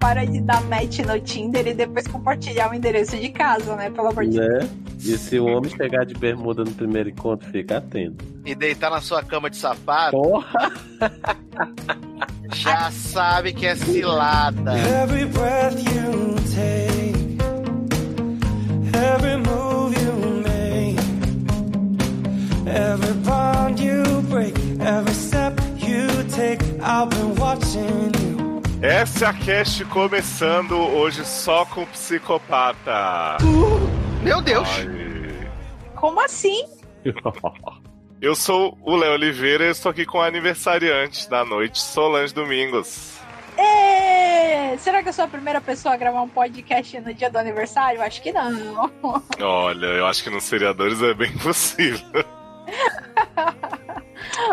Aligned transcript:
para 0.00 0.24
de 0.24 0.40
dar 0.40 0.62
match 0.64 1.00
no 1.00 1.20
Tinder 1.20 1.68
e 1.68 1.74
depois 1.74 2.06
compartilhar 2.08 2.70
o 2.70 2.74
endereço 2.74 3.16
de 3.18 3.28
casa, 3.28 3.76
né? 3.76 3.90
Pelo 3.90 4.08
amor 4.08 4.24
de 4.24 4.38
Deus. 4.38 4.64
Né? 4.64 4.70
E 4.98 5.18
se 5.18 5.38
o 5.38 5.46
homem 5.46 5.70
chegar 5.70 6.04
de 6.04 6.14
bermuda 6.14 6.64
no 6.64 6.72
primeiro 6.72 7.10
encontro, 7.10 7.48
fica 7.50 7.76
atento. 7.76 8.24
E 8.44 8.54
deitar 8.54 8.90
na 8.90 9.00
sua 9.00 9.22
cama 9.22 9.50
de 9.50 9.56
sapato, 9.58 10.12
Porra! 10.12 10.72
já 12.54 12.90
sabe 12.90 13.52
que 13.52 13.66
é 13.66 13.76
cilada. 13.76 14.72
Every 14.78 15.26
breath 15.26 15.78
you 15.78 16.34
take, 16.54 17.38
every 18.96 19.36
move 19.36 19.94
you 20.00 20.12
make, 20.42 20.98
every 22.66 23.14
bond 23.22 23.82
you 23.82 24.22
break, 24.30 24.54
every 24.80 25.14
step 25.14 25.60
you 25.76 26.08
take, 26.34 26.62
I've 26.82 27.10
been 27.10 27.34
watching 27.36 28.14
you. 28.24 28.29
Essa 28.82 29.26
é 29.26 29.28
a 29.28 29.32
cast 29.34 29.84
começando 29.84 30.74
hoje 30.74 31.22
só 31.22 31.66
com 31.66 31.84
psicopata. 31.84 33.36
Meu 34.22 34.40
Deus. 34.40 34.66
Ai. 34.66 35.50
Como 35.94 36.18
assim? 36.24 36.64
Eu 38.22 38.34
sou 38.34 38.78
o 38.80 38.96
Léo 38.96 39.12
Oliveira 39.12 39.64
e 39.66 39.70
estou 39.70 39.90
aqui 39.90 40.06
com 40.06 40.18
a 40.18 40.26
aniversariante 40.26 41.28
da 41.28 41.44
noite, 41.44 41.78
Solange 41.78 42.32
Domingos. 42.32 43.18
Ê! 43.58 44.78
Será 44.78 45.02
que 45.02 45.08
eu 45.10 45.12
sou 45.12 45.24
a 45.24 45.28
primeira 45.28 45.60
pessoa 45.60 45.94
a 45.94 45.96
gravar 45.96 46.22
um 46.22 46.28
podcast 46.28 47.00
no 47.00 47.12
dia 47.12 47.30
do 47.30 47.38
aniversário? 47.38 48.00
Acho 48.00 48.22
que 48.22 48.32
não. 48.32 48.90
Olha, 49.40 49.86
eu 49.86 50.06
acho 50.06 50.22
que 50.22 50.30
nos 50.30 50.44
seriadores 50.44 51.02
é 51.02 51.12
bem 51.12 51.36
possível. 51.38 52.00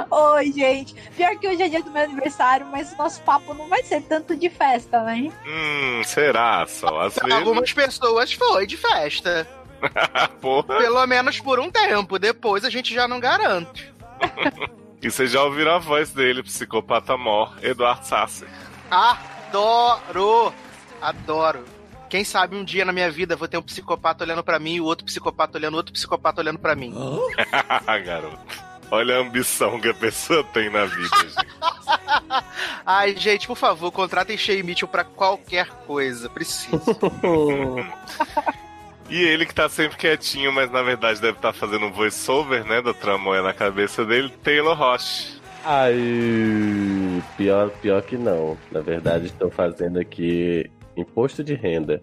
Oi, 0.09 0.51
gente. 0.51 0.93
Pior 1.15 1.37
que 1.37 1.47
hoje 1.47 1.63
é 1.63 1.69
dia 1.69 1.83
do 1.83 1.91
meu 1.91 2.03
aniversário, 2.03 2.65
mas 2.67 2.91
o 2.93 2.97
nosso 2.97 3.21
papo 3.21 3.53
não 3.53 3.67
vai 3.67 3.83
ser 3.83 4.01
tanto 4.01 4.35
de 4.35 4.49
festa, 4.49 5.01
né? 5.03 5.31
Hum, 5.45 6.03
será 6.03 6.65
só? 6.67 7.01
Às 7.01 7.15
vezes. 7.15 7.33
Algumas 7.33 7.71
pessoas 7.73 8.33
foi 8.33 8.65
de 8.65 8.77
festa. 8.77 9.47
Porra. 10.41 10.77
Pelo 10.77 11.05
menos 11.05 11.39
por 11.39 11.59
um 11.59 11.69
tempo. 11.69 12.17
Depois 12.17 12.65
a 12.65 12.69
gente 12.69 12.93
já 12.93 13.07
não 13.07 13.19
garante. 13.19 13.93
E 14.99 15.11
vocês 15.11 15.31
já 15.31 15.43
ouviram 15.43 15.75
a 15.75 15.77
voz 15.77 16.09
dele, 16.09 16.41
psicopata 16.41 17.15
mor, 17.15 17.55
Eduardo 17.61 18.03
Sasser. 18.03 18.49
Adoro! 18.89 20.51
Adoro. 20.99 21.63
Quem 22.09 22.23
sabe 22.23 22.55
um 22.55 22.63
dia 22.63 22.83
na 22.83 22.91
minha 22.91 23.11
vida 23.11 23.33
eu 23.33 23.37
vou 23.37 23.47
ter 23.47 23.57
um 23.57 23.61
psicopata 23.61 24.23
olhando 24.23 24.43
pra 24.43 24.57
mim 24.57 24.75
e 24.75 24.81
o 24.81 24.85
outro 24.85 25.05
psicopata 25.05 25.57
olhando 25.57 25.75
outro 25.75 25.93
psicopata 25.93 26.41
olhando 26.41 26.57
pra 26.57 26.73
mim. 26.73 26.93
Garoto. 28.05 28.66
Olha 28.89 29.17
a 29.17 29.19
ambição 29.19 29.79
que 29.79 29.89
a 29.89 29.93
pessoa 29.93 30.43
tem 30.45 30.69
na 30.69 30.85
vida, 30.85 31.17
gente. 31.21 31.47
Ai, 32.85 33.15
gente, 33.15 33.47
por 33.47 33.57
favor, 33.57 33.91
contratem 33.91 34.37
Shea 34.37 34.63
Mitchell 34.63 34.87
pra 34.87 35.03
qualquer 35.03 35.67
coisa. 35.85 36.29
Preciso. 36.29 36.77
E 39.09 39.23
ele 39.23 39.45
que 39.45 39.55
tá 39.55 39.69
sempre 39.69 39.97
quietinho, 39.97 40.51
mas 40.51 40.69
na 40.69 40.81
verdade 40.81 41.21
deve 41.21 41.37
estar 41.37 41.53
fazendo 41.53 41.85
um 41.85 41.91
voice-over, 41.93 42.65
né, 42.65 42.81
da 42.81 42.93
tramóia 42.93 43.41
na 43.41 43.53
cabeça 43.53 44.03
dele, 44.03 44.29
Taylor 44.43 44.77
Roche. 44.77 45.39
Ai, 45.63 47.23
pior, 47.37 47.69
pior 47.81 48.01
que 48.01 48.17
não. 48.17 48.57
Na 48.71 48.79
verdade, 48.79 49.27
estou 49.27 49.49
fazendo 49.49 49.99
aqui 49.99 50.69
imposto 50.95 51.43
de 51.43 51.55
renda. 51.55 52.01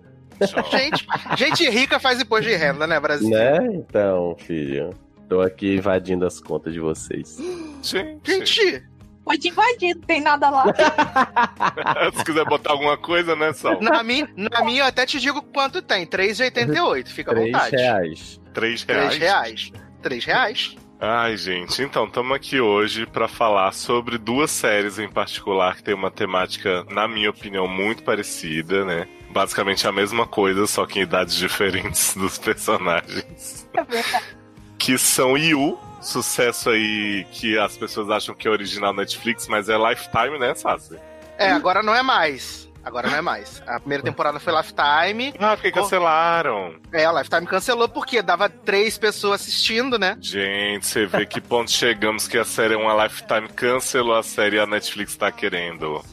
gente, 0.71 1.07
gente 1.37 1.71
rica 1.71 1.99
faz 1.99 2.21
imposto 2.21 2.49
de 2.49 2.57
renda, 2.57 2.87
né, 2.87 2.99
Brasil? 3.01 3.31
Né? 3.31 3.59
Então, 3.73 4.37
filho. 4.39 4.95
Tô 5.29 5.41
aqui 5.41 5.77
invadindo 5.77 6.27
as 6.27 6.41
contas 6.41 6.73
de 6.73 6.81
vocês. 6.81 7.39
Gente, 7.83 8.21
Gente, 8.25 8.85
Pode 9.25 9.49
invadir, 9.49 9.95
não 9.95 10.03
tem 10.03 10.21
nada 10.21 10.51
lá. 10.51 10.65
se 12.15 12.25
quiser 12.25 12.45
botar 12.45 12.73
alguma 12.73 12.97
coisa, 12.99 13.35
né, 13.35 13.55
Sal? 13.55 13.81
na 13.81 14.03
minha, 14.03 14.29
na 14.37 14.63
minha 14.63 14.83
eu 14.83 14.87
até 14.87 15.07
te 15.07 15.19
digo 15.19 15.41
quanto 15.41 15.81
tem. 15.81 16.07
3,88. 16.07 17.09
Fica 17.09 17.31
à 17.31 17.35
Três 17.35 17.53
vontade. 17.53 17.77
reais. 17.77 18.41
Três 18.53 18.85
3 18.85 19.17
reais. 19.17 19.19
reais. 19.19 19.73
3 20.03 20.25
reais? 20.27 20.77
Ai, 21.01 21.37
gente, 21.37 21.83
então 21.83 22.05
estamos 22.05 22.37
aqui 22.37 22.61
hoje 22.61 23.07
para 23.07 23.27
falar 23.27 23.73
sobre 23.73 24.17
duas 24.19 24.51
séries 24.51 24.99
em 24.99 25.09
particular 25.09 25.77
que 25.77 25.83
tem 25.83 25.95
uma 25.95 26.11
temática, 26.11 26.85
na 26.91 27.09
minha 27.09 27.31
opinião, 27.31 27.67
muito 27.67 28.03
parecida, 28.03 28.85
né? 28.85 29.09
Basicamente 29.31 29.87
a 29.89 29.93
mesma 29.93 30.27
coisa, 30.27 30.67
só 30.67 30.87
que 30.87 30.99
em 31.01 31.03
idades 31.03 31.35
diferentes 31.37 32.15
dos 32.15 32.39
personagens. 32.39 33.69
É 33.75 33.83
verdade. 33.83 34.44
Que 34.79 34.99
são 34.99 35.37
Yu, 35.37 35.79
sucesso 36.01 36.71
aí 36.71 37.27
que 37.33 37.59
as 37.59 37.77
pessoas 37.77 38.11
acham 38.11 38.35
que 38.35 38.47
é 38.47 38.51
original 38.51 38.93
Netflix, 38.93 39.49
mas 39.49 39.69
é 39.69 39.77
Lifetime, 39.77 40.39
né, 40.39 40.55
Sassi? 40.55 40.99
É, 41.39 41.51
agora 41.51 41.83
não 41.83 41.95
é 41.95 42.03
mais. 42.03 42.65
Agora 42.85 43.09
não 43.09 43.17
é 43.17 43.23
mais. 43.23 43.63
A 43.67 43.81
primeira 43.81 44.05
temporada 44.05 44.39
foi 44.39 44.55
Lifetime. 44.55 45.35
Ah, 45.39 45.57
porque 45.57 45.73
cancelaram. 45.73 46.75
É, 46.93 47.07
a 47.07 47.13
Lifetime 47.13 47.47
cancelou 47.47 47.89
porque 47.89 48.21
dava 48.21 48.49
três 48.51 48.99
pessoas 48.99 49.41
assistindo, 49.41 49.99
né? 49.99 50.19
Gente, 50.21 50.87
você 50.87 51.07
vê 51.07 51.25
que 51.25 51.41
ponto 51.41 51.71
chegamos 51.73 52.29
que 52.29 52.37
a 52.37 52.45
série 52.45 52.75
é 52.75 52.77
uma 52.77 53.05
Lifetime, 53.05 53.49
cancelou 53.49 54.15
a 54.15 54.23
série 54.23 54.57
e 54.57 54.61
a 54.61 54.67
Netflix 54.67 55.17
tá 55.17 55.33
querendo. 55.33 56.05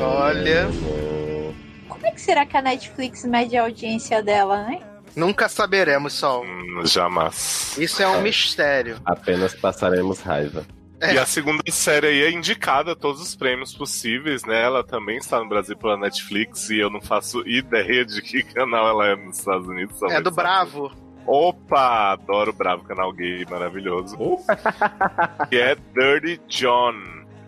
Olha. 0.00 0.68
Como 1.88 2.06
é 2.06 2.10
que 2.10 2.20
será 2.20 2.46
que 2.46 2.56
a 2.56 2.62
Netflix 2.62 3.24
mede 3.24 3.56
a 3.56 3.62
audiência 3.62 4.22
dela, 4.22 4.64
né? 4.64 4.80
Nunca 5.16 5.48
saberemos, 5.48 6.12
Sol. 6.12 6.44
Hum, 6.44 6.82
jamais. 6.84 7.76
Isso 7.78 8.02
é 8.02 8.08
um 8.08 8.20
mistério. 8.20 8.96
Apenas 9.04 9.54
passaremos 9.54 10.20
raiva. 10.20 10.66
E 11.12 11.18
a 11.18 11.26
segunda 11.26 11.62
série 11.70 12.06
aí 12.06 12.22
é 12.22 12.30
indicada 12.30 12.92
a 12.92 12.96
todos 12.96 13.20
os 13.20 13.36
prêmios 13.36 13.74
possíveis, 13.74 14.44
né? 14.44 14.62
Ela 14.62 14.82
também 14.82 15.18
está 15.18 15.38
no 15.38 15.48
Brasil 15.48 15.76
pela 15.76 15.96
Netflix 15.98 16.70
e 16.70 16.78
eu 16.78 16.88
não 16.88 17.00
faço 17.00 17.46
ideia 17.46 18.04
de 18.04 18.22
que 18.22 18.42
canal 18.42 18.88
ela 18.88 19.08
é 19.08 19.16
nos 19.16 19.38
Estados 19.38 19.68
Unidos. 19.68 20.00
É 20.04 20.20
do. 20.20 20.30
Bravo. 20.30 20.90
Opa! 21.26 22.12
Adoro 22.12 22.50
o 22.50 22.54
Bravo, 22.54 22.84
canal 22.84 23.12
gay 23.12 23.44
maravilhoso. 23.48 24.16
que 25.48 25.56
é 25.56 25.74
Dirty 25.74 26.40
John, 26.48 26.94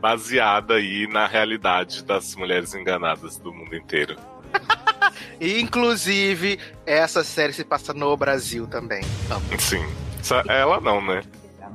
baseada 0.01 0.75
aí 0.75 1.07
na 1.07 1.27
realidade 1.27 2.03
das 2.05 2.35
mulheres 2.37 2.75
enganadas 2.75 3.39
do 3.39 3.53
mundo 3.53 3.75
inteiro. 3.75 4.17
Inclusive, 5.41 6.59
essa 6.85 7.23
série 7.23 7.53
se 7.53 7.65
passa 7.65 7.93
no 7.93 8.17
Brasil 8.17 8.67
também. 8.67 9.03
Sim. 9.59 9.85
Só 10.23 10.41
Ela 10.49 10.81
não, 10.81 11.01
né? 11.01 11.23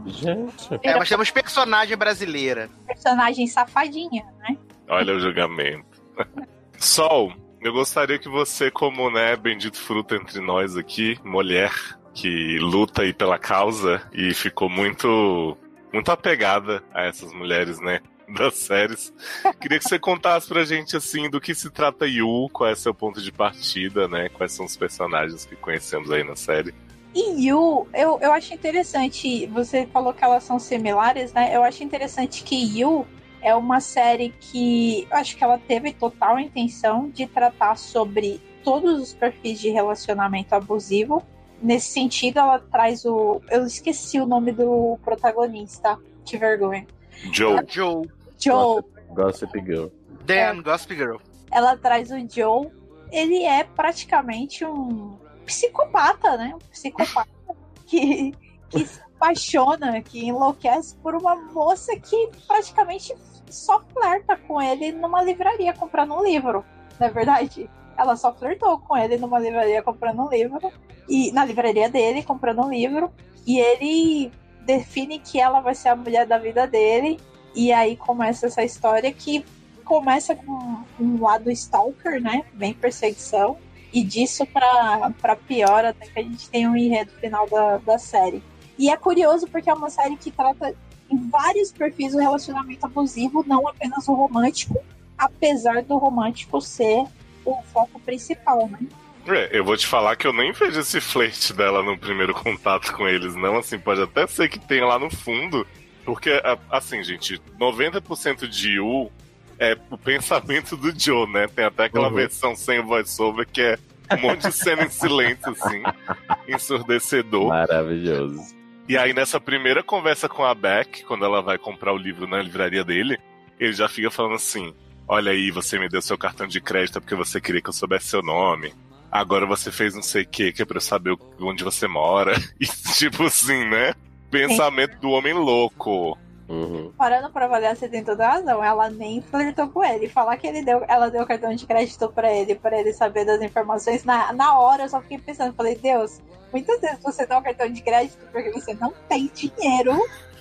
Gente. 0.06 0.80
É, 0.82 0.98
mas 0.98 1.08
temos 1.08 1.30
personagem 1.30 1.96
brasileira. 1.96 2.70
Personagem 2.88 3.46
safadinha, 3.48 4.26
né? 4.40 4.58
Olha 4.88 5.16
o 5.16 5.20
julgamento. 5.20 6.02
Sol, 6.80 7.32
eu 7.62 7.72
gostaria 7.72 8.18
que 8.18 8.28
você, 8.28 8.72
como 8.72 9.12
né, 9.12 9.36
bendito 9.36 9.78
fruto 9.78 10.16
entre 10.16 10.40
nós 10.42 10.76
aqui, 10.76 11.18
mulher 11.24 11.72
que 12.14 12.58
luta 12.59 13.03
aí 13.03 13.14
pela 13.14 13.38
causa 13.38 14.02
e 14.14 14.34
ficou 14.34 14.70
muito 14.70 15.58
muito 15.94 16.09
apegada 16.09 16.84
a 16.94 17.03
essas 17.03 17.34
mulheres, 17.34 17.80
né? 17.80 18.00
Das 18.38 18.56
séries. 18.56 19.14
Queria 19.59 19.80
que 19.80 19.88
você 19.88 20.00
contasse 20.00 20.47
pra 20.47 20.64
gente 20.64 20.96
assim 20.96 21.30
do 21.30 21.42
que 21.42 21.53
se 21.53 21.69
trata 21.69 22.08
Yu, 22.08 22.50
qual 22.52 22.69
é 22.69 22.75
seu 22.75 22.94
ponto 22.94 23.22
de 23.22 23.31
partida, 23.31 24.08
né? 24.08 24.30
Quais 24.30 24.53
são 24.53 24.66
os 24.66 24.78
personagens 24.78 25.46
que 25.46 25.56
conhecemos 25.56 26.12
aí 26.12 26.24
na 26.24 26.36
série. 26.36 26.74
E 27.14 27.47
Yu, 27.47 27.88
eu, 27.94 28.20
eu 28.22 28.31
acho 28.31 28.53
interessante, 28.53 29.46
você 29.47 29.86
falou 29.88 30.14
que 30.14 30.24
elas 30.24 30.44
são 30.44 30.58
similares, 30.58 31.34
né? 31.34 31.53
Eu 31.53 31.62
acho 31.64 31.84
interessante 31.84 32.41
que 32.44 32.56
Yu 32.80 33.06
é 33.41 33.53
uma 33.53 33.81
série 33.81 34.34
que 34.40 35.08
eu 35.12 35.18
acho 35.18 35.36
que 35.36 35.44
ela 35.44 35.58
teve 35.58 35.91
total 35.91 36.40
intenção 36.40 37.09
de 37.09 37.28
tratar 37.28 37.75
sobre 37.78 38.40
todos 38.64 39.02
os 39.02 39.14
perfis 39.14 39.59
de 39.59 39.70
relacionamento 39.70 40.53
abusivo. 40.53 41.22
Nesse 41.62 41.91
sentido, 41.91 42.40
ela 42.40 42.59
traz 42.59 43.03
o. 43.03 43.41
Eu 43.50 43.66
esqueci 43.66 44.20
o 44.20 44.25
nome 44.25 44.52
do 44.52 44.97
protagonista. 45.03 45.97
Que 46.25 46.38
vergonha. 46.38 46.88
Joe. 47.31 47.59
Joe. 47.68 48.08
Joe. 48.41 48.84
Gossip 49.13 49.59
Girl. 49.62 49.88
Dan, 50.25 50.62
Gossip 50.62 50.96
Girl. 50.96 51.18
Ela 51.52 51.78
traz 51.78 52.12
o 52.12 52.18
Joe. 52.29 52.69
Ele 53.11 53.43
é 53.43 53.64
praticamente 53.64 54.66
um 54.66 55.17
psicopata, 55.46 56.38
né? 56.38 56.53
Um 56.55 56.70
psicopata 56.70 57.29
que, 57.85 58.34
que 58.70 58.85
se 58.85 59.02
apaixona, 59.02 60.02
que 60.02 60.26
enlouquece 60.26 60.96
por 60.97 61.14
uma 61.16 61.35
moça 61.35 61.96
que 61.97 62.29
praticamente 62.47 63.14
só 63.49 63.84
flerta 63.93 64.38
com 64.38 64.61
ele 64.61 64.91
numa 64.94 65.22
livraria 65.22 65.73
comprando 65.73 66.16
um 66.16 66.23
livro. 66.23 66.64
Não 66.99 67.08
é 67.08 67.09
verdade? 67.09 67.70
Ela 67.97 68.16
só 68.16 68.34
flertou 68.34 68.79
com 68.79 68.97
ele 68.97 69.17
numa 69.17 69.37
livraria 69.37 69.84
comprando 69.84 70.22
um 70.22 70.29
livro. 70.29 70.72
E 71.09 71.32
na 71.32 71.44
livraria 71.44 71.90
dele, 71.90 72.23
comprando 72.23 72.61
um 72.61 72.70
livro. 72.70 73.11
E 73.46 73.59
ele 73.59 74.32
define 74.66 75.20
que 75.20 75.40
ela 75.40 75.59
vai 75.59 75.76
ser 75.76 75.90
a 75.90 75.96
mulher 75.96 76.26
da 76.26 76.37
vida 76.37 76.66
dele. 76.66 77.20
E 77.56 77.72
aí 77.72 77.96
começa 77.98 78.48
essa 78.48 78.64
história 78.64 79.12
que 79.12 79.46
começa 79.84 80.36
com 80.36 80.84
um 81.00 81.22
lado 81.22 81.52
stalker, 81.52 82.22
né? 82.22 82.44
Bem 82.53 82.74
perseguição. 82.74 83.58
E 83.94 84.03
disso 84.03 84.46
pra 84.46 85.36
pior, 85.48 85.84
até 85.84 86.06
que 86.08 86.20
a 86.20 86.24
gente 86.24 86.50
tem 86.50 86.68
um 86.68 86.78
enredo 86.78 87.12
final 87.20 87.48
da, 87.50 87.78
da 87.78 87.98
série. 87.98 88.42
E 88.78 88.90
é 88.90 88.96
curioso 88.96 89.48
porque 89.48 89.70
é 89.70 89.74
uma 89.74 89.90
série 89.90 90.16
que 90.16 90.32
trata 90.32 90.74
em 91.09 91.30
vários 91.30 91.74
perfis 91.74 92.16
o 92.16 92.20
relacionamento 92.20 92.86
abusivo, 92.86 93.44
não 93.46 93.68
apenas 93.68 94.08
o 94.08 94.14
romântico, 94.14 94.82
apesar 95.18 95.84
do 95.84 95.97
romântico 95.97 96.62
ser 96.62 97.06
o 97.44 97.62
foco 97.74 98.00
principal, 98.00 98.70
né? 98.70 98.80
É, 99.28 99.50
eu 99.56 99.64
vou 99.64 99.78
te 99.78 99.86
falar 99.86 100.16
que 100.16 100.26
eu 100.26 100.34
nem 100.34 100.52
vejo 100.52 100.80
esse 100.80 101.00
flerte 101.00 101.54
dela 101.54 101.84
no 101.84 101.97
primeiro 101.97 102.34
contato 102.34 102.92
com 102.94 103.08
eles, 103.08 103.36
não. 103.36 103.58
Assim, 103.58 103.78
pode 103.78 104.02
até 104.02 104.26
ser 104.26 104.50
que 104.50 104.58
tenha 104.58 104.86
lá 104.86 104.97
no 104.97 105.12
fundo. 105.12 105.68
Porque, 106.06 106.42
assim, 106.70 107.03
gente, 107.03 107.40
90% 107.59 108.48
de 108.48 108.72
Yu 108.78 109.12
é 109.59 109.78
o 109.90 109.98
pensamento 109.98 110.76
do 110.76 110.98
Joe, 110.98 111.30
né? 111.32 111.48
Tem 111.48 111.66
até 111.66 111.86
aquela 111.86 112.08
Uhum. 112.09 112.16
versão 112.16 112.56
sem 112.56 112.82
voiceover 112.82 113.48
que 113.48 113.62
é 113.62 113.78
um 114.16 114.20
monte 114.22 114.48
de 114.48 114.52
cena 114.52 114.84
em 114.84 114.90
silêncio, 114.90 115.52
assim, 115.52 115.84
ensurdecedor. 116.48 117.50
Maravilhoso. 117.50 118.42
E 118.88 118.98
aí, 118.98 119.14
nessa 119.14 119.40
primeira 119.40 119.84
conversa 119.84 120.28
com 120.28 120.44
a 120.44 120.53
Beck, 120.53 121.03
quando 121.06 121.24
ela 121.26 121.42
vai 121.42 121.58
comprar 121.58 121.94
o 121.94 121.98
livro 121.98 122.28
na 122.28 122.42
livraria 122.42 122.84
dele, 122.84 123.18
ele 123.59 123.74
já 123.74 123.88
fica 123.88 124.09
falando 124.12 124.36
assim: 124.36 124.74
Olha 125.08 125.32
aí, 125.32 125.52
você 125.52 125.78
me 125.80 125.88
deu 125.88 126.02
seu 126.02 126.18
cartão 126.18 126.47
de 126.47 126.59
crédito 126.59 127.00
porque 127.00 127.16
você 127.16 127.40
queria 127.40 127.62
que 127.62 127.70
eu 127.70 127.74
soubesse 127.74 128.08
seu 128.08 128.22
nome. 128.22 128.74
Agora 129.12 129.46
você 129.46 129.72
fez 129.72 129.94
não 129.94 130.02
sei 130.02 130.24
o 130.24 130.28
que, 130.28 130.52
que 130.54 130.62
é 130.62 130.66
pra 130.66 130.78
eu 130.78 130.82
saber 130.82 131.16
onde 131.40 131.64
você 131.64 131.88
mora. 131.88 132.34
E 132.59 132.66
tipo 132.97 133.24
assim, 133.24 133.66
né? 133.70 133.94
Pensamento 134.32 134.98
do 135.00 135.10
homem 135.12 135.34
louco. 135.34 136.18
Uhum. 136.50 136.92
Parando 136.98 137.30
pra 137.30 137.46
avaliar, 137.46 137.76
você 137.78 137.88
tem 137.88 138.04
toda 138.04 138.28
razão. 138.28 138.64
Ela 138.64 138.90
nem 138.90 139.22
flertou 139.22 139.70
com 139.70 139.84
ele. 139.84 140.10
Falar 140.10 140.36
que 140.38 140.48
ele 140.48 140.64
deu, 140.64 140.84
ela 140.88 141.10
deu 141.10 141.24
o 141.24 141.26
cartão 141.28 141.54
de 141.56 141.66
crédito 141.66 142.10
pra 142.10 142.32
ele, 142.34 142.56
pra 142.56 142.78
ele 142.80 142.92
saber 142.94 143.24
das 143.26 143.42
informações. 143.42 144.04
Na, 144.04 144.34
na 144.34 144.60
hora 144.60 144.84
eu 144.84 144.90
só 144.90 145.00
fiquei 145.02 145.18
pensando, 145.18 145.54
falei, 145.56 145.76
Deus, 145.76 146.20
muitas 146.52 146.82
vezes 146.82 147.00
você 147.02 147.26
dá 147.26 147.38
o 147.38 147.42
cartão 147.44 147.70
de 147.72 147.82
crédito 147.82 148.18
porque 148.34 148.52
você 148.52 148.74
não 148.74 148.94
tem 149.08 149.32
dinheiro 149.34 149.94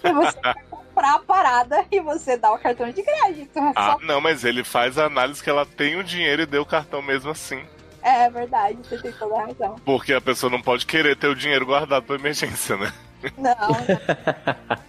e 0.03 0.13
você 0.13 0.37
vai 0.43 0.55
comprar 0.69 1.15
a 1.15 1.19
parada 1.21 1.85
e 1.93 2.01
você 2.01 2.37
dá 2.37 2.51
o 2.53 2.59
cartão 2.59 2.91
de 2.91 3.03
crédito. 3.05 3.57
É, 3.61 3.73
Ah, 3.77 3.93
só- 3.93 4.05
não, 4.05 4.21
mas 4.21 4.45
ele 4.45 4.65
faz 4.65 4.99
a 4.99 5.05
análise 5.05 5.41
que 5.43 5.49
ela 5.51 5.65
tem 5.65 5.95
o 5.97 6.03
dinheiro 6.03 6.43
e 6.43 6.47
deu 6.47 6.63
o 6.63 6.67
cartão 6.67 7.01
mesmo 7.01 7.31
assim. 7.31 7.63
é 8.03 8.29
verdade, 8.29 8.79
você 8.83 8.99
tem 8.99 9.13
toda 9.13 9.37
a 9.37 9.47
razão. 9.47 9.77
Porque 9.85 10.13
a 10.13 10.21
pessoa 10.21 10.51
não 10.51 10.61
pode 10.61 10.87
querer 10.87 11.15
ter 11.17 11.29
o 11.29 11.37
dinheiro 11.37 11.67
guardado 11.67 12.03
pra 12.05 12.17
emergência, 12.17 12.77
né? 12.77 12.93
Não, 13.37 13.71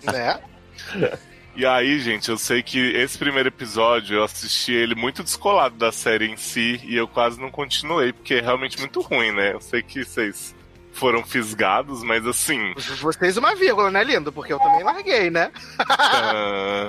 Né? 0.11 0.39
E 1.55 1.65
aí, 1.65 1.99
gente, 1.99 2.29
eu 2.29 2.37
sei 2.37 2.63
que 2.63 2.79
esse 2.79 3.17
primeiro 3.17 3.49
episódio 3.49 4.17
eu 4.17 4.23
assisti 4.23 4.71
ele 4.73 4.95
muito 4.95 5.21
descolado 5.21 5.75
da 5.75 5.91
série 5.91 6.27
em 6.27 6.37
si 6.37 6.79
e 6.83 6.95
eu 6.95 7.07
quase 7.07 7.39
não 7.41 7.51
continuei, 7.51 8.13
porque 8.13 8.35
é 8.35 8.41
realmente 8.41 8.79
muito 8.79 9.01
ruim, 9.01 9.31
né? 9.33 9.51
Eu 9.53 9.59
sei 9.59 9.81
que 9.83 10.03
vocês 10.05 10.55
foram 10.93 11.23
fisgados, 11.23 12.03
mas 12.03 12.25
assim. 12.25 12.73
Vocês 13.01 13.35
uma 13.37 13.53
vírgula, 13.55 13.91
né, 13.91 14.01
lindo? 14.03 14.31
Porque 14.31 14.53
eu 14.53 14.59
também 14.59 14.83
larguei, 14.83 15.29
né? 15.29 15.51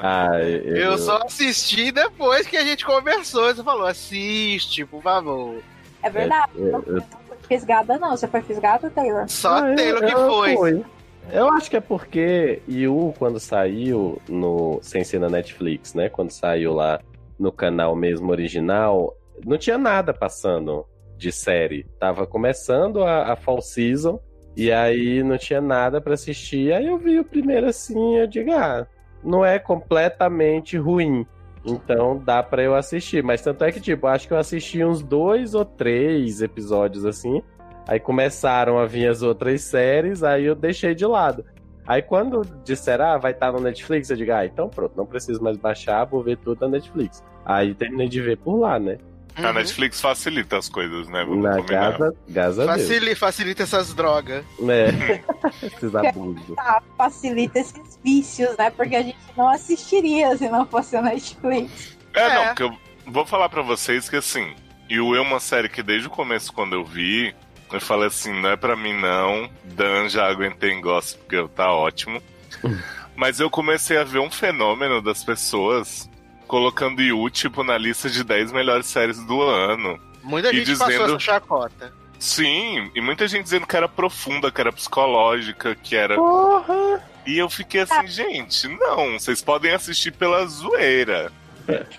ah, 0.03 0.29
eu, 0.41 0.77
Eu 0.77 0.99
só 0.99 1.21
assisti 1.25 1.91
depois 1.91 2.47
que 2.47 2.57
a 2.57 2.65
gente 2.65 2.85
conversou. 2.85 3.53
Você 3.55 3.63
falou, 3.65 3.87
assiste, 3.87 4.85
por 4.85 5.03
favor. 5.03 5.61
é 6.03 6.11
verdade. 6.11 6.53
eu- 6.57 6.85
eu- 6.87 6.95
Não 6.97 7.03
foi 7.29 7.37
fisgada, 7.49 7.99
não. 7.99 8.11
Você 8.17 8.29
foi 8.29 8.43
fisgada, 8.43 8.91
Taylor? 8.91 9.29
Só 9.29 9.57
Ah, 9.57 9.73
a 9.73 9.75
Taylor 9.75 10.03
eu- 10.03 10.09
que 10.09 10.15
eu 10.15 10.29
foi. 10.29 10.85
Eu 11.31 11.51
acho 11.51 11.71
que 11.71 11.77
é 11.77 11.81
porque 11.81 12.63
Yu, 12.69 13.15
quando 13.19 13.39
saiu 13.39 14.21
no 14.29 14.79
sem 14.83 15.05
ser 15.05 15.21
na 15.21 15.29
Netflix, 15.29 15.95
né? 15.95 16.09
Quando 16.09 16.31
saiu 16.31 16.75
lá 16.75 17.01
no 17.39 17.53
canal 17.53 17.95
mesmo 17.95 18.31
original, 18.31 19.17
não 19.45 19.57
tinha 19.57 19.79
nada 19.79 20.13
passando 20.13 20.85
de 21.17 21.31
série. 21.33 21.87
Tava 21.99 22.27
começando 22.27 23.05
a, 23.05 23.33
a 23.33 23.37
fall 23.37 23.61
season 23.61 24.21
e 24.57 24.71
aí 24.71 25.23
não 25.23 25.39
tinha 25.39 25.61
nada 25.61 26.01
pra 26.01 26.15
assistir. 26.15 26.73
Aí 26.73 26.87
eu 26.87 26.99
vi 26.99 27.19
o 27.19 27.25
primeiro 27.25 27.67
assim, 27.67 28.17
eu 28.17 28.27
digo, 28.27 28.53
ah, 28.53 28.87
não 29.23 29.45
é 29.45 29.59
completamente 29.59 30.77
ruim. 30.77 31.27
Então 31.65 32.19
dá 32.19 32.43
pra 32.43 32.63
eu 32.63 32.75
assistir. 32.75 33.23
Mas 33.23 33.41
tanto 33.41 33.65
é 33.65 33.73
que, 33.73 33.81
tipo, 33.81 34.07
acho 34.07 34.27
que 34.27 34.35
eu 34.35 34.39
assisti 34.39 34.85
uns 34.85 35.03
dois 35.03 35.55
ou 35.55 35.65
três 35.65 36.43
episódios 36.43 37.05
assim. 37.05 37.43
Aí 37.87 37.99
começaram 38.01 38.79
a 38.79 38.87
vir 38.87 39.09
as 39.09 39.23
outras 39.23 39.63
séries, 39.63 40.23
aí 40.23 40.45
eu 40.45 40.55
deixei 40.55 40.95
de 40.95 41.05
lado. 41.07 41.45
Aí 41.87 42.01
quando 42.01 42.43
disseram, 42.65 43.07
ah, 43.07 43.19
vai 43.19 43.33
estar 43.33 43.51
no 43.53 43.61
Netflix, 43.61 44.09
eu 44.11 44.17
digo, 44.17 44.33
ah, 44.33 44.47
então 44.47 44.69
pronto, 44.69 44.93
não 44.97 45.05
preciso 45.05 45.43
mais 45.43 45.57
baixar, 45.57 46.05
vou 46.05 46.23
ver 46.23 46.37
tudo 46.39 46.61
na 46.61 46.69
Netflix. 46.69 47.23
Aí 47.45 47.75
terminei 47.75 48.09
de 48.09 48.21
ver 48.21 48.39
por 48.39 48.57
lá, 48.59 48.79
né? 48.79 48.99
a 49.35 49.47
Uhum. 49.49 49.53
Netflix 49.55 49.99
facilita 49.99 50.59
as 50.59 50.69
coisas, 50.69 51.09
né? 51.09 51.25
Vamos 51.25 51.43
Na. 51.43 51.59
Gaza, 51.63 52.15
Gaza 52.29 52.67
Deus. 52.67 53.19
Facilita, 53.19 53.63
essas 53.63 53.95
drogas. 53.95 54.45
É. 54.69 55.23
Esses 55.67 55.95
abusos. 55.95 56.55
Tá, 56.55 56.83
facilita 56.99 57.59
esses 57.59 57.99
vícios, 58.05 58.55
né? 58.59 58.69
Porque 58.71 58.95
a 58.95 59.03
gente 59.03 59.17
não 59.35 59.49
assistiria 59.49 60.37
se 60.37 60.51
não 60.51 60.67
fosse 60.67 60.95
a 60.97 61.01
Netflix. 61.03 61.97
É, 62.15 62.21
É. 62.21 62.35
não, 62.35 62.45
porque 62.49 62.63
eu 62.63 62.77
vou 63.07 63.25
falar 63.25 63.49
pra 63.49 63.63
vocês 63.63 64.07
que 64.09 64.17
assim, 64.17 64.53
Yu 64.91 65.15
é 65.17 65.21
uma 65.23 65.41
série 65.41 65.71
que 65.71 65.83
desde 65.83 66.09
o 66.09 66.11
começo, 66.11 66.53
quando 66.53 66.75
eu 66.75 66.85
vi, 66.85 67.35
eu 67.77 67.81
falei 67.81 68.09
assim, 68.09 68.33
não 68.41 68.51
é 68.51 68.57
pra 68.57 68.77
mim 68.77 68.93
não, 68.99 69.49
Dan 69.65 70.09
já 70.09 70.27
aguentei 70.29 70.71
em 70.71 70.81
gosto 70.81 71.19
porque 71.21 71.47
tá 71.55 71.73
ótimo. 71.73 72.23
Mas 73.17 73.41
eu 73.41 73.51
comecei 73.51 73.99
a 73.99 74.05
ver 74.05 74.19
um 74.21 74.31
fenômeno 74.31 75.03
das 75.03 75.23
pessoas 75.23 76.09
colocando 76.47 77.01
Yu, 77.03 77.29
tipo, 77.31 77.63
na 77.63 77.77
lista 77.79 78.09
de 78.09 78.25
10 78.25 78.53
melhores 78.53 78.87
séries 78.87 79.19
do 79.27 79.41
ano. 79.43 79.99
Muita 80.23 80.51
E 80.53 80.57
gente 80.65 80.73
passou 80.79 80.87
dizendo- 80.89 81.05
essa 81.11 81.19
chacota. 81.19 81.93
Sim, 82.19 82.91
e 82.95 83.01
muita 83.01 83.27
gente 83.27 83.43
dizendo 83.45 83.67
que 83.67 83.77
era 83.77 83.89
profunda, 83.89 84.51
que 84.53 84.61
era 84.61 84.73
psicológica, 84.73 85.75
que 85.75 85.97
era. 85.97 86.15
Porra! 86.15 87.03
E 87.27 87.37
eu 87.37 87.51
fiquei 87.51 87.81
assim, 87.81 88.07
gente, 88.07 88.69
não, 88.69 89.19
vocês 89.19 89.43
podem 89.43 89.73
assistir 89.73 90.13
pela 90.13 90.47
zoeira. 90.47 91.33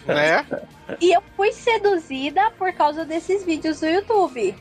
Né? 0.06 0.46
E 1.00 1.14
eu 1.16 1.24
fui 1.38 1.52
seduzida 1.54 2.52
por 2.58 2.72
causa 2.74 3.06
desses 3.06 3.46
vídeos 3.46 3.80
do 3.80 3.88
YouTube. 3.88 4.54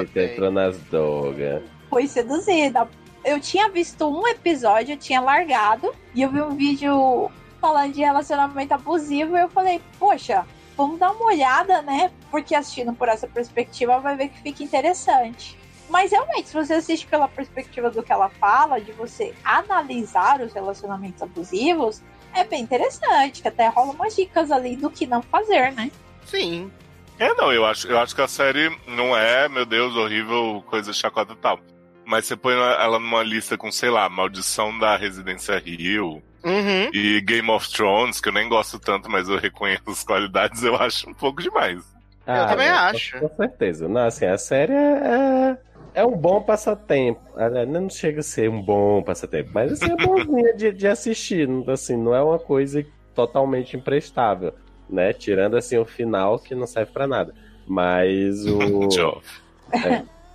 Eita, 0.00 0.22
entrou 0.22 0.50
nas 0.50 0.78
drogas. 0.84 1.62
Fui 1.88 2.06
seduzida. 2.06 2.88
Eu 3.24 3.40
tinha 3.40 3.68
visto 3.70 4.06
um 4.06 4.26
episódio, 4.28 4.92
eu 4.92 4.98
tinha 4.98 5.20
largado, 5.20 5.94
e 6.14 6.22
eu 6.22 6.30
vi 6.30 6.42
um 6.42 6.54
vídeo 6.54 7.30
falando 7.60 7.92
de 7.92 8.00
relacionamento 8.00 8.74
abusivo, 8.74 9.36
e 9.36 9.40
eu 9.40 9.48
falei, 9.48 9.80
poxa, 9.98 10.44
vamos 10.76 10.98
dar 10.98 11.12
uma 11.12 11.24
olhada, 11.26 11.80
né? 11.80 12.10
Porque 12.30 12.54
assistindo 12.54 12.92
por 12.92 13.08
essa 13.08 13.26
perspectiva 13.26 13.98
vai 14.00 14.16
ver 14.16 14.28
que 14.28 14.42
fica 14.42 14.62
interessante. 14.62 15.58
Mas 15.88 16.10
realmente, 16.10 16.48
se 16.48 16.54
você 16.54 16.74
assiste 16.74 17.06
pela 17.06 17.28
perspectiva 17.28 17.90
do 17.90 18.02
que 18.02 18.12
ela 18.12 18.28
fala, 18.28 18.80
de 18.80 18.92
você 18.92 19.34
analisar 19.44 20.40
os 20.40 20.52
relacionamentos 20.52 21.22
abusivos, 21.22 22.02
é 22.34 22.44
bem 22.44 22.62
interessante, 22.62 23.42
que 23.42 23.48
até 23.48 23.68
rola 23.68 23.92
umas 23.92 24.16
dicas 24.16 24.50
ali 24.50 24.76
do 24.76 24.90
que 24.90 25.06
não 25.06 25.22
fazer, 25.22 25.72
né? 25.72 25.90
Sim. 26.26 26.70
É, 27.18 27.32
não, 27.34 27.52
eu 27.52 27.64
acho, 27.64 27.86
eu 27.88 27.98
acho 27.98 28.14
que 28.14 28.20
a 28.22 28.28
série 28.28 28.76
não 28.86 29.16
é, 29.16 29.48
meu 29.48 29.64
Deus, 29.64 29.94
horrível, 29.96 30.62
coisa 30.66 30.92
chacota 30.92 31.32
e 31.32 31.36
tal. 31.36 31.60
Mas 32.04 32.26
você 32.26 32.36
põe 32.36 32.54
ela 32.54 32.98
numa 32.98 33.22
lista 33.22 33.56
com, 33.56 33.70
sei 33.72 33.88
lá, 33.88 34.08
Maldição 34.08 34.76
da 34.78 34.96
Residência 34.96 35.58
Rio 35.58 36.22
Uhum. 36.44 36.90
e 36.92 37.22
Game 37.22 37.50
of 37.50 37.70
Thrones, 37.72 38.20
que 38.20 38.28
eu 38.28 38.32
nem 38.32 38.46
gosto 38.48 38.78
tanto, 38.78 39.10
mas 39.10 39.28
eu 39.28 39.38
reconheço 39.38 39.82
as 39.88 40.04
qualidades, 40.04 40.62
eu 40.62 40.76
acho 40.76 41.08
um 41.08 41.14
pouco 41.14 41.40
demais. 41.40 41.82
Eu 42.26 42.46
também 42.46 42.68
não, 42.68 42.76
acho. 42.76 43.18
Com 43.18 43.28
certeza. 43.36 43.88
Não, 43.88 44.06
assim, 44.06 44.26
a 44.26 44.36
série 44.36 44.72
é, 44.72 45.56
é, 45.94 46.00
é 46.02 46.04
um 46.04 46.16
bom 46.16 46.42
passatempo. 46.42 47.20
Ah, 47.36 47.48
Não 47.66 47.88
chega 47.88 48.20
a 48.20 48.22
ser 48.22 48.50
um 48.50 48.60
bom 48.60 49.02
passatempo, 49.02 49.50
mas 49.54 49.72
assim, 49.72 49.92
é 49.92 49.96
bonzinha 49.96 50.54
de, 50.54 50.72
de 50.72 50.86
assistir. 50.86 51.48
Assim, 51.68 51.96
não 51.96 52.14
é 52.14 52.22
uma 52.22 52.38
coisa 52.38 52.84
totalmente 53.14 53.76
imprestável, 53.76 54.52
né? 54.88 55.12
Tirando 55.12 55.56
assim 55.56 55.78
o 55.78 55.84
final 55.84 56.38
que 56.38 56.54
não 56.54 56.66
serve 56.66 56.92
pra 56.92 57.06
nada. 57.06 57.34
Mas 57.66 58.44
o. 58.46 58.88
Tchau. 58.88 59.22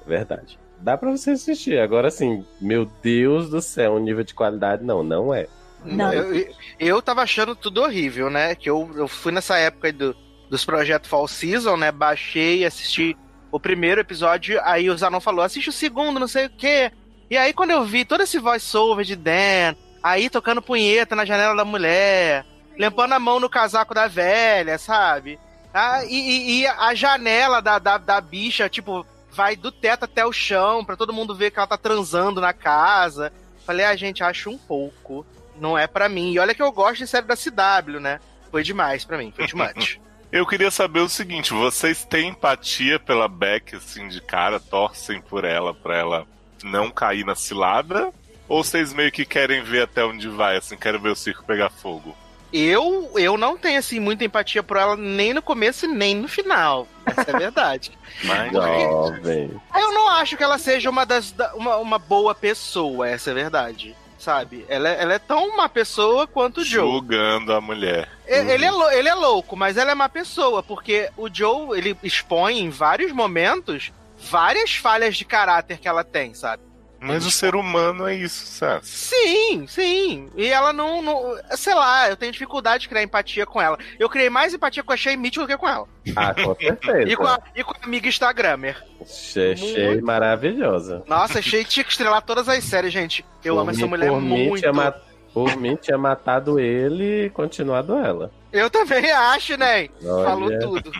Verdade. 0.06 0.60
Dá 0.80 0.98
pra 0.98 1.12
você 1.12 1.32
assistir. 1.32 1.80
Agora, 1.80 2.08
assim, 2.08 2.46
meu 2.60 2.86
Deus 3.02 3.50
do 3.50 3.62
céu, 3.62 3.94
um 3.94 4.00
nível 4.00 4.24
de 4.24 4.34
qualidade, 4.34 4.84
não, 4.84 5.04
não 5.04 5.34
é. 5.34 5.48
Não. 5.84 6.14
Eu, 6.14 6.48
eu 6.80 7.02
tava 7.02 7.22
achando 7.22 7.56
tudo 7.56 7.82
horrível, 7.82 8.30
né? 8.30 8.56
Que 8.56 8.70
eu, 8.70 8.90
eu 8.96 9.08
fui 9.08 9.32
nessa 9.32 9.58
época 9.58 9.88
aí 9.88 9.94
do, 9.94 10.16
dos 10.50 10.66
projetos 10.66 11.10
Fall 11.10 11.28
Season, 11.28 11.78
né? 11.78 11.92
Baixei, 11.92 12.66
assisti 12.66 13.16
o 13.52 13.60
primeiro 13.60 14.02
episódio, 14.02 14.60
aí 14.64 14.90
o 14.90 14.98
Zanon 14.98 15.20
falou, 15.20 15.44
assiste 15.44 15.70
o 15.70 15.74
segundo, 15.74 16.20
não 16.20 16.28
sei 16.28 16.46
o 16.46 16.50
quê. 16.50 16.92
E 17.30 17.38
aí 17.38 17.54
quando 17.54 17.72
eu 17.72 17.84
vi 17.84 18.06
todo 18.06 18.22
esse 18.22 18.38
voice-over 18.38 19.06
de 19.06 19.16
Dan, 19.16 19.76
aí 20.04 20.30
tocando 20.30 20.62
punheta 20.62 21.16
na 21.16 21.26
janela 21.26 21.56
da 21.56 21.66
mulher, 21.66 22.46
limpando 22.80 23.12
a 23.14 23.20
mão 23.20 23.40
no 23.42 23.50
casaco 23.50 23.94
da 23.94 24.08
velha, 24.08 24.78
sabe? 24.78 25.38
Ah, 25.74 26.04
e, 26.06 26.62
e- 26.62 26.68
a 26.68 26.96
janela 26.96 27.62
da, 27.62 27.78
da, 27.78 27.98
da 27.98 28.22
bicha, 28.22 28.70
tipo, 28.70 29.06
vai 29.30 29.56
do 29.56 29.72
teto 29.72 30.06
até 30.06 30.26
o 30.26 30.32
chão, 30.32 30.84
pra 30.86 30.96
todo 30.96 31.14
mundo 31.14 31.36
ver 31.36 31.52
que 31.52 31.60
ela 31.60 31.68
tá 31.68 31.78
transando 31.78 32.40
na 32.40 32.54
casa. 32.54 33.34
Falei, 33.66 33.86
ah, 33.86 33.96
gente, 33.96 34.24
acho 34.24 34.50
um 34.50 34.58
pouco. 34.58 35.26
Não 35.60 35.78
é 35.78 35.86
pra 35.86 36.08
mim. 36.08 36.32
E 36.32 36.40
olha 36.40 36.56
que 36.56 36.64
eu 36.64 36.72
gosto 36.72 37.00
de 37.00 37.08
série 37.08 37.28
da 37.28 37.36
CW, 37.36 38.00
né? 38.00 38.20
Foi 38.50 38.64
demais 38.64 39.04
pra 39.04 39.18
mim, 39.18 39.32
foi 39.36 39.46
much. 39.54 40.00
Eu 40.32 40.46
queria 40.46 40.70
saber 40.70 41.00
o 41.00 41.10
seguinte, 41.10 41.52
vocês 41.54 42.06
têm 42.06 42.30
empatia 42.30 43.00
pela 43.00 43.28
Beck, 43.28 43.76
assim, 43.76 44.08
de 44.08 44.22
cara, 44.22 44.60
torcem 44.60 45.20
por 45.20 45.44
ela, 45.44 45.74
pra 45.74 45.98
ela 45.98 46.28
não 46.64 46.92
cair 46.92 47.26
na 47.26 47.34
cilada? 47.34 48.14
Ou 48.48 48.64
vocês 48.64 48.94
meio 48.94 49.12
que 49.12 49.26
querem 49.26 49.64
ver 49.64 49.82
até 49.82 50.06
onde 50.06 50.30
vai, 50.30 50.56
assim, 50.58 50.78
querem 50.78 51.02
ver 51.02 51.10
o 51.10 51.16
circo 51.16 51.44
pegar 51.46 51.72
fogo? 51.72 52.16
Eu, 52.52 53.12
eu 53.16 53.38
não 53.38 53.58
tenho, 53.58 53.80
assim, 53.80 54.00
muita 54.00 54.24
empatia 54.24 54.64
por 54.64 54.78
ela 54.78 54.96
nem 54.98 55.34
no 55.34 55.42
começo 55.42 55.88
nem 55.88 56.16
no 56.16 56.28
final. 56.28 56.88
Essa 57.06 57.32
é 57.32 57.36
a 57.36 57.40
verdade. 57.40 57.92
Mas, 58.24 58.52
eu 58.54 59.94
não 59.94 60.10
acho 60.10 60.36
que 60.38 60.44
ela 60.44 60.58
seja 60.58 60.90
uma 60.90 61.06
das 61.06 61.32
da- 61.32 61.54
uma, 61.56 61.78
uma 61.78 62.00
boa 62.00 62.34
pessoa, 62.36 63.08
essa 63.08 63.30
é 63.30 63.32
a 63.32 63.36
verdade. 63.36 63.96
Sabe? 64.18 64.66
Ela, 64.68 64.90
é- 64.90 65.02
ela 65.02 65.14
é 65.14 65.20
tão 65.20 65.48
uma 65.48 65.70
pessoa 65.70 66.28
quanto 66.28 66.60
o 66.60 66.64
Joe. 66.66 66.82
julgando 66.92 67.54
a 67.54 67.62
mulher. 67.62 68.10
E- 68.28 68.34
Ele 68.34 68.66
é, 68.66 69.00
ele 69.00 69.08
é 69.08 69.14
louco, 69.14 69.56
mas 69.56 69.78
ela 69.78 69.92
é 69.92 69.94
uma 69.94 70.10
pessoa, 70.10 70.62
porque 70.62 71.10
o 71.16 71.34
Joe, 71.34 71.78
ele 71.78 71.96
expõe 72.04 72.60
em 72.60 72.70
vários 72.70 73.14
momentos 73.14 73.94
várias 74.18 74.76
falhas 74.76 75.16
de 75.16 75.24
caráter 75.24 75.78
que 75.80 75.88
ela 75.88 76.04
tem, 76.04 76.34
sabe? 76.34 76.62
Mas 77.02 77.26
o 77.26 77.32
ser 77.32 77.56
humano 77.56 78.06
é 78.08 78.14
isso, 78.16 78.46
sabe? 78.46 78.86
Sim, 78.86 79.66
sim. 79.68 80.30
E 80.36 80.48
ela 80.48 80.74
não, 80.74 81.02
não- 81.02 81.36
Sei 81.56 81.74
lá, 81.74 82.10
eu 82.10 82.18
tenho 82.18 82.32
dificuldade 82.32 82.82
de 82.82 82.90
criar 82.90 83.04
empatia 83.04 83.46
com 83.46 83.62
ela. 83.62 83.78
Eu 83.98 84.10
criei 84.10 84.30
mais 84.30 84.54
empatia 84.54 84.84
com 84.84 84.92
a 84.92 84.98
Shay 84.98 85.16
Mitchell 85.16 85.44
do 85.44 85.48
que 85.48 85.58
com 85.58 85.68
ela. 85.68 85.88
Ah, 86.16 86.34
com 86.34 86.54
certeza. 86.60 87.10
E 87.10 87.16
com 87.16 87.26
a, 87.26 87.40
e 87.56 87.64
com 87.64 87.72
a 87.74 87.86
amiga 87.86 88.08
Instagrammer. 88.08 88.76
Che- 89.06 89.52
Achei 89.54 90.02
maravilhosa. 90.02 91.04
Nossa, 91.08 91.40
a 91.40 91.42
Shay 91.42 91.64
tinha 91.64 91.84
que 91.84 91.92
estrelar 91.92 92.22
todas 92.22 92.50
as 92.50 92.64
séries, 92.64 92.92
gente. 92.92 93.26
Eu 93.44 93.56
Por 93.56 93.62
amo 93.62 93.72
essa 93.72 93.82
mim- 93.84 93.88
mulher 93.88 94.10
por 94.10 94.22
mim, 94.22 94.48
muito. 94.50 94.60
Tinha 94.62 94.74
ma- 94.74 94.94
Por 95.34 95.56
mim, 95.56 95.76
tinha 95.76 95.98
matado 95.98 96.60
ele 96.60 97.26
e 97.26 97.30
continuado 97.30 97.96
ela. 97.96 98.32
Eu 98.52 98.70
também 98.70 99.10
acho, 99.12 99.56
né? 99.58 99.88
Olha. 100.04 100.26
Falou 100.26 100.60
tudo. 100.60 100.92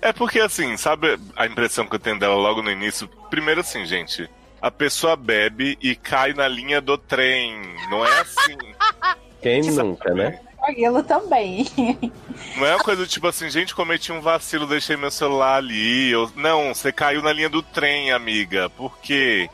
É 0.00 0.12
porque, 0.12 0.40
assim, 0.40 0.76
sabe 0.76 1.18
a 1.36 1.46
impressão 1.46 1.86
que 1.86 1.94
eu 1.94 1.98
tenho 1.98 2.18
dela 2.18 2.34
logo 2.36 2.62
no 2.62 2.70
início? 2.70 3.06
Primeiro, 3.28 3.60
assim, 3.60 3.84
gente, 3.86 4.28
a 4.62 4.70
pessoa 4.70 5.16
bebe 5.16 5.76
e 5.82 5.96
cai 5.96 6.32
na 6.32 6.46
linha 6.46 6.80
do 6.80 6.96
trem. 6.96 7.60
Não 7.90 8.06
é 8.06 8.20
assim. 8.20 8.56
Quem 9.42 9.60
nunca, 9.62 10.14
né? 10.14 10.38
Aquilo 10.62 11.02
também. 11.02 11.66
Não 12.56 12.64
é 12.64 12.76
uma 12.76 12.84
coisa 12.84 13.04
tipo 13.04 13.26
assim, 13.26 13.50
gente, 13.50 13.74
cometi 13.74 14.12
um 14.12 14.20
vacilo, 14.20 14.64
deixei 14.64 14.96
meu 14.96 15.10
celular 15.10 15.56
ali. 15.56 16.12
Eu... 16.12 16.30
Não, 16.36 16.72
você 16.72 16.92
caiu 16.92 17.20
na 17.20 17.32
linha 17.32 17.48
do 17.48 17.60
trem, 17.60 18.12
amiga. 18.12 18.70
Por 18.70 18.96
quê? 18.98 19.50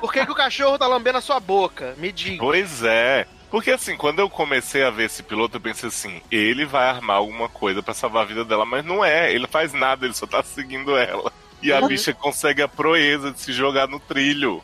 Por 0.00 0.12
que, 0.12 0.26
que 0.26 0.32
o 0.32 0.34
cachorro 0.34 0.76
tá 0.76 0.86
lambendo 0.86 1.16
a 1.16 1.22
sua 1.22 1.40
boca? 1.40 1.94
Me 1.96 2.12
diga. 2.12 2.38
Pois 2.38 2.82
é. 2.82 3.26
Porque 3.50 3.70
assim, 3.70 3.96
quando 3.96 4.18
eu 4.18 4.28
comecei 4.28 4.82
a 4.82 4.90
ver 4.90 5.04
esse 5.04 5.22
piloto, 5.22 5.56
eu 5.56 5.60
pensei 5.60 5.88
assim, 5.88 6.20
ele 6.30 6.66
vai 6.66 6.88
armar 6.88 7.16
alguma 7.16 7.48
coisa 7.48 7.82
pra 7.82 7.94
salvar 7.94 8.22
a 8.22 8.26
vida 8.26 8.44
dela, 8.44 8.66
mas 8.66 8.84
não 8.84 9.04
é, 9.04 9.32
ele 9.32 9.46
faz 9.46 9.72
nada, 9.72 10.04
ele 10.04 10.14
só 10.14 10.26
tá 10.26 10.42
seguindo 10.42 10.96
ela. 10.96 11.32
E 11.62 11.72
a 11.72 11.80
Uhum. 11.80 11.88
bicha 11.88 12.12
consegue 12.12 12.60
a 12.62 12.68
proeza 12.68 13.30
de 13.30 13.40
se 13.40 13.52
jogar 13.52 13.86
no 13.86 14.00
trilho. 14.00 14.62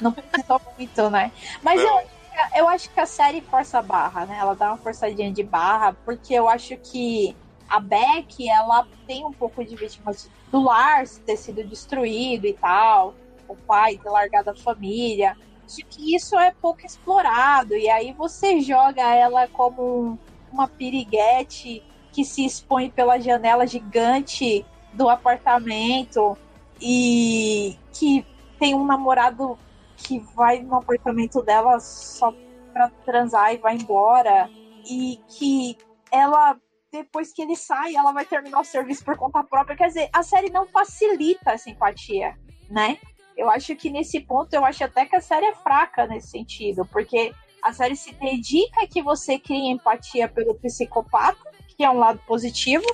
Não 0.00 0.12
precisou 0.12 0.60
muito, 0.78 1.10
né? 1.10 1.32
Mas 1.62 1.82
Não. 1.82 2.00
eu, 2.00 2.06
eu 2.54 2.68
acho 2.68 2.88
que 2.90 3.00
a 3.00 3.06
série 3.06 3.40
força 3.40 3.78
a 3.78 3.82
barra, 3.82 4.26
né? 4.26 4.36
Ela 4.38 4.54
dá 4.54 4.68
uma 4.68 4.76
forçadinha 4.76 5.32
de 5.32 5.42
barra, 5.42 5.92
porque 6.04 6.34
eu 6.34 6.48
acho 6.48 6.76
que 6.76 7.34
a 7.68 7.80
Beck, 7.80 8.48
ela 8.48 8.86
tem 9.06 9.24
um 9.24 9.32
pouco 9.32 9.64
de 9.64 9.74
vítima 9.74 10.12
do 10.52 10.62
lar 10.62 11.04
ter 11.24 11.36
sido 11.36 11.64
destruído 11.64 12.46
e 12.46 12.52
tal, 12.52 13.14
o 13.48 13.56
pai 13.56 13.96
ter 13.98 14.08
largado 14.08 14.50
a 14.50 14.54
família. 14.54 15.36
Acho 15.64 15.84
que 15.88 16.14
isso 16.14 16.38
é 16.38 16.52
pouco 16.62 16.86
explorado, 16.86 17.74
e 17.74 17.90
aí 17.90 18.12
você 18.12 18.60
joga 18.60 19.02
ela 19.02 19.48
como 19.48 19.82
um- 19.82 20.18
uma 20.52 20.68
piriguete 20.68 21.82
que 22.12 22.24
se 22.24 22.46
expõe 22.46 22.88
pela 22.88 23.18
janela 23.18 23.66
gigante 23.66 24.64
do 24.96 25.08
apartamento 25.08 26.36
e 26.80 27.76
que 27.92 28.26
tem 28.58 28.74
um 28.74 28.84
namorado 28.84 29.58
que 29.96 30.18
vai 30.34 30.60
no 30.60 30.76
apartamento 30.76 31.42
dela 31.42 31.78
só 31.80 32.32
pra 32.72 32.90
transar 33.04 33.54
e 33.54 33.58
vai 33.58 33.76
embora. 33.76 34.50
E 34.88 35.20
que 35.28 35.76
ela, 36.12 36.56
depois 36.92 37.32
que 37.32 37.42
ele 37.42 37.56
sai, 37.56 37.94
ela 37.94 38.12
vai 38.12 38.24
terminar 38.24 38.60
o 38.60 38.64
serviço 38.64 39.04
por 39.04 39.16
conta 39.16 39.42
própria. 39.42 39.76
Quer 39.76 39.88
dizer, 39.88 40.08
a 40.12 40.22
série 40.22 40.50
não 40.50 40.66
facilita 40.66 41.52
a 41.52 41.58
simpatia, 41.58 42.36
né? 42.70 42.98
Eu 43.36 43.50
acho 43.50 43.74
que 43.76 43.90
nesse 43.90 44.20
ponto, 44.20 44.52
eu 44.54 44.64
acho 44.64 44.84
até 44.84 45.04
que 45.04 45.16
a 45.16 45.20
série 45.20 45.46
é 45.46 45.54
fraca 45.54 46.06
nesse 46.06 46.28
sentido, 46.28 46.86
porque 46.86 47.34
a 47.62 47.72
série 47.72 47.96
se 47.96 48.14
dedica 48.14 48.86
que 48.86 49.02
você 49.02 49.38
crie 49.38 49.70
empatia 49.70 50.28
pelo 50.28 50.54
psicopata, 50.54 51.50
que 51.68 51.84
é 51.84 51.90
um 51.90 51.98
lado 51.98 52.18
positivo, 52.26 52.86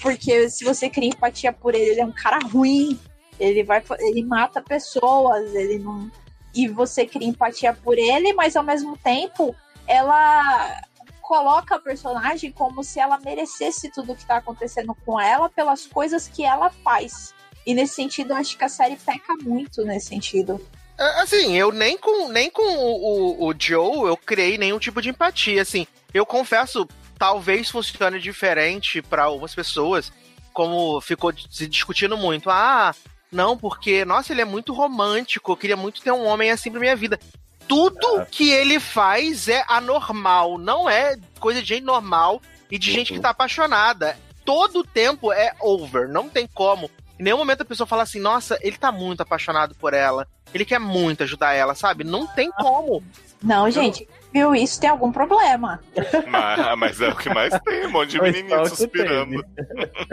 porque 0.00 0.48
se 0.48 0.64
você 0.64 0.88
cria 0.88 1.08
empatia 1.08 1.52
por 1.52 1.74
ele, 1.74 1.90
ele 1.90 2.00
é 2.00 2.06
um 2.06 2.12
cara 2.12 2.38
ruim, 2.38 2.98
ele 3.38 3.62
vai, 3.62 3.82
ele 4.00 4.22
mata 4.24 4.62
pessoas, 4.62 5.54
ele 5.54 5.78
não 5.78 6.10
e 6.54 6.66
você 6.66 7.06
cria 7.06 7.28
empatia 7.28 7.72
por 7.72 7.96
ele, 7.96 8.32
mas 8.32 8.56
ao 8.56 8.64
mesmo 8.64 8.96
tempo 8.98 9.54
ela 9.86 10.82
coloca 11.20 11.76
a 11.76 11.80
personagem 11.80 12.50
como 12.50 12.82
se 12.82 12.98
ela 12.98 13.18
merecesse 13.20 13.90
tudo 13.92 14.16
que 14.16 14.26
tá 14.26 14.38
acontecendo 14.38 14.96
com 15.06 15.20
ela 15.20 15.48
pelas 15.48 15.86
coisas 15.86 16.26
que 16.26 16.44
ela 16.44 16.70
faz. 16.70 17.32
E 17.64 17.72
nesse 17.72 17.94
sentido, 17.94 18.32
eu 18.32 18.36
acho 18.36 18.58
que 18.58 18.64
a 18.64 18.68
série 18.68 18.96
peca 18.96 19.34
muito 19.42 19.84
nesse 19.84 20.08
sentido. 20.08 20.60
É, 20.98 21.20
Assim, 21.20 21.56
eu 21.56 21.70
nem 21.70 21.96
com, 21.96 22.28
nem 22.28 22.50
com 22.50 22.62
o, 22.62 23.44
o, 23.44 23.48
o 23.48 23.54
Joe 23.56 24.08
eu 24.08 24.16
criei 24.16 24.58
nenhum 24.58 24.78
tipo 24.78 25.00
de 25.00 25.10
empatia. 25.10 25.62
Assim, 25.62 25.86
eu 26.12 26.26
confesso, 26.26 26.88
talvez 27.20 27.68
funcione 27.68 28.18
diferente 28.18 29.02
para 29.02 29.24
algumas 29.24 29.54
pessoas, 29.54 30.10
como 30.54 31.02
ficou 31.02 31.30
se 31.50 31.68
discutindo 31.68 32.16
muito. 32.16 32.48
Ah, 32.48 32.94
não, 33.30 33.58
porque, 33.58 34.06
nossa, 34.06 34.32
ele 34.32 34.40
é 34.40 34.46
muito 34.46 34.72
romântico, 34.72 35.52
eu 35.52 35.56
queria 35.56 35.76
muito 35.76 36.00
ter 36.00 36.10
um 36.10 36.24
homem 36.24 36.50
assim 36.50 36.70
pra 36.70 36.80
minha 36.80 36.96
vida. 36.96 37.20
Tudo 37.68 38.24
que 38.30 38.50
ele 38.50 38.80
faz 38.80 39.48
é 39.48 39.62
anormal, 39.68 40.56
não 40.56 40.88
é 40.88 41.18
coisa 41.38 41.60
de 41.60 41.68
gente 41.68 41.84
normal 41.84 42.40
e 42.70 42.78
de 42.78 42.90
gente 42.90 43.12
que 43.12 43.20
tá 43.20 43.30
apaixonada. 43.30 44.18
Todo 44.42 44.78
o 44.78 44.84
tempo 44.84 45.30
é 45.30 45.52
over, 45.60 46.08
não 46.08 46.26
tem 46.26 46.46
como. 46.46 46.90
Em 47.18 47.22
nenhum 47.22 47.36
momento 47.36 47.60
a 47.60 47.66
pessoa 47.66 47.86
fala 47.86 48.04
assim, 48.04 48.18
nossa, 48.18 48.58
ele 48.62 48.78
tá 48.78 48.90
muito 48.90 49.20
apaixonado 49.20 49.74
por 49.74 49.92
ela. 49.92 50.26
Ele 50.54 50.64
quer 50.64 50.80
muito 50.80 51.22
ajudar 51.22 51.52
ela, 51.52 51.74
sabe? 51.74 52.02
Não 52.02 52.26
tem 52.26 52.50
como. 52.52 53.04
Não, 53.42 53.70
gente, 53.70 54.08
viu 54.32 54.54
isso 54.54 54.80
tem 54.80 54.88
algum 54.90 55.10
problema. 55.12 55.80
Mas, 56.28 56.78
mas 56.78 57.00
é 57.00 57.08
o 57.08 57.16
que 57.16 57.28
mais 57.28 57.58
tem, 57.60 57.86
um 57.86 57.90
monte 57.90 58.10
de 58.10 58.22
menininho 58.22 58.66
suspirando. 58.66 59.44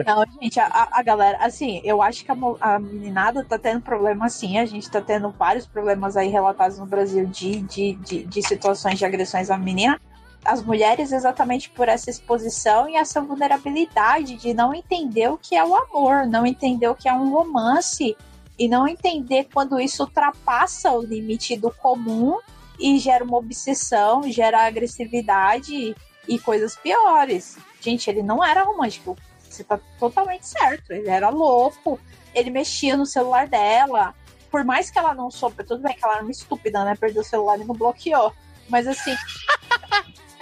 Não, 0.05 0.23
gente, 0.41 0.59
a- 0.59 0.89
a, 0.91 1.03
galera, 1.03 1.37
assim, 1.41 1.81
eu 1.83 2.01
acho 2.01 2.23
que 2.25 2.31
a, 2.31 2.35
a 2.61 2.79
meninada 2.79 3.43
tá 3.43 3.57
tendo 3.57 3.81
problema 3.81 4.29
sim. 4.29 4.57
A 4.57 4.65
gente 4.65 4.89
tá 4.89 5.01
tendo 5.01 5.29
vários 5.29 5.65
problemas 5.65 6.17
aí 6.17 6.29
relatados 6.29 6.79
no 6.79 6.85
Brasil 6.85 7.25
de, 7.25 7.61
de, 7.61 7.93
de, 7.93 8.23
de 8.25 8.41
situações 8.47 8.97
de 8.97 9.05
agressões 9.05 9.49
à 9.49 9.57
menina. 9.57 9.99
As 10.45 10.63
mulheres, 10.63 11.11
exatamente 11.11 11.69
por 11.69 11.89
essa 11.89 12.09
exposição 12.09 12.87
e 12.87 12.95
essa 12.95 13.19
vulnerabilidade 13.21 14.35
de 14.37 14.53
não 14.53 14.73
entender 14.73 15.29
o 15.29 15.37
que 15.37 15.55
é 15.55 15.63
o 15.63 15.75
amor, 15.75 16.25
não 16.25 16.45
entender 16.45 16.87
o 16.87 16.95
que 16.95 17.09
é 17.09 17.13
um 17.13 17.31
romance 17.31 18.15
e 18.57 18.67
não 18.67 18.87
entender 18.87 19.47
quando 19.53 19.79
isso 19.79 20.03
ultrapassa 20.03 20.91
o 20.91 21.01
limite 21.01 21.55
do 21.57 21.69
comum 21.69 22.37
e 22.79 22.97
gera 22.99 23.23
uma 23.23 23.37
obsessão, 23.37 24.23
gera 24.31 24.65
agressividade 24.65 25.95
e 26.27 26.39
coisas 26.39 26.75
piores. 26.75 27.57
Gente, 27.81 28.09
ele 28.09 28.21
não 28.21 28.43
era 28.43 28.63
romântico. 28.63 29.17
Você 29.49 29.63
tá 29.63 29.79
totalmente 29.99 30.47
certo. 30.47 30.91
Ele 30.91 31.09
era 31.09 31.29
louco. 31.29 31.99
Ele 32.33 32.49
mexia 32.49 32.95
no 32.97 33.05
celular 33.05 33.47
dela. 33.47 34.13
Por 34.51 34.63
mais 34.63 34.89
que 34.89 34.99
ela 34.99 35.13
não 35.13 35.31
soube, 35.31 35.63
tudo 35.63 35.81
bem 35.81 35.95
que 35.95 36.03
ela 36.03 36.15
era 36.15 36.23
uma 36.23 36.31
estúpida, 36.31 36.83
né? 36.83 36.95
Perdeu 36.95 37.21
o 37.21 37.25
celular 37.25 37.59
e 37.59 37.63
não 37.63 37.75
bloqueou. 37.75 38.33
Mas 38.69 38.87
assim. 38.87 39.15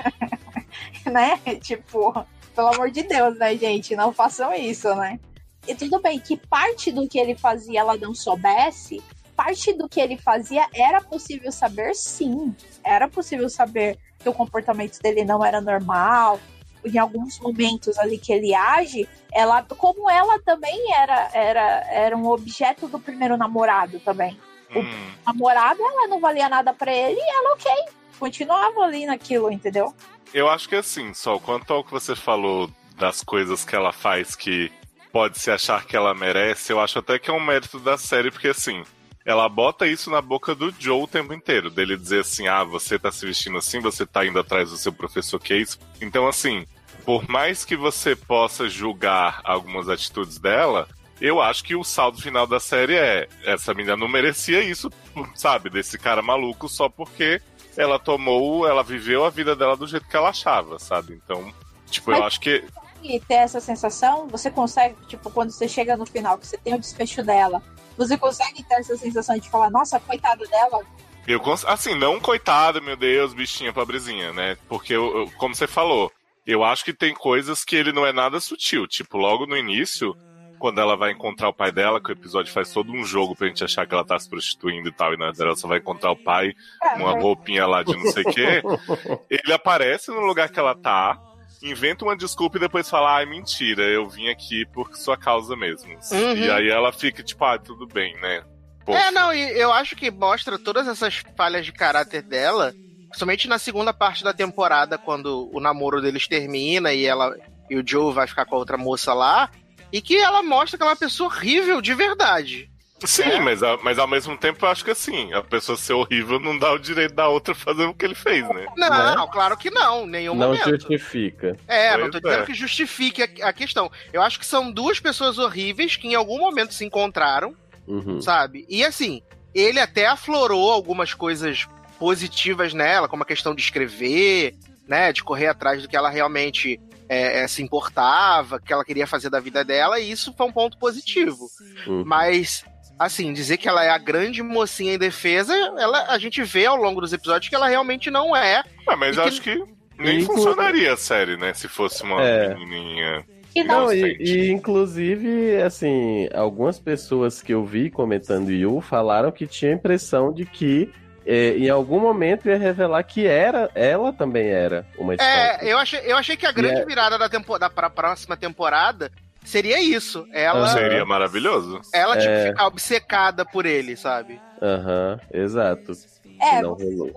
né? 1.09 1.37
Tipo, 1.61 2.25
pelo 2.55 2.73
amor 2.73 2.91
de 2.91 3.03
Deus, 3.03 3.37
né, 3.37 3.55
gente? 3.55 3.95
Não 3.95 4.11
façam 4.11 4.53
isso, 4.53 4.93
né? 4.95 5.19
E 5.67 5.73
tudo 5.73 5.99
bem 5.99 6.19
que 6.19 6.37
parte 6.37 6.91
do 6.91 7.07
que 7.07 7.17
ele 7.17 7.35
fazia 7.35 7.79
ela 7.79 7.97
não 7.97 8.13
soubesse, 8.13 9.01
parte 9.35 9.73
do 9.73 9.87
que 9.89 9.99
ele 9.99 10.17
fazia 10.17 10.67
era 10.73 11.01
possível 11.01 11.51
saber 11.51 11.93
sim. 11.95 12.55
Era 12.83 13.07
possível 13.07 13.49
saber 13.49 13.97
que 14.19 14.29
o 14.29 14.33
comportamento 14.33 14.99
dele 15.01 15.23
não 15.23 15.43
era 15.43 15.59
normal. 15.61 16.39
Em 16.83 16.97
alguns 16.99 17.39
momentos 17.39 17.97
ali 17.97 18.17
que 18.17 18.31
ele 18.31 18.53
age, 18.53 19.09
ela, 19.33 19.63
como 19.63 20.09
ela 20.09 20.39
também 20.39 20.93
era, 20.93 21.29
era, 21.33 21.61
era 21.91 22.15
um 22.17 22.27
objeto 22.27 22.87
do 22.87 22.99
primeiro 22.99 23.35
namorado 23.37 23.99
também. 23.99 24.39
Hum, 24.75 24.81
O 24.81 25.25
namorado, 25.27 25.81
ela 25.81 26.07
não 26.07 26.19
valia 26.19 26.47
nada 26.47 26.73
pra 26.73 26.93
ele 26.93 27.19
e 27.19 27.29
ela, 27.37 27.53
ok, 27.53 27.71
continuava 28.19 28.81
ali 28.81 29.05
naquilo, 29.05 29.51
entendeu? 29.51 29.93
eu 30.33 30.49
acho 30.49 30.67
que 30.67 30.75
assim, 30.75 31.13
só 31.13 31.39
quanto 31.39 31.71
ao 31.73 31.83
que 31.83 31.91
você 31.91 32.13
falou 32.15 32.69
das 32.97 33.23
coisas 33.23 33.63
que 33.63 33.73
ela 33.75 33.93
faz 33.93 34.35
que 34.35 34.69
pode 35.11 35.39
se 35.39 35.49
achar 35.49 35.85
que 35.85 35.95
ela 35.95 36.13
merece, 36.13 36.73
eu 36.73 36.79
acho 36.81 36.99
até 36.99 37.17
que 37.17 37.29
é 37.29 37.33
um 37.33 37.39
mérito 37.39 37.79
da 37.79 37.97
série, 37.97 38.29
porque 38.31 38.49
assim, 38.49 38.83
ela 39.25 39.49
bota 39.49 39.87
isso 39.87 40.11
na 40.11 40.21
boca 40.21 40.53
do 40.53 40.71
Joe 40.77 41.01
o 41.01 41.07
tempo 41.07 41.33
inteiro, 41.33 41.71
dele 41.71 41.97
dizer 41.97 42.21
assim, 42.21 42.47
ah, 42.47 42.63
você 42.63 42.99
tá 42.99 43.11
se 43.11 43.25
vestindo 43.25 43.57
assim, 43.57 43.79
você 43.79 44.05
tá 44.05 44.23
indo 44.25 44.37
atrás 44.39 44.69
do 44.69 44.77
seu 44.77 44.93
professor 44.93 45.39
Case. 45.39 45.79
Então, 45.99 46.27
assim, 46.27 46.65
por 47.03 47.27
mais 47.27 47.65
que 47.65 47.75
você 47.75 48.15
possa 48.15 48.69
julgar 48.69 49.41
algumas 49.43 49.89
atitudes 49.89 50.37
dela, 50.37 50.87
eu 51.19 51.41
acho 51.41 51.63
que 51.63 51.75
o 51.75 51.83
saldo 51.83 52.21
final 52.21 52.45
da 52.45 52.59
série 52.59 52.95
é 52.95 53.27
essa 53.43 53.73
menina 53.73 53.97
não 53.97 54.07
merecia 54.07 54.61
isso, 54.61 54.91
sabe, 55.33 55.71
desse 55.71 55.97
cara 55.97 56.21
maluco 56.21 56.69
só 56.69 56.87
porque 56.87 57.41
ela 57.75 57.97
tomou, 57.97 58.67
ela 58.67 58.83
viveu 58.83 59.25
a 59.25 59.29
vida 59.31 59.55
dela 59.55 59.75
do 59.75 59.87
jeito 59.87 60.07
que 60.07 60.15
ela 60.15 60.29
achava, 60.29 60.77
sabe? 60.77 61.19
Então, 61.23 61.51
tipo, 61.89 62.11
eu 62.11 62.17
Mas- 62.19 62.27
acho 62.27 62.39
que 62.39 62.63
E 63.03 63.19
ter 63.19 63.35
essa 63.35 63.59
sensação, 63.59 64.27
você 64.27 64.49
consegue, 64.49 64.95
tipo, 65.07 65.29
quando 65.29 65.51
você 65.51 65.67
chega 65.67 65.95
no 65.97 66.05
final, 66.05 66.37
que 66.37 66.47
você 66.47 66.57
tem 66.57 66.73
o 66.73 66.79
desfecho 66.79 67.21
dela, 67.23 67.61
você 67.97 68.17
consegue 68.17 68.63
ter 68.63 68.75
essa 68.75 68.95
sensação 68.97 69.37
de 69.37 69.49
falar, 69.49 69.69
nossa, 69.69 69.99
coitada 69.99 70.45
dela, 70.47 70.81
Eu, 71.27 71.39
cons- 71.39 71.65
assim, 71.65 71.95
não 71.95 72.19
coitado, 72.19 72.81
meu 72.81 72.95
Deus, 72.95 73.33
bichinha 73.33 73.73
pobrezinha, 73.73 74.31
né? 74.33 74.57
Porque, 74.69 74.93
eu, 74.93 75.17
eu- 75.21 75.31
como 75.37 75.55
você 75.55 75.65
falou, 75.67 76.11
eu 76.45 76.63
acho 76.63 76.85
que 76.85 76.93
tem 76.93 77.13
coisas 77.15 77.63
que 77.65 77.75
ele 77.75 77.91
não 77.91 78.05
é 78.05 78.13
nada 78.13 78.39
sutil. 78.39 78.85
Tipo, 78.87 79.17
logo 79.17 79.47
no 79.47 79.57
início, 79.57 80.15
quando 80.59 80.79
ela 80.79 80.95
vai 80.95 81.11
encontrar 81.11 81.49
o 81.49 81.53
pai 81.53 81.71
dela, 81.71 81.99
que 81.99 82.09
o 82.09 82.13
episódio 82.13 82.53
faz 82.53 82.71
todo 82.71 82.91
um 82.91 83.03
jogo 83.03 83.35
pra 83.35 83.47
gente 83.47 83.63
achar 83.63 83.87
que 83.87 83.93
ela 83.95 84.05
tá 84.05 84.17
se 84.19 84.29
prostituindo 84.29 84.87
e 84.89 84.91
tal, 84.91 85.13
e 85.13 85.17
na 85.17 85.25
verdade 85.25 85.43
ela 85.49 85.55
só 85.55 85.67
vai 85.67 85.79
encontrar 85.79 86.11
o 86.11 86.15
pai 86.15 86.53
com 86.93 86.99
uma 87.03 87.19
roupinha 87.19 87.65
lá 87.65 87.81
de 87.81 87.95
não 87.97 88.05
sei 88.11 88.23
o 88.23 88.31
quê. 88.31 88.61
Ele 89.29 89.51
aparece 89.51 90.11
no 90.11 90.19
lugar 90.21 90.49
que 90.49 90.59
ela 90.59 90.75
tá, 90.75 91.19
inventa 91.61 92.05
uma 92.05 92.15
desculpa 92.15 92.57
e 92.57 92.61
depois 92.61 92.89
fala, 92.89 93.17
ai, 93.17 93.25
mentira, 93.25 93.83
eu 93.83 94.07
vim 94.07 94.29
aqui 94.29 94.65
por 94.65 94.95
sua 94.95 95.17
causa 95.17 95.55
mesmo. 95.55 95.93
Uhum. 96.11 96.37
E 96.37 96.49
aí 96.49 96.69
ela 96.69 96.91
fica, 96.91 97.23
tipo, 97.23 97.43
ah, 97.43 97.57
tudo 97.57 97.87
bem, 97.87 98.15
né? 98.21 98.43
Poxa. 98.85 98.99
É, 98.99 99.11
não, 99.11 99.33
e 99.33 99.59
eu 99.59 99.73
acho 99.73 99.95
que 99.95 100.11
mostra 100.11 100.59
todas 100.59 100.87
essas 100.87 101.23
falhas 101.35 101.65
de 101.65 101.71
caráter 101.71 102.21
dela, 102.21 102.73
principalmente 103.09 103.47
na 103.47 103.57
segunda 103.57 103.93
parte 103.93 104.23
da 104.23 104.31
temporada, 104.31 104.97
quando 104.97 105.49
o 105.51 105.59
namoro 105.59 106.01
deles 106.01 106.27
termina 106.27 106.93
e 106.93 107.05
ela 107.05 107.35
e 107.69 107.75
o 107.75 107.83
Joe 107.85 108.13
vai 108.13 108.27
ficar 108.27 108.45
com 108.45 108.55
a 108.55 108.59
outra 108.59 108.77
moça 108.77 109.11
lá, 109.13 109.49
e 109.91 110.01
que 110.01 110.17
ela 110.17 110.43
mostra 110.43 110.77
que 110.77 110.83
ela 110.83 110.91
é 110.91 110.93
uma 110.93 110.99
pessoa 110.99 111.29
horrível 111.29 111.81
de 111.81 111.95
verdade. 111.95 112.69
Sim, 113.05 113.23
É. 113.23 113.39
mas, 113.39 113.61
a- 113.63 113.77
mas 113.83 113.97
ao 113.99 114.07
mesmo 114.07 114.37
tempo 114.37 114.65
eu 114.65 114.69
acho 114.69 114.83
que 114.83 114.91
assim, 114.91 115.31
a 115.33 115.41
pessoa 115.41 115.77
ser 115.77 115.93
horrível 115.93 116.39
não 116.39 116.57
dá 116.57 116.71
o 116.73 116.77
direito 116.79 117.13
da 117.13 117.27
outra 117.27 117.53
fazer 117.55 117.85
o 117.85 117.93
que 117.93 118.05
ele 118.05 118.15
fez, 118.15 118.47
né? 118.49 118.65
Não, 118.77 119.27
claro 119.29 119.55
que 119.57 119.69
não, 119.69 120.03
em 120.05 120.09
nenhum 120.09 120.35
Não 120.35 120.47
momento. 120.49 120.69
justifica. 120.69 121.57
É, 121.67 121.91
não 121.93 122.09
Pois 122.09 122.11
tô 122.13 122.19
dizendo 122.21 122.43
é. 122.43 122.45
que 122.45 122.53
justifique 122.53 123.23
a, 123.23 123.49
a 123.49 123.53
questão. 123.53 123.91
Eu 124.13 124.21
acho 124.21 124.39
que 124.39 124.45
são 124.45 124.71
duas 124.71 124.99
pessoas 124.99 125.37
horríveis 125.37 125.95
que 125.95 126.07
em 126.07 126.15
algum 126.15 126.39
momento 126.39 126.73
se 126.73 126.85
encontraram, 126.85 127.55
Uhum. 127.87 128.19
sabe? 128.21 128.65
E 128.67 128.83
assim, 128.83 129.21
ele 129.53 129.79
até 129.79 130.07
aflorou 130.07 130.71
algumas 130.71 131.13
coisas 131.13 131.67
positivas 131.99 132.73
nela, 132.73 133.07
como 133.07 133.23
a 133.23 133.25
questão 133.25 133.53
de 133.55 133.61
escrever, 133.61 134.55
né? 134.87 135.11
De 135.13 135.23
correr 135.23 135.47
atrás 135.47 135.81
do 135.81 135.87
que 135.87 135.95
ela 135.95 136.09
realmente 136.09 136.79
é, 137.07 137.41
é, 137.41 137.47
se 137.47 137.61
importava, 137.61 138.59
que 138.59 138.73
ela 138.73 138.83
queria 138.83 139.05
fazer 139.05 139.29
da 139.29 139.39
vida 139.39 139.63
dela, 139.63 139.99
e 139.99 140.09
isso 140.11 140.33
foi 140.35 140.47
um 140.47 140.51
ponto 140.51 140.77
positivo. 140.79 141.47
Uhum. 141.85 142.03
Mas, 142.05 142.65
assim, 142.97 143.33
dizer 143.33 143.57
que 143.57 143.67
ela 143.67 143.83
é 143.83 143.89
a 143.89 143.97
grande 143.97 144.41
mocinha 144.43 144.93
em 144.93 144.97
defesa, 144.97 145.53
ela, 145.77 146.05
a 146.07 146.17
gente 146.17 146.41
vê 146.43 146.65
ao 146.65 146.75
longo 146.77 147.01
dos 147.01 147.13
episódios 147.13 147.49
que 147.49 147.55
ela 147.55 147.67
realmente 147.67 148.09
não 148.09 148.35
é. 148.35 148.63
Ah, 148.87 148.95
mas 148.95 149.15
E 149.15 149.19
eu 149.19 149.23
que- 149.23 149.29
acho 149.29 149.41
que 149.41 149.63
nem 149.97 150.19
Inclu- 150.21 150.35
funcionaria 150.35 150.93
a 150.93 150.97
série, 150.97 151.37
né? 151.37 151.53
Se 151.53 151.67
fosse 151.67 152.03
uma 152.03 152.21
É. 152.21 152.53
menininha. 152.55 153.25
que 153.53 153.63
não, 153.63 153.89
e, 153.93 154.17
e, 154.19 154.51
inclusive, 154.51 155.61
assim, 155.61 156.27
algumas 156.33 156.77
pessoas 156.77 157.41
que 157.41 157.53
eu 157.53 157.63
vi 157.65 157.89
comentando 157.89 158.51
Yu 158.51 158.81
falaram 158.81 159.31
que 159.31 159.47
tinha 159.47 159.71
a 159.71 159.75
impressão 159.75 160.33
de 160.33 160.45
que 160.45 160.91
eh, 161.25 161.55
em 161.57 161.69
algum 161.69 161.99
momento 161.99 162.47
ia 162.49 162.57
revelar 162.57 163.01
que 163.03 163.25
era, 163.25 163.71
ela 163.73 164.11
também 164.13 164.47
era 164.49 164.85
uma 164.97 165.13
É, 165.13 165.15
stalker. 165.15 165.67
eu 165.69 165.77
achei, 165.79 165.99
eu 166.03 166.17
achei 166.17 166.35
que 166.37 166.45
a 166.45 166.51
grande 166.51 166.81
é- 166.81 166.85
virada 166.85 167.17
da 167.17 167.27
temporada 167.29 167.67
pra 167.67 167.89
próxima 167.89 168.35
temporada 168.37 169.09
seria 169.45 169.81
isso. 169.81 170.27
Ela. 170.31 170.67
Seria 170.69 171.05
maravilhoso. 171.05 171.79
ela 171.93 172.17
tipo, 172.17 172.29
É. 172.31 172.47
ficar 172.49 172.67
obcecada 172.67 173.45
por 173.45 173.65
ele, 173.65 173.95
sabe? 173.95 174.39
Aham, 174.61 175.19
exato. 175.31 175.91
é, 176.39 176.61
não 176.61 176.75
você, 176.75 176.83
rolou. 176.95 177.13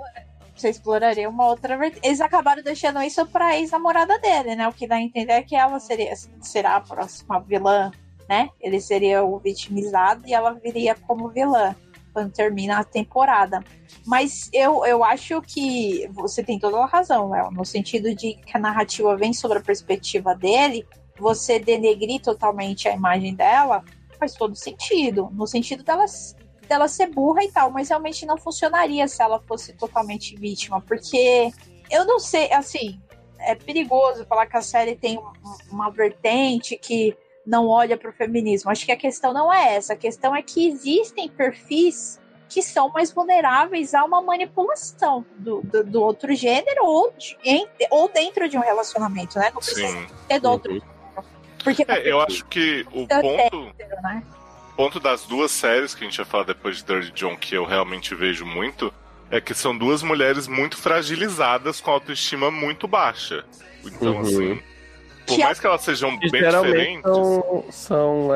você 0.55 0.69
exploraria 0.71 1.29
uma 1.29 1.47
outra 1.47 1.77
vertente. 1.77 2.07
Eles 2.07 2.21
acabaram 2.21 2.63
deixando 2.63 3.01
isso 3.03 3.27
pra 3.27 3.57
ex-namorada 3.57 4.19
dele, 4.19 4.55
né? 4.57 4.69
O 4.69 4.73
que 4.73 4.87
dá 4.87 4.97
a 4.97 5.01
entender 5.03 5.33
é 5.33 5.43
que 5.43 5.57
ela 5.57 5.79
seria, 5.81 6.13
será 6.41 6.77
a 6.77 6.81
próxima 6.81 7.41
vilã, 7.41 7.91
né? 8.29 8.51
Ele 8.61 8.81
seria 8.81 9.23
o 9.25 9.39
vitimizado 9.39 10.23
e 10.27 10.35
ela 10.35 10.53
viria 10.53 10.95
como 11.07 11.29
vilã 11.29 11.75
quando 12.13 12.33
termina 12.33 12.79
a 12.79 12.85
temporada. 12.85 13.63
Mas 14.05 14.49
eu, 14.53 14.85
eu 14.85 15.05
acho 15.05 15.41
que 15.43 16.09
você 16.13 16.43
tem 16.43 16.59
toda 16.59 16.79
a 16.79 16.87
razão, 16.87 17.31
Léo, 17.31 17.51
no 17.51 17.65
sentido 17.65 18.15
de 18.15 18.35
que 18.35 18.57
a 18.57 18.61
narrativa 18.61 19.15
vem 19.17 19.33
sobre 19.33 19.59
a 19.59 19.63
perspectiva 19.63 20.35
dele, 20.35 20.87
você 21.19 21.59
denegrir 21.59 22.21
totalmente 22.21 22.89
a 22.89 22.93
imagem 22.95 23.35
dela 23.35 23.85
faz 24.19 24.35
todo 24.35 24.55
sentido. 24.57 25.31
No 25.33 25.47
sentido 25.47 25.83
dela, 25.85 26.05
dela 26.69 26.89
ser 26.89 27.07
burra 27.09 27.45
e 27.45 27.53
tal, 27.53 27.71
mas 27.71 27.89
realmente 27.89 28.27
não 28.27 28.37
funcionaria 28.37 29.07
se 29.09 29.23
ela 29.23 29.41
fosse 29.47 29.73
totalmente 29.73 30.37
vítima, 30.37 30.81
porque 30.81 31.53
eu 31.91 32.05
não 32.05 32.19
sei, 32.19 32.53
assim, 32.53 33.01
é 33.39 33.55
perigoso 33.55 34.25
falar 34.27 34.47
que 34.47 34.57
a 34.57 34.63
série 34.63 34.97
tem 34.97 35.19
um- 35.19 35.33
uma 35.71 35.91
vertente 35.91 36.77
que 36.77 37.17
não 37.47 37.69
olha 37.69 37.97
para 37.97 38.11
o 38.11 38.13
feminismo. 38.13 38.71
Acho 38.71 38.85
que 38.85 38.93
a 38.93 38.97
questão 38.97 39.33
não 39.33 39.51
é 39.53 39.77
essa. 39.77 39.93
A 39.95 39.97
questão 39.97 40.35
é 40.37 40.43
que 40.43 40.67
existem 40.69 41.29
perfis 41.29 42.21
que 42.49 42.61
são 42.63 42.89
mais 42.91 43.13
vulneráveis 43.13 43.95
a 43.95 44.05
uma 44.05 44.21
manipulação 44.21 45.25
do, 45.39 45.61
do, 45.63 45.85
do 45.85 46.03
outro 46.03 46.35
gênero 46.35 46.85
ou, 46.85 47.13
de- 47.13 47.37
em- 47.45 47.69
ou 47.91 48.09
dentro 48.09 48.49
de 48.49 48.57
um 48.59 48.61
relacionamento, 48.61 49.39
né? 49.39 49.51
Não 49.55 49.61
precisa 49.61 49.87
Sim. 49.87 50.07
ser 50.29 50.41
do 50.41 50.51
outro 50.51 50.73
Uhum. 50.73 50.81
Porque 51.63 51.85
É, 51.89 52.11
eu 52.11 52.21
acho 52.21 52.45
que 52.47 52.87
o 52.93 53.01
Então, 53.03 53.21
ponto, 53.23 53.73
né? 54.03 54.23
ponto 54.77 55.01
das 55.01 55.25
duas 55.27 55.51
séries 55.51 55.95
que 55.95 56.05
a 56.05 56.09
gente 56.09 56.17
vai 56.17 56.27
falar 56.27 56.45
depois 56.45 56.77
de 56.79 56.85
Dirty 56.85 57.11
John, 57.13 57.37
que 57.37 57.55
eu 57.55 57.65
realmente 57.65 58.15
vejo 58.15 58.45
muito, 58.47 58.93
é 59.31 59.41
que 59.41 59.53
são 59.55 59.77
duas 59.77 60.03
mulheres 60.03 60.47
muito 60.49 60.77
fragilizadas 60.77 61.81
com 61.81 61.91
autoestima 61.91 62.51
muito 62.51 62.87
baixa. 62.89 63.45
Então, 63.85 64.15
Uhum. 64.15 64.21
assim, 64.21 64.63
por 65.27 65.39
mais 65.41 65.61
que 65.61 65.67
elas 65.67 65.83
sejam 65.83 66.19
Que 66.19 66.31
bem 66.31 66.43
diferentes. 66.49 67.03
são, 67.03 67.65
são 67.71 68.29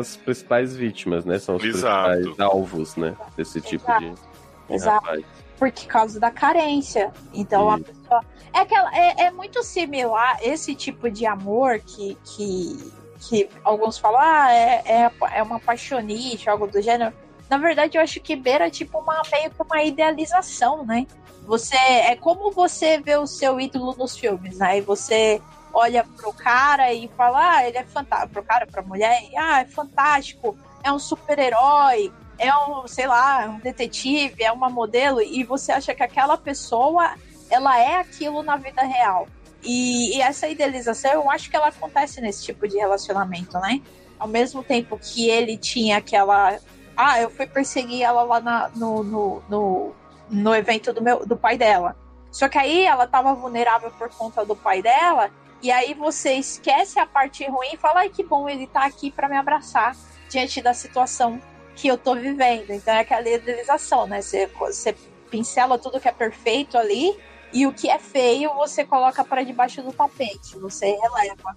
as 0.00 0.16
principais 0.16 0.74
vítimas, 0.74 1.24
né? 1.24 1.38
São 1.38 1.56
os 1.56 1.64
Exato. 1.64 2.10
principais 2.12 2.40
alvos, 2.40 2.96
né? 2.96 3.14
Desse 3.36 3.60
tipo 3.60 3.84
de, 3.98 4.10
de 4.10 4.74
Exato. 4.74 5.04
rapaz. 5.04 5.24
Por 5.60 5.70
causa 5.86 6.18
da 6.18 6.30
carência. 6.30 7.12
Então 7.34 7.70
a 7.70 7.78
pessoa. 7.78 8.24
É, 8.50 8.60
aquela, 8.60 8.96
é, 8.96 9.24
é 9.26 9.30
muito 9.30 9.62
similar 9.62 10.38
esse 10.42 10.74
tipo 10.74 11.10
de 11.10 11.26
amor 11.26 11.78
que, 11.80 12.16
que, 12.24 12.92
que 13.20 13.48
alguns 13.62 13.98
falam, 13.98 14.18
ah, 14.20 14.50
é, 14.50 14.82
é, 14.86 15.10
é 15.34 15.42
uma 15.42 15.60
paixonite, 15.60 16.48
algo 16.48 16.66
do 16.66 16.80
gênero. 16.80 17.14
Na 17.50 17.58
verdade, 17.58 17.98
eu 17.98 18.02
acho 18.02 18.20
que 18.20 18.34
beira 18.34 18.70
tipo 18.70 18.98
uma 18.98 19.20
meio 19.30 19.50
que 19.50 19.62
uma 19.62 19.82
idealização, 19.82 20.84
né? 20.86 21.06
Você 21.42 21.76
é 21.76 22.16
como 22.16 22.50
você 22.50 22.98
vê 22.98 23.16
o 23.16 23.26
seu 23.26 23.60
ídolo 23.60 23.94
nos 23.98 24.16
filmes, 24.16 24.58
né? 24.58 24.78
E 24.78 24.80
você 24.80 25.42
olha 25.74 26.04
pro 26.04 26.32
cara 26.32 26.92
e 26.92 27.06
fala, 27.16 27.56
ah, 27.56 27.68
ele 27.68 27.76
é 27.76 27.84
fantástico. 27.84 28.32
Pro 28.32 28.42
cara, 28.42 28.66
pra 28.66 28.82
mulher, 28.82 29.20
ah, 29.36 29.60
é 29.60 29.66
fantástico, 29.66 30.56
é 30.82 30.90
um 30.90 30.98
super-herói, 30.98 32.10
é 32.40 32.56
um, 32.56 32.88
sei 32.88 33.06
lá, 33.06 33.44
um 33.46 33.58
detetive, 33.58 34.42
é 34.42 34.50
uma 34.50 34.70
modelo, 34.70 35.20
e 35.20 35.44
você 35.44 35.72
acha 35.72 35.94
que 35.94 36.02
aquela 36.02 36.38
pessoa, 36.38 37.14
ela 37.50 37.78
é 37.78 37.96
aquilo 37.96 38.42
na 38.42 38.56
vida 38.56 38.82
real. 38.82 39.28
E, 39.62 40.16
e 40.16 40.22
essa 40.22 40.48
idealização, 40.48 41.12
eu 41.12 41.30
acho 41.30 41.50
que 41.50 41.56
ela 41.56 41.68
acontece 41.68 42.18
nesse 42.22 42.42
tipo 42.42 42.66
de 42.66 42.78
relacionamento, 42.78 43.58
né? 43.58 43.82
Ao 44.18 44.26
mesmo 44.26 44.64
tempo 44.64 44.98
que 44.98 45.28
ele 45.28 45.58
tinha 45.58 45.98
aquela. 45.98 46.58
Ah, 46.96 47.20
eu 47.20 47.30
fui 47.30 47.46
perseguir 47.46 48.02
ela 48.02 48.22
lá 48.22 48.40
na- 48.40 48.70
no, 48.74 49.02
no, 49.04 49.42
no, 49.46 49.92
no 50.30 50.54
evento 50.54 50.94
do, 50.94 51.02
meu, 51.02 51.26
do 51.26 51.36
pai 51.36 51.58
dela. 51.58 51.94
Só 52.32 52.48
que 52.48 52.56
aí 52.56 52.84
ela 52.86 53.06
tava 53.06 53.34
vulnerável 53.34 53.90
por 53.90 54.08
conta 54.08 54.46
do 54.46 54.56
pai 54.56 54.80
dela, 54.80 55.30
e 55.62 55.70
aí 55.70 55.92
você 55.92 56.34
esquece 56.34 56.98
a 56.98 57.06
parte 57.06 57.46
ruim 57.46 57.74
e 57.74 57.76
fala, 57.76 58.00
ai 58.00 58.08
que 58.08 58.24
bom, 58.24 58.48
ele 58.48 58.66
tá 58.66 58.86
aqui 58.86 59.10
para 59.10 59.28
me 59.28 59.36
abraçar 59.36 59.94
diante 60.30 60.62
da 60.62 60.72
situação 60.72 61.38
que 61.76 61.88
eu 61.88 61.96
tô 61.96 62.14
vivendo. 62.14 62.70
Então 62.70 62.94
é 62.94 63.00
aquela 63.00 63.28
idealização, 63.28 64.06
né? 64.06 64.20
Você, 64.20 64.46
você 64.46 64.94
pincela 65.30 65.78
tudo 65.78 66.00
que 66.00 66.08
é 66.08 66.12
perfeito 66.12 66.76
ali 66.76 67.16
e 67.52 67.66
o 67.66 67.72
que 67.72 67.88
é 67.88 67.98
feio 67.98 68.54
você 68.54 68.84
coloca 68.84 69.24
para 69.24 69.42
debaixo 69.42 69.82
do 69.82 69.92
tapete, 69.92 70.56
você 70.58 70.86
releva. 70.86 71.56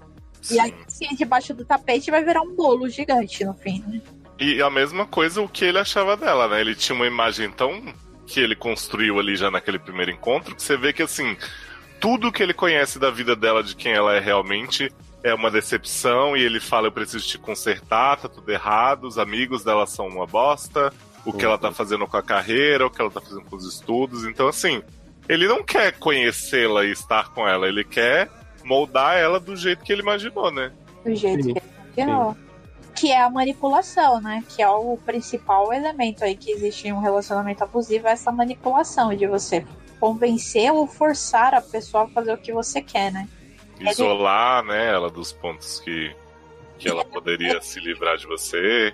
E 0.52 0.60
aí, 0.60 0.73
Sim. 0.88 1.08
se 1.08 1.15
debaixo 1.15 1.54
do 1.54 1.65
tapete 1.65 2.12
vai 2.12 2.23
virar 2.23 2.41
um 2.41 2.54
bolo 2.56 2.89
gigante 2.89 3.45
no 3.45 3.54
fim, 3.54 3.84
né? 3.88 4.02
E 4.39 4.62
a 4.62 4.69
mesma 4.69 5.06
coisa 5.06 5.41
o 5.41 5.47
que 5.47 5.63
ele 5.63 5.78
achava 5.78 6.17
dela, 6.17 6.47
né? 6.47 6.60
Ele 6.60 6.76
tinha 6.76 6.95
uma 6.95 7.08
imagem 7.08 7.49
tão 7.52 7.93
que 8.26 8.39
ele 8.39 8.56
construiu 8.56 9.19
ali 9.19 9.36
já 9.36 9.52
naquele 9.52 9.80
primeiro 9.80 10.12
encontro, 10.12 10.56
que 10.56 10.63
você 10.63 10.76
vê 10.76 10.91
que 10.91 11.04
assim, 11.04 11.38
tudo 11.99 12.32
que 12.32 12.41
ele 12.41 12.54
conhece 12.54 12.97
da 12.97 13.12
vida 13.12 13.36
dela, 13.36 13.63
de 13.63 13.76
quem 13.76 13.93
ela 13.93 14.15
é 14.15 14.19
realmente, 14.19 14.91
é 15.24 15.34
uma 15.34 15.50
decepção, 15.50 16.36
e 16.36 16.42
ele 16.42 16.60
fala, 16.60 16.88
eu 16.88 16.92
preciso 16.92 17.26
te 17.26 17.38
consertar, 17.38 18.18
tá 18.18 18.28
tudo 18.28 18.52
errado, 18.52 19.06
os 19.06 19.18
amigos 19.18 19.64
dela 19.64 19.88
são 19.88 20.08
uma 20.08 20.28
bosta, 20.28 20.94
o 21.26 21.32
que 21.32 21.46
ela 21.46 21.58
tá 21.58 21.72
fazendo 21.72 22.06
com 22.06 22.18
a 22.18 22.22
carreira, 22.22 22.86
o 22.86 22.90
que 22.90 23.02
ela 23.02 23.10
tá 23.10 23.22
fazendo 23.22 23.46
com 23.46 23.56
os 23.56 23.66
estudos, 23.66 24.26
então 24.26 24.48
assim, 24.48 24.84
ele 25.30 25.48
não 25.48 25.64
quer 25.64 25.98
conhecê-la 25.98 26.84
e 26.84 26.92
estar 26.92 27.30
com 27.34 27.48
ela, 27.48 27.68
ele 27.68 27.86
quer 27.86 28.30
moldar 28.66 29.18
ela 29.18 29.40
do 29.40 29.56
jeito 29.56 29.84
que 29.84 29.94
ele 29.94 30.02
imaginou, 30.02 30.52
né? 30.52 30.72
Do 31.04 31.16
jeito 31.16 31.44
Sim. 31.44 31.54
que 31.54 31.60
ele 31.60 31.72
imaginou. 32.02 32.38
Que 32.96 33.12
é 33.12 33.22
a 33.22 33.30
manipulação, 33.30 34.22
né? 34.22 34.44
Que 34.48 34.62
é 34.62 34.70
o 34.70 34.98
principal 34.98 35.74
elemento 35.74 36.24
aí 36.24 36.36
que 36.36 36.52
existe 36.52 36.88
em 36.88 36.94
um 36.94 37.00
relacionamento 37.00 37.64
abusivo, 37.64 38.08
é 38.08 38.12
essa 38.12 38.32
manipulação 38.32 39.16
de 39.16 39.26
você 39.26 39.66
convencer 40.00 40.72
ou 40.72 40.86
forçar 40.86 41.54
a 41.54 41.62
pessoa 41.62 42.04
a 42.04 42.08
fazer 42.08 42.34
o 42.34 42.38
que 42.38 42.52
você 42.52 42.82
quer, 42.82 43.12
né? 43.12 43.28
Isolar, 43.80 44.64
né, 44.64 44.90
ela 44.92 45.10
dos 45.10 45.32
pontos 45.32 45.80
que, 45.80 46.16
que 46.80 46.90
ela 46.90 47.04
poderia 47.06 47.62
se 47.62 47.80
livrar 47.80 48.18
de 48.18 48.28
você. 48.28 48.94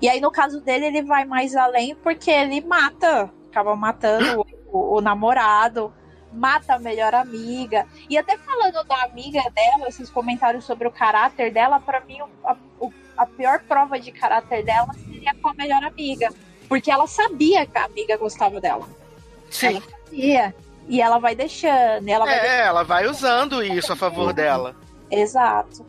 E 0.00 0.08
aí, 0.08 0.20
no 0.20 0.30
caso 0.30 0.60
dele, 0.60 0.86
ele 0.86 1.02
vai 1.02 1.24
mais 1.24 1.54
além 1.56 1.94
porque 1.96 2.30
ele 2.30 2.60
mata, 2.60 3.30
acaba 3.50 3.74
matando 3.74 4.44
o, 4.66 4.96
o 4.96 5.00
namorado, 5.00 5.92
mata 6.32 6.74
a 6.74 6.78
melhor 6.78 7.14
amiga. 7.14 7.86
E 8.10 8.18
até 8.18 8.36
falando 8.36 8.84
da 8.84 9.02
amiga 9.04 9.40
dela, 9.54 9.88
esses 9.88 10.10
comentários 10.10 10.64
sobre 10.64 10.86
o 10.86 10.90
caráter 10.90 11.50
dela, 11.50 11.80
pra 11.80 12.00
mim, 12.00 12.18
a, 12.44 12.56
o- 12.78 12.92
a 13.16 13.24
pior 13.24 13.60
prova 13.60 13.98
de 13.98 14.12
caráter 14.12 14.62
dela 14.64 14.92
seria 14.92 15.34
com 15.40 15.48
a 15.48 15.54
melhor 15.54 15.82
amiga. 15.82 16.28
Porque 16.68 16.90
ela 16.90 17.06
sabia 17.06 17.64
que 17.64 17.78
a 17.78 17.84
amiga 17.84 18.16
gostava 18.18 18.60
dela. 18.60 18.86
Sim. 19.50 19.80
Sabia. 19.80 20.54
E 20.88 21.00
ela 21.00 21.18
vai 21.18 21.34
deixando, 21.34 22.08
ela 22.08 22.24
vai 22.24 22.38
É, 22.38 22.66
ela 22.66 22.82
vai 22.82 23.06
usando 23.06 23.62
isso 23.62 23.92
a 23.92 23.96
favor 23.96 24.32
dela. 24.32 24.74
Exato. 25.10 25.84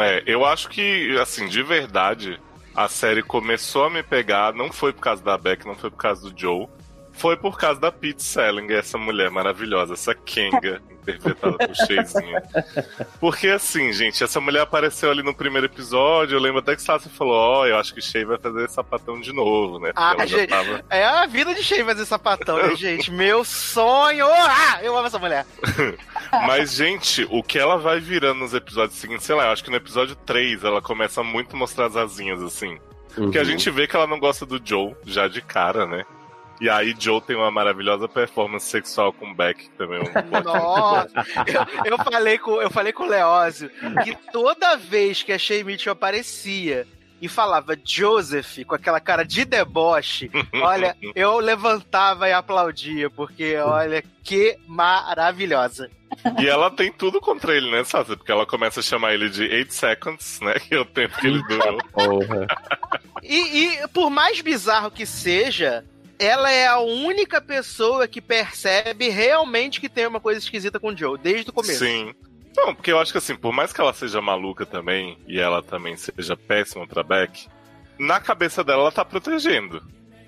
É, 0.00 0.22
eu 0.26 0.44
acho 0.44 0.68
que, 0.68 1.16
assim, 1.20 1.46
de 1.46 1.62
verdade, 1.62 2.40
a 2.74 2.88
série 2.88 3.22
começou 3.22 3.84
a 3.84 3.90
me 3.90 4.02
pegar, 4.02 4.52
não 4.52 4.70
foi 4.72 4.92
por 4.92 5.00
causa 5.00 5.22
da 5.22 5.38
Beck, 5.38 5.64
não 5.66 5.74
foi 5.74 5.90
por 5.90 5.96
causa 5.98 6.28
do 6.28 6.38
Joe, 6.38 6.68
foi 7.16 7.36
por 7.36 7.58
causa 7.58 7.80
da 7.80 7.90
Pete 7.92 8.22
Selling, 8.22 8.72
essa 8.72 8.96
mulher 8.98 9.30
maravilhosa, 9.30 9.94
essa 9.94 10.14
Kenga, 10.14 10.80
interpretada 10.90 11.56
por 11.56 11.74
Sheizinho. 11.74 12.36
Porque, 13.20 13.48
assim, 13.48 13.92
gente, 13.92 14.22
essa 14.22 14.40
mulher 14.40 14.60
apareceu 14.62 15.10
ali 15.10 15.22
no 15.22 15.34
primeiro 15.34 15.66
episódio, 15.66 16.36
eu 16.36 16.40
lembro 16.40 16.58
até 16.60 16.74
que 16.76 16.82
Sassi 16.82 17.08
falou, 17.08 17.34
ó, 17.34 17.66
eu 17.66 17.76
acho 17.78 17.94
que 17.94 18.00
Shea 18.02 18.26
vai 18.26 18.38
fazer 18.38 18.68
sapatão 18.68 19.20
de 19.20 19.32
novo, 19.32 19.78
né? 19.78 19.92
Porque 19.94 20.22
Ah, 20.22 20.26
gente, 20.26 20.48
tava... 20.48 20.84
é 20.90 21.04
a 21.04 21.26
vida 21.26 21.54
de 21.54 21.62
Shea 21.62 21.84
fazer 21.84 22.04
sapatão, 22.06 22.56
né, 22.58 22.74
gente? 22.76 23.10
Meu 23.10 23.44
sonho! 23.44 24.26
Ah, 24.26 24.80
eu 24.82 24.96
amo 24.96 25.06
essa 25.06 25.18
mulher. 25.18 25.46
Mas, 26.46 26.74
gente, 26.74 27.26
o 27.30 27.42
que 27.42 27.58
ela 27.58 27.76
vai 27.78 28.00
virando 28.00 28.40
nos 28.40 28.52
episódios 28.54 28.98
seguintes, 28.98 29.24
sei 29.24 29.34
lá, 29.36 29.46
eu 29.46 29.52
acho 29.52 29.62
que 29.64 29.70
no 29.70 29.76
episódio 29.76 30.16
3 30.16 30.64
ela 30.64 30.82
começa 30.82 31.22
muito 31.22 31.54
a 31.54 31.58
mostrar 31.58 31.86
as 31.86 31.96
asinhas, 31.96 32.42
assim. 32.42 32.78
Porque 33.14 33.38
a 33.38 33.40
Uhum. 33.40 33.46
gente 33.46 33.70
vê 33.70 33.86
que 33.86 33.96
ela 33.96 34.06
não 34.06 34.18
gosta 34.18 34.44
do 34.44 34.60
Joe, 34.62 34.94
já 35.06 35.26
de 35.28 35.40
cara, 35.40 35.86
né? 35.86 36.04
E 36.60 36.68
aí 36.68 36.94
Joe 36.98 37.20
tem 37.20 37.36
uma 37.36 37.50
maravilhosa 37.50 38.08
performance 38.08 38.66
sexual 38.66 39.12
com 39.12 39.34
Beck, 39.34 39.68
também 39.70 40.00
é 40.00 40.02
um 40.02 40.42
Nossa, 40.42 41.10
eu, 41.46 41.92
eu 41.92 41.98
falei 41.98 42.38
com 42.38 42.62
eu 42.62 42.70
falei 42.70 42.92
com 42.92 43.04
o 43.04 43.08
Leózio 43.08 43.70
que 44.02 44.16
toda 44.32 44.76
vez 44.76 45.22
que 45.22 45.32
a 45.32 45.38
Shea 45.38 45.64
Mitchell 45.64 45.92
aparecia 45.92 46.86
e 47.20 47.28
falava 47.28 47.78
Joseph 47.82 48.58
com 48.66 48.74
aquela 48.74 49.00
cara 49.00 49.24
de 49.24 49.44
deboche, 49.44 50.30
olha, 50.62 50.96
eu 51.14 51.38
levantava 51.38 52.28
e 52.28 52.32
aplaudia, 52.32 53.08
porque 53.08 53.56
olha 53.56 54.02
que 54.22 54.58
maravilhosa. 54.66 55.90
E 56.38 56.46
ela 56.46 56.70
tem 56.70 56.92
tudo 56.92 57.20
contra 57.20 57.54
ele, 57.56 57.70
né, 57.70 57.84
Sasha? 57.84 58.16
Porque 58.16 58.30
ela 58.30 58.46
começa 58.46 58.80
a 58.80 58.82
chamar 58.82 59.14
ele 59.14 59.28
de 59.28 59.42
8 59.42 59.72
seconds, 59.72 60.40
né? 60.40 60.54
Que 60.54 60.74
é 60.74 60.80
o 60.80 60.84
tempo 60.84 61.18
que 61.18 61.26
ele 61.26 61.42
durou. 61.46 61.78
Porra. 61.92 62.46
E, 63.22 63.66
e 63.66 63.88
por 63.88 64.10
mais 64.10 64.40
bizarro 64.40 64.90
que 64.90 65.04
seja, 65.04 65.84
ela 66.18 66.50
é 66.50 66.66
a 66.66 66.78
única 66.78 67.40
pessoa 67.40 68.08
que 68.08 68.20
percebe 68.20 69.08
realmente 69.08 69.80
que 69.80 69.88
tem 69.88 70.06
uma 70.06 70.20
coisa 70.20 70.38
esquisita 70.38 70.80
com 70.80 70.88
o 70.88 70.96
Joe, 70.96 71.18
desde 71.18 71.50
o 71.50 71.52
começo. 71.52 71.84
Sim. 71.84 72.14
Não, 72.56 72.74
porque 72.74 72.90
eu 72.90 72.98
acho 72.98 73.12
que 73.12 73.18
assim, 73.18 73.36
por 73.36 73.52
mais 73.52 73.72
que 73.72 73.80
ela 73.80 73.92
seja 73.92 74.20
maluca 74.20 74.64
também, 74.64 75.18
e 75.26 75.38
ela 75.38 75.62
também 75.62 75.94
seja 75.96 76.36
péssima 76.36 76.86
pra 76.86 77.02
Beck, 77.02 77.48
na 77.98 78.18
cabeça 78.18 78.64
dela 78.64 78.82
ela 78.82 78.92
tá 78.92 79.04
protegendo. 79.04 79.82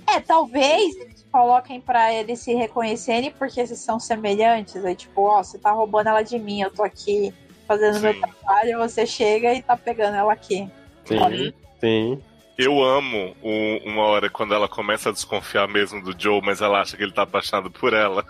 É, 0.07 0.21
talvez 0.21 0.97
eles 0.97 1.27
coloquem 1.31 1.81
pra 1.81 2.13
eles 2.13 2.41
se 2.41 2.55
reconhecerem 2.55 3.31
porque 3.31 3.61
eles 3.61 3.79
são 3.79 3.99
semelhantes. 4.01 4.85
Aí, 4.85 4.95
tipo, 4.95 5.23
ó, 5.23 5.43
você 5.43 5.59
tá 5.59 5.71
roubando 5.71 6.09
ela 6.09 6.23
de 6.23 6.39
mim, 6.39 6.61
eu 6.61 6.71
tô 6.71 6.83
aqui 6.83 7.33
fazendo 7.67 8.01
meu 8.01 8.15
Sim. 8.15 8.21
trabalho, 8.21 8.79
você 8.79 9.07
chega 9.07 9.53
e 9.53 9.63
tá 9.63 9.77
pegando 9.77 10.17
ela 10.17 10.33
aqui. 10.33 10.69
Sim, 11.05 11.53
sim. 11.81 12.23
Eu 12.59 12.83
amo 12.83 13.37
o- 13.41 13.79
uma 13.89 14.03
hora 14.03 14.29
quando 14.29 14.53
ela 14.53 14.69
começa 14.69 15.11
a 15.11 15.13
desconfiar 15.13 15.69
mesmo 15.69 16.03
do 16.03 16.13
Joe, 16.21 16.41
mas 16.45 16.61
ela 16.61 16.81
acha 16.81 16.97
que 16.97 17.05
ele 17.05 17.13
tá 17.13 17.23
apaixonado 17.23 17.71
por 17.71 17.93
ela. 17.95 18.25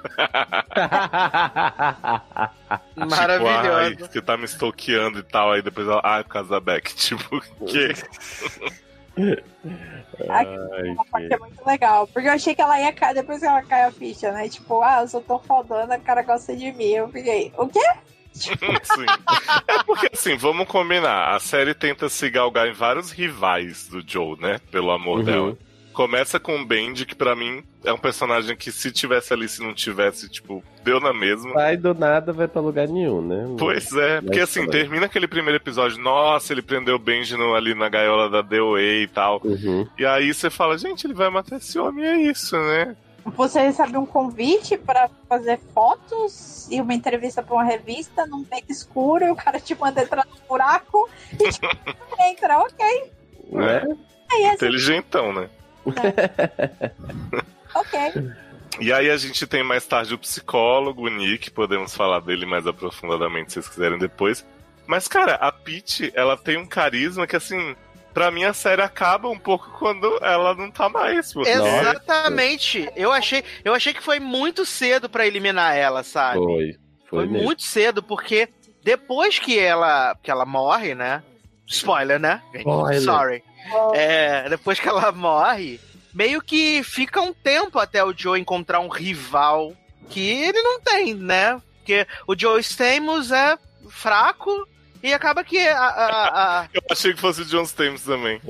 Maravilhoso. 2.94 3.48
Tipo, 3.62 3.74
ai, 3.74 3.94
você 3.96 4.20
tá 4.22 4.36
me 4.36 4.44
stalkeando 4.44 5.18
e 5.20 5.22
tal. 5.22 5.52
Aí 5.52 5.62
depois 5.62 5.88
ela, 5.88 6.02
ah, 6.04 6.18
é 6.18 6.22
por 6.22 6.28
causa 6.30 6.50
da 6.50 6.60
Beck. 6.60 6.92
Tipo, 6.96 7.40
que? 7.66 7.88
Ai, 10.28 10.90
Uma 10.90 11.04
parte 11.06 11.32
é 11.32 11.38
muito 11.38 11.66
legal. 11.66 12.06
Porque 12.06 12.28
eu 12.28 12.32
achei 12.32 12.54
que 12.54 12.60
ela 12.62 12.78
ia 12.80 12.92
cair 12.92 13.14
depois 13.14 13.40
que 13.40 13.46
ela 13.46 13.62
cai 13.62 13.84
a 13.84 13.90
ficha, 13.90 14.30
né? 14.30 14.48
Tipo, 14.48 14.80
ah, 14.82 15.00
eu 15.00 15.08
sou 15.08 15.20
tão 15.20 15.38
fodona, 15.40 15.96
o 15.96 16.00
cara 16.00 16.22
gosta 16.22 16.54
de 16.54 16.70
mim. 16.72 16.90
Eu 16.90 17.08
fiquei, 17.08 17.52
o 17.56 17.66
quê? 17.66 17.80
Sim. 18.82 19.06
É 19.66 19.82
porque, 19.84 20.08
assim, 20.12 20.36
vamos 20.36 20.66
combinar. 20.66 21.34
A 21.34 21.40
série 21.40 21.74
tenta 21.74 22.08
se 22.08 22.28
galgar 22.30 22.68
em 22.68 22.72
vários 22.72 23.10
rivais 23.10 23.88
do 23.88 24.02
Joe, 24.06 24.38
né? 24.40 24.60
Pelo 24.70 24.90
amor 24.90 25.18
Uhum. 25.18 25.24
dela. 25.24 25.58
Começa 25.92 26.38
com 26.38 26.60
o 26.60 26.64
Bendy, 26.64 27.04
que 27.04 27.14
pra 27.16 27.34
mim 27.34 27.60
é 27.84 27.92
um 27.92 27.98
personagem 27.98 28.56
que 28.56 28.70
se 28.70 28.92
tivesse 28.92 29.32
ali, 29.32 29.48
se 29.48 29.60
não 29.60 29.74
tivesse, 29.74 30.28
tipo, 30.28 30.62
deu 30.84 31.00
na 31.00 31.12
mesma. 31.12 31.52
Sai 31.54 31.76
do 31.76 31.92
nada, 31.92 32.32
vai 32.32 32.46
pra 32.46 32.60
lugar 32.62 32.86
nenhum, 32.86 33.20
né? 33.20 33.56
Pois 33.58 33.90
é, 33.96 34.20
porque 34.20 34.38
assim, 34.38 34.64
termina 34.68 35.06
aquele 35.06 35.26
primeiro 35.26 35.56
episódio, 35.56 35.98
nossa, 36.00 36.52
ele 36.52 36.62
prendeu 36.62 36.94
o 36.94 36.98
Benji 37.00 37.36
no- 37.36 37.52
ali 37.52 37.74
na 37.74 37.88
gaiola 37.88 38.30
da 38.30 38.42
DOA 38.42 38.80
e 38.80 39.08
tal. 39.08 39.40
Uhum. 39.42 39.88
E 39.98 40.06
aí 40.06 40.32
você 40.32 40.48
fala, 40.48 40.78
gente, 40.78 41.04
ele 41.04 41.14
vai 41.14 41.30
matar 41.30 41.56
esse 41.56 41.76
homem, 41.80 42.04
é 42.04 42.16
isso, 42.30 42.56
né? 42.56 42.94
Você 43.36 43.60
recebe 43.60 43.96
um 43.96 44.06
convite 44.06 44.76
pra 44.76 45.08
fazer 45.28 45.58
fotos 45.74 46.68
e 46.70 46.80
uma 46.80 46.94
entrevista 46.94 47.42
pra 47.42 47.54
uma 47.54 47.64
revista 47.64 48.26
num 48.26 48.42
beco 48.42 48.70
escuro 48.70 49.24
e 49.24 49.30
o 49.30 49.36
cara 49.36 49.60
te 49.60 49.74
manda 49.74 50.02
entrar 50.02 50.26
no 50.26 50.36
buraco 50.48 51.08
e 51.32 51.50
tipo, 51.50 51.66
entra, 52.20 52.58
ok. 52.58 53.12
Né? 53.50 53.82
Assim, 54.30 54.54
Inteligentão, 54.54 55.32
né? 55.32 55.48
ok. 57.74 58.32
E 58.80 58.92
aí 58.92 59.10
a 59.10 59.16
gente 59.16 59.46
tem 59.46 59.62
mais 59.62 59.86
tarde 59.86 60.14
o 60.14 60.18
psicólogo, 60.18 61.06
o 61.06 61.08
Nick, 61.08 61.50
podemos 61.50 61.94
falar 61.94 62.20
dele 62.20 62.46
mais 62.46 62.66
aprofundadamente 62.66 63.52
se 63.52 63.54
vocês 63.54 63.68
quiserem 63.68 63.98
depois. 63.98 64.46
Mas, 64.86 65.08
cara, 65.08 65.34
a 65.34 65.50
Peach, 65.50 66.12
ela 66.14 66.36
tem 66.36 66.56
um 66.56 66.66
carisma 66.66 67.26
que, 67.26 67.36
assim, 67.36 67.76
pra 68.18 68.32
mim 68.32 68.42
a 68.42 68.52
série 68.52 68.82
acaba 68.82 69.28
um 69.28 69.38
pouco 69.38 69.70
quando 69.78 70.18
ela 70.20 70.52
não 70.52 70.72
tá 70.72 70.88
mais. 70.88 71.32
Porque... 71.32 71.48
Exatamente. 71.48 72.90
Eu 72.96 73.12
achei, 73.12 73.44
eu 73.64 73.72
achei 73.72 73.94
que 73.94 74.02
foi 74.02 74.18
muito 74.18 74.66
cedo 74.66 75.08
pra 75.08 75.24
eliminar 75.24 75.76
ela, 75.76 76.02
sabe? 76.02 76.38
Foi. 76.38 76.72
Foi, 77.08 77.20
Foi 77.20 77.26
mesmo. 77.26 77.44
muito 77.46 77.62
cedo, 77.62 78.02
porque 78.02 78.48
depois 78.82 79.38
que 79.38 79.56
ela, 79.56 80.16
que 80.20 80.32
ela 80.32 80.44
morre, 80.44 80.96
né? 80.96 81.22
Spoiler, 81.64 82.18
né? 82.18 82.42
Spoiler. 82.54 83.00
Sorry. 83.02 83.44
É, 83.94 84.48
depois 84.48 84.80
que 84.80 84.88
ela 84.88 85.12
morre, 85.12 85.78
meio 86.12 86.42
que 86.42 86.82
fica 86.82 87.20
um 87.20 87.32
tempo 87.32 87.78
até 87.78 88.02
o 88.02 88.12
Joe 88.12 88.40
encontrar 88.40 88.80
um 88.80 88.88
rival 88.88 89.72
que 90.10 90.28
ele 90.28 90.60
não 90.60 90.80
tem, 90.80 91.14
né? 91.14 91.62
Porque 91.76 92.04
o 92.26 92.36
Joe 92.36 92.60
Stamos 92.60 93.30
é 93.30 93.56
fraco 93.88 94.66
e 95.02 95.12
acaba 95.12 95.42
que 95.44 95.58
a, 95.58 95.78
a- 95.78 96.60
a- 96.60 96.68
Eu 96.74 96.82
achei 96.90 97.12
que 97.14 97.20
fosse 97.20 97.42
o 97.42 97.44
John 97.44 97.62
Stamos 97.64 98.02
também. 98.02 98.40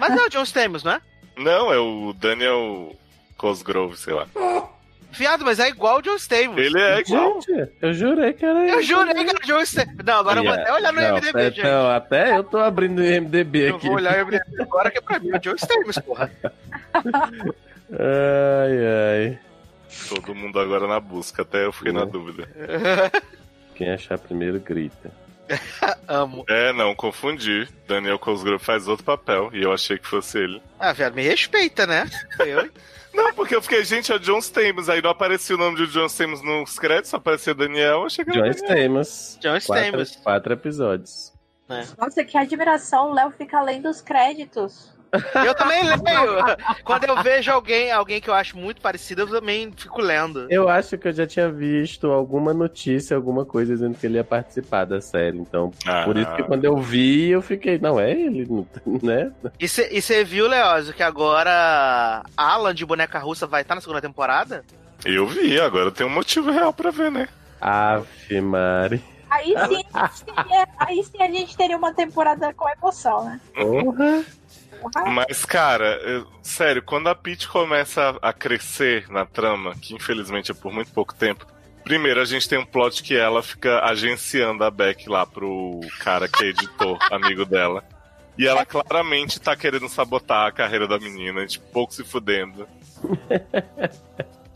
Mas 0.00 0.10
não 0.10 0.24
é 0.24 0.26
o 0.26 0.30
John 0.30 0.42
Stamos, 0.42 0.82
não 0.84 0.92
é? 0.92 1.00
Não, 1.36 1.72
é 1.72 1.78
o 1.78 2.12
Daniel 2.16 2.94
Cosgrove, 3.36 3.96
sei 3.96 4.14
lá. 4.14 4.26
Viado, 5.10 5.44
mas 5.44 5.60
é 5.60 5.68
igual 5.68 5.98
o 5.98 6.02
John 6.02 6.16
Stamos. 6.16 6.58
Ele 6.58 6.80
é 6.80 7.00
igual. 7.00 7.40
Gente, 7.40 7.70
eu 7.80 7.94
jurei 7.94 8.32
que 8.32 8.44
era 8.44 8.68
Eu 8.68 8.82
jurei 8.82 9.14
que 9.14 9.30
era 9.30 9.38
o 9.38 9.46
John 9.46 9.60
Stamos. 9.60 9.94
Não, 10.04 10.14
agora 10.18 10.40
eu 10.40 10.44
vou 10.44 10.52
até 10.52 10.72
olhar 10.72 10.92
no 10.92 11.00
Não, 11.00 11.14
MDB, 11.16 11.40
é- 11.40 11.50
gente. 11.50 11.62
Não, 11.62 11.90
até 11.90 12.36
eu 12.36 12.42
tô 12.44 12.58
abrindo 12.58 12.98
o 13.00 13.02
MDB 13.04 13.70
Eu 13.70 13.76
aqui. 13.76 13.86
vou 13.86 13.96
olhar 13.96 14.16
o 14.16 14.26
MDB 14.26 14.62
agora 14.62 14.90
que 14.90 14.98
é 14.98 15.00
pra 15.00 15.18
mim 15.20 15.30
o 15.32 15.38
John 15.38 15.54
Stamos, 15.54 15.98
porra. 15.98 16.30
Ai, 17.92 19.30
ai. 19.30 19.38
Todo 20.08 20.34
mundo 20.34 20.58
agora 20.58 20.86
na 20.88 20.98
busca, 20.98 21.42
até 21.42 21.64
eu 21.64 21.72
fiquei 21.72 21.92
na 21.92 22.04
Né? 22.04 22.10
dúvida. 22.10 22.48
Quem 23.76 23.90
achar 23.90 24.18
primeiro 24.18 24.58
grita. 24.60 25.10
Amo. 26.08 26.44
É, 26.48 26.72
não, 26.72 26.94
confundi. 26.94 27.68
Daniel 27.86 28.18
Cosgrove 28.18 28.62
faz 28.62 28.88
outro 28.88 29.04
papel 29.04 29.50
e 29.52 29.62
eu 29.62 29.72
achei 29.72 29.98
que 29.98 30.06
fosse 30.06 30.38
ele. 30.38 30.62
Ah, 30.78 30.92
viado, 30.92 31.14
me 31.14 31.22
respeita, 31.22 31.86
né? 31.86 32.08
Eu, 32.38 32.70
Não, 33.14 33.32
porque 33.32 33.54
eu 33.54 33.62
fiquei, 33.62 33.84
gente, 33.84 34.10
é 34.10 34.16
o 34.16 34.18
John 34.18 34.38
Stamos. 34.38 34.88
Aí 34.88 35.00
não 35.00 35.10
aparecia 35.10 35.54
o 35.54 35.58
nome 35.58 35.76
de 35.76 35.86
John 35.86 36.06
Stamos 36.06 36.42
nos 36.42 36.78
créditos, 36.78 37.10
só 37.10 37.16
aparecia 37.16 37.54
Daniel. 37.54 38.00
Eu 38.00 38.06
achei 38.06 38.24
que 38.24 38.36
era 38.36 38.50
John 38.50 38.66
Daniel. 38.66 39.00
Stamos. 39.02 39.38
John 39.40 39.60
Quatro, 39.66 40.02
Stamos. 40.02 40.16
quatro 40.16 40.52
episódios. 40.52 41.32
Nossa, 41.96 42.24
que 42.24 42.36
admiração. 42.36 43.10
O 43.10 43.14
Léo 43.14 43.30
fica 43.30 43.60
lendo 43.62 43.88
os 43.88 44.00
créditos. 44.00 44.93
Eu 45.44 45.54
também 45.54 45.82
leio. 45.84 46.56
Quando 46.84 47.04
eu 47.04 47.22
vejo 47.22 47.50
alguém, 47.50 47.90
alguém 47.90 48.20
que 48.20 48.28
eu 48.28 48.34
acho 48.34 48.56
muito 48.56 48.80
parecido, 48.80 49.22
eu 49.22 49.28
também 49.28 49.72
fico 49.76 50.00
lendo. 50.00 50.46
Eu 50.50 50.68
acho 50.68 50.96
que 50.98 51.08
eu 51.08 51.12
já 51.12 51.26
tinha 51.26 51.50
visto 51.50 52.10
alguma 52.10 52.52
notícia, 52.52 53.16
alguma 53.16 53.44
coisa 53.44 53.72
dizendo 53.74 53.96
que 53.96 54.06
ele 54.06 54.16
ia 54.16 54.24
participar 54.24 54.84
da 54.84 55.00
série. 55.00 55.38
Então, 55.38 55.70
Ah, 55.86 56.02
por 56.04 56.16
isso 56.16 56.34
que 56.34 56.42
quando 56.42 56.64
eu 56.64 56.76
vi, 56.76 57.30
eu 57.30 57.42
fiquei, 57.42 57.78
não, 57.78 57.98
é 57.98 58.10
ele, 58.10 58.46
né? 59.02 59.32
E 59.58 59.68
você 59.68 60.24
viu, 60.24 60.46
Leózio, 60.48 60.94
que 60.94 61.02
agora 61.02 62.22
Alan 62.36 62.74
de 62.74 62.84
Boneca 62.84 63.18
Russa 63.18 63.46
vai 63.46 63.62
estar 63.62 63.74
na 63.74 63.80
segunda 63.80 64.00
temporada? 64.00 64.64
Eu 65.04 65.26
vi, 65.26 65.60
agora 65.60 65.90
tem 65.90 66.06
um 66.06 66.10
motivo 66.10 66.50
real 66.50 66.72
pra 66.72 66.90
ver, 66.90 67.10
né? 67.10 67.28
Ave 67.60 68.40
Mari. 68.40 69.02
Aí 69.30 69.46
sim, 69.66 69.82
a 69.92 70.06
gente 70.06 70.24
teria, 70.24 70.68
aí 70.78 71.02
sim 71.02 71.22
a 71.22 71.26
gente 71.30 71.56
teria 71.56 71.76
uma 71.76 71.92
temporada 71.92 72.52
com 72.54 72.68
emoção, 72.68 73.24
né? 73.24 73.40
Porra. 73.54 73.82
Porra. 73.82 74.24
Mas, 75.12 75.44
cara, 75.44 75.96
eu- 76.02 76.26
sério, 76.42 76.82
quando 76.82 77.08
a 77.08 77.14
Peach 77.14 77.48
começa 77.48 78.16
a 78.20 78.32
crescer 78.32 79.08
na 79.10 79.24
trama, 79.24 79.74
que 79.74 79.94
infelizmente 79.94 80.50
é 80.50 80.54
por 80.54 80.72
muito 80.72 80.92
pouco 80.92 81.14
tempo, 81.14 81.46
primeiro 81.84 82.20
a 82.20 82.24
gente 82.24 82.48
tem 82.48 82.58
um 82.58 82.66
plot 82.66 83.02
que 83.02 83.16
ela 83.16 83.42
fica 83.42 83.80
agenciando 83.84 84.64
a 84.64 84.70
Beck 84.70 85.08
lá 85.08 85.24
pro 85.26 85.80
cara 86.00 86.28
que 86.28 86.44
é 86.44 86.48
editor, 86.48 86.98
amigo 87.12 87.44
dela. 87.44 87.82
E 88.36 88.46
ela 88.48 88.66
claramente 88.66 89.40
tá 89.40 89.54
querendo 89.54 89.88
sabotar 89.88 90.48
a 90.48 90.52
carreira 90.52 90.88
da 90.88 90.98
menina, 90.98 91.46
tipo, 91.46 91.64
pouco 91.70 91.94
se 91.94 92.02
fudendo. 92.02 92.66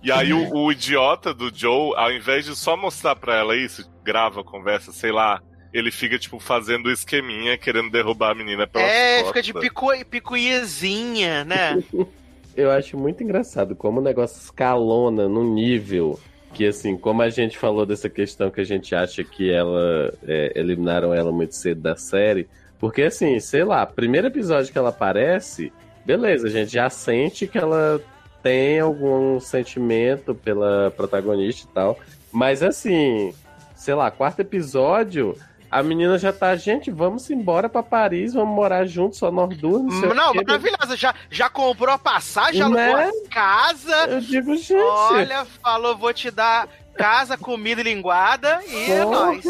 E 0.02 0.10
aí 0.12 0.32
o, 0.32 0.52
o 0.52 0.72
idiota 0.72 1.34
do 1.34 1.50
Joe, 1.54 1.92
ao 1.96 2.10
invés 2.12 2.44
de 2.44 2.54
só 2.56 2.76
mostrar 2.76 3.16
pra 3.16 3.36
ela 3.36 3.56
isso, 3.56 3.88
grava 4.02 4.40
a 4.40 4.44
conversa, 4.44 4.92
sei 4.92 5.12
lá, 5.12 5.40
ele 5.72 5.90
fica, 5.90 6.18
tipo, 6.18 6.38
fazendo 6.40 6.90
esqueminha, 6.90 7.56
querendo 7.58 7.90
derrubar 7.90 8.30
a 8.32 8.34
menina 8.34 8.66
pelas 8.66 8.88
É, 8.88 9.22
costas. 9.22 9.28
fica 9.28 9.42
de 9.42 9.52
picu, 9.68 9.86
picuinhazinha, 10.10 11.44
né? 11.44 11.82
Eu 12.56 12.70
acho 12.72 12.96
muito 12.96 13.22
engraçado 13.22 13.76
como 13.76 14.00
o 14.00 14.02
negócio 14.02 14.40
escalona 14.42 15.28
num 15.28 15.54
nível 15.54 16.18
que, 16.52 16.66
assim, 16.66 16.96
como 16.96 17.22
a 17.22 17.30
gente 17.30 17.56
falou 17.56 17.86
dessa 17.86 18.08
questão 18.08 18.50
que 18.50 18.60
a 18.60 18.64
gente 18.64 18.94
acha 18.94 19.22
que 19.22 19.50
ela 19.52 20.12
é, 20.26 20.52
eliminaram 20.56 21.14
ela 21.14 21.30
muito 21.30 21.54
cedo 21.54 21.80
da 21.82 21.94
série, 21.94 22.48
porque, 22.78 23.02
assim, 23.02 23.38
sei 23.38 23.62
lá, 23.64 23.84
primeiro 23.86 24.26
episódio 24.28 24.72
que 24.72 24.78
ela 24.78 24.88
aparece, 24.88 25.72
beleza, 26.04 26.48
a 26.48 26.50
gente 26.50 26.72
já 26.72 26.88
sente 26.90 27.46
que 27.46 27.58
ela 27.58 28.00
tem 28.42 28.80
algum 28.80 29.38
sentimento 29.38 30.34
pela 30.34 30.90
protagonista 30.96 31.68
e 31.70 31.74
tal, 31.74 31.98
mas, 32.32 32.62
assim, 32.62 33.32
sei 33.76 33.94
lá, 33.94 34.10
quarto 34.10 34.40
episódio. 34.40 35.36
A 35.70 35.82
menina 35.82 36.18
já 36.18 36.32
tá, 36.32 36.56
gente, 36.56 36.90
vamos 36.90 37.28
embora 37.30 37.68
pra 37.68 37.82
Paris, 37.82 38.32
vamos 38.32 38.54
morar 38.54 38.86
juntos, 38.86 39.18
só 39.18 39.30
nós 39.30 39.54
duas. 39.56 39.82
Não, 40.00 40.14
Não, 40.14 40.34
maravilhosa. 40.34 40.96
Já, 40.96 41.14
já 41.30 41.50
comprou 41.50 41.92
a 41.94 41.98
passagem, 41.98 42.58
já 42.60 42.68
Né? 42.68 42.92
alugou 42.92 43.22
a 43.26 43.28
casa. 43.28 43.96
Eu 44.08 44.20
digo, 44.20 44.56
gente. 44.56 44.72
Olha, 44.74 45.44
falou, 45.62 45.96
vou 45.96 46.12
te 46.14 46.30
dar 46.30 46.66
casa, 46.96 47.36
comida 47.36 47.80
e 47.82 47.84
linguada 47.84 48.60
e 48.66 48.90
é 48.92 49.02
porra. 49.02 49.26
nóis. 49.26 49.44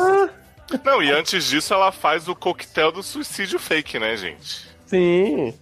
Não, 0.85 1.03
e 1.03 1.11
antes 1.11 1.45
disso 1.49 1.73
ela 1.73 1.91
faz 1.93 2.29
o 2.29 2.35
coquetel 2.35 2.91
do 2.93 3.03
suicídio 3.03 3.59
fake, 3.59 3.99
né, 3.99 4.17
gente? 4.17 4.69
Sim. 4.87 5.55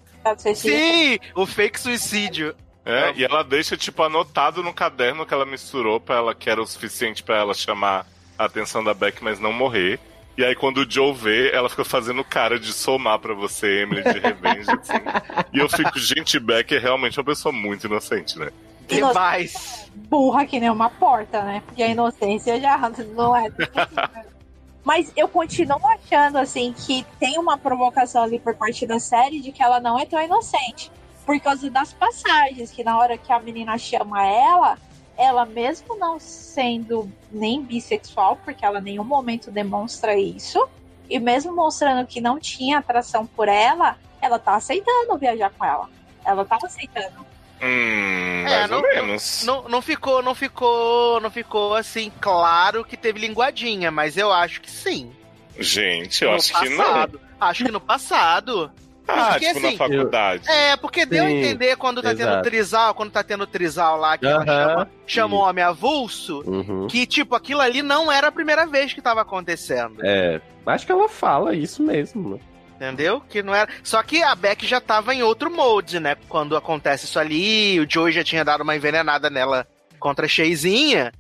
Sim, 0.55 1.19
o 1.35 1.47
fake 1.47 1.79
suicídio. 1.79 2.55
É, 2.85 3.13
e 3.17 3.25
ela 3.25 3.43
deixa, 3.45 3.77
tipo, 3.77 4.03
anotado 4.03 4.63
no 4.63 4.73
caderno 4.73 5.27
que 5.27 5.35
ela 5.35 5.45
misturou 5.45 6.01
pra 6.01 6.17
ela, 6.17 6.35
que 6.35 6.49
era 6.49 6.63
o 6.63 6.67
suficiente 6.67 7.23
pra 7.23 7.37
ela 7.37 7.53
chamar 7.55 8.07
a 8.39 8.45
atenção 8.45 8.83
da 8.83 8.95
Beck, 8.95 9.23
mas 9.23 9.39
não 9.41 9.53
morrer. 9.53 9.99
E 10.37 10.45
aí, 10.45 10.55
quando 10.55 10.79
o 10.79 10.91
Joe 10.91 11.15
vê, 11.15 11.51
ela 11.51 11.69
fica 11.69 11.85
fazendo 11.85 12.23
cara 12.23 12.61
de 12.61 12.73
somar 12.73 13.19
pra 13.19 13.33
você, 13.33 13.83
Emily, 13.83 14.03
de 14.03 14.19
revenge, 14.19 14.71
assim. 14.71 14.93
E 15.53 15.59
eu 15.59 15.69
fico, 15.69 15.99
gente, 15.99 16.39
Beck 16.39 16.75
é 16.75 16.79
realmente 16.79 17.19
uma 17.19 17.25
pessoa 17.25 17.53
muito 17.53 17.87
inocente, 17.87 18.39
né? 18.39 18.51
Demais. 18.87 19.91
burra 19.95 20.45
que 20.45 20.61
nem 20.61 20.71
uma 20.71 20.91
porta, 20.91 21.43
né? 21.43 21.63
Porque 21.67 21.83
a 21.83 21.89
inocência 21.89 22.61
já 22.61 22.79
não 23.15 23.35
é. 23.35 23.51
Mas 24.85 25.11
eu 25.17 25.27
continuo 25.27 25.81
achando, 25.89 26.37
assim, 26.37 26.73
que 26.73 27.05
tem 27.19 27.39
uma 27.39 27.59
provocação 27.59 28.23
ali 28.23 28.39
por 28.39 28.55
parte 28.55 28.87
da 28.87 29.01
série 29.01 29.41
de 29.41 29.51
que 29.51 29.63
ela 29.63 29.81
não 29.81 29.99
é 29.99 30.07
tão 30.07 30.23
inocente. 30.23 30.93
Por 31.25 31.41
causa 31.41 31.69
das 31.69 31.93
passagens, 31.93 32.71
que 32.71 32.85
na 32.85 32.97
hora 32.97 33.19
que 33.19 33.33
a 33.33 33.41
menina 33.41 33.77
chama 33.79 34.25
ela, 34.25 34.79
ela 35.17 35.45
mesmo 35.47 35.97
não 35.99 36.19
sendo 36.21 37.11
nem 37.31 37.63
bissexual, 37.63 38.37
porque 38.45 38.65
ela 38.65 38.79
em 38.81 38.83
nenhum 38.83 39.05
momento 39.05 39.51
demonstra 39.51 40.17
isso, 40.19 40.69
e 41.09 41.19
mesmo 41.19 41.55
mostrando 41.55 42.07
que 42.07 42.21
não 42.21 42.39
tinha 42.39 42.79
atração 42.79 43.27
por 43.27 43.49
ela, 43.49 43.97
ela 44.21 44.39
tá 44.39 44.57
aceitando 44.57 45.17
viajar 45.19 45.51
com 45.57 45.65
ela. 45.65 45.89
Ela 46.25 46.45
tá 46.45 46.59
aceitando. 46.63 47.25
Hum, 47.63 48.45
É, 48.47 48.59
mais 48.59 48.71
não- 48.71 48.77
ou 48.79 48.83
menos. 48.83 49.43
Não, 49.45 49.69
não 49.69 49.81
ficou, 49.81 50.23
não 50.23 50.35
ficou, 50.35 51.21
não 51.21 51.31
ficou 51.31 51.75
assim 51.75 52.13
claro 52.21 52.85
que 52.85 52.97
teve 52.97 53.19
linguadinha, 53.21 53.91
mas 53.91 54.17
eu 54.17 54.31
acho 54.33 54.61
que 54.61 54.71
sim. 54.71 55.11
Gente, 55.59 56.23
eu 56.23 56.31
no 56.33 56.37
acho 56.37 56.53
que 56.61 56.69
não. 56.69 56.77
passado. 56.85 57.21
Acho 57.41 57.65
que 57.65 57.71
no 57.73 57.81
passado. 57.81 58.71
Ah, 59.09 59.31
Porque, 59.33 59.47
tipo, 59.47 59.59
assim, 59.67 59.73
na 59.73 59.79
faculdade. 59.79 60.51
É, 60.51 60.77
porque 60.77 61.07
deu 61.07 61.25
a 61.25 61.29
Sim, 61.29 61.37
entender 61.39 61.77
quando 61.77 62.03
tá 62.03 62.09
tendo 62.15 62.23
exato. 62.29 62.43
trisal, 62.43 62.95
quando 62.95 63.11
tá 63.13 63.23
tendo 63.23 63.47
trisal 63.47 63.97
lá, 63.97 64.19
que 64.19 64.27
ela 64.27 64.43
Aham. 64.43 64.45
chama, 64.47 64.91
chama 65.07 65.37
o 65.37 65.39
homem 65.39 65.63
avulso, 65.65 66.43
Uhum. 66.47 66.87
que, 66.89 67.07
tipo, 67.07 67.35
aquilo 67.35 67.61
ali 67.61 67.83
não 67.83 68.11
era 68.11 68.29
a 68.29 68.33
primeira 68.33 68.67
vez 68.67 68.93
que 68.93 69.01
tava 69.01 69.21
acontecendo. 69.21 69.99
É, 70.03 70.41
acho 70.67 70.85
que 70.87 70.93
ela 70.93 71.09
fala 71.09 71.55
isso 71.55 71.83
mesmo. 71.83 72.31
né? 72.35 72.41
Entendeu? 72.77 73.23
Que 73.29 73.43
não 73.43 73.55
era. 73.55 73.71
Só 73.83 74.03
que 74.03 74.23
a 74.23 74.35
Beck 74.35 74.67
já 74.67 74.81
tava 74.81 75.15
em 75.15 75.23
outro 75.23 75.51
molde, 75.51 75.99
né? 75.99 76.15
Quando 76.29 76.57
acontece 76.57 77.07
isso 77.07 77.19
ali, 77.19 77.81
o 77.81 77.87
Joey 77.89 78.13
já 78.13 78.23
tinha 78.23 78.45
dado 78.45 78.63
uma 78.63 78.77
envenenada 78.77 79.31
nela 79.31 79.67
contra 79.99 80.27
a 80.27 80.29
Cheizinha. 80.29 81.11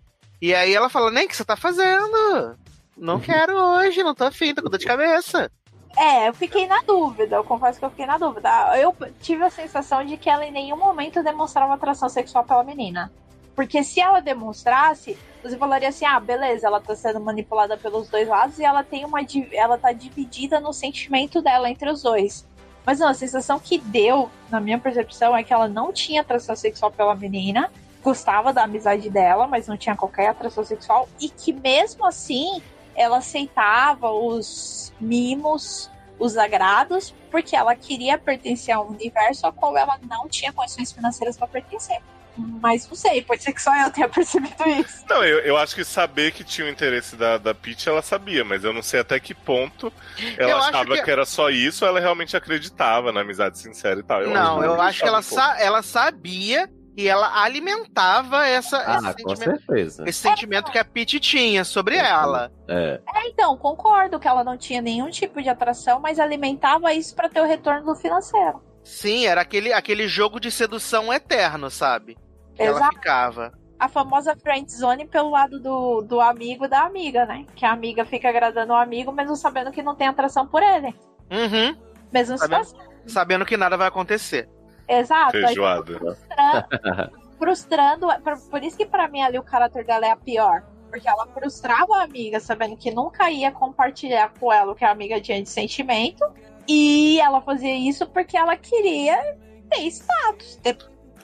E 0.42 0.54
aí 0.54 0.74
ela 0.74 0.90
fala: 0.90 1.10
Nem, 1.10 1.24
o 1.24 1.28
que 1.28 1.34
você 1.36 1.46
tá 1.46 1.56
fazendo? 1.56 2.56
Não 2.94 3.18
quero 3.20 3.56
hoje, 3.56 4.02
não 4.02 4.14
tô 4.14 4.24
afim, 4.24 4.54
tô 4.54 4.62
com 4.62 4.68
dor 4.68 4.76
de 4.78 4.84
cabeça. 4.84 5.50
É, 5.96 6.28
eu 6.28 6.34
fiquei 6.34 6.66
na 6.66 6.82
dúvida, 6.82 7.36
eu 7.36 7.44
confesso 7.44 7.78
que 7.78 7.84
eu 7.84 7.90
fiquei 7.90 8.04
na 8.04 8.18
dúvida. 8.18 8.50
Eu 8.78 8.94
tive 9.20 9.42
a 9.44 9.50
sensação 9.50 10.04
de 10.04 10.18
que 10.18 10.28
ela 10.28 10.44
em 10.44 10.52
nenhum 10.52 10.76
momento 10.76 11.22
demonstrava 11.22 11.72
atração 11.72 12.08
sexual 12.08 12.44
pela 12.44 12.62
menina. 12.62 13.10
Porque 13.54 13.82
se 13.82 13.98
ela 13.98 14.20
demonstrasse, 14.20 15.16
você 15.42 15.56
falaria 15.56 15.88
assim: 15.88 16.04
ah, 16.04 16.20
beleza, 16.20 16.66
ela 16.66 16.80
tá 16.80 16.94
sendo 16.94 17.18
manipulada 17.18 17.78
pelos 17.78 18.08
dois 18.10 18.28
lados 18.28 18.58
e 18.58 18.64
ela 18.64 18.84
tem 18.84 19.06
uma. 19.06 19.20
Ela 19.50 19.78
tá 19.78 19.90
dividida 19.92 20.60
no 20.60 20.74
sentimento 20.74 21.40
dela 21.40 21.70
entre 21.70 21.90
os 21.90 22.02
dois. 22.02 22.46
Mas 22.84 23.00
não, 23.00 23.08
a 23.08 23.14
sensação 23.14 23.58
que 23.58 23.78
deu, 23.78 24.30
na 24.50 24.60
minha 24.60 24.78
percepção, 24.78 25.34
é 25.34 25.42
que 25.42 25.52
ela 25.52 25.66
não 25.66 25.92
tinha 25.92 26.20
atração 26.20 26.54
sexual 26.54 26.92
pela 26.92 27.16
menina, 27.16 27.70
gostava 28.00 28.52
da 28.52 28.62
amizade 28.62 29.10
dela, 29.10 29.48
mas 29.48 29.66
não 29.66 29.76
tinha 29.76 29.96
qualquer 29.96 30.28
atração 30.28 30.62
sexual, 30.62 31.08
e 31.18 31.28
que 31.28 31.52
mesmo 31.52 32.06
assim 32.06 32.62
ela 32.96 33.18
aceitava 33.18 34.10
os 34.10 34.92
mimos, 35.00 35.90
os 36.18 36.36
agrados, 36.36 37.14
porque 37.30 37.54
ela 37.54 37.74
queria 37.76 38.16
pertencer 38.18 38.74
a 38.74 38.80
um 38.80 38.88
universo 38.88 39.46
ao 39.46 39.52
qual 39.52 39.76
ela 39.76 39.98
não 40.08 40.28
tinha 40.28 40.52
condições 40.52 40.92
financeiras 40.92 41.36
para 41.36 41.46
pertencer. 41.46 41.98
Mas 42.38 42.86
não 42.86 42.94
sei, 42.94 43.22
pode 43.22 43.42
ser 43.42 43.52
que 43.54 43.62
só 43.62 43.74
eu 43.74 43.90
tenha 43.90 44.08
percebido 44.10 44.62
isso. 44.68 45.04
Não, 45.08 45.24
eu, 45.24 45.38
eu 45.38 45.56
acho 45.56 45.74
que 45.74 45.82
saber 45.84 46.32
que 46.32 46.44
tinha 46.44 46.66
o 46.66 46.70
interesse 46.70 47.16
da, 47.16 47.38
da 47.38 47.54
Peach, 47.54 47.88
ela 47.88 48.02
sabia, 48.02 48.44
mas 48.44 48.62
eu 48.62 48.74
não 48.74 48.82
sei 48.82 49.00
até 49.00 49.18
que 49.18 49.34
ponto 49.34 49.90
ela 50.36 50.50
Eu 50.50 50.56
acho 50.58 50.68
achava 50.68 50.96
que- 50.96 51.02
que... 51.02 51.10
era 51.10 51.24
só 51.24 51.48
isso, 51.48 51.84
ou 51.84 51.90
ela 51.90 51.98
realmente 52.00 52.36
acreditava 52.36 53.10
na 53.10 53.22
amizade 53.22 53.58
sincera 53.58 54.00
e 54.00 54.02
tal. 54.02 54.20
Eu 54.22 54.30
não, 54.30 54.62
eu 54.62 54.78
acho 54.80 55.00
que 55.00 55.08
ela, 55.08 55.20
um 55.20 55.22
sa 55.22 55.56
ela 55.58 55.82
sabia 55.82 56.68
e 56.96 57.06
ela 57.06 57.42
alimentava 57.42 58.46
essa, 58.46 58.78
Ah, 58.78 59.10
esse, 59.10 59.22
com 59.22 59.36
sentimento, 59.36 59.64
certeza. 59.66 60.04
esse 60.06 60.18
sentimento 60.18 60.72
que 60.72 60.78
a 60.78 60.84
Peach 60.84 61.20
tinha 61.20 61.62
sobre 61.64 61.96
ela. 61.96 62.50
É. 62.68 63.00
É, 63.14 63.28
então, 63.28 63.56
concordo 63.56 64.18
que 64.18 64.26
ela 64.26 64.42
não 64.42 64.56
tinha 64.56 64.80
nenhum 64.80 65.10
tipo 65.10 65.42
de 65.42 65.48
atração, 65.48 66.00
mas 66.00 66.18
alimentava 66.18 66.92
isso 66.94 67.14
para 67.14 67.28
ter 67.28 67.40
o 67.40 67.46
retorno 67.46 67.84
do 67.84 67.94
financeiro. 67.94 68.62
Sim, 68.82 69.26
era 69.26 69.40
aquele, 69.40 69.72
aquele 69.72 70.08
jogo 70.08 70.38
de 70.40 70.50
sedução 70.50 71.12
eterno, 71.12 71.70
sabe? 71.70 72.16
Que 72.54 72.62
ela 72.62 72.78
Exato. 72.78 72.94
ficava. 72.94 73.52
A 73.78 73.88
famosa 73.88 74.34
friend 74.36 74.72
zone 74.72 75.06
pelo 75.06 75.30
lado 75.30 75.60
do, 75.60 76.00
do 76.00 76.18
amigo 76.20 76.64
e 76.64 76.68
da 76.68 76.80
amiga, 76.84 77.26
né? 77.26 77.44
Que 77.54 77.66
a 77.66 77.72
amiga 77.72 78.06
fica 78.06 78.28
agradando 78.28 78.72
o 78.72 78.76
amigo, 78.76 79.12
mesmo 79.12 79.36
sabendo 79.36 79.70
que 79.70 79.82
não 79.82 79.94
tem 79.94 80.06
atração 80.08 80.46
por 80.46 80.62
ele. 80.62 80.94
Uhum. 81.30 81.76
Mesmo 82.10 82.38
Sabendo- 82.38 82.64
situação. 82.64 82.96
Sabendo 83.06 83.44
que 83.44 83.56
nada 83.56 83.76
vai 83.76 83.86
acontecer. 83.88 84.48
Exato. 84.88 85.32
Feijoada. 85.32 85.98
frustrando, 85.98 87.12
frustrando. 87.38 88.06
Por, 88.22 88.38
por 88.50 88.62
isso 88.62 88.76
que 88.76 88.86
pra 88.86 89.08
mim 89.08 89.22
ali 89.22 89.38
o 89.38 89.42
caráter 89.42 89.84
dela 89.84 90.06
é 90.06 90.10
a 90.10 90.16
pior. 90.16 90.62
Porque 90.90 91.08
ela 91.08 91.26
frustrava 91.26 91.96
a 91.96 92.04
amiga, 92.04 92.38
sabendo 92.40 92.76
que 92.76 92.90
nunca 92.90 93.30
ia 93.30 93.50
compartilhar 93.50 94.32
com 94.38 94.52
ela 94.52 94.72
o 94.72 94.74
que 94.74 94.84
a 94.84 94.90
amiga 94.90 95.20
tinha 95.20 95.42
de 95.42 95.48
sentimento. 95.48 96.24
E 96.68 97.20
ela 97.20 97.40
fazia 97.40 97.74
isso 97.74 98.06
porque 98.06 98.36
ela 98.36 98.56
queria 98.56 99.36
ter 99.70 99.80
status, 99.88 100.56
ter 100.62 100.76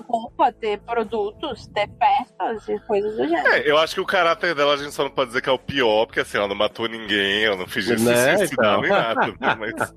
roupa, 0.09 0.53
ter 0.53 0.81
produtos, 0.81 1.67
ter 1.69 1.89
festas 1.99 2.69
e 2.69 2.79
coisas 2.87 3.17
do 3.17 3.27
gênero. 3.29 3.49
É, 3.49 3.71
eu 3.71 3.79
acho 3.79 3.95
que 3.95 4.01
o 4.01 4.07
caráter 4.07 4.55
dela 4.55 4.75
a 4.75 4.77
gente 4.77 4.93
só 4.93 5.05
não 5.05 5.11
pode 5.11 5.29
dizer 5.29 5.41
que 5.43 5.49
é 5.49 5.53
o 5.53 5.59
pior, 5.59 6.07
porque 6.07 6.21
assim, 6.21 6.39
ela 6.39 6.49
não 6.49 6.57
matou 6.57 6.89
ninguém, 6.89 7.45
ela 7.45 7.57
não 7.57 7.67
fez 7.67 7.89
isso 7.89 8.05
Né, 8.05 8.37
suicidar 8.37 8.79
então. 8.79 8.81
nem 8.83 8.91
nada. 8.91 9.27
né, 9.27 9.57
Mas, 9.59 9.95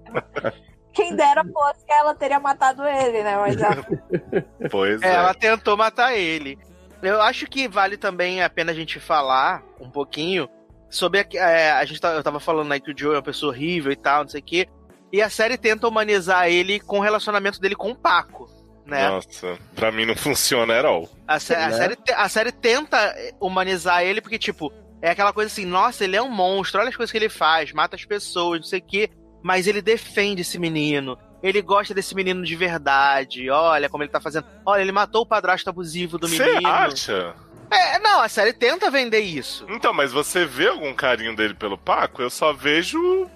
Quem 0.96 1.16
dera 1.16 1.44
fosse 1.44 1.86
que 1.86 1.92
ela 1.92 2.16
teria 2.16 2.40
matado 2.40 2.84
ele, 2.88 3.22
né? 3.24 3.36
Mas 3.38 3.58
ela 3.58 3.86
pois 4.72 5.02
É, 5.02 5.08
é. 5.10 5.14
ela 5.16 5.34
tentou 5.34 5.76
matar 5.78 6.16
ele. 6.16 6.58
Eu 7.04 7.22
acho 7.22 7.46
que 7.48 7.68
vale 7.68 7.98
também 7.98 8.42
a 8.42 8.50
pena 8.50 8.72
a 8.72 8.76
gente 8.76 9.00
falar 9.00 9.64
um 9.80 9.90
pouquinho 9.90 10.50
sobre 10.90 11.20
a, 11.20 11.26
é, 11.50 11.72
a 11.72 11.86
gente 11.86 12.00
tá- 12.00 12.14
eu 12.14 12.24
tava 12.24 12.40
falando 12.40 12.72
aí 12.72 12.80
que 12.80 12.92
o 12.92 12.98
Joe 12.98 13.14
é 13.14 13.18
uma 13.18 13.22
pessoa 13.22 13.52
horrível 13.52 13.92
e 13.92 13.96
tal, 13.96 14.24
não 14.24 14.30
sei 14.30 14.40
o 14.42 14.44
quê. 14.44 14.68
E 15.12 15.22
a 15.22 15.30
série 15.30 15.58
tenta 15.58 15.88
humanizar 15.88 16.48
ele 16.50 16.80
com 16.80 16.98
o 17.00 17.02
relacionamento 17.02 17.60
dele 17.60 17.76
com 17.76 17.92
o 17.92 17.96
Paco. 17.96 18.50
né? 18.86 19.10
Nossa, 19.10 19.58
pra 19.76 19.92
mim 19.92 20.06
não 20.06 20.16
funciona 20.16 20.80
at 20.80 20.86
all. 20.86 21.10
A, 21.28 21.40
sé- 21.40 21.56
a 21.56 21.70
Né? 21.70 21.76
série, 21.78 21.96
te- 21.96 22.14
a 22.14 22.30
série 22.30 22.52
tenta 22.52 23.16
humanizar 23.40 24.04
ele 24.04 24.22
porque, 24.22 24.38
tipo, 24.38 24.72
é 25.02 25.10
aquela 25.10 25.34
coisa 25.34 25.52
assim, 25.52 25.66
nossa, 25.66 26.04
ele 26.04 26.16
é 26.16 26.22
um 26.22 26.30
monstro, 26.30 26.80
olha 26.80 26.90
as 26.90 26.96
coisas 26.96 27.12
que 27.12 27.18
ele 27.18 27.28
faz, 27.30 27.72
mata 27.74 27.96
as 27.96 28.06
pessoas, 28.06 28.60
não 28.60 28.68
sei 28.68 28.80
o 28.80 28.84
quê, 28.84 29.10
mas 29.46 29.68
ele 29.68 29.80
defende 29.80 30.42
esse 30.42 30.58
menino. 30.58 31.16
Ele 31.44 31.62
gosta 31.62 31.94
desse 31.94 32.16
menino 32.16 32.44
de 32.44 32.56
verdade. 32.56 33.48
Olha 33.52 33.88
como 33.88 34.02
ele 34.02 34.10
tá 34.12 34.20
fazendo. 34.20 34.48
Olha, 34.66 34.82
ele 34.82 34.92
matou 34.92 35.22
o 35.22 35.26
padrasto 35.28 35.70
abusivo 35.70 36.18
do 36.18 36.28
Você 36.28 36.44
menino. 36.44 36.68
acha? 36.68 37.36
É, 37.70 38.00
não, 38.00 38.22
a 38.22 38.28
série 38.28 38.54
tenta 38.54 38.90
vender 38.90 39.20
isso. 39.20 39.64
Então, 39.70 39.94
mas 39.94 40.12
você 40.12 40.46
vê 40.46 40.68
algum 40.68 40.92
carinho 40.96 41.36
dele 41.36 41.54
pelo 41.54 41.78
Paco? 41.78 42.24
Eu 42.24 42.32
só 42.32 42.52
vejo. 42.52 43.30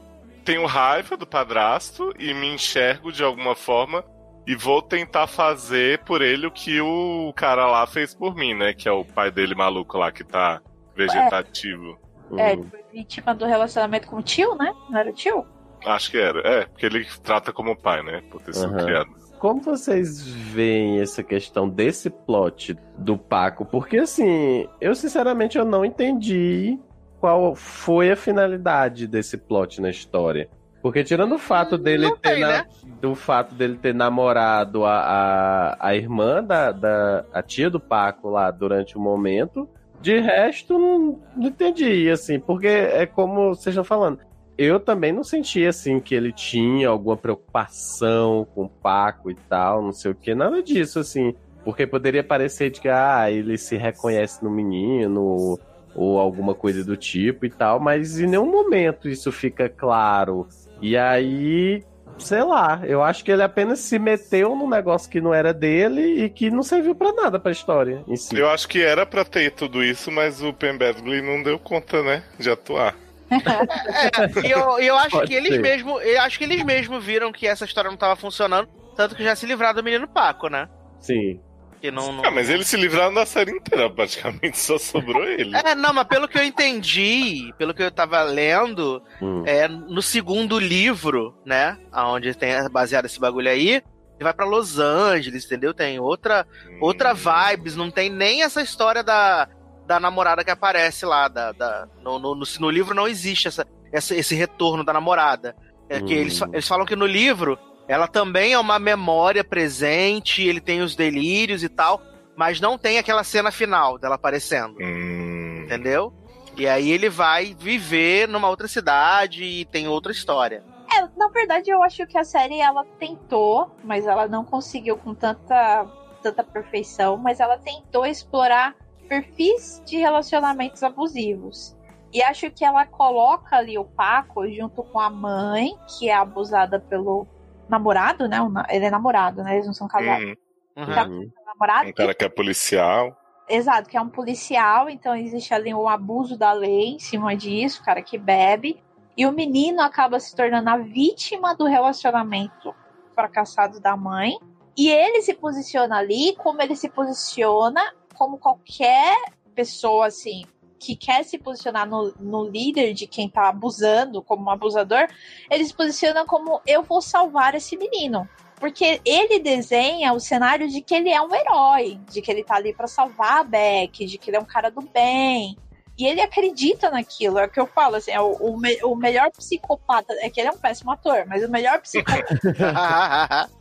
Tenho 0.44 0.66
raiva 0.66 1.16
do 1.16 1.28
padrasto 1.28 2.12
e 2.18 2.34
me 2.34 2.48
enxergo 2.48 3.12
de 3.12 3.24
alguma 3.24 3.54
forma 3.56 4.04
e 4.48 4.56
vou 4.56 4.82
tentar 4.82 5.28
fazer 5.28 6.00
por 6.06 6.24
ele 6.24 6.48
o 6.48 6.52
que 6.52 6.82
o 6.82 7.32
cara 7.36 7.68
lá 7.68 7.86
fez 7.86 8.16
por 8.16 8.34
mim, 8.34 8.56
né? 8.56 8.74
Que 8.74 8.90
é 8.90 8.92
o 8.92 9.06
pai 9.06 9.30
dele 9.30 9.54
maluco 9.54 9.96
lá 10.00 10.12
que 10.12 10.24
tá 10.24 10.60
vegetativo. 10.96 12.00
É, 12.32 12.34
Uhum. 12.34 12.40
ele 12.62 12.64
foi 12.70 12.80
vítima 12.94 13.36
do 13.36 13.46
relacionamento 13.46 14.08
com 14.08 14.18
o 14.18 14.24
tio, 14.24 14.56
né? 14.56 14.72
Não 14.90 15.00
era 15.00 15.10
o 15.10 15.14
tio? 15.14 15.46
Acho 15.86 16.12
que 16.12 16.18
era. 16.18 16.40
É, 16.48 16.66
porque 16.66 16.86
ele 16.86 17.06
trata 17.24 17.52
como 17.54 17.76
pai, 17.76 18.04
né? 18.04 18.22
Por 18.30 18.42
ter 18.42 18.54
sido 18.54 18.74
criado. 18.84 19.10
Como 19.40 19.62
vocês 19.62 20.28
veem 20.28 21.00
essa 21.00 21.24
questão 21.24 21.70
desse 21.70 22.10
plot 22.10 22.78
do 22.98 23.18
Paco? 23.18 23.66
Porque 23.66 23.98
assim, 23.98 24.68
eu 24.82 24.94
sinceramente 24.94 25.58
eu 25.58 25.64
não 25.64 25.86
entendi 25.86 26.78
qual 27.22 27.56
foi 27.56 28.12
a 28.12 28.16
finalidade 28.16 29.08
desse 29.08 29.38
plot 29.38 29.80
na 29.82 29.90
história. 29.90 30.50
Porque 30.82 31.04
tirando 31.04 31.36
o 31.36 31.40
fato 31.40 31.78
dele 31.78 32.04
não 32.04 32.16
ter 32.18 32.32
tem, 32.32 32.40
na- 32.42 32.48
né? 32.50 32.66
do 33.02 33.14
fato 33.16 33.54
dele 33.56 33.78
ter 33.78 33.94
namorado 33.94 34.86
a, 34.86 34.98
a, 35.00 35.88
a 35.88 35.96
irmã 35.96 36.42
da, 36.44 36.72
da 36.72 37.26
a 37.34 37.42
tia 37.42 37.70
do 37.70 37.80
Paco 37.80 38.30
lá 38.30 38.50
durante 38.52 38.98
o 38.98 39.00
momento, 39.02 39.70
de 40.02 40.18
resto 40.20 40.78
não, 40.80 41.20
não 41.36 41.48
entendi 41.48 42.10
assim, 42.10 42.40
porque 42.40 42.68
é 42.68 43.06
como 43.06 43.54
vocês 43.54 43.74
estão 43.74 43.84
falando. 43.84 44.20
Eu 44.62 44.78
também 44.78 45.14
não 45.14 45.24
senti 45.24 45.66
assim 45.66 46.02
que 46.02 46.14
ele 46.14 46.34
tinha 46.34 46.90
alguma 46.90 47.16
preocupação 47.16 48.46
com 48.54 48.66
o 48.66 48.70
Paco 48.70 49.32
e 49.32 49.34
tal, 49.34 49.82
não 49.82 49.94
sei 49.94 50.12
o 50.12 50.16
que, 50.16 50.36
nada 50.36 50.62
disso 50.62 51.00
assim. 51.00 51.34
Porque 51.64 51.88
poderia 51.88 52.26
parecer 52.26 52.70
de 52.70 52.82
que 52.82 52.90
ah, 52.90 53.32
ele 53.32 53.58
se 53.58 53.78
reconhece 53.78 54.44
no 54.44 54.52
menino 54.52 55.58
ou, 55.96 56.20
alguma 56.20 56.54
coisa 56.54 56.84
do 56.84 56.98
tipo 56.98 57.46
e 57.46 57.50
tal, 57.50 57.80
mas 57.80 58.20
em 58.20 58.28
nenhum 58.28 58.52
momento 58.52 59.08
isso 59.08 59.32
fica 59.32 59.70
claro. 59.70 60.46
E 60.82 60.98
aí, 60.98 61.82
sei 62.18 62.44
lá, 62.44 62.82
eu 62.84 63.02
acho 63.02 63.24
que 63.24 63.32
ele 63.32 63.44
apenas 63.44 63.80
se 63.80 63.98
meteu 63.98 64.58
num 64.58 64.70
negócio 64.70 65.10
que 65.10 65.22
não 65.22 65.34
era 65.34 65.54
dele 65.54 66.26
e 66.26 66.30
que 66.30 66.52
não 66.52 66.64
serviu 66.64 66.94
pra 66.94 67.14
nada 67.14 67.40
pra 67.40 67.54
história 67.54 68.04
em 68.10 68.18
si. 68.18 68.38
Eu 68.38 68.50
acho 68.50 68.68
que 68.68 68.82
era 68.82 69.06
pra 69.06 69.24
ter 69.24 69.54
tudo 69.54 69.82
isso, 69.82 70.12
mas 70.12 70.44
o 70.44 70.52
Pen 70.52 70.78
Badgley 70.78 71.22
não 71.22 71.42
deu 71.42 71.58
conta, 71.58 72.04
né? 72.04 72.24
De 72.38 72.50
atuar. 72.50 72.94
É, 73.32 74.48
e 74.48 74.52
eu, 74.52 74.80
eu 74.80 74.98
acho 74.98 75.12
Pode 75.12 75.28
que 75.28 75.34
eles 75.34 75.54
ser. 75.54 75.62
mesmo, 75.62 76.00
eu 76.02 76.22
acho 76.22 76.38
que 76.38 76.44
eles 76.44 76.64
mesmo 76.64 77.00
viram 77.00 77.32
que 77.32 77.48
essa 77.48 77.66
história 77.66 77.90
não 77.90 77.98
tava 77.98 78.16
funcionando, 78.16 78.68
tanto 78.96 79.16
que 79.16 79.24
já 79.24 79.36
se 79.36 79.46
livraram 79.46 79.76
do 79.76 79.84
menino 79.84 80.08
Paco, 80.08 80.48
né? 80.50 80.68
Sim. 81.00 81.40
Que 81.82 81.90
não, 81.92 82.12
não... 82.12 82.26
Ah, 82.26 82.32
mas 82.32 82.50
eles 82.50 82.68
se 82.68 82.76
livraram 82.76 83.14
da 83.14 83.26
série 83.26 83.52
inteira, 83.52 83.90
praticamente 83.90 84.58
só 84.58 84.78
sobrou 84.78 85.24
ele. 85.24 85.56
É, 85.56 85.74
não, 85.76 85.94
mas 85.94 86.08
pelo 86.08 86.28
que 86.28 86.38
eu 86.38 86.44
entendi, 86.44 87.54
pelo 87.58 87.74
que 87.74 87.82
eu 87.82 87.92
tava 87.92 88.22
lendo, 88.24 89.02
Hum. 89.22 89.44
é 89.46 89.68
no 89.68 90.02
segundo 90.02 90.60
livro, 90.60 91.34
né, 91.46 91.78
aonde 91.92 92.36
tem 92.36 92.52
baseado 92.70 93.06
esse 93.06 93.20
bagulho 93.20 93.50
aí, 93.50 93.70
ele 93.76 93.84
vai 94.24 94.34
pra 94.34 94.44
Los 94.46 94.78
Angeles, 94.78 95.46
entendeu? 95.46 95.74
Tem 95.74 95.98
outra 96.00 96.46
outra 96.82 97.14
Hum. 97.14 97.16
vibes, 97.16 97.78
não 97.78 97.90
tem 97.90 98.10
nem 98.10 98.44
essa 98.44 98.62
história 98.62 99.02
da, 99.02 99.48
da 99.90 100.00
namorada 100.00 100.44
que 100.44 100.52
aparece 100.52 101.04
lá, 101.04 101.28
da, 101.28 101.52
da- 101.52 101.88
no, 102.04 102.20
no, 102.20 102.36
no, 102.36 102.46
no 102.60 102.70
livro 102.70 102.94
não 102.94 103.08
existe 103.08 103.48
essa, 103.48 103.66
essa- 103.92 104.16
esse 104.16 104.36
retorno 104.36 104.84
da 104.84 104.94
namorada. 104.94 105.56
É 105.90 106.00
que 106.00 106.14
Hum. 106.14 106.18
eles, 106.18 106.40
eles 106.54 106.68
falam 106.68 106.86
que 106.86 106.96
no 106.96 107.08
livro 107.08 107.58
ela 107.88 108.08
também 108.08 108.54
é 108.54 108.60
uma 108.60 108.78
memória 108.78 109.44
presente, 109.44 110.44
ele 110.44 110.62
tem 110.62 110.82
os 110.82 110.96
delírios 110.96 111.64
e 111.64 111.70
tal, 111.70 112.00
mas 112.38 112.62
não 112.62 112.78
tem 112.78 113.00
aquela 113.00 113.24
cena 113.24 113.50
final 113.52 113.98
dela 113.98 114.14
aparecendo, 114.14 114.76
Hum. 114.80 115.64
entendeu? 115.66 116.14
E 116.56 116.68
aí 116.68 116.92
ele 116.92 117.10
vai 117.10 117.56
viver 117.58 118.28
numa 118.28 118.48
outra 118.48 118.68
cidade 118.68 119.44
e 119.44 119.66
tem 119.66 119.88
outra 119.88 120.12
história. 120.12 120.64
É, 120.94 121.02
na 121.18 121.30
verdade, 121.30 121.72
eu 121.72 121.82
acho 121.82 122.06
que 122.06 122.18
a 122.18 122.24
série 122.24 122.60
ela 122.62 122.86
tentou, 123.00 123.72
mas 123.84 124.06
ela 124.06 124.28
não 124.28 124.46
conseguiu 124.46 124.98
com 124.98 125.16
tanta, 125.16 125.88
tanta 126.22 126.44
perfeição, 126.44 127.18
mas 127.18 127.40
ela 127.40 127.58
tentou 127.58 128.06
explorar 128.06 128.76
perfis 129.10 129.82
de 129.86 129.98
relacionamentos 129.98 130.84
abusivos. 130.84 131.76
E 132.14 132.22
acho 132.24 132.50
que 132.52 132.64
ela 132.64 132.86
coloca 132.86 133.58
ali 133.58 133.78
o 133.78 133.84
Paco 133.84 134.48
junto 134.50 134.84
com 134.84 135.00
a 135.00 135.10
mãe, 135.10 135.76
que 135.88 136.10
é 136.10 136.14
abusada 136.14 136.80
pelo 136.80 137.28
namorado, 137.68 138.28
né? 138.28 138.38
Ele 138.70 138.86
é 138.86 138.92
namorado, 138.92 139.44
né? 139.44 139.56
Eles 139.56 139.66
não 139.66 139.74
são 139.74 139.88
casados. 139.88 140.24
Uhum. 140.24 140.36
Uhum. 140.78 140.94
Tá. 140.94 141.06
Uhum. 141.06 141.32
Namorado. 141.46 141.90
Um 141.90 141.94
cara 141.94 142.16
que 142.16 142.26
é 142.26 142.30
policial. 142.30 143.16
Exato, 143.48 143.90
que 143.90 143.98
é 143.98 144.02
um 144.02 144.10
policial, 144.10 144.90
então 144.90 145.16
existe 145.16 145.54
ali 145.54 145.74
um 145.74 145.88
abuso 145.88 146.38
da 146.38 146.54
lei 146.54 146.90
em 146.90 147.00
cima 147.00 147.36
disso, 147.36 147.82
o 147.82 147.86
cara 147.86 148.02
que 148.02 148.18
bebe. 148.18 148.82
E 149.18 149.26
o 149.26 149.32
menino 149.32 149.82
acaba 149.82 150.20
se 150.20 150.36
tornando 150.36 150.70
a 150.70 150.78
vítima 150.78 151.56
do 151.56 151.66
relacionamento 151.66 152.74
fracassado 153.16 153.80
da 153.80 153.98
mãe. 153.98 154.38
E 154.78 154.90
ele 154.90 155.22
se 155.22 155.34
posiciona 155.34 155.98
ali 155.98 156.36
como 156.38 156.62
ele 156.62 156.76
se 156.76 156.88
posiciona, 156.90 157.82
como 158.20 158.38
qualquer 158.38 159.16
pessoa, 159.56 160.08
assim, 160.08 160.44
que 160.78 160.94
quer 160.94 161.24
se 161.24 161.38
posicionar 161.38 161.88
no, 161.88 162.14
no 162.20 162.44
líder 162.44 162.94
de 162.94 163.08
quem 163.08 163.30
tá 163.30 163.48
abusando, 163.48 164.22
como 164.22 164.44
um 164.44 164.50
abusador, 164.50 165.08
ele 165.50 165.64
se 165.64 165.74
posiciona 165.74 166.26
como 166.26 166.60
eu 166.68 166.84
vou 166.84 167.02
salvar 167.02 167.56
esse 167.56 167.78
menino. 167.78 168.28
Porque 168.58 169.00
ele 169.06 169.40
desenha 169.40 170.12
o 170.12 170.20
cenário 170.20 170.68
de 170.68 170.82
que 170.82 170.94
ele 170.94 171.10
é 171.10 171.22
um 171.22 171.34
herói, 171.34 171.98
de 172.12 172.22
que 172.22 172.30
ele 172.30 172.44
tá 172.44 172.56
ali 172.56 172.74
pra 172.74 172.88
salvar 172.88 173.40
a 173.40 173.44
Beck, 173.44 174.06
de 174.06 174.18
que 174.18 174.30
ele 174.30 174.36
é 174.36 174.40
um 174.42 174.46
cara 174.46 174.70
do 174.70 174.82
bem. 174.82 175.58
E 175.98 176.06
ele 176.06 176.20
acredita 176.20 176.90
naquilo, 176.90 177.40
é 177.40 177.46
o 177.46 177.50
que 177.50 177.60
eu 177.60 177.68
falo, 177.68 177.96
assim, 177.96 178.12
é 178.12 178.20
o, 178.20 178.34
o, 178.34 178.58
me- 178.58 178.84
o 178.84 178.96
melhor 178.96 179.32
psicopata, 179.32 180.14
é 180.20 180.30
que 180.30 180.42
ele 180.42 180.50
é 180.50 180.52
um 180.52 180.58
péssimo 180.58 180.92
ator, 180.92 181.26
mas 181.26 181.42
o 181.44 181.50
melhor 181.50 181.80
psicopata, 181.82 182.36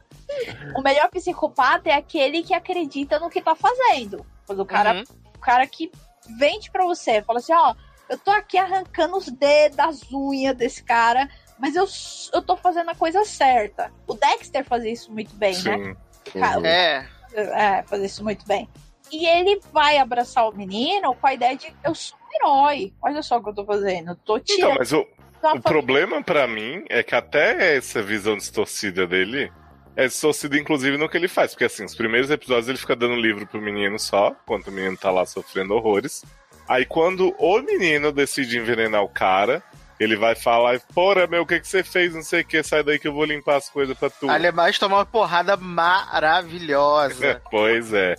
o 0.74 0.82
melhor 0.82 1.08
psicopata 1.10 1.88
é 1.88 1.94
aquele 1.94 2.42
que 2.42 2.54
acredita 2.54 3.18
no 3.18 3.30
que 3.30 3.40
tá 3.40 3.54
fazendo. 3.54 4.24
Quando 4.46 4.60
o 4.60 4.66
cara 4.66 4.94
Uhum. 4.94 5.04
o 5.34 5.38
cara 5.38 5.66
que 5.66 5.90
vende 6.38 6.70
pra 6.70 6.84
você, 6.84 7.22
fala 7.22 7.38
assim, 7.38 7.52
ó, 7.54 7.74
eu 8.08 8.18
tô 8.18 8.30
aqui 8.30 8.56
arrancando 8.58 9.16
os 9.16 9.26
dedos 9.26 9.76
das 9.76 10.12
unhas 10.12 10.56
desse 10.56 10.82
cara, 10.82 11.28
mas 11.58 11.74
eu, 11.76 11.86
eu 12.34 12.42
tô 12.42 12.56
fazendo 12.56 12.90
a 12.90 12.94
coisa 12.94 13.24
certa. 13.24 13.92
O 14.06 14.14
Dexter 14.14 14.64
fazia 14.64 14.92
isso 14.92 15.10
muito 15.12 15.34
bem, 15.36 15.52
né? 15.62 15.76
Sim. 15.76 16.40
Cara, 16.40 16.58
Uhum. 16.58 16.66
É, 16.66 17.08
É, 17.34 17.82
fazer 17.84 18.06
isso 18.06 18.22
muito 18.24 18.46
bem. 18.46 18.68
E 19.10 19.26
ele 19.26 19.60
vai 19.72 19.96
abraçar 19.98 20.46
o 20.48 20.52
menino 20.54 21.14
com 21.14 21.26
a 21.26 21.32
ideia 21.34 21.56
de 21.56 21.74
eu 21.84 21.94
sou 21.94 22.18
um 22.18 22.34
herói. 22.36 22.92
Olha 23.02 23.22
só 23.22 23.38
o 23.38 23.42
que 23.42 23.48
eu 23.50 23.54
tô 23.54 23.64
fazendo. 23.64 24.10
Eu 24.10 24.16
tô 24.16 24.36
Então, 24.36 24.56
tirando 24.56 24.78
mas 24.78 24.92
o, 24.92 25.06
o 25.54 25.60
problema 25.62 26.22
pra 26.22 26.46
mim 26.46 26.84
é 26.90 27.02
que 27.02 27.14
até 27.14 27.76
essa 27.76 28.02
visão 28.02 28.36
distorcida 28.36 29.06
dele 29.06 29.50
é 29.98 30.06
distorcida, 30.06 30.56
inclusive, 30.56 30.96
no 30.96 31.08
que 31.08 31.16
ele 31.16 31.26
faz. 31.26 31.50
Porque, 31.50 31.64
assim, 31.64 31.84
os 31.84 31.92
primeiros 31.92 32.30
episódios 32.30 32.68
ele 32.68 32.78
fica 32.78 32.94
dando 32.94 33.16
livro 33.16 33.44
pro 33.48 33.60
menino 33.60 33.98
só, 33.98 34.28
enquanto 34.44 34.68
o 34.68 34.72
menino 34.72 34.96
tá 34.96 35.10
lá 35.10 35.26
sofrendo 35.26 35.74
horrores. 35.74 36.24
Aí, 36.68 36.84
quando 36.84 37.34
o 37.36 37.60
menino 37.60 38.12
decide 38.12 38.58
envenenar 38.58 39.02
o 39.02 39.08
cara, 39.08 39.60
ele 39.98 40.14
vai 40.14 40.36
falar: 40.36 40.78
Porra, 40.94 41.26
meu, 41.26 41.42
o 41.42 41.46
que, 41.46 41.58
que 41.58 41.66
você 41.66 41.82
fez? 41.82 42.14
Não 42.14 42.22
sei 42.22 42.42
o 42.42 42.44
que, 42.44 42.62
sai 42.62 42.84
daí 42.84 42.96
que 42.96 43.08
eu 43.08 43.12
vou 43.12 43.24
limpar 43.24 43.56
as 43.56 43.68
coisas 43.68 43.98
pra 43.98 44.08
tu. 44.08 44.30
Alemães 44.30 44.78
tomou 44.78 44.98
uma 44.98 45.04
porrada 45.06 45.56
maravilhosa. 45.56 47.42
Pois 47.50 47.92
é. 47.92 48.14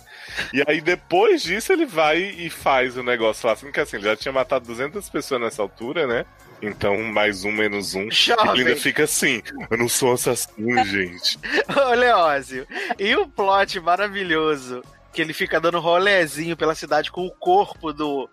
E 0.52 0.62
aí, 0.66 0.82
depois 0.82 1.42
disso, 1.42 1.72
ele 1.72 1.86
vai 1.86 2.18
e 2.18 2.50
faz 2.50 2.98
o 2.98 3.02
negócio 3.02 3.46
lá. 3.46 3.54
Assim, 3.54 3.72
que 3.72 3.80
assim, 3.80 3.96
ele 3.96 4.04
já 4.04 4.16
tinha 4.16 4.32
matado 4.32 4.66
200 4.66 5.08
pessoas 5.08 5.40
nessa 5.40 5.62
altura, 5.62 6.06
né? 6.06 6.26
Então, 6.62 7.02
mais 7.04 7.44
um, 7.44 7.52
menos 7.52 7.94
um. 7.94 8.02
Ele 8.02 8.10
Jovem. 8.10 8.50
ainda 8.50 8.76
fica 8.76 9.04
assim: 9.04 9.42
Eu 9.70 9.78
não 9.78 9.88
sou 9.88 10.12
assassino, 10.12 10.84
gente. 10.84 11.38
Ô, 11.74 11.94
Leózio. 11.94 12.66
E 12.98 13.14
o 13.16 13.26
plot 13.26 13.80
maravilhoso 13.80 14.82
que 15.12 15.20
ele 15.20 15.32
fica 15.32 15.60
dando 15.60 15.80
rolezinho 15.80 16.56
pela 16.56 16.74
cidade 16.74 17.10
com 17.10 17.26
o 17.26 17.30
corpo 17.30 17.92
do, 17.92 18.28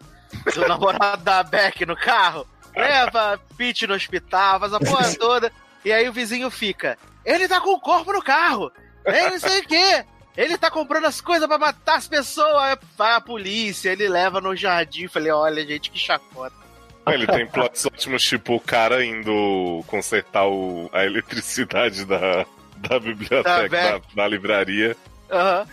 do 0.54 0.62
namorado 0.68 1.24
da 1.24 1.42
Beck 1.44 1.86
no 1.86 1.96
carro. 1.96 2.48
Leva 2.76 3.40
Pete 3.58 3.88
no 3.88 3.96
hospital, 3.96 4.60
faz 4.60 4.74
a 4.74 4.80
porra 4.80 5.14
toda. 5.18 5.52
E 5.84 5.92
aí 5.92 6.08
o 6.08 6.14
vizinho 6.14 6.50
fica: 6.52 6.98
Ele 7.26 7.48
tá 7.48 7.62
com 7.62 7.72
o 7.72 7.80
corpo 7.80 8.12
no 8.14 8.22
carro. 8.22 8.72
Ele 9.06 9.30
não 9.32 9.40
sei 9.40 9.60
o 9.60 9.68
quê. 9.68 10.06
Ele 10.36 10.56
tá 10.56 10.70
comprando 10.70 11.06
as 11.06 11.20
coisas 11.20 11.48
pra 11.48 11.58
matar 11.58 11.96
as 11.96 12.08
pessoas. 12.08 12.78
Vai 12.96 13.14
a 13.14 13.22
polícia, 13.22 13.90
ele 13.90 14.08
leva 14.08 14.40
no 14.40 14.56
jardim. 14.56 15.08
Falei: 15.08 15.32
Olha, 15.32 15.66
gente, 15.66 15.90
que 15.90 15.98
chacota. 15.98 16.67
Ele 17.14 17.28
tem 17.28 17.48
plots 17.48 17.86
ótimos, 17.86 18.24
tipo 18.24 18.56
o 18.56 18.60
cara 18.60 19.04
indo 19.04 19.84
consertar 19.88 20.48
o, 20.48 20.90
a 20.94 21.06
eletricidade 21.06 22.06
da, 22.06 22.46
da 22.78 23.00
biblioteca, 23.00 23.70
Da 23.70 23.92
da, 23.98 24.02
da 24.16 24.28
livraria. 24.28 24.96
Aham. 25.32 25.68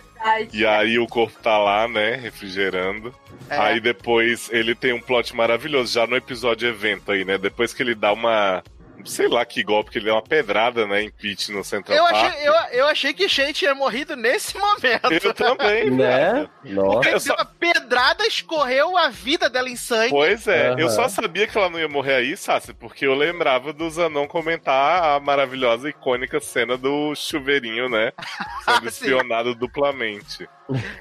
E 0.51 0.65
aí 0.65 0.97
o 0.97 1.05
corpo 1.05 1.37
tá 1.41 1.57
lá, 1.57 1.87
né, 1.87 2.15
refrigerando. 2.15 3.13
É. 3.49 3.57
Aí 3.57 3.79
depois 3.79 4.49
ele 4.51 4.73
tem 4.73 4.91
um 4.91 4.99
plot 4.99 5.35
maravilhoso, 5.35 5.93
já 5.93 6.07
no 6.07 6.15
episódio 6.15 6.67
evento 6.67 7.11
aí, 7.11 7.23
né? 7.23 7.37
Depois 7.37 7.73
que 7.73 7.83
ele 7.83 7.93
dá 7.93 8.11
uma. 8.11 8.63
Sei 9.03 9.27
lá 9.27 9.45
que 9.45 9.63
golpe, 9.63 9.91
que 9.91 9.97
ele 9.99 10.05
dá 10.07 10.13
uma 10.13 10.21
pedrada, 10.21 10.87
né, 10.87 11.03
em 11.03 11.11
Pete 11.11 11.51
no 11.51 11.63
Central 11.63 11.97
Eu 11.97 12.03
Park. 12.05 12.15
achei, 12.15 12.47
eu, 12.47 12.53
eu 12.71 12.87
achei 12.87 13.13
que 13.13 13.27
Shay 13.29 13.53
tinha 13.53 13.75
morrido 13.75 14.15
nesse 14.15 14.57
momento. 14.59 15.11
Eu 15.11 15.33
também, 15.33 15.91
Né? 15.91 16.47
Nossa. 16.63 16.91
Porque 16.93 17.09
Eu 17.09 17.19
só- 17.19 17.33
uma 17.35 17.45
pedrada 17.45 18.25
escorreu 18.25 18.97
a 18.97 19.09
vida 19.09 19.49
dela 19.49 19.69
em 19.69 19.75
sangue. 19.75 20.09
Pois 20.09 20.47
é, 20.47 20.71
eu 20.77 20.87
Aham. 20.87 20.89
só 20.89 21.07
sabia 21.09 21.45
que 21.47 21.57
ela 21.57 21.69
não 21.69 21.79
ia 21.79 21.87
morrer 21.87 22.15
aí, 22.15 22.37
Sassi, 22.37 22.73
porque 22.73 23.05
eu 23.05 23.13
lembrava 23.13 23.71
do 23.73 23.89
Zanon 23.89 24.27
comentar 24.27 25.03
a 25.15 25.19
maravilhosa, 25.19 25.89
icônica 25.89 26.39
cena 26.39 26.77
do 26.77 27.13
chuveirinho, 27.15 27.89
né? 27.89 28.11
Sendo 28.65 28.87
espionado 28.87 29.53
duplamente. 29.55 30.47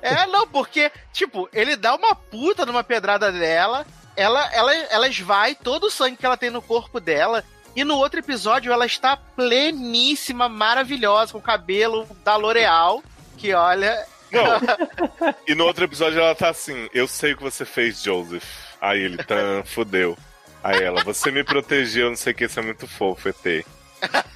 É, 0.03 0.27
não, 0.27 0.47
porque, 0.47 0.91
tipo, 1.13 1.49
ele 1.53 1.75
dá 1.77 1.95
uma 1.95 2.15
puta 2.15 2.67
numa 2.67 2.85
pedrada 2.85 3.33
dela, 3.33 3.87
ela, 4.17 4.47
ela, 4.53 4.75
ela 4.75 5.09
esvai 5.09 5.55
todo 5.55 5.85
o 5.85 5.91
sangue 5.91 6.17
que 6.19 6.27
ela 6.27 6.37
tem 6.37 6.51
no 6.51 6.61
corpo 6.63 7.01
dela. 7.01 7.43
E 7.77 7.83
no 7.85 7.97
outro 7.97 8.21
episódio 8.21 8.73
ela 8.73 8.87
está 8.87 9.17
pleníssima, 9.17 10.49
maravilhosa, 10.49 11.33
com 11.33 11.39
o 11.39 11.43
cabelo 11.43 12.07
da 12.25 12.37
L'Oreal, 12.37 13.03
que 13.37 13.53
olha. 13.53 14.07
Não. 14.31 15.35
e 15.47 15.55
no 15.55 15.65
outro 15.65 15.85
episódio 15.85 16.21
ela 16.21 16.35
tá 16.35 16.51
assim: 16.51 16.89
Eu 16.93 17.09
sei 17.09 17.33
o 17.33 17.37
que 17.37 17.43
você 17.43 17.65
fez, 17.65 18.03
Joseph. 18.03 18.45
Aí 18.81 19.01
ele, 19.01 19.17
tan, 19.19 19.63
fudeu. 19.65 20.17
Aí 20.63 20.83
ela, 20.83 21.03
você 21.03 21.31
me 21.31 21.45
protegeu, 21.45 22.09
não 22.09 22.17
sei 22.17 22.33
o 22.33 22.37
que, 22.37 22.45
isso 22.45 22.59
é 22.59 22.63
muito 22.63 22.87
fofo, 22.87 23.29
ET. 23.29 23.67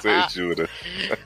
Você 0.00 0.28
jura. 0.30 0.68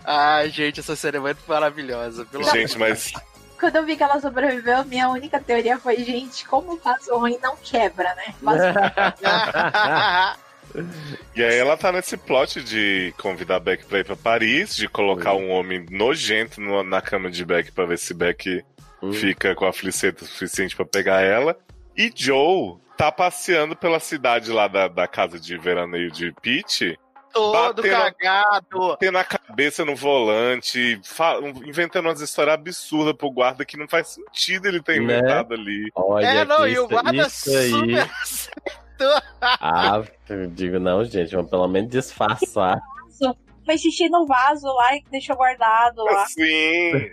Ai, 0.05 0.49
gente, 0.51 0.81
essa 0.81 0.95
cena 0.95 1.19
é 1.19 1.21
muito 1.21 1.41
maravilhosa. 1.47 2.25
Pelo 2.25 2.45
Gente, 2.45 2.79
mas 2.79 3.13
Quando 3.59 3.77
eu 3.77 3.85
vi 3.85 3.97
que 3.97 4.03
ela 4.03 4.21
sobreviveu, 4.21 4.85
minha 4.85 5.09
única 5.09 5.41
teoria 5.41 5.79
foi, 5.79 5.97
gente, 6.05 6.45
como 6.47 6.75
o 6.75 6.77
vaso 6.77 7.17
ruim 7.17 7.39
não 7.43 7.57
quebra, 7.57 8.15
né? 8.15 8.35
Vaso 8.41 8.63
E 11.37 11.43
aí 11.43 11.57
ela 11.59 11.77
tá 11.77 11.93
nesse 11.93 12.17
plot 12.17 12.63
de 12.63 13.13
convidar 13.19 13.61
Beck 13.61 13.85
pra 13.85 13.99
ir 14.01 14.05
pra 14.05 14.17
Paris, 14.17 14.75
de 14.77 14.89
colocar 14.89 15.35
um 15.35 15.51
homem 15.51 15.85
nojento 15.91 16.61
no- 16.61 16.83
na 16.83 17.01
cama 17.01 17.31
de 17.31 17.45
Beck 17.45 17.73
pra 17.73 17.85
ver 17.87 17.99
se 17.99 18.15
Beck 18.15 18.65
Hum. 19.03 19.13
fica 19.13 19.55
com 19.55 19.67
a 19.67 19.73
fliceta 19.73 20.25
suficiente 20.25 20.77
pra 20.77 20.85
pegar 20.85 21.21
ela. 21.21 21.57
E 21.97 22.11
Joe 22.15 22.77
tá 22.97 23.11
passeando 23.11 23.75
pela 23.77 23.99
cidade 24.01 24.51
lá 24.53 24.69
da, 24.69 24.87
da 24.89 25.07
casa 25.09 25.39
de 25.41 25.59
veraneio 25.59 26.11
de 26.11 26.33
Pete, 26.41 26.99
todo 27.33 27.83
Batendo- 27.83 28.15
cagado. 28.15 28.97
tendo 28.99 29.19
a 29.19 29.25
cabeça 29.25 29.85
no 29.85 29.97
volante, 29.97 31.01
inventando 31.67 32.07
umas 32.07 32.21
histórias 32.21 32.55
absurdas 32.55 33.15
pro 33.17 33.31
guarda 33.31 33.65
que 33.65 33.77
não 33.77 33.89
faz 33.89 34.09
sentido 34.09 34.69
ele 34.69 34.83
ter 34.83 35.01
Né? 35.01 35.19
inventado 35.19 35.55
ali. 35.55 35.91
Olha, 35.95 36.27
É, 36.27 36.45
não, 36.45 36.67
e 36.67 36.79
o 36.79 36.85
isso- 36.85 36.89
guarda 36.89 37.27
isso 37.27 37.51
Ah, 39.41 40.03
eu 40.29 40.47
digo, 40.47 40.79
não, 40.79 41.05
gente, 41.05 41.35
mas 41.37 41.49
pelo 41.51 41.69
menos 41.69 41.91
disfarçar. 41.91 42.81
fez 43.67 43.81
xixi 43.81 44.09
no 44.09 44.27
vaso 44.27 44.67
lá 44.67 44.97
e 44.97 45.05
deixou 45.11 45.37
guardado 45.37 46.03
lá. 46.05 46.27
Sim. 46.27 47.11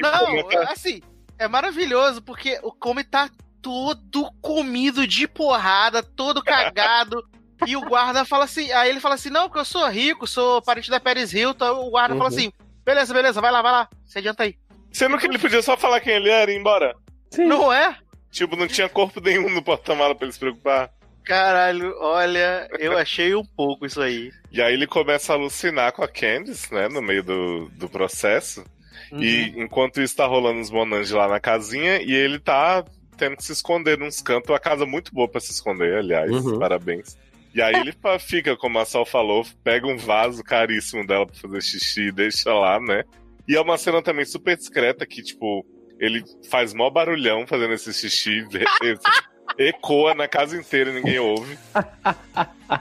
Não, 0.00 0.62
assim, 0.70 1.00
é 1.38 1.48
maravilhoso 1.48 2.22
porque 2.22 2.58
o 2.62 2.72
Come 2.72 3.02
tá 3.04 3.28
todo 3.62 4.30
comido 4.40 5.06
de 5.06 5.26
porrada, 5.28 6.02
todo 6.02 6.42
cagado. 6.42 7.22
e 7.66 7.76
o 7.76 7.82
guarda 7.82 8.24
fala 8.24 8.44
assim, 8.44 8.70
aí 8.72 8.88
ele 8.88 9.00
fala 9.00 9.14
assim: 9.16 9.30
"Não, 9.30 9.48
porque 9.48 9.58
eu 9.60 9.64
sou 9.64 9.86
rico, 9.88 10.26
sou 10.26 10.62
parente 10.62 10.90
da 10.90 10.98
Paris 11.00 11.32
Hilton". 11.34 11.86
O 11.86 11.90
guarda 11.90 12.14
fala 12.14 12.30
Uhum. 12.30 12.34
assim: 12.36 12.52
"Beleza, 12.84 13.12
beleza, 13.12 13.40
vai 13.40 13.52
lá, 13.52 13.60
vai 13.62 13.72
lá. 13.72 13.88
Você 14.04 14.18
adianta 14.18 14.44
aí". 14.44 14.54
Sendo 14.92 15.18
que 15.18 15.26
ele 15.26 15.38
podia 15.38 15.62
só 15.62 15.76
falar 15.76 16.00
quem 16.00 16.14
ele 16.14 16.30
era 16.30 16.50
e 16.50 16.54
ir 16.54 16.58
embora. 16.58 16.94
Sim. 17.30 17.44
Não 17.44 17.72
é? 17.72 17.96
Tipo, 18.30 18.56
não 18.56 18.66
tinha 18.66 18.88
corpo 18.88 19.20
nenhum 19.20 19.50
no 19.50 19.62
porta-mala 19.62 20.14
pra 20.14 20.24
ele 20.24 20.32
se 20.32 20.38
preocupar. 20.38 20.90
Caralho, 21.30 21.94
olha, 22.00 22.68
eu 22.80 22.98
achei 22.98 23.34
um 23.36 23.44
pouco 23.44 23.86
isso 23.86 24.00
aí. 24.02 24.32
E 24.50 24.60
aí 24.60 24.74
ele 24.74 24.86
começa 24.86 25.32
a 25.32 25.36
alucinar 25.36 25.92
com 25.92 26.02
a 26.02 26.08
Candice, 26.08 26.74
né, 26.74 26.88
no 26.88 27.00
meio 27.00 27.22
do, 27.22 27.68
do 27.76 27.88
processo. 27.88 28.64
Uhum. 29.12 29.22
E 29.22 29.54
enquanto 29.56 30.00
isso 30.00 30.16
tá 30.16 30.26
rolando 30.26 30.58
uns 30.58 30.70
Monange 30.72 31.14
lá 31.14 31.28
na 31.28 31.38
casinha, 31.38 32.02
e 32.02 32.12
ele 32.12 32.40
tá 32.40 32.84
tendo 33.16 33.36
que 33.36 33.44
se 33.44 33.52
esconder 33.52 33.96
nos 33.96 34.20
cantos. 34.20 34.50
A 34.54 34.58
casa 34.58 34.84
muito 34.84 35.14
boa 35.14 35.28
pra 35.28 35.40
se 35.40 35.52
esconder, 35.52 35.98
aliás, 35.98 36.30
Uhum. 36.32 36.58
parabéns. 36.58 37.16
E 37.54 37.62
aí 37.62 37.74
ele 37.76 37.94
fica, 38.18 38.56
como 38.56 38.80
a 38.80 38.84
Sol 38.84 39.06
falou, 39.06 39.46
pega 39.62 39.86
um 39.86 39.96
vaso 39.96 40.42
caríssimo 40.42 41.06
dela 41.06 41.26
pra 41.26 41.36
fazer 41.36 41.62
xixi 41.62 42.08
e 42.08 42.12
deixa 42.12 42.52
lá, 42.52 42.80
né? 42.80 43.04
E 43.46 43.54
é 43.56 43.60
uma 43.60 43.78
cena 43.78 44.02
também 44.02 44.24
super 44.24 44.56
discreta 44.56 45.06
que, 45.06 45.22
tipo, 45.22 45.64
ele 46.00 46.24
faz 46.50 46.74
mó 46.74 46.90
barulhão 46.90 47.46
fazendo 47.46 47.72
esse 47.74 47.92
xixi, 47.92 48.44
esse- 48.82 49.30
ecoa 49.58 50.14
na 50.14 50.28
casa 50.28 50.56
inteira 50.56 50.90
e 50.90 50.94
ninguém 50.94 51.18
ouve. 51.18 51.58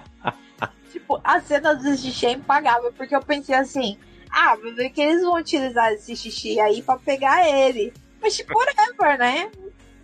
Tipo, 0.92 1.22
a 1.24 1.40
cena 1.40 1.76
do 1.76 1.96
xixi 1.96 2.26
é 2.26 2.32
impagável, 2.32 2.92
porque 2.94 3.16
eu 3.16 3.22
pensei 3.22 3.56
assim, 3.56 3.98
ah, 4.32 4.56
vai 4.56 4.72
ver 4.74 4.90
que 4.90 5.02
eles 5.02 5.22
vão 5.22 5.36
utilizar 5.36 5.92
esse 5.94 6.16
xixi 6.16 6.60
aí 6.60 6.82
pra 6.82 6.98
pegar 6.98 7.48
ele. 7.48 7.94
Mas 8.22 8.36
tipo, 8.36 8.58
whatever, 8.58 9.18
né? 9.18 9.52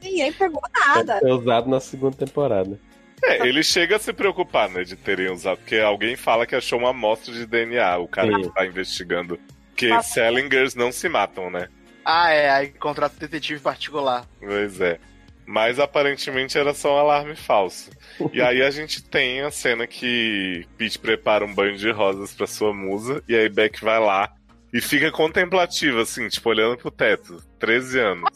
Ninguém 0.01 0.31
pegou 0.31 0.61
nada. 0.73 1.19
Foi 1.19 1.31
usado 1.31 1.69
na 1.69 1.79
segunda 1.79 2.15
temporada. 2.15 2.79
É, 3.23 3.47
ele 3.47 3.63
chega 3.63 3.95
a 3.95 3.99
se 3.99 4.13
preocupar, 4.13 4.69
né, 4.69 4.83
de 4.83 4.95
terem 4.95 5.31
usado, 5.31 5.57
porque 5.57 5.77
alguém 5.77 6.15
fala 6.15 6.45
que 6.45 6.55
achou 6.55 6.77
uma 6.77 6.89
amostra 6.91 7.33
de 7.33 7.45
DNA, 7.45 7.97
o 7.97 8.07
cara 8.07 8.27
Sim. 8.27 8.41
que 8.43 8.53
tá 8.53 8.65
investigando. 8.65 9.39
Que 9.75 9.89
Mas- 9.89 10.07
Sellingers 10.07 10.75
não 10.75 10.91
se 10.91 11.09
matam, 11.09 11.49
né? 11.49 11.67
Ah, 12.03 12.29
é, 12.31 12.49
aí 12.51 12.67
contrata 12.69 13.15
detetive 13.19 13.59
particular. 13.59 14.25
Pois 14.39 14.79
é. 14.79 14.99
Mas 15.45 15.79
aparentemente 15.79 16.57
era 16.57 16.73
só 16.73 16.95
um 16.95 16.99
alarme 16.99 17.35
falso. 17.35 17.91
E 18.33 18.41
aí 18.41 18.61
a 18.61 18.71
gente 18.71 19.03
tem 19.03 19.41
a 19.41 19.51
cena 19.51 19.85
que 19.85 20.65
Pete 20.77 20.97
prepara 20.97 21.45
um 21.45 21.53
banho 21.53 21.77
de 21.77 21.91
rosas 21.91 22.33
pra 22.33 22.47
sua 22.47 22.73
musa, 22.73 23.23
e 23.27 23.35
aí 23.35 23.47
Beck 23.47 23.83
vai 23.83 23.99
lá 23.99 24.33
e 24.73 24.81
fica 24.81 25.11
contemplativa, 25.11 26.01
assim, 26.01 26.27
tipo, 26.27 26.49
olhando 26.49 26.77
pro 26.77 26.91
teto. 26.91 27.41
13 27.59 27.99
anos. 27.99 28.29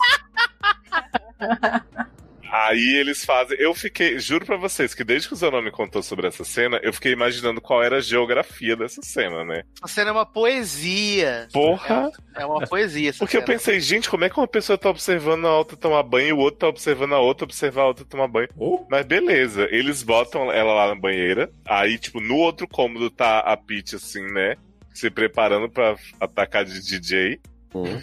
Aí 2.68 2.96
eles 2.98 3.24
fazem. 3.24 3.58
Eu 3.60 3.74
fiquei. 3.74 4.20
Juro 4.20 4.46
pra 4.46 4.58
vocês 4.58 4.94
que 4.94 5.04
desde 5.04 5.28
que 5.28 5.34
o 5.34 5.38
Zanon 5.38 5.62
me 5.62 5.72
contou 5.72 6.04
sobre 6.04 6.28
essa 6.28 6.44
cena, 6.44 6.80
eu 6.84 6.92
fiquei 6.92 7.14
imaginando 7.14 7.62
qual 7.62 7.82
era 7.84 7.98
a 7.98 8.02
geografia 8.02 8.76
dessa 8.76 9.02
cena, 9.02 9.44
né? 9.46 9.64
Essa 9.84 9.94
cena 9.96 10.10
é 10.10 10.14
uma 10.14 10.26
poesia. 10.26 11.48
Porra! 11.54 12.12
É 12.36 12.46
uma 12.46 12.66
poesia 12.68 13.10
essa 13.10 13.20
Porque 13.20 13.38
eu 13.38 13.42
cena. 13.42 13.54
pensei, 13.54 13.80
gente, 13.80 14.10
como 14.10 14.26
é 14.26 14.30
que 14.30 14.38
uma 14.40 14.48
pessoa 14.48 14.78
tá 14.78 14.90
observando 14.90 15.46
a 15.46 15.58
outra 15.58 15.78
tomar 15.78 16.04
banho 16.04 16.28
e 16.30 16.34
o 16.34 16.38
outro 16.38 16.60
tá 16.60 16.68
observando 16.68 17.14
a 17.14 17.20
outra 17.20 17.46
observar 17.46 17.84
a 17.84 17.88
outra 17.88 18.06
tomar 18.06 18.28
banho? 18.28 18.50
Mas 18.90 19.06
beleza, 19.06 19.68
eles 19.72 20.04
botam 20.04 20.52
ela 20.52 20.74
lá 20.74 20.88
na 20.88 20.96
banheira, 20.96 21.50
aí, 21.66 21.98
tipo, 21.98 22.20
no 22.20 22.36
outro 22.36 22.68
cômodo 22.68 23.10
tá 23.10 23.40
a 23.40 23.56
Peach, 23.56 23.96
assim, 23.96 24.24
né? 24.32 24.56
Se 24.94 25.10
preparando 25.10 25.70
pra 25.70 25.96
atacar 26.20 26.66
de 26.66 26.82
DJ. 26.82 27.40
Hum. 27.74 28.02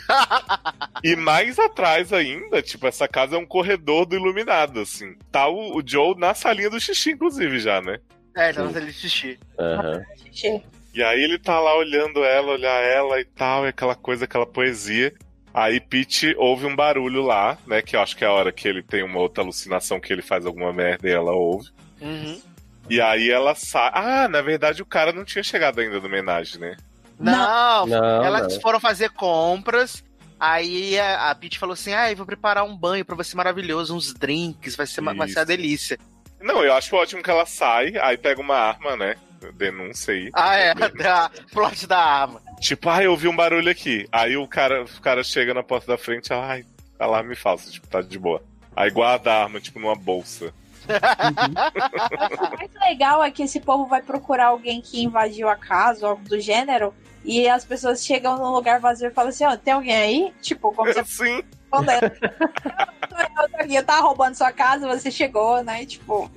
E 1.03 1.17
mais 1.17 1.59
atrás 1.59 2.13
ainda, 2.13 2.63
tipo, 2.63 2.87
essa 2.87 3.07
casa 3.09 3.37
é 3.37 3.39
um 3.39 3.47
corredor 3.47 4.07
do 4.07 4.17
iluminado, 4.17 4.81
assim. 4.81 5.17
Tá 5.31 5.49
o, 5.49 5.77
o 5.77 5.83
Joe 5.85 6.19
na 6.19 6.35
salinha 6.35 6.71
do 6.71 6.81
xixi, 6.81 7.13
inclusive, 7.13 7.59
já, 7.59 7.81
né? 7.81 7.99
É, 8.37 8.51
então 8.51 8.71
ele 8.71 8.93
xixi. 8.93 9.39
Aham. 9.59 10.05
Xixi. 10.33 10.63
E 10.95 11.03
aí 11.03 11.23
ele 11.23 11.39
tá 11.39 11.61
lá 11.61 11.77
olhando 11.77 12.25
ela, 12.25 12.53
olhar 12.53 12.83
ela 12.83 13.21
e 13.21 13.25
tal, 13.25 13.67
e 13.67 13.69
aquela 13.69 13.95
coisa, 13.95 14.25
aquela 14.25 14.47
poesia. 14.47 15.13
Aí 15.53 15.81
Pete 15.81 16.35
ouve 16.39 16.67
um 16.67 16.77
barulho 16.77 17.23
lá, 17.23 17.59
né? 17.67 17.83
Que 17.83 17.97
eu 17.97 18.01
acho 18.01 18.17
que 18.17 18.25
é 18.25 18.27
a 18.27 18.33
hora 18.33 18.53
que 18.53 18.69
ele 18.69 18.83
tem 18.83 19.03
uma 19.03 19.19
outra 19.19 19.43
alucinação 19.43 19.99
que 19.99 20.13
ele 20.13 20.23
faz 20.23 20.45
alguma 20.45 20.73
merda 20.73 21.09
e 21.09 21.13
ela 21.13 21.33
ouve. 21.33 21.71
Uhum. 22.01 22.41
E 22.89 23.01
aí 23.01 23.31
ela 23.31 23.55
sai. 23.55 23.91
Ah, 23.95 24.29
na 24.29 24.43
verdade 24.43 24.83
o 24.83 24.87
cara 24.87 25.13
não 25.13 25.25
tinha 25.25 25.43
chegado 25.43 25.81
ainda 25.81 25.99
no 25.99 26.07
homenagem, 26.07 26.61
né? 26.61 26.77
Não, 27.19 27.87
Não, 27.87 28.25
elas 28.25 28.55
não. 28.55 28.61
foram 28.61 28.79
fazer 28.81 29.11
compras. 29.11 30.05
Aí 30.39 30.99
a, 30.99 31.31
a 31.31 31.35
Pete 31.35 31.59
falou 31.59 31.73
assim: 31.73 31.93
Ah, 31.95 32.11
eu 32.11 32.17
vou 32.17 32.27
preparar 32.27 32.65
um 32.65 32.77
banho 32.77 33.05
pra 33.05 33.17
você 33.17 33.35
maravilhoso, 33.37 33.97
uns 33.97 34.13
drinks, 34.13 34.77
vai 34.77 34.87
ser, 34.87 35.01
uma, 35.01 35.15
vai 35.15 35.29
ser 35.29 35.39
uma 35.39 35.47
delícia. 35.47 35.99
Não, 36.41 36.63
eu 36.63 36.75
acho 36.75 36.95
ótimo 36.95 37.23
que 37.23 37.31
ela 37.31 37.47
sai, 37.47 37.95
aí 37.99 38.17
pega 38.19 38.41
uma 38.41 38.57
arma, 38.57 38.97
né? 38.97 39.17
Denúncia 39.55 40.13
aí. 40.13 40.31
Ah, 40.35 40.57
é, 40.57 40.75
da 40.93 41.31
plot 41.53 41.87
da 41.87 41.99
arma. 41.99 42.43
Tipo, 42.61 42.91
ah, 42.91 43.03
eu 43.03 43.13
ouvi 43.13 43.29
um 43.29 43.37
barulho 43.37 43.71
aqui. 43.71 44.07
Aí 44.13 44.37
o 44.37 44.47
cara, 44.47 44.85
o 44.85 45.01
cara 45.01 45.23
chega 45.25 45.55
na 45.55 45.63
porta 45.63 45.87
da 45.87 45.97
frente, 45.99 46.33
ai, 46.33 46.65
alarme 46.99 47.35
falso, 47.35 47.71
tipo, 47.71 47.87
tá 47.87 48.03
de 48.03 48.19
boa. 48.19 48.43
Aí 48.75 48.91
guarda 48.91 49.33
a 49.33 49.43
arma, 49.45 49.59
tipo, 49.61 49.79
numa 49.81 49.95
bolsa. 49.97 50.53
O 50.87 52.57
mais 52.57 52.71
legal 52.89 53.23
é 53.23 53.31
que 53.31 53.43
esse 53.43 53.61
povo 53.61 53.87
vai 53.87 54.03
procurar 54.03 54.47
alguém 54.47 54.81
que 54.81 55.03
invadiu 55.03 55.49
a 55.49 55.57
casa, 55.57 56.05
ou 56.07 56.11
algo 56.13 56.29
do 56.29 56.39
gênero, 56.41 56.95
e 57.27 57.49
as 57.49 57.65
pessoas 57.65 58.05
chegam 58.05 58.39
num 58.39 58.51
lugar 58.51 58.81
vazio 58.81 59.09
e 59.09 59.13
falam 59.13 59.31
assim, 59.31 59.45
ó, 59.45 59.57
tem 59.57 59.75
alguém 59.75 59.97
aí? 59.97 60.35
Tipo, 60.41 60.73
como 60.73 60.93
você 60.93 61.05
Sim. 61.05 61.43
eu 63.69 63.85
tava 63.85 64.03
roubando 64.03 64.35
sua 64.35 64.53
casa, 64.53 64.87
você 64.87 65.11
chegou, 65.11 65.63
né? 65.63 65.85
Tipo, 65.85 66.31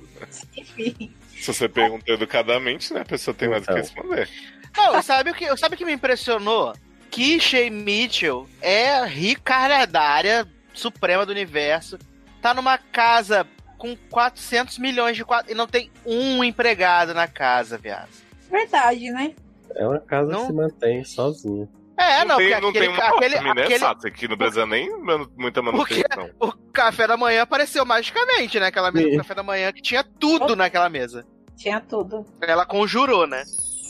enfim. 0.56 1.14
Se 1.28 1.54
você 1.54 1.68
pergunta 1.68 2.12
educadamente, 2.12 2.92
né, 2.92 3.00
a 3.00 3.04
pessoa 3.04 3.34
tem 3.34 3.48
mais 3.48 3.62
o 3.62 3.66
que 3.66 3.72
Então. 3.72 3.82
responder. 3.82 4.28
Não, 4.76 5.00
sabe 5.02 5.30
o 5.30 5.34
que, 5.34 5.56
sabe 5.56 5.74
o 5.74 5.78
que 5.78 5.84
me 5.84 5.92
impressionou? 5.92 6.74
que 7.10 7.40
Shay 7.40 7.68
Mitchell 7.70 8.48
é 8.62 9.04
ricardária 9.04 10.46
suprema 10.72 11.26
do 11.26 11.32
universo. 11.32 11.98
Tá 12.40 12.54
numa 12.54 12.78
casa 12.78 13.46
com 13.76 13.96
400 14.10 14.78
milhões 14.78 15.16
de 15.16 15.24
quadros 15.24 15.52
e 15.52 15.54
não 15.54 15.66
tem 15.66 15.90
um 16.06 16.44
empregado 16.44 17.12
na 17.12 17.26
casa, 17.26 17.76
viado. 17.76 18.08
Verdade, 18.50 19.10
né? 19.10 19.34
É 19.76 19.86
uma 19.86 20.00
casa 20.00 20.30
Não. 20.30 20.40
que 20.40 20.46
se 20.46 20.52
mantém 20.52 21.04
sozinha. 21.04 21.68
É, 21.98 22.24
não, 22.24 22.36
tem, 22.38 22.48
porque 22.48 22.60
não 22.62 22.68
aquele, 22.70 22.86
tem 22.86 22.94
uma 22.96 23.04
aquele, 23.16 23.40
né? 23.40 23.50
aquele- 23.62 23.78
Fato, 23.78 24.06
aqui 24.06 24.26
no 24.26 24.36
Brasil 24.36 24.66
nem 24.66 24.88
manu- 25.02 25.30
muita 25.36 25.60
manutenção. 25.60 26.30
o 26.40 26.50
café 26.72 27.06
da 27.06 27.16
manhã 27.16 27.42
apareceu 27.42 27.84
magicamente, 27.84 28.58
né? 28.58 28.66
Aquela 28.68 28.90
mesa 28.90 29.10
do 29.10 29.16
café 29.18 29.34
da 29.34 29.42
manhã 29.42 29.70
que 29.72 29.82
tinha 29.82 30.02
tudo 30.02 30.56
naquela 30.56 30.88
mesa. 30.88 31.26
Tinha 31.56 31.78
tudo. 31.78 32.24
Ela 32.40 32.64
conjurou, 32.64 33.26
né? 33.26 33.42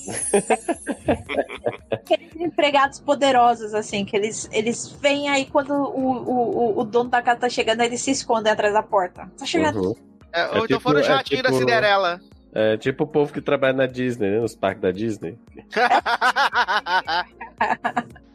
Aqueles 1.93 2.35
empregados 2.37 3.01
poderosos, 3.01 3.75
assim, 3.75 4.05
que 4.05 4.17
eles, 4.17 4.49
eles 4.53 4.89
vêm 5.01 5.29
aí 5.29 5.47
quando 5.47 5.71
o, 5.73 6.13
o, 6.13 6.81
o- 6.81 6.85
dono 6.85 7.11
da 7.11 7.23
casa 7.23 7.41
tá 7.41 7.49
chegando, 7.49 7.83
eles 7.83 8.01
se 8.01 8.11
escondem 8.11 8.53
atrás 8.53 8.73
da 8.75 8.83
porta. 8.83 9.31
Tá 9.39 9.45
chegando. 9.47 9.81
Uhum. 9.81 9.95
É, 10.33 10.41
É 10.43 10.45
ou 10.47 10.51
então 10.65 10.67
tipo- 10.67 10.81
foram 10.81 10.99
o 11.01 11.03
é 11.03 11.07
jatinho 11.07 11.43
da 11.43 11.49
tipo- 11.51 11.61
Cinderela. 11.61 12.21
É 12.53 12.77
tipo 12.77 13.05
o 13.05 13.07
povo 13.07 13.33
que 13.33 13.41
trabalha 13.41 13.73
na 13.73 13.87
Disney, 13.87 14.29
né? 14.31 14.41
Nos 14.41 14.57
parques 14.57 14.83
da 14.83 14.91
Disney. 14.91 15.39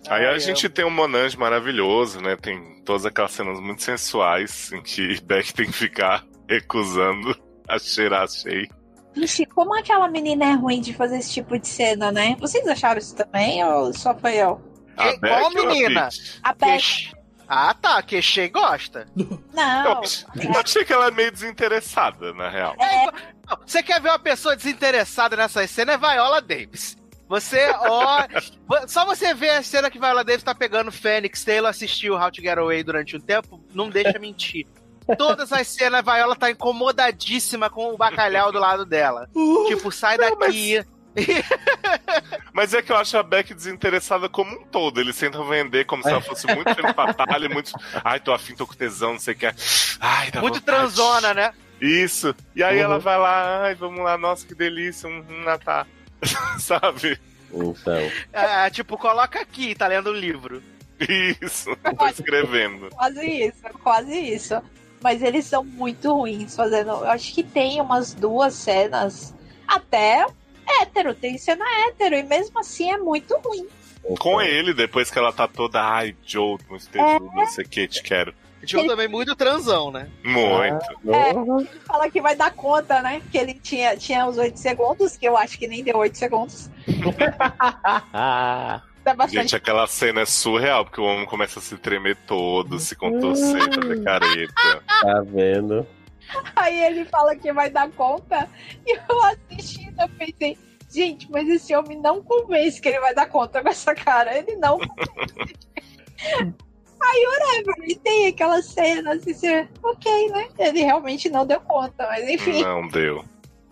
Aí 0.07 0.26
a 0.26 0.32
Ai, 0.32 0.39
gente 0.39 0.70
tem 0.70 0.86
um 0.86 0.89
Monange 0.89 1.38
maravilhoso, 1.38 2.22
né? 2.22 2.36
Tem 2.36 2.82
todas 2.86 3.05
aquelas 3.05 3.32
cenas 3.32 3.59
muito 3.59 3.82
sensuais 3.82 4.72
em 4.72 4.82
que 4.82 5.20
Beck 5.26 5.51
tem 5.53 5.66
que 5.66 5.72
ficar 5.74 6.24
recusando 6.47 7.36
a 7.68 7.80
cheirar 7.80 8.24
a 8.24 8.28
Shay. 8.28 8.70
Ixi, 9.16 9.45
como 9.47 9.78
aquela 9.78 10.07
menina 10.07 10.45
é 10.45 10.53
ruim 10.53 10.80
de 10.82 10.93
fazer 10.93 11.18
esse 11.18 11.34
tipo 11.34 11.57
de 11.57 11.68
cena, 11.68 12.11
né? 12.11 12.36
Vocês 12.39 12.68
acharam 12.68 12.99
isso 12.99 13.16
também 13.16 13.63
ou 13.63 13.93
só 13.93 14.13
foi 14.13 14.36
eu? 14.36 14.61
A 14.95 15.11
Que- 15.13 15.20
qual 15.20 15.49
Beck 15.51 15.66
a 15.66 15.70
menina? 15.70 16.09
A 16.43 16.53
Beth. 16.53 16.78
Que- 16.80 17.16
Ah, 17.47 17.76
tá. 17.80 18.01
Que 18.01 18.22
Shea 18.22 18.47
gosta. 18.49 19.07
Não. 19.53 19.86
Eu 19.86 19.91
ach- 19.99 20.26
eu 20.36 20.59
achei 20.59 20.84
que 20.84 20.91
ela 20.91 21.07
é 21.07 21.11
meio 21.11 21.32
desinteressada, 21.32 22.34
na 22.34 22.49
real. 22.49 22.76
É, 22.80 23.05
Não, 23.05 23.13
Você 23.66 23.84
quer 23.84 24.02
ver 24.02 24.10
uma 24.10 24.20
pessoa 24.20 24.56
desinteressada 24.56 25.36
nessa 25.36 25.66
cena? 25.68 25.93
É 25.93 25.98
Viola 25.98 26.41
Davis. 26.41 26.98
Você, 27.28 27.70
ó. 27.80 28.20
só 28.88 29.06
você 29.06 29.34
ver 29.34 29.50
a 29.50 29.64
cena 29.64 29.89
que 29.89 30.00
Viola 30.00 30.24
Davis 30.24 30.43
tá 30.43 30.54
pegando 30.54 30.91
Fênix 30.91 31.43
Taylor 31.43 31.70
assistiu 31.70 32.16
How 32.16 32.32
to 32.32 32.41
Get 32.41 32.58
Away 32.58 32.84
durante 32.84 33.16
um 33.18 33.20
tempo, 33.20 33.64
não 33.74 33.89
deixa 33.89 34.20
mentir. 34.20 34.68
Todas 35.18 35.52
as 35.52 35.68
cenas, 35.68 36.08
a 36.08 36.14
Viola 36.14 36.36
tá 36.36 36.50
incomodadíssima 36.50 37.70
com 37.70 37.93
o 37.93 37.98
bacalhau 37.98 38.52
do 38.52 38.60
lado 38.60 38.86
dela. 38.86 39.30
Tipo, 39.68 39.91
sai 39.91 40.18
daqui. 40.18 40.84
Mas 42.52 42.74
é 42.74 42.82
que 42.82 42.91
eu 42.91 42.98
acho 42.98 43.18
a 43.18 43.24
Beck 43.24 43.54
desinteressada 43.54 44.28
como 44.28 44.52
um 44.52 44.66
todo. 44.66 45.00
Eles 45.00 45.18
tentam 45.18 45.48
vender 45.48 45.86
como 45.86 46.04
se 46.04 46.10
ela 46.10 46.22
fosse 46.22 46.46
muito 46.48 46.66
batalha, 46.96 47.48
muito. 47.50 47.72
Ai, 48.04 48.20
tô 48.20 48.34
afim, 48.34 48.56
tô 48.56 48.68
com 48.68 48.74
tesão, 48.74 49.14
não 49.14 49.20
sei 49.20 49.34
o 49.34 49.38
que. 49.38 49.46
Ai, 50.00 50.32
dá 50.32 50.41
Muito 50.41 50.60
vontade. 50.60 50.66
transona, 50.66 51.34
né? 51.34 51.54
Isso. 51.82 52.36
E 52.56 52.64
aí 52.64 52.78
Uhum. 52.78 52.84
ela 52.84 53.00
vai 53.00 53.18
lá, 53.18 53.64
ai, 53.64 53.76
vamos 53.76 54.00
lá, 54.04 54.18
nossa, 54.18 54.46
que 54.46 54.56
delícia, 54.56 55.10
um, 55.10 55.24
um 55.30 55.44
Natal. 55.44 55.86
Sabe? 56.60 57.20
Então. 57.54 58.12
É, 58.34 58.70
tipo, 58.70 58.98
coloca 58.98 59.40
aqui, 59.40 59.76
tá 59.76 59.88
lendo 59.88 60.10
um 60.12 60.14
livro. 60.16 60.62
Isso. 61.42 61.76
Tô 61.98 62.08
escrevendo. 62.08 62.90
quase 62.90 63.26
isso, 63.26 63.64
quase 63.84 64.18
isso. 64.18 64.62
Mas 65.02 65.22
eles 65.22 65.46
são 65.46 65.64
muito 65.64 66.14
ruins 66.14 66.56
fazendo. 66.56 66.90
Eu 66.92 67.10
acho 67.10 67.34
que 67.34 67.44
tem 67.44 67.80
umas 67.82 68.14
duas 68.14 68.54
cenas 68.54 69.34
até 69.68 70.26
hétero, 70.82 71.14
tem 71.14 71.38
cena 71.38 71.64
hétero, 71.88 72.16
e 72.16 72.24
mesmo 72.24 72.60
assim 72.60 72.92
é 72.92 72.98
muito 72.98 73.38
ruim. 73.38 73.68
Com 74.20 74.42
ele, 74.42 74.74
depois 74.74 75.10
que 75.12 75.18
ela 75.20 75.32
tá 75.34 75.48
toda, 75.48 75.82
ai, 75.82 76.16
Joe, 76.26 76.58
não 76.70 77.46
sei 77.48 77.66
o 77.66 77.70
que, 77.70 77.88
te 77.88 78.02
quero. 78.04 78.34
Joe 78.66 78.88
também 78.88 79.07
muito 79.07 79.36
transão, 79.36 79.91
né? 79.91 80.09
Muito. 80.24 80.86
Uhum. 81.03 81.59
Ele 81.59 81.80
fala 81.86 82.09
que 82.09 82.22
vai 82.22 82.36
dar 82.36 82.51
conta, 82.51 83.01
né? 83.01 83.22
Que 83.32 83.38
ele 83.38 83.53
tinha, 83.55 83.95
tinha 83.95 84.26
os 84.26 84.38
8 84.38 84.57
segundos, 84.57 85.18
que 85.18 85.28
eu 85.28 85.38
acho 85.38 85.57
que 85.57 85.68
nem 85.68 85.84
deu 85.84 85.97
8 85.97 86.18
segundos. 86.18 86.70
Bastante. 89.13 89.34
Gente, 89.34 89.55
aquela 89.55 89.86
cena 89.86 90.22
é 90.22 90.26
surreal, 90.26 90.84
porque 90.84 90.99
o 90.99 91.03
homem 91.03 91.28
começa 91.28 91.59
a 91.59 91.61
se 91.61 91.78
tremer 91.78 92.16
todo, 92.26 92.80
se 92.80 92.95
contorcer, 92.95 93.72
fazer 93.72 94.03
careta. 94.03 94.84
Tá 95.01 95.22
vendo? 95.22 95.86
Aí 96.55 96.84
ele 96.84 97.05
fala 97.05 97.36
que 97.36 97.53
vai 97.53 97.70
dar 97.70 97.88
conta, 97.91 98.49
e 98.84 98.97
eu 98.97 99.24
assistindo, 99.26 100.01
eu 100.01 100.09
pensei, 100.09 100.57
gente, 100.89 101.30
mas 101.30 101.47
esse 101.47 101.76
homem 101.76 102.01
não 102.01 102.24
convence 102.24 102.82
que 102.82 102.89
ele 102.89 102.99
vai 102.99 103.13
dar 103.13 103.28
conta 103.28 103.61
com 103.61 103.70
essa 103.70 103.93
cara. 103.93 104.36
Ele 104.36 104.55
não 104.55 104.80
convence. 104.80 105.53
Aí, 107.02 107.26
whatever, 107.28 107.76
e 107.88 107.96
tem 107.96 108.28
aquela 108.28 108.62
cena, 108.62 109.14
assim, 109.14 109.34
você, 109.34 109.68
ok, 109.84 110.30
né? 110.30 110.48
Ele 110.58 110.80
realmente 110.84 111.30
não 111.30 111.46
deu 111.46 111.60
conta, 111.62 112.06
mas 112.08 112.28
enfim. 112.28 112.64
Não 112.64 112.88
deu. 112.88 113.24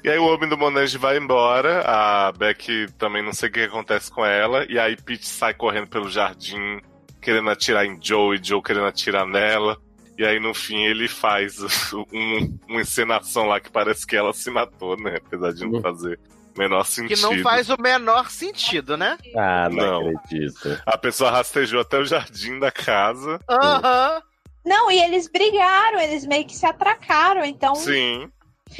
E 0.03 0.09
aí 0.09 0.17
o 0.19 0.25
homem 0.25 0.49
do 0.49 0.57
Monange 0.57 0.97
vai 0.97 1.17
embora, 1.17 1.81
a 1.85 2.31
Beck 2.33 2.87
também 2.97 3.23
não 3.23 3.31
sei 3.33 3.47
o 3.47 3.51
que 3.51 3.61
acontece 3.61 4.11
com 4.11 4.25
ela, 4.25 4.65
e 4.69 4.77
aí 4.77 4.97
Pete 4.97 5.25
sai 5.25 5.53
correndo 5.53 5.87
pelo 5.87 6.09
jardim, 6.09 6.81
querendo 7.21 7.49
atirar 7.49 7.85
em 7.85 7.97
Joe, 8.01 8.37
e 8.37 8.43
Joe 8.43 8.61
querendo 8.61 8.85
atirar 8.87 9.25
nela. 9.25 9.77
E 10.17 10.25
aí 10.25 10.39
no 10.39 10.53
fim 10.53 10.83
ele 10.83 11.07
faz 11.07 11.55
um- 12.13 12.59
uma 12.67 12.81
encenação 12.81 13.45
lá 13.47 13.59
que 13.61 13.71
parece 13.71 14.05
que 14.05 14.15
ela 14.15 14.33
se 14.33 14.51
matou, 14.51 14.95
né? 14.97 15.15
Apesar 15.25 15.53
de 15.53 15.65
não 15.65 15.81
fazer 15.81 16.19
menor 16.57 16.83
Que 16.85 16.91
sentido. 16.91 17.21
não 17.21 17.37
faz 17.41 17.69
o 17.69 17.81
menor 17.81 18.29
sentido, 18.29 18.95
né? 18.97 19.17
Ah, 19.35 19.69
não, 19.69 20.01
Não. 20.03 20.17
acredito. 20.17 20.81
A 20.85 20.97
pessoa 20.97 21.31
rastejou 21.31 21.81
até 21.81 21.97
o 21.97 22.05
jardim 22.05 22.59
da 22.59 22.71
casa. 22.71 23.39
Aham. 23.49 24.21
Não, 24.65 24.89
e 24.89 24.97
eles 24.99 25.27
brigaram, 25.27 25.99
eles 25.99 26.25
meio 26.25 26.45
que 26.45 26.55
se 26.55 26.65
atracaram, 26.65 27.43
então. 27.43 27.75
Sim. 27.75 28.29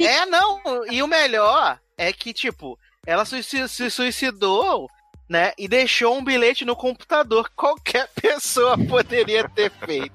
É, 0.00 0.24
não. 0.26 0.60
E 0.90 1.02
o 1.02 1.06
melhor 1.06 1.78
é 1.98 2.12
que, 2.12 2.32
tipo, 2.32 2.78
ela 3.06 3.24
se 3.26 3.42
suicidou, 3.90 4.88
né? 5.28 5.52
E 5.58 5.68
deixou 5.68 6.16
um 6.16 6.24
bilhete 6.24 6.64
no 6.64 6.74
computador 6.74 7.50
que 7.50 7.54
qualquer 7.56 8.08
pessoa 8.20 8.78
poderia 8.78 9.46
ter 9.50 9.70
feito. 9.70 10.14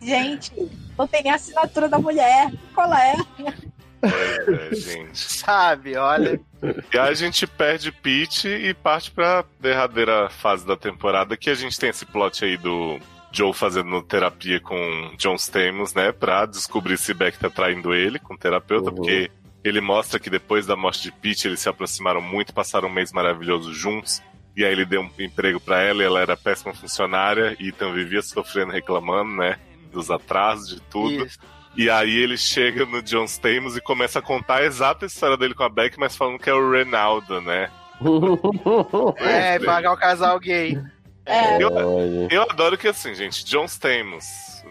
Gente, 0.00 0.52
não 0.98 1.06
tem 1.06 1.30
a 1.30 1.36
assinatura 1.36 1.88
da 1.88 1.98
mulher. 1.98 2.50
Qual 2.74 2.92
é? 2.92 3.14
É, 4.06 4.74
gente. 4.74 5.18
Sabe, 5.18 5.96
olha. 5.96 6.40
E 6.92 6.98
aí 6.98 7.10
a 7.10 7.14
gente 7.14 7.46
perde 7.46 7.92
Pete 7.92 8.48
e 8.48 8.72
parte 8.74 9.10
pra 9.10 9.44
derradeira 9.60 10.28
fase 10.30 10.66
da 10.66 10.76
temporada, 10.76 11.36
que 11.36 11.50
a 11.50 11.54
gente 11.54 11.78
tem 11.78 11.90
esse 11.90 12.04
plot 12.06 12.44
aí 12.44 12.56
do 12.56 12.98
Joe 13.32 13.52
fazendo 13.52 14.00
terapia 14.02 14.60
com 14.60 15.12
John 15.18 15.34
Stamos, 15.34 15.92
né? 15.94 16.12
Pra 16.12 16.46
descobrir 16.46 16.96
se 16.96 17.12
Beck 17.12 17.38
tá 17.38 17.50
traindo 17.50 17.94
ele 17.94 18.18
com 18.18 18.34
o 18.34 18.38
terapeuta, 18.38 18.90
Uhum. 18.90 18.96
porque 18.96 19.30
ele 19.62 19.80
mostra 19.80 20.18
que 20.18 20.30
depois 20.30 20.64
da 20.66 20.76
morte 20.76 21.02
de 21.02 21.12
Pete 21.12 21.46
eles 21.48 21.60
se 21.60 21.68
aproximaram 21.68 22.20
muito, 22.20 22.54
passaram 22.54 22.88
um 22.88 22.92
mês 22.92 23.12
maravilhoso 23.12 23.72
juntos. 23.74 24.22
E 24.56 24.64
aí 24.64 24.72
ele 24.72 24.86
deu 24.86 25.02
um 25.02 25.10
emprego 25.18 25.60
pra 25.60 25.82
ela 25.82 26.02
e 26.02 26.06
ela 26.06 26.20
era 26.20 26.34
péssima 26.36 26.72
funcionária 26.72 27.54
e 27.60 27.68
então 27.68 27.92
vivia 27.92 28.22
sofrendo, 28.22 28.72
reclamando, 28.72 29.30
né? 29.36 29.58
Dos 29.92 30.10
atrasos, 30.10 30.68
de 30.70 30.80
tudo. 30.82 31.26
Isso. 31.26 31.38
E 31.76 31.90
aí 31.90 32.16
ele 32.16 32.38
chega 32.38 32.86
no 32.86 33.02
John 33.02 33.24
Stamos 33.24 33.76
e 33.76 33.80
começa 33.80 34.18
a 34.18 34.22
contar 34.22 34.56
a 34.56 34.64
exata 34.64 35.04
história 35.04 35.36
dele 35.36 35.54
com 35.54 35.62
a 35.62 35.68
Beck, 35.68 35.98
mas 35.98 36.16
falando 36.16 36.38
que 36.38 36.48
é 36.48 36.54
o 36.54 36.70
Renaldo, 36.70 37.40
né? 37.40 37.70
É, 39.18 39.58
pagar 39.58 39.92
o 39.92 39.96
casal 39.96 40.38
gay. 40.38 40.78
É, 41.24 41.62
Eu, 41.62 41.72
Olha. 41.72 42.28
eu 42.30 42.42
adoro 42.42 42.78
que 42.78 42.88
assim, 42.88 43.14
gente, 43.14 43.44
John 43.44 43.64
Stamos, 43.64 44.24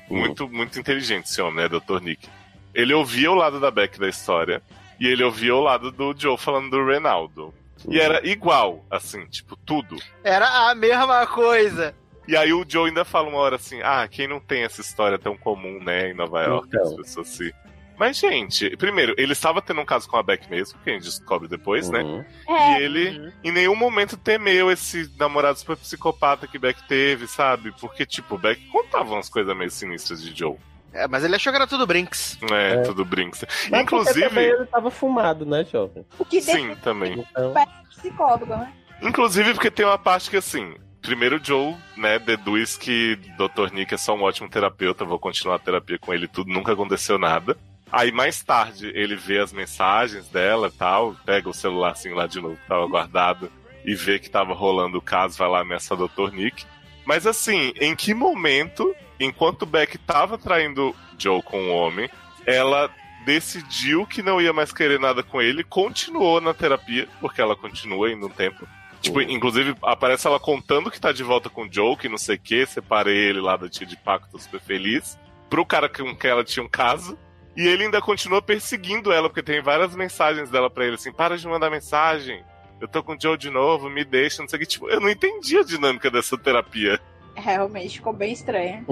muito, 0.09 0.47
muito 0.47 0.79
inteligente 0.79 1.25
esse 1.25 1.41
homem, 1.41 1.63
né, 1.63 1.67
Dr. 1.69 2.01
Nick. 2.01 2.27
Ele 2.73 2.93
ouvia 2.93 3.31
o 3.31 3.35
lado 3.35 3.59
da 3.59 3.69
Beck 3.69 3.99
da 3.99 4.07
história 4.07 4.61
e 4.99 5.07
ele 5.07 5.23
ouvia 5.23 5.55
o 5.55 5.61
lado 5.61 5.91
do 5.91 6.15
Joe 6.17 6.37
falando 6.37 6.69
do 6.69 6.85
Renaldo. 6.85 7.53
E 7.87 7.99
era 7.99 8.25
igual, 8.27 8.83
assim, 8.89 9.25
tipo, 9.27 9.55
tudo. 9.57 9.97
Era 10.23 10.69
a 10.69 10.75
mesma 10.75 11.27
coisa. 11.27 11.93
E 12.27 12.35
aí 12.35 12.51
o 12.53 12.65
Joe 12.67 12.87
ainda 12.89 13.05
fala 13.05 13.29
uma 13.29 13.37
hora 13.39 13.55
assim, 13.57 13.79
ah, 13.83 14.07
quem 14.09 14.27
não 14.27 14.39
tem 14.39 14.63
essa 14.63 14.81
história 14.81 15.17
tão 15.19 15.37
comum, 15.37 15.79
né, 15.83 16.09
em 16.09 16.13
Nova 16.13 16.41
York, 16.43 16.67
Então. 16.67 16.81
as 16.81 16.93
pessoas 16.95 17.27
se... 17.29 17.53
Mas, 17.97 18.17
gente, 18.17 18.75
primeiro, 18.75 19.15
ele 19.17 19.31
estava 19.31 19.61
tendo 19.61 19.79
um 19.79 19.85
caso 19.85 20.09
com 20.09 20.17
a 20.17 20.23
Beck 20.23 20.49
mesmo, 20.49 20.77
que 20.83 20.89
a 20.89 20.93
gente 20.93 21.03
descobre 21.05 21.47
depois, 21.47 21.89
né? 21.89 22.01
Uhum. 22.01 22.25
é, 22.49 22.79
E 22.79 22.83
ele 22.83 23.31
em 23.41 23.51
nenhum 23.53 23.75
momento 23.75 24.17
temeu 24.17 24.69
esse 24.69 25.09
namorado 25.17 25.57
super 25.57 25.77
psicopata 25.77 26.45
que 26.45 26.59
Beck 26.59 26.85
teve, 26.89 27.25
sabe? 27.25 27.71
Porque, 27.79 28.05
tipo, 28.05 28.37
Beck 28.37 28.59
contava 28.67 29.13
umas 29.13 29.29
coisas 29.29 29.55
meio 29.55 29.71
sinistras 29.71 30.21
de 30.21 30.37
Joe. 30.37 30.57
É, 30.91 31.07
mas 31.07 31.23
ele 31.23 31.35
achou 31.37 31.53
que 31.53 31.57
era 31.57 31.67
tudo 31.67 31.87
Brinks. 31.87 32.37
É, 32.51 32.73
É. 32.73 32.81
tudo 32.81 33.05
brinca. 33.05 33.47
Mas 33.69 33.81
Inclusive. 33.83 34.39
ele 34.39 34.65
tava 34.65 34.91
fumado, 34.91 35.45
né, 35.45 35.63
jovem? 35.63 36.05
o 36.19 36.25
que 36.25 36.41
Sim, 36.41 36.75
também. 36.83 37.13
Então, 37.31 37.53
psicólogo, 37.89 38.45
né? 38.45 38.73
Inclusive 39.01 39.53
porque 39.53 39.71
tem 39.71 39.85
uma 39.85 39.97
parte 39.97 40.29
que, 40.29 40.37
assim. 40.37 40.75
Primeiro, 41.05 41.39
Joe, 41.41 41.75
né, 41.95 42.17
deduz 42.17 42.75
que 42.75 43.15
Dr. 43.37 43.71
Nick 43.71 43.93
é 43.93 43.97
só 43.97 44.15
um 44.15 44.23
ótimo 44.23 44.49
terapeuta, 44.49 45.05
vou 45.05 45.19
continuar 45.19 45.57
a 45.57 45.59
terapia 45.59 45.99
com 45.99 46.11
ele, 46.11 46.27
tudo, 46.27 46.51
nunca 46.51 46.73
aconteceu 46.73 47.19
nada. 47.19 47.55
Aí 47.91 48.11
mais 48.11 48.41
tarde 48.41 48.91
ele 48.95 49.15
vê 49.15 49.37
as 49.37 49.53
mensagens 49.53 50.27
dela 50.29 50.67
e 50.67 50.71
tal, 50.71 51.15
pega 51.23 51.47
o 51.47 51.53
celular 51.53 51.91
assim 51.91 52.11
lá 52.11 52.25
de 52.25 52.41
novo, 52.41 52.57
que 52.57 52.67
tava 52.67 52.87
guardado, 52.87 53.51
e 53.85 53.93
vê 53.93 54.17
que 54.17 54.31
tava 54.31 54.55
rolando 54.55 54.97
o 54.97 55.01
caso, 55.01 55.37
vai 55.37 55.47
lá 55.47 55.61
ameaçar 55.61 55.95
o 55.99 56.07
Dr. 56.07 56.33
Nick. 56.33 56.65
Mas 57.05 57.27
assim, 57.27 57.71
em 57.79 57.95
que 57.95 58.15
momento, 58.15 58.95
enquanto 59.19 59.65
Beck 59.65 59.99
tava 59.99 60.39
traindo 60.39 60.95
Joe 61.19 61.43
com 61.43 61.69
o 61.69 61.71
homem, 61.71 62.09
ela 62.47 62.89
decidiu 63.25 64.07
que 64.07 64.23
não 64.23 64.41
ia 64.41 64.51
mais 64.51 64.71
querer 64.71 64.99
nada 64.99 65.21
com 65.21 65.39
ele, 65.39 65.63
continuou 65.63 66.41
na 66.41 66.53
terapia, 66.53 67.07
porque 67.21 67.41
ela 67.41 67.55
continua 67.55 68.11
indo 68.11 68.25
um 68.25 68.31
tempo. 68.31 68.67
Tipo, 69.05 69.21
inclusive, 69.21 69.75
aparece 69.83 70.25
ela 70.27 70.39
contando 70.39 70.89
que 70.91 70.99
tá 70.99 71.11
de 71.11 71.23
volta 71.23 71.49
com 71.49 71.63
o 71.63 71.71
Joe, 71.71 71.95
que 71.95 72.09
não 72.09 72.17
sei 72.17 72.35
o 72.35 72.39
que, 72.39 72.65
separei 72.65 73.15
ele 73.15 73.39
lá 73.39 73.55
da 73.55 73.69
tia 73.69 73.85
de 73.85 73.95
Paco, 73.97 74.27
tô 74.31 74.37
super 74.39 74.59
feliz. 74.59 75.17
Pro 75.49 75.65
cara 75.65 75.87
com 75.87 76.15
quem 76.15 76.31
ela 76.31 76.43
tinha 76.43 76.63
um 76.63 76.69
caso. 76.69 77.17
E 77.55 77.67
ele 77.67 77.83
ainda 77.85 78.01
continua 78.01 78.41
perseguindo 78.41 79.13
ela, 79.13 79.29
porque 79.29 79.41
tem 79.43 79.61
várias 79.61 79.95
mensagens 79.95 80.49
dela 80.49 80.69
pra 80.69 80.85
ele, 80.85 80.95
assim, 80.95 81.11
para 81.11 81.37
de 81.37 81.47
mandar 81.47 81.69
mensagem. 81.69 82.43
Eu 82.81 82.87
tô 82.87 83.01
com 83.01 83.13
o 83.13 83.17
Joe 83.21 83.37
de 83.37 83.49
novo, 83.49 83.89
me 83.89 84.03
deixa, 84.03 84.41
não 84.41 84.49
sei 84.49 84.57
o 84.57 84.59
que. 84.61 84.65
Tipo, 84.67 84.89
eu 84.89 84.99
não 84.99 85.09
entendi 85.09 85.57
a 85.57 85.63
dinâmica 85.63 86.09
dessa 86.11 86.37
terapia. 86.37 86.99
Realmente 87.35 87.97
ficou 87.97 88.11
bem 88.11 88.33
estranho. 88.33 88.85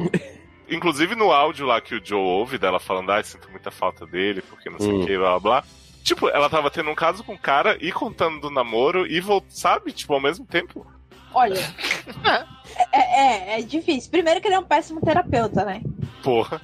Inclusive 0.70 1.16
no 1.16 1.32
áudio 1.32 1.66
lá 1.66 1.82
que 1.82 1.95
o 1.95 2.01
Joe 2.05 2.20
ouve 2.20 2.57
dela 2.57 2.80
falando, 2.80 3.11
ai, 3.11 3.24
sinto 3.24 3.49
muita 3.51 3.70
falta 3.70 4.05
dele, 4.05 4.41
porque 4.41 4.70
não 4.70 4.80
sei 4.80 4.91
o 4.91 5.01
Hum. 5.01 5.05
que, 5.05 5.18
blá 5.18 5.39
blá 5.39 5.39
blá. 5.39 5.64
Tipo, 6.03 6.27
ela 6.29 6.49
tava 6.49 6.69
tendo 6.69 6.89
um 6.89 6.95
caso 6.95 7.23
com 7.23 7.33
o 7.33 7.39
cara 7.39 7.77
e 7.79 7.91
contando 7.91 8.41
do 8.41 8.49
namoro 8.49 9.07
e 9.07 9.21
voltou, 9.21 9.49
sabe? 9.49 9.93
Tipo, 9.93 10.13
ao 10.13 10.21
mesmo 10.21 10.45
tempo. 10.45 10.85
Olha, 11.33 11.55
é, 12.91 13.55
é, 13.55 13.59
é 13.59 13.61
difícil. 13.61 14.11
Primeiro 14.11 14.41
que 14.41 14.47
ele 14.47 14.55
é 14.55 14.59
um 14.59 14.65
péssimo 14.65 14.99
terapeuta, 14.99 15.63
né? 15.63 15.81
Porra. 16.21 16.61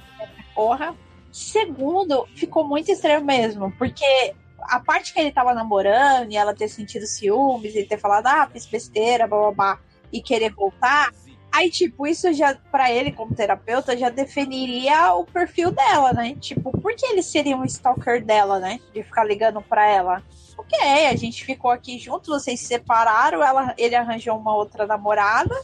Porra. 0.54 0.94
Segundo, 1.32 2.26
ficou 2.34 2.64
muito 2.66 2.92
estranho 2.92 3.24
mesmo, 3.24 3.72
porque 3.78 4.34
a 4.62 4.78
parte 4.78 5.14
que 5.14 5.20
ele 5.20 5.32
tava 5.32 5.54
namorando 5.54 6.30
e 6.30 6.36
ela 6.36 6.54
ter 6.54 6.68
sentido 6.68 7.06
ciúmes 7.06 7.74
e 7.74 7.84
ter 7.84 7.98
falado, 7.98 8.26
ah, 8.26 8.48
fiz 8.52 8.66
besteira, 8.66 9.26
blá 9.26 9.38
blá 9.38 9.52
blá, 9.52 9.78
e 10.12 10.20
querer 10.20 10.52
voltar. 10.52 11.10
Aí, 11.52 11.68
tipo, 11.68 12.06
isso 12.06 12.32
já, 12.32 12.54
pra 12.70 12.92
ele 12.92 13.10
como 13.10 13.34
terapeuta, 13.34 13.96
já 13.96 14.08
definiria 14.08 15.14
o 15.14 15.24
perfil 15.24 15.72
dela, 15.72 16.12
né? 16.12 16.36
Tipo, 16.40 16.70
por 16.70 16.94
que 16.94 17.04
ele 17.06 17.22
seria 17.22 17.56
um 17.56 17.64
stalker 17.64 18.24
dela, 18.24 18.60
né? 18.60 18.78
De 18.94 19.02
ficar 19.02 19.24
ligando 19.24 19.60
pra 19.60 19.86
ela. 19.86 20.22
Ok, 20.56 20.78
a 21.06 21.16
gente 21.16 21.44
ficou 21.44 21.70
aqui 21.70 21.98
juntos, 21.98 22.28
vocês 22.28 22.60
se 22.60 22.66
separaram, 22.66 23.42
ela, 23.42 23.74
ele 23.76 23.96
arranjou 23.96 24.36
uma 24.36 24.54
outra 24.54 24.86
namorada 24.86 25.54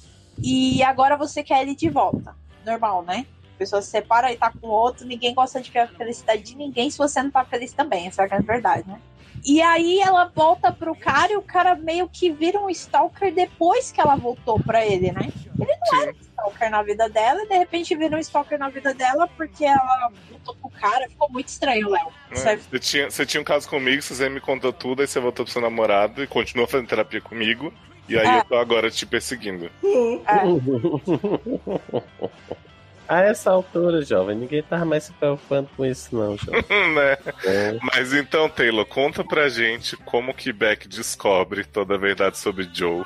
e 0.43 0.83
agora 0.83 1.17
você 1.17 1.43
quer 1.43 1.63
ele 1.63 1.77
de 1.77 1.89
volta. 1.89 2.35
Normal, 2.65 3.03
né? 3.03 3.27
A 3.55 3.59
pessoa 3.59 3.81
se 3.81 3.91
separa 3.91 4.33
e 4.33 4.37
tá 4.37 4.51
com 4.51 4.67
outro, 4.67 5.07
ninguém 5.07 5.35
gosta 5.35 5.61
de 5.61 5.71
ver 5.71 5.81
a 5.81 5.89
felicidade 5.89 6.43
de 6.43 6.57
ninguém 6.57 6.91
se 6.91 6.99
você 6.99 7.23
não 7.23 7.31
tá 7.31 7.45
feliz 7.45 7.73
também, 7.73 8.07
essa 8.07 8.23
é 8.23 8.35
a 8.35 8.39
verdade, 8.41 8.89
né? 8.89 9.01
E 9.47 9.63
aí 9.63 10.01
ela 10.01 10.25
volta 10.35 10.73
pro 10.73 10.93
cara 10.97 11.33
e 11.33 11.37
o 11.37 11.43
cara 11.43 11.77
meio 11.77 12.09
que 12.09 12.33
vira 12.33 12.59
um 12.61 12.69
stalker 12.69 13.33
depois 13.33 13.93
que 13.93 14.01
ela 14.01 14.17
voltou 14.17 14.59
pra 14.59 14.85
ele, 14.85 15.13
né? 15.13 15.29
Ele 15.57 15.73
não 15.93 16.03
era 16.03 16.11
um 16.11 16.15
stalker 16.21 16.69
na 16.71 16.83
vida 16.83 17.09
dela 17.09 17.41
e 17.45 17.49
de 17.49 17.57
repente 17.57 17.95
vira 17.95 18.17
um 18.17 18.19
stalker 18.19 18.59
na 18.59 18.69
vida 18.69 18.93
dela 18.93 19.29
porque 19.37 19.65
ela 19.65 20.11
voltou 20.29 20.57
pro 20.57 20.69
cara. 20.81 21.09
Ficou 21.09 21.31
muito 21.31 21.47
estranho, 21.47 21.89
Léo. 21.89 22.07
Né? 22.31 22.57
Você, 22.57 22.79
tinha, 22.81 23.09
você 23.09 23.25
tinha 23.25 23.41
um 23.41 23.45
caso 23.45 23.69
comigo, 23.69 24.03
você 24.03 24.29
me 24.29 24.41
contou 24.41 24.73
tudo, 24.73 25.03
aí 25.03 25.07
você 25.07 25.21
voltou 25.21 25.45
pro 25.45 25.53
seu 25.53 25.63
namorado 25.63 26.25
e 26.25 26.27
continuou 26.27 26.67
fazendo 26.67 26.89
terapia 26.89 27.21
comigo. 27.21 27.73
E 28.09 28.19
aí 28.19 28.27
É. 28.27 28.39
eu 28.41 28.45
tô 28.45 28.57
agora 28.57 28.91
te 28.91 29.07
perseguindo. 29.07 29.71
A 33.09 33.21
essa 33.21 33.51
altura, 33.51 34.03
jovem, 34.03 34.37
ninguém 34.37 34.63
tava 34.63 34.85
mais 34.85 35.05
se 35.05 35.13
preocupando 35.13 35.69
com 35.77 35.85
isso, 35.85 36.15
não, 36.15 36.37
jovem. 36.37 36.63
né? 36.95 37.17
É. 37.45 37.79
Mas 37.81 38.13
então, 38.13 38.49
Taylor, 38.49 38.85
conta 38.85 39.23
pra 39.23 39.49
gente 39.49 39.97
como 39.99 40.35
que 40.35 40.53
Beck 40.53 40.89
descobre 40.89 41.65
toda 41.65 41.95
a 41.95 41.99
verdade 41.99 42.39
sobre 42.39 42.69
Joe 42.73 43.05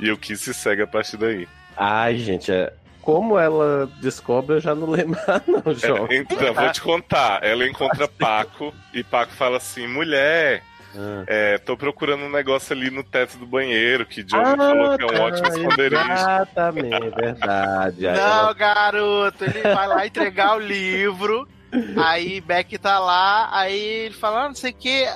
e 0.00 0.10
o 0.10 0.16
que 0.16 0.36
se 0.36 0.54
segue 0.54 0.82
a 0.82 0.86
partir 0.86 1.16
daí. 1.16 1.46
Ai, 1.76 2.18
gente, 2.18 2.50
é... 2.50 2.72
como 3.00 3.38
ela 3.38 3.90
descobre, 4.00 4.56
eu 4.56 4.60
já 4.60 4.74
não 4.74 4.88
lembro, 4.90 5.18
não, 5.46 5.74
jovem. 5.74 6.20
Então, 6.20 6.54
vou 6.54 6.72
te 6.72 6.80
contar. 6.80 7.44
Ela 7.44 7.68
encontra 7.68 8.08
Paco 8.08 8.74
e 8.92 9.04
Paco 9.04 9.32
fala 9.32 9.58
assim: 9.58 9.86
mulher, 9.86 10.62
Ah. 10.96 11.24
é, 11.26 11.58
tô 11.58 11.76
procurando 11.76 12.24
um 12.24 12.30
negócio 12.30 12.74
ali 12.74 12.90
no 12.90 13.02
teto 13.02 13.36
do 13.38 13.46
banheiro 13.46 14.04
que 14.06 14.24
Joe 14.28 14.40
Ah, 14.40 14.56
falou 14.56 14.96
que 14.98 15.04
é 15.04 15.06
um 15.06 15.10
tá, 15.10 15.22
ótimo 15.22 15.48
esconderijo. 15.48 16.02
Exatamente, 16.12 17.10
verdade. 17.10 18.08
Aí 18.08 18.16
Não, 18.16 18.22
ela- 18.40 18.52
garoto, 18.54 19.44
ele 19.44 19.60
vai 19.62 19.88
lá 19.88 20.06
entregar 20.06 20.56
o 20.56 20.60
livro. 20.60 21.48
Aí 22.04 22.40
Beck 22.40 22.76
tá 22.78 22.98
lá, 22.98 23.48
aí 23.50 23.78
ele 24.06 24.14
fala, 24.14 24.44
ah, 24.44 24.48
não 24.48 24.54
sei 24.54 24.72
o 24.72 24.74
que. 24.74 25.06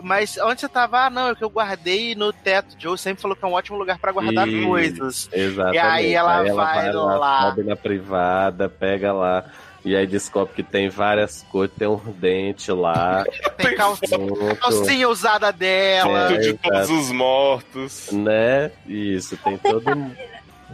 Mas 0.00 0.38
onde 0.38 0.60
você 0.60 0.68
tava? 0.68 1.00
Ah, 1.06 1.10
não, 1.10 1.30
é 1.30 1.34
que 1.34 1.42
eu 1.42 1.50
guardei 1.50 2.14
no 2.14 2.32
teto. 2.32 2.76
Joe 2.78 2.96
sempre 2.96 3.20
falou 3.20 3.36
que 3.36 3.44
é 3.44 3.48
um 3.48 3.52
ótimo 3.52 3.76
lugar 3.76 3.98
pra 3.98 4.12
guardar 4.12 4.46
Isso. 4.48 4.66
coisas. 4.66 5.28
Exatamente. 5.32 5.74
E 5.76 5.78
aí 5.80 6.14
ela 6.14 6.42
vai 6.44 6.52
lá. 6.52 7.42
sobe 7.50 7.64
na 7.64 7.74
privada, 7.76 8.68
pega 8.68 9.12
lá. 9.12 9.44
E 9.84 9.94
aí 9.96 10.06
descobre 10.06 10.54
que 10.54 10.62
tem 10.62 10.88
várias 10.88 11.44
coisas, 11.50 11.74
tem 11.76 11.86
um 11.88 11.96
dente 11.96 12.70
lá. 12.72 13.24
Tem 13.56 13.76
junto, 13.76 14.56
calcinha 14.56 15.08
usada 15.08 15.52
dela. 15.52 16.24
É. 16.24 16.28
Tudo 16.28 16.40
de 16.42 16.54
todos 16.54 16.90
os 16.90 17.10
mortos. 17.12 18.10
né? 18.12 18.70
Isso, 18.86 19.36
tem 19.38 19.56
todo 19.58 19.88
um, 19.90 20.14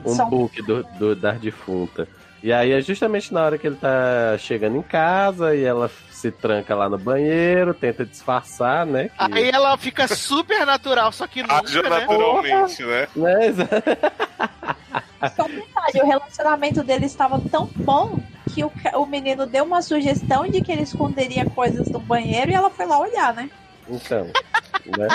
um 0.05 0.17
book 0.29 0.61
do, 0.63 0.83
do, 0.99 1.15
da 1.17 1.33
defunta. 1.33 2.09
E 2.43 2.53
aí 2.53 2.73
é 2.73 2.81
justamente 2.83 3.33
na 3.33 3.43
hora 3.45 3.57
que 3.57 3.67
ele 3.67 3.77
tá 3.77 4.37
chegando 4.39 4.77
em 4.77 4.83
casa 4.83 5.55
e 5.57 5.65
ela 5.65 5.91
se 6.11 6.31
tranca 6.31 6.75
lá 6.75 6.89
no 6.91 6.99
banheiro, 6.99 7.73
tenta 7.73 8.05
disfarçar, 8.05 8.85
né? 8.85 9.09
que- 9.09 9.15
Aí 9.35 9.51
ela 9.51 9.77
fica 9.79 10.07
super 10.09 10.67
natural, 10.67 11.11
só 11.13 11.27
que 11.27 11.41
nunca, 11.43 11.63
né? 11.63 11.89
naturalmente, 11.89 12.83
né? 12.83 13.09
né? 13.17 13.47
exa- 13.47 13.69
Só 15.37 15.47
detalhe, 15.95 16.05
o 16.05 16.19
relacionamento 16.19 16.83
deles 16.83 17.11
estava 17.11 17.41
tão 17.51 17.69
bom 17.77 18.19
que 18.53 18.65
o, 18.65 18.73
o 18.95 19.07
menino 19.07 19.47
deu 19.47 19.65
uma 19.65 19.83
sugestão 19.83 20.47
de 20.47 20.61
que 20.61 20.71
ele 20.71 20.83
esconderia 20.83 21.45
coisas 21.51 21.89
no 21.89 21.99
banheiro 21.99 22.51
e 22.51 22.55
ela 22.55 22.71
foi 22.71 22.87
lá 22.87 22.99
olhar, 22.99 23.35
né? 23.35 23.51
Então, 23.89 24.27
né? 24.97 25.09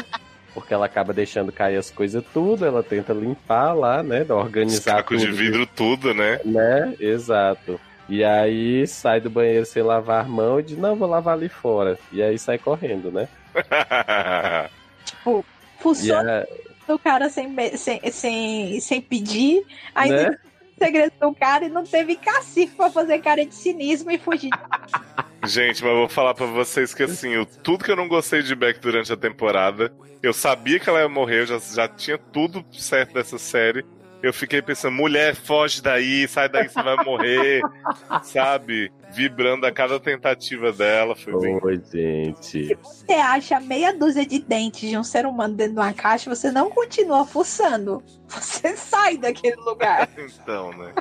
Porque 0.54 0.74
ela 0.74 0.86
acaba 0.86 1.14
deixando 1.14 1.52
cair 1.52 1.78
as 1.78 1.90
coisas 1.90 2.24
tudo, 2.34 2.66
ela 2.66 2.84
tenta 2.84 3.14
limpar 3.14 3.74
lá, 3.74 4.02
né? 4.04 4.26
Organizar 4.30 4.98
Sacos 4.98 5.22
de 5.22 5.28
tudo. 5.28 5.38
vidro, 5.38 5.68
tudo, 5.68 6.14
né? 6.14 6.40
Né? 6.44 6.96
Exato. 7.00 7.80
E 8.10 8.24
aí 8.24 8.88
sai 8.88 9.22
do 9.22 9.30
banheiro 9.30 9.66
sem 9.66 9.84
lavar 9.84 10.26
a 10.26 10.28
mão 10.28 10.60
e 10.60 10.64
diz, 10.64 10.78
não, 10.78 10.96
vou 10.96 11.08
lavar 11.08 11.36
ali 11.36 11.48
fora. 11.48 11.98
E 12.12 12.24
aí 12.24 12.40
sai 12.40 12.58
correndo, 12.58 13.12
né? 13.12 13.28
Tipo, 15.06 15.46
E 15.78 15.82
funciona 15.82 16.48
a, 16.88 16.94
o 16.94 17.00
cara 17.00 17.30
sem, 17.30 17.56
sem, 17.78 18.12
sem, 18.12 18.80
sem 18.80 19.02
pedir, 19.02 19.64
aí 19.94 20.10
né? 20.10 20.38
Segredo 20.80 21.14
do 21.20 21.34
cara 21.36 21.66
e 21.66 21.70
não 21.70 21.84
teve 21.84 22.16
cacife 22.16 22.76
pra 22.76 22.90
fazer 22.90 23.20
cara 23.20 23.46
de 23.46 23.54
cinismo 23.54 24.10
e 24.10 24.18
fugir. 24.18 24.50
Gente, 25.46 25.84
mas 25.84 25.92
eu 25.92 25.98
vou 26.00 26.10
falar 26.10 26.34
pra 26.34 26.46
vocês 26.46 26.94
que 26.94 27.04
assim, 27.04 27.38
o, 27.38 27.46
tudo 27.46 27.84
que 27.84 27.92
eu 27.92 27.96
não 27.96 28.08
gostei 28.08 28.42
de 28.42 28.54
Beck 28.56 28.80
durante 28.80 29.12
a 29.14 29.18
temporada, 29.18 29.94
eu 30.22 30.34
sabia 30.34 30.80
que 30.80 30.90
ela 30.90 31.00
ia 31.00 31.10
morrer, 31.10 31.42
eu 31.42 31.46
já, 31.46 31.60
já 31.60 31.88
tinha 31.88 32.18
tudo 32.18 32.66
certo 32.74 33.14
dessa 33.14 33.38
série. 33.38 33.86
Eu 34.22 34.34
fiquei 34.34 34.62
pensando, 34.62 34.96
mulher, 34.96 35.34
foge 35.34 35.82
daí, 35.82 36.28
sai 36.28 36.50
daí, 36.50 36.68
você 36.68 36.84
vai 36.84 37.04
morrer, 37.06 37.62
sabe? 38.24 38.92
Vibrando 39.12 39.66
a 39.66 39.72
cada 39.72 40.00
tentativa 40.00 40.72
dela. 40.72 41.16
Foi 41.16 41.40
bem. 41.42 41.60
Oi, 41.62 41.82
gente. 41.92 42.78
Você 42.82 43.14
acha 43.14 43.60
meia 43.60 43.92
dúzia 43.94 44.26
de 44.26 44.40
dentes 44.40 44.90
de 44.90 44.98
um 44.98 45.04
ser 45.04 45.26
humano 45.26 45.56
dentro 45.56 45.74
de 45.74 45.80
uma 45.80 45.94
caixa, 45.94 46.34
você 46.34 46.52
não 46.52 46.70
continua 46.70 47.26
fuçando. 47.26 48.04
Você 48.28 48.76
sai 48.78 49.18
daquele 49.18 49.56
lugar. 49.58 50.08
Então, 50.42 50.72
né? 50.78 50.94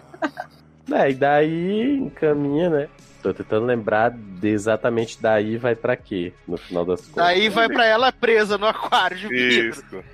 É, 0.91 1.11
e 1.11 1.15
daí 1.15 1.97
encaminha, 1.99 2.71
né? 2.71 2.89
Tô 3.23 3.35
tentando 3.35 3.67
lembrar 3.67 4.11
de 4.11 4.49
exatamente 4.49 5.21
daí 5.21 5.57
vai 5.59 5.75
pra 5.75 5.97
quê, 5.97 6.33
no 6.47 6.57
final 6.57 6.85
das 6.85 7.01
contas. 7.01 7.15
Daí 7.17 7.49
vai 7.49 7.69
pra 7.69 7.85
ela 7.85 8.11
presa 8.13 8.57
no 8.57 8.67
aquário 8.67 9.17
de 9.19 9.29
vidro. 9.29 9.69
Isso. 9.71 10.05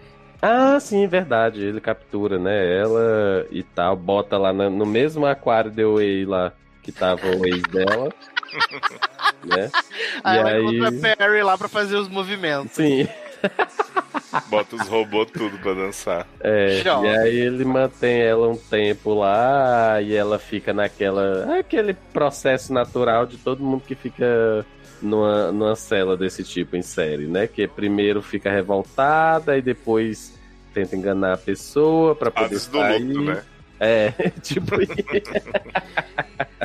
Ah, 0.43 0.79
sim, 0.81 1.07
verdade. 1.07 1.63
Ele 1.63 1.81
captura, 1.81 2.39
né? 2.39 2.77
Ela 2.81 3.47
e 3.51 3.63
tal, 3.63 3.95
bota 3.95 4.37
lá 4.37 4.53
na- 4.53 4.69
no 4.71 4.85
mesmo 4.85 5.25
aquário 5.27 5.71
de 5.71 5.85
Way 5.85 6.25
lá 6.25 6.53
que 6.85 6.93
tava 6.93 7.27
o 7.27 7.45
ex 7.47 7.63
dela. 7.63 8.13
né? 9.45 9.71
Aí 10.23 10.37
E 10.37 10.41
ela 10.41 10.51
aí- 10.51 10.63
encontra 10.65 11.11
a 11.13 11.17
Perry 11.17 11.43
lá 11.43 11.59
pra 11.59 11.67
fazer 11.69 11.97
os 11.97 12.09
movimentos. 12.09 12.73
Sim. 12.73 13.09
Bota 14.49 14.75
os 14.77 14.89
robôs 14.89 15.31
tudo 15.31 15.57
pra 15.59 15.75
dançar. 15.75 16.27
É, 16.41 16.81
Jovem. 16.85 17.11
e 17.13 17.17
aí 17.19 17.37
ele 17.37 17.65
mantém 17.65 18.21
ela 18.21 18.49
um 18.49 18.57
tempo 18.57 19.15
lá 19.15 20.01
e 20.03 20.15
ela 20.15 20.39
fica 20.39 20.73
naquela. 20.73 21.59
aquele 21.59 21.95
processo 21.95 22.73
natural 22.73 23.27
de 23.27 23.37
todo 23.37 23.63
mundo 23.63 23.83
que 23.87 23.95
fica 23.95 24.67
numa, 25.01 25.53
numa 25.53 25.77
cela 25.77 26.17
desse 26.17 26.43
tipo 26.43 26.75
em 26.77 26.83
série, 26.83 27.27
né? 27.27 27.47
Que 27.47 27.69
primeiro 27.69 28.21
fica 28.23 28.51
revoltada 28.51 29.57
e 29.57 29.63
depois 29.63 30.37
tenta 30.73 30.97
enganar 30.97 31.35
a 31.35 31.39
pessoa 31.39 32.17
pra 32.17 32.31
poder 32.31 32.49
Fases 32.49 32.67
do 32.67 32.79
sair. 32.79 33.03
luto, 33.05 33.21
né? 33.23 33.43
É, 33.81 34.13
tipo 34.43 34.77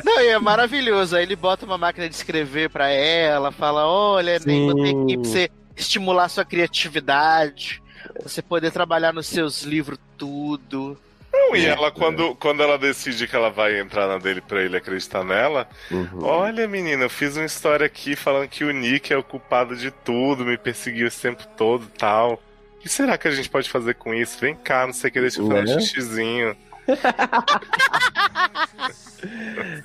Não, 0.04 0.20
e 0.22 0.28
é 0.28 0.38
maravilhoso. 0.38 1.16
Aí 1.16 1.22
ele 1.24 1.36
bota 1.36 1.66
uma 1.66 1.78
máquina 1.78 2.08
de 2.08 2.14
escrever 2.14 2.70
pra 2.70 2.88
ela, 2.90 3.50
fala: 3.52 3.86
olha, 3.86 4.38
nem 4.44 4.66
botei 4.66 4.90
aqui 4.92 5.18
pra 5.18 5.24
você 5.30 5.50
estimular 5.76 6.28
sua 6.28 6.44
criatividade. 6.44 7.82
Você 8.22 8.40
poder 8.42 8.70
trabalhar 8.70 9.12
nos 9.12 9.26
seus 9.26 9.62
livros 9.62 9.98
tudo. 10.16 10.96
Não, 11.32 11.54
e 11.54 11.64
ela, 11.64 11.92
quando, 11.92 12.34
quando 12.36 12.60
ela 12.62 12.76
decide 12.76 13.28
que 13.28 13.36
ela 13.36 13.50
vai 13.50 13.78
entrar 13.78 14.08
na 14.08 14.18
dele 14.18 14.40
pra 14.40 14.62
ele 14.62 14.76
acreditar 14.76 15.22
nela, 15.22 15.68
Uhum. 15.90 16.24
olha, 16.24 16.66
menina, 16.66 17.04
eu 17.04 17.10
fiz 17.10 17.36
uma 17.36 17.44
história 17.46 17.86
aqui 17.86 18.16
falando 18.16 18.48
que 18.48 18.64
o 18.64 18.72
Nick 18.72 19.12
é 19.12 19.16
o 19.16 19.22
culpado 19.22 19.76
de 19.76 19.90
tudo, 19.92 20.44
me 20.44 20.58
perseguiu 20.58 21.06
esse 21.06 21.20
tempo 21.20 21.46
todo 21.56 21.84
e 21.84 21.98
tal. 21.98 22.34
O 22.76 22.80
que 22.80 22.88
será 22.88 23.16
que 23.16 23.28
a 23.28 23.30
gente 23.30 23.48
pode 23.48 23.70
fazer 23.70 23.94
com 23.94 24.12
isso? 24.12 24.38
Vem 24.40 24.56
cá, 24.56 24.86
não 24.86 24.92
sei 24.92 25.08
o 25.08 25.12
que, 25.12 25.20
deixa 25.20 25.40
eu 25.40 25.46
fazer 25.46 25.62
Né? 25.66 25.76
um 25.76 25.80
xixizinho. 25.80 26.56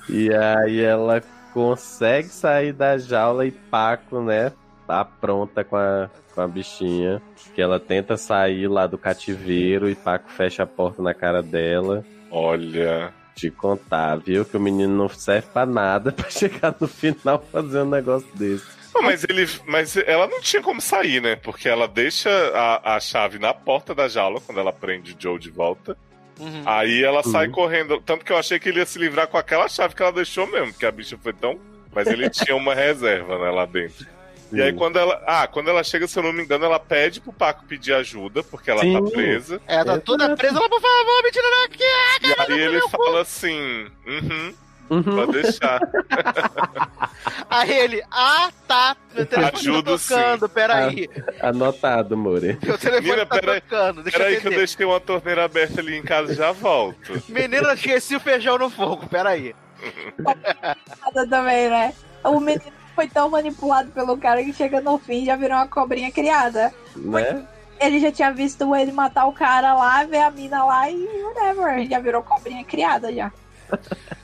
E 0.08 0.32
aí 0.32 0.80
ela 0.80 1.22
consegue 1.52 2.28
sair 2.28 2.72
da 2.72 2.98
jaula 2.98 3.46
e 3.46 3.50
Paco, 3.50 4.20
né? 4.20 4.52
Tá 4.86 5.04
pronta 5.04 5.64
com 5.64 5.76
a, 5.76 6.08
com 6.34 6.40
a 6.40 6.48
bichinha. 6.48 7.20
Que 7.54 7.60
ela 7.60 7.80
tenta 7.80 8.16
sair 8.16 8.68
lá 8.68 8.86
do 8.86 8.98
cativeiro 8.98 9.88
e 9.88 9.94
Paco 9.94 10.30
fecha 10.30 10.62
a 10.62 10.66
porta 10.66 11.02
na 11.02 11.12
cara 11.12 11.42
dela. 11.42 12.04
Olha. 12.30 13.12
Te 13.34 13.50
contar, 13.50 14.16
viu? 14.16 14.46
Que 14.46 14.56
o 14.56 14.60
menino 14.60 14.96
não 14.96 15.10
serve 15.10 15.48
pra 15.52 15.66
nada 15.66 16.10
pra 16.12 16.30
chegar 16.30 16.74
no 16.80 16.88
final 16.88 17.44
fazer 17.52 17.82
um 17.82 17.90
negócio 17.90 18.28
desse. 18.34 18.64
Não, 18.94 19.02
mas 19.02 19.24
ele. 19.24 19.46
Mas 19.66 19.94
ela 19.94 20.26
não 20.26 20.40
tinha 20.40 20.62
como 20.62 20.80
sair, 20.80 21.20
né? 21.20 21.36
Porque 21.36 21.68
ela 21.68 21.86
deixa 21.86 22.30
a, 22.54 22.96
a 22.96 23.00
chave 23.00 23.38
na 23.38 23.52
porta 23.52 23.94
da 23.94 24.08
jaula 24.08 24.40
quando 24.40 24.58
ela 24.58 24.72
prende 24.72 25.12
o 25.12 25.16
Joe 25.18 25.38
de 25.38 25.50
volta. 25.50 25.98
Uhum. 26.38 26.62
Aí 26.66 27.02
ela 27.02 27.22
sai 27.22 27.46
Uhum. 27.46 27.52
correndo. 27.52 28.00
Tanto 28.00 28.24
que 28.24 28.32
eu 28.32 28.36
achei 28.36 28.58
que 28.58 28.68
ele 28.68 28.78
ia 28.80 28.86
se 28.86 28.98
livrar 28.98 29.26
com 29.28 29.38
aquela 29.38 29.68
chave 29.68 29.94
que 29.94 30.02
ela 30.02 30.12
deixou 30.12 30.46
mesmo, 30.46 30.72
porque 30.72 30.86
a 30.86 30.92
bicha 30.92 31.18
foi 31.22 31.32
tão. 31.32 31.58
Mas 31.94 32.06
ele 32.08 32.28
tinha 32.28 32.54
uma 32.54 32.74
reserva, 32.74 33.38
né, 33.38 33.50
lá 33.50 33.64
dentro. 33.64 34.06
E 34.52 34.60
aí 34.62 34.70
Sim. 34.70 34.76
quando 34.76 34.96
ela. 34.98 35.20
Ah, 35.26 35.46
quando 35.48 35.68
ela 35.70 35.82
chega, 35.82 36.06
se 36.06 36.16
eu 36.18 36.22
não 36.22 36.32
me 36.32 36.42
engano, 36.42 36.64
ela 36.66 36.78
pede 36.78 37.20
pro 37.20 37.32
Paco 37.32 37.64
pedir 37.66 37.94
ajuda, 37.94 38.42
porque 38.44 38.70
ela 38.70 38.80
Sim. 38.82 38.92
tá 38.92 39.10
presa. 39.10 39.60
Ela 39.66 39.84
tá 39.84 39.98
toda 39.98 40.36
presa, 40.36 40.56
ela, 40.58 40.68
por 40.68 40.80
favor, 40.80 41.22
me 41.24 41.30
tira 41.32 41.46
daqui! 41.62 41.82
E 42.48 42.52
aí 42.52 42.60
ele 42.60 42.80
fala 42.88 43.22
assim. 43.22 43.86
Uhum, 44.06 44.54
Uhum. 44.90 45.02
pode 45.02 45.32
deixar. 45.32 45.80
Aí 47.50 47.70
ele, 47.72 48.02
ah, 48.10 48.50
tá, 48.68 48.96
meu 49.14 49.26
telefone 49.26 49.58
Ajudo 49.58 49.98
tá 49.98 50.04
tocando, 50.14 50.48
peraí. 50.48 51.08
Anotado, 51.40 52.16
More. 52.16 52.58
Meu 52.62 52.78
telefone 52.78 53.00
Menina, 53.08 53.26
tá 53.26 53.36
peraí- 53.40 53.60
tocando, 53.60 54.02
deixa 54.02 54.18
Peraí 54.18 54.34
eu 54.34 54.40
que 54.40 54.46
eu 54.48 54.52
deixei 54.52 54.86
uma 54.86 55.00
torneira 55.00 55.44
aberta 55.44 55.80
ali 55.80 55.96
em 55.96 56.02
casa 56.02 56.32
e 56.32 56.36
já 56.36 56.52
volto. 56.52 57.22
Menina, 57.28 57.72
esqueci 57.74 58.14
o 58.16 58.20
feijão 58.20 58.58
no 58.58 58.68
fogo, 58.70 59.06
peraí. 59.08 59.54
Também, 61.30 61.68
né? 61.70 61.94
O 62.24 62.40
menino 62.40 62.62
foi 62.94 63.08
tão 63.08 63.28
manipulado 63.28 63.90
pelo 63.90 64.16
cara 64.16 64.42
que 64.42 64.52
chega 64.52 64.80
no 64.80 64.98
fim 64.98 65.22
e 65.22 65.26
já 65.26 65.36
virou 65.36 65.56
uma 65.56 65.68
cobrinha 65.68 66.10
criada. 66.10 66.72
Né? 66.94 67.46
Ele 67.80 68.00
já 68.00 68.10
tinha 68.10 68.32
visto 68.32 68.74
ele 68.74 68.90
matar 68.92 69.26
o 69.26 69.32
cara 69.32 69.74
lá, 69.74 70.02
ver 70.04 70.20
a 70.20 70.30
mina 70.30 70.64
lá 70.64 70.90
e 70.90 71.06
whatever. 71.22 71.86
Já 71.88 71.98
virou 71.98 72.22
cobrinha 72.22 72.64
criada 72.64 73.12
já. 73.12 73.30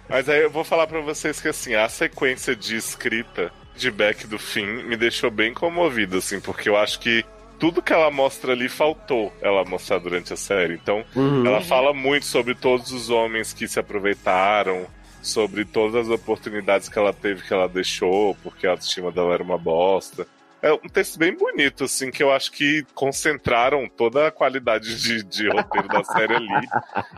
Mas 0.09 0.29
aí 0.29 0.43
eu 0.43 0.51
vou 0.51 0.65
falar 0.65 0.87
pra 0.87 1.01
vocês 1.01 1.41
que 1.41 1.49
assim, 1.49 1.75
a 1.75 1.89
sequência 1.89 2.55
de 2.55 2.77
escrita 2.77 3.51
de 3.77 3.91
Beck 3.91 4.27
do 4.27 4.39
fim 4.39 4.67
me 4.85 4.97
deixou 4.97 5.31
bem 5.31 5.55
comovido, 5.55 6.19
assim, 6.19 6.41
porque 6.41 6.69
eu 6.69 6.77
acho 6.77 6.99
que 7.01 7.25
tudo 7.59 7.81
que 7.81 7.93
ela 7.93 8.11
mostra 8.11 8.53
ali 8.53 8.69
faltou 8.69 9.33
ela 9.41 9.65
mostrar 9.65 9.99
durante 9.99 10.33
a 10.33 10.37
série. 10.37 10.75
Então, 10.75 11.05
Uhum. 11.15 11.47
ela 11.47 11.61
fala 11.61 11.95
muito 11.95 12.27
sobre 12.27 12.55
todos 12.55 12.91
os 12.93 13.09
homens 13.09 13.53
que 13.53 13.67
se 13.69 13.79
aproveitaram, 13.79 14.87
sobre 15.23 15.65
todas 15.65 15.95
as 15.95 16.09
oportunidades 16.09 16.89
que 16.89 16.99
ela 16.99 17.13
teve 17.13 17.43
que 17.43 17.53
ela 17.55 17.69
deixou, 17.69 18.35
porque 18.43 18.67
a 18.67 18.73
autoestima 18.73 19.11
dela 19.13 19.35
era 19.35 19.43
uma 19.43 19.57
bosta. 19.57 20.27
É 20.63 20.73
um 20.73 20.79
texto 20.79 21.19
bem 21.19 21.37
bonito, 21.37 21.85
assim, 21.85 22.11
que 22.11 22.23
eu 22.23 22.31
acho 22.33 22.53
que 22.53 22.87
concentraram 22.95 23.89
toda 23.89 24.29
a 24.29 24.31
qualidade 24.31 24.95
de, 25.03 25.25
de 25.25 25.49
roteiro 25.49 25.89
da 25.89 26.05
série 26.05 26.37
ali 26.37 26.69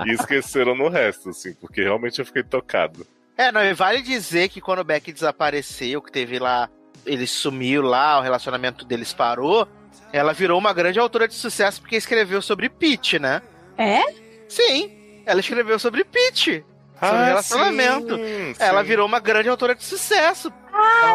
e 0.07 0.13
esqueceram 0.13 0.75
no 0.75 0.89
resto, 0.89 1.29
assim, 1.29 1.53
porque 1.55 1.83
realmente 1.83 2.19
eu 2.19 2.25
fiquei 2.25 2.43
tocado. 2.43 3.07
É, 3.37 3.53
não, 3.53 3.63
e 3.63 3.75
vale 3.75 4.01
dizer 4.01 4.49
que 4.49 4.63
quando 4.63 4.79
o 4.79 4.85
Beck 4.85 5.13
desapareceu, 5.13 6.01
que 6.01 6.11
teve 6.11 6.39
lá, 6.39 6.71
ele 7.05 7.27
sumiu 7.27 7.83
lá, 7.83 8.19
o 8.19 8.23
relacionamento 8.23 8.85
deles 8.85 9.13
parou, 9.13 9.69
ela 10.11 10.33
virou 10.33 10.59
uma 10.59 10.73
grande 10.73 10.99
autora 10.99 11.29
de 11.29 11.35
sucesso 11.35 11.83
porque 11.83 11.97
escreveu 11.97 12.41
sobre 12.41 12.71
Pete, 12.71 13.19
né? 13.19 13.43
É? 13.77 14.01
Sim, 14.49 15.23
ela 15.27 15.41
escreveu 15.41 15.79
sobre 15.79 16.03
Pete. 16.05 16.65
Sobre 16.99 17.25
relacionamento. 17.25 18.15
Ah, 18.15 18.19
sim, 18.19 18.55
Ela 18.59 18.81
sim. 18.83 18.89
virou 18.89 19.07
uma 19.07 19.19
grande 19.19 19.49
autora 19.49 19.75
de 19.75 19.85
sucesso. 19.85 20.51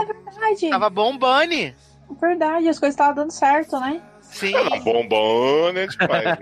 Verdade. 0.06 0.70
Tava 0.70 0.90
bombando. 0.90 1.74
Verdade, 2.20 2.68
as 2.70 2.80
coisas 2.80 2.94
estavam 2.94 3.16
dando 3.16 3.32
certo, 3.32 3.80
né? 3.80 4.02
Sim. 4.22 4.56
Ela 4.56 4.80
bombona 4.80 5.88
demais, 5.88 6.24
né? 6.24 6.38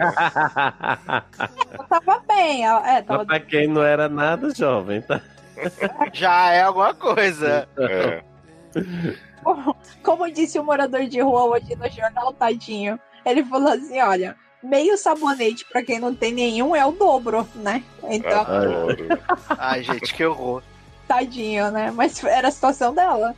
Ela 1.73 1.87
tava 1.89 2.23
bem, 2.27 2.65
ela, 2.65 2.89
é, 2.89 3.01
tava 3.01 3.19
Mas 3.19 3.27
pra 3.27 3.39
quem 3.39 3.67
não 3.67 3.83
era 3.83 4.09
nada 4.09 4.53
jovem, 4.53 5.01
tá? 5.01 5.21
Já 6.13 6.51
é 6.51 6.63
alguma 6.63 6.93
coisa. 6.93 7.67
É. 7.77 8.23
Como 10.03 10.31
disse 10.31 10.59
o 10.59 10.63
morador 10.63 11.05
de 11.05 11.21
rua 11.21 11.43
hoje 11.45 11.75
no 11.75 11.89
jornal, 11.89 12.33
tadinho. 12.33 12.99
Ele 13.25 13.43
falou 13.43 13.69
assim: 13.73 13.99
olha, 14.01 14.35
meio 14.61 14.97
sabonete 14.97 15.65
pra 15.71 15.83
quem 15.83 15.99
não 15.99 16.13
tem 16.13 16.31
nenhum 16.31 16.75
é 16.75 16.85
o 16.85 16.91
dobro, 16.91 17.47
né? 17.55 17.83
Então, 18.03 18.41
Adoro. 18.41 19.07
Ai, 19.57 19.83
gente, 19.83 20.13
que 20.13 20.25
horror. 20.25 20.61
tadinho, 21.07 21.71
né? 21.71 21.91
Mas 21.91 22.23
era 22.23 22.49
a 22.49 22.51
situação 22.51 22.93
dela. 22.93 23.33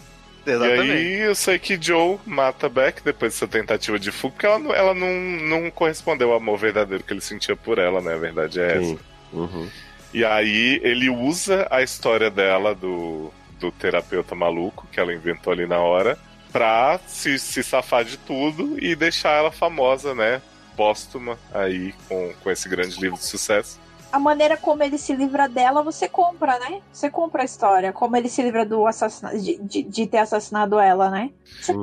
E 0.50 0.56
Exatamente. 0.56 0.92
aí 0.92 1.20
eu 1.20 1.36
sei 1.36 1.60
que 1.60 1.78
Joe 1.82 2.18
mata 2.26 2.68
Beck 2.70 3.02
depois 3.04 3.34
dessa 3.34 3.48
tentativa 3.48 4.00
de 4.00 4.12
fuga, 4.12 4.34
porque 4.34 4.46
ela, 4.46 4.60
não- 4.60 4.74
ela 4.74 4.94
não, 4.94 5.12
não 5.12 5.72
correspondeu 5.72 6.32
ao 6.32 6.38
amor 6.38 6.58
verdadeiro 6.58 7.04
que 7.04 7.14
ele 7.14 7.22
sentia 7.22 7.56
por 7.56 7.78
ela, 7.78 8.02
né? 8.02 8.14
A 8.14 8.18
verdade 8.18 8.60
é 8.60 8.78
essa. 8.78 8.98
Uhum. 9.34 9.70
E 10.14 10.26
aí 10.26 10.80
ele 10.84 11.10
usa 11.10 11.68
a 11.70 11.82
história 11.84 12.32
dela, 12.32 12.74
do, 12.74 13.32
do 13.60 13.72
terapeuta 13.72 14.34
maluco, 14.34 14.88
que 14.92 15.00
ela 15.00 15.14
inventou 15.14 15.54
ali 15.54 15.68
na 15.68 15.78
hora, 15.80 16.18
pra 16.52 17.00
se, 17.06 17.38
se 17.38 17.62
safar 17.62 18.04
de 18.04 18.18
tudo 18.18 18.76
e 18.84 18.96
deixar 18.96 19.38
ela 19.38 19.52
famosa, 19.52 20.16
né? 20.16 20.42
Póstuma 20.76 21.38
aí 21.54 21.94
com, 22.08 22.34
com 22.42 22.50
esse 22.50 22.68
grande 22.68 23.00
livro 23.00 23.18
de 23.20 23.26
sucesso. 23.26 23.80
A 24.12 24.20
maneira 24.20 24.58
como 24.58 24.82
ele 24.82 24.98
se 24.98 25.14
livra 25.14 25.48
dela, 25.48 25.84
você 25.84 26.10
compra, 26.10 26.58
né? 26.58 26.82
Você 26.92 27.10
compra 27.12 27.44
a 27.44 27.46
história. 27.46 27.94
Como 27.94 28.16
ele 28.18 28.28
se 28.28 28.42
livra 28.42 28.66
do 28.66 28.88
assassinato, 28.88 29.38
de, 29.38 29.58
de, 29.62 29.84
de 29.84 30.08
ter 30.08 30.18
assassinado 30.18 30.80
ela, 30.80 31.12
né? 31.12 31.30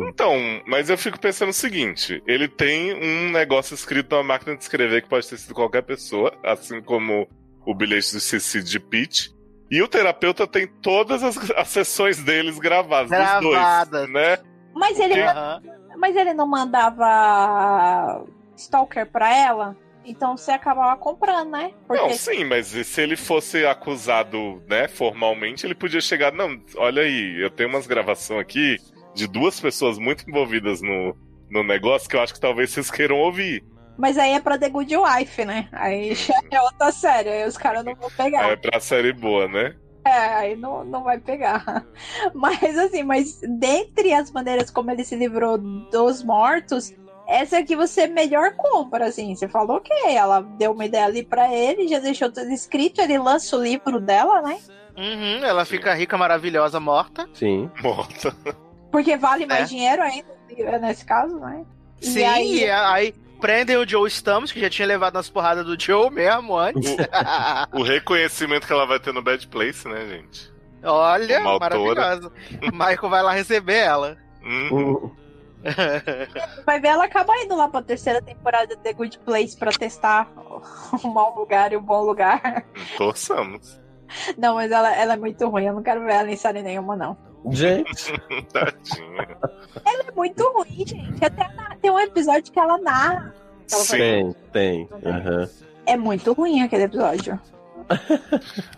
Então, 0.09 0.35
mas 0.67 0.91
eu 0.91 0.99
fico 0.99 1.21
pensando 1.21 1.51
o 1.51 1.55
seguinte: 1.55 2.21
ele 2.27 2.49
tem 2.49 2.95
um 2.95 3.31
negócio 3.31 3.75
escrito 3.75 4.17
na 4.17 4.25
máquina 4.25 4.57
de 4.57 4.63
escrever 4.63 5.03
que 5.03 5.09
pode 5.09 5.29
ter 5.29 5.39
sido 5.39 5.55
qualquer 5.55 5.83
pessoa, 5.83 6.33
assim 6.45 6.83
como 6.83 7.29
o 7.65 7.75
bilhete 7.75 8.13
do 8.15 8.21
suicídio 8.21 8.71
de 8.71 8.81
Pete. 8.81 9.35
E 9.71 9.83
o 9.83 9.89
terapeuta 9.89 10.47
tem 10.47 10.67
todas 10.67 11.23
as, 11.23 11.37
as 11.51 11.69
sessões 11.69 12.23
deles 12.23 12.59
gravadas, 12.59 13.11
dos 13.11 13.19
Gravadas. 13.19 13.91
dois, 13.91 14.11
né? 14.11 14.39
Mas 14.75 14.99
ele, 14.99 15.21
Aham. 15.23 15.63
mas 15.97 16.15
ele 16.15 16.35
não 16.35 16.47
mandava 16.47 18.25
stalker 18.57 19.07
pra 19.11 19.35
ela? 19.35 19.77
Então 20.07 20.37
você 20.37 20.53
acabava 20.53 20.97
comprando, 20.97 21.51
né? 21.51 21.73
Porque 21.87 22.03
Não, 22.03 22.13
sim, 22.13 22.45
mas 22.45 22.69
se 22.69 23.01
ele 23.01 23.17
fosse 23.17 23.67
acusado, 23.67 24.63
né, 24.69 24.87
formalmente, 24.87 25.67
ele 25.67 25.75
podia 25.75 26.01
chegar, 26.01 26.33
não, 26.33 26.61
olha 26.77 27.03
aí, 27.03 27.43
eu 27.43 27.51
tenho 27.51 27.69
umas 27.69 27.87
gravações 27.87 28.41
aqui 28.41 28.77
de 29.15 29.27
duas 29.27 29.59
pessoas 29.61 29.99
muito 29.99 30.29
envolvidas 30.29 30.81
no, 30.81 31.17
no 31.51 31.65
negócio 31.65 32.09
que 32.09 32.15
eu 32.15 32.21
acho 32.21 32.35
que 32.35 32.41
talvez 32.41 32.71
vocês 32.71 32.91
queiram 32.91 33.17
ouvir. 33.17 33.65
Mas 33.99 34.19
aí 34.19 34.33
é 34.33 34.41
pra 34.41 34.59
The 34.59 34.69
Good 34.69 34.95
Wife, 34.97 35.45
né? 35.45 35.69
Aí 35.73 36.15
já 36.15 36.35
é 36.51 36.61
outra 36.61 36.93
série, 36.93 37.29
aí 37.29 37.49
os 37.49 37.57
caras 37.57 37.85
não 37.85 37.95
vão 37.95 38.11
pegar. 38.11 38.49
É 38.49 38.57
pra 38.57 38.79
série 38.79 39.13
boa, 39.13 39.49
né? 39.49 39.75
É, 40.07 40.35
aí 40.35 40.57
não, 40.57 40.85
não 40.85 41.03
vai 41.03 41.19
pegar. 41.19 41.85
Mas 42.33 42.79
assim, 42.79 43.03
mas 43.03 43.41
dentre 43.41 44.13
as 44.13 44.31
maneiras 44.31 44.71
como 44.71 44.89
ele 44.89 45.03
se 45.03 45.17
livrou 45.17 45.59
dos 45.59 46.23
mortos, 46.23 46.95
essa 47.27 47.57
é 47.57 47.63
que 47.63 47.77
você 47.77 48.07
melhor 48.07 48.53
compra, 48.57 49.07
assim. 49.07 49.35
Você 49.35 49.49
falou 49.49 49.81
que 49.81 49.93
ela 50.09 50.41
deu 50.43 50.73
uma 50.73 50.85
ideia 50.85 51.05
ali 51.07 51.25
pra 51.25 51.53
ele, 51.53 51.89
já 51.89 51.99
deixou 51.99 52.31
tudo 52.31 52.51
escrito, 52.51 53.01
ele 53.01 53.19
lança 53.19 53.57
o 53.57 53.63
livro 53.63 54.01
dela, 54.01 54.41
né? 54.43 54.59
Uhum, 54.97 55.45
ela 55.45 55.65
fica 55.65 55.93
rica, 55.95 56.17
maravilhosa, 56.17 56.81
morta. 56.81 57.29
Sim. 57.35 57.71
Morta. 57.83 58.35
Porque 58.91 59.17
vale 59.17 59.45
mais 59.47 59.63
É. 59.63 59.65
dinheiro 59.65 60.03
ainda, 60.03 60.79
nesse 60.81 61.05
caso, 61.05 61.39
né? 61.39 61.65
E 62.01 62.07
Sim, 62.07 62.25
aí- 62.25 62.59
e 62.61 62.71
aí 62.71 63.15
prendem 63.41 63.77
o 63.77 63.87
Joe 63.87 64.09
Stamos, 64.09 64.51
que 64.53 64.61
já 64.61 64.71
tinha 64.71 64.89
levado 64.89 65.15
nas 65.15 65.29
porradas 65.29 65.67
do 65.67 65.79
Joe 65.79 66.11
mesmo 66.11 66.57
antes. 66.57 66.97
O 67.73 67.83
reconhecimento 67.83 68.67
que 68.67 68.73
ela 68.73 68.87
vai 68.87 68.99
ter 68.99 69.13
no 69.13 69.21
Bad 69.23 69.47
Place, 69.49 69.87
né, 69.87 70.07
gente? 70.07 70.51
Olha, 70.83 71.41
maravilhosa. 71.59 72.33
O 72.63 72.73
Michael 72.73 73.11
vai 73.11 73.23
lá 73.23 73.33
receber 73.33 73.77
ela. 73.79 74.17
Hum, 74.43 74.69
Uhum. 74.73 75.17
Vai 76.65 76.81
ver, 76.81 76.89
ela 76.89 77.05
acaba 77.05 77.37
indo 77.39 77.57
lá 77.57 77.69
pra 77.69 77.83
terceira 77.83 78.21
temporada 78.23 78.69
de 78.77 78.83
The 78.83 78.93
Good 78.93 79.19
Place 79.21 79.57
pra 79.57 79.71
testar 79.73 80.31
o 81.03 81.09
mau 81.09 81.35
lugar 81.39 81.73
e 81.73 81.77
o 81.77 81.81
bom 81.81 82.03
lugar. 82.03 82.65
torçamos. 82.97 83.81
Não, 84.39 84.55
mas 84.55 84.71
ela, 84.71 84.95
ela 84.95 85.15
é 85.15 85.17
muito 85.17 85.49
ruim, 85.49 85.65
eu 85.67 85.75
não 85.75 85.83
quero 85.83 86.05
ver 86.05 86.13
ela 86.15 86.31
em 86.31 86.37
série 86.37 86.63
nenhuma, 86.63 86.95
não. 86.97 87.17
Gente, 87.51 88.13
Tadinha. 88.53 89.37
Ela 89.85 90.05
é 90.09 90.13
muito 90.15 90.43
ruim, 90.53 90.85
gente. 90.87 91.25
Até 91.25 91.49
na- 91.55 91.77
tem 91.81 91.91
um 91.91 91.99
episódio 91.99 92.53
que 92.53 92.59
ela 92.59 92.79
narra 92.79 93.35
Ela 93.71 93.85
faz- 93.85 93.89
Tem, 93.91 94.33
tem. 94.53 94.89
aham. 95.05 95.49
É 95.87 95.97
muito 95.97 96.33
ruim 96.33 96.63
aquele 96.63 96.85
episódio. 96.85 97.39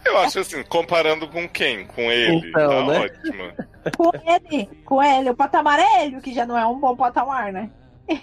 Eu 0.05 0.19
acho 0.19 0.41
assim, 0.41 0.63
comparando 0.65 1.29
com 1.29 1.49
quem? 1.49 1.87
Com 1.87 2.11
ele? 2.11 2.49
Então, 2.51 2.69
tá 2.69 2.87
né? 2.87 2.99
ótimo. 3.01 3.53
Com 3.97 4.11
ele, 4.27 4.67
com 4.85 5.03
ele. 5.03 5.31
O 5.31 5.37
patamar 5.37 5.79
é 5.79 6.05
ele, 6.05 6.17
o 6.17 6.21
que 6.21 6.35
já 6.35 6.45
não 6.47 6.59
é 6.59 6.67
um 6.67 6.79
bom 6.79 6.97
patamar, 6.97 7.53
né? 7.53 7.71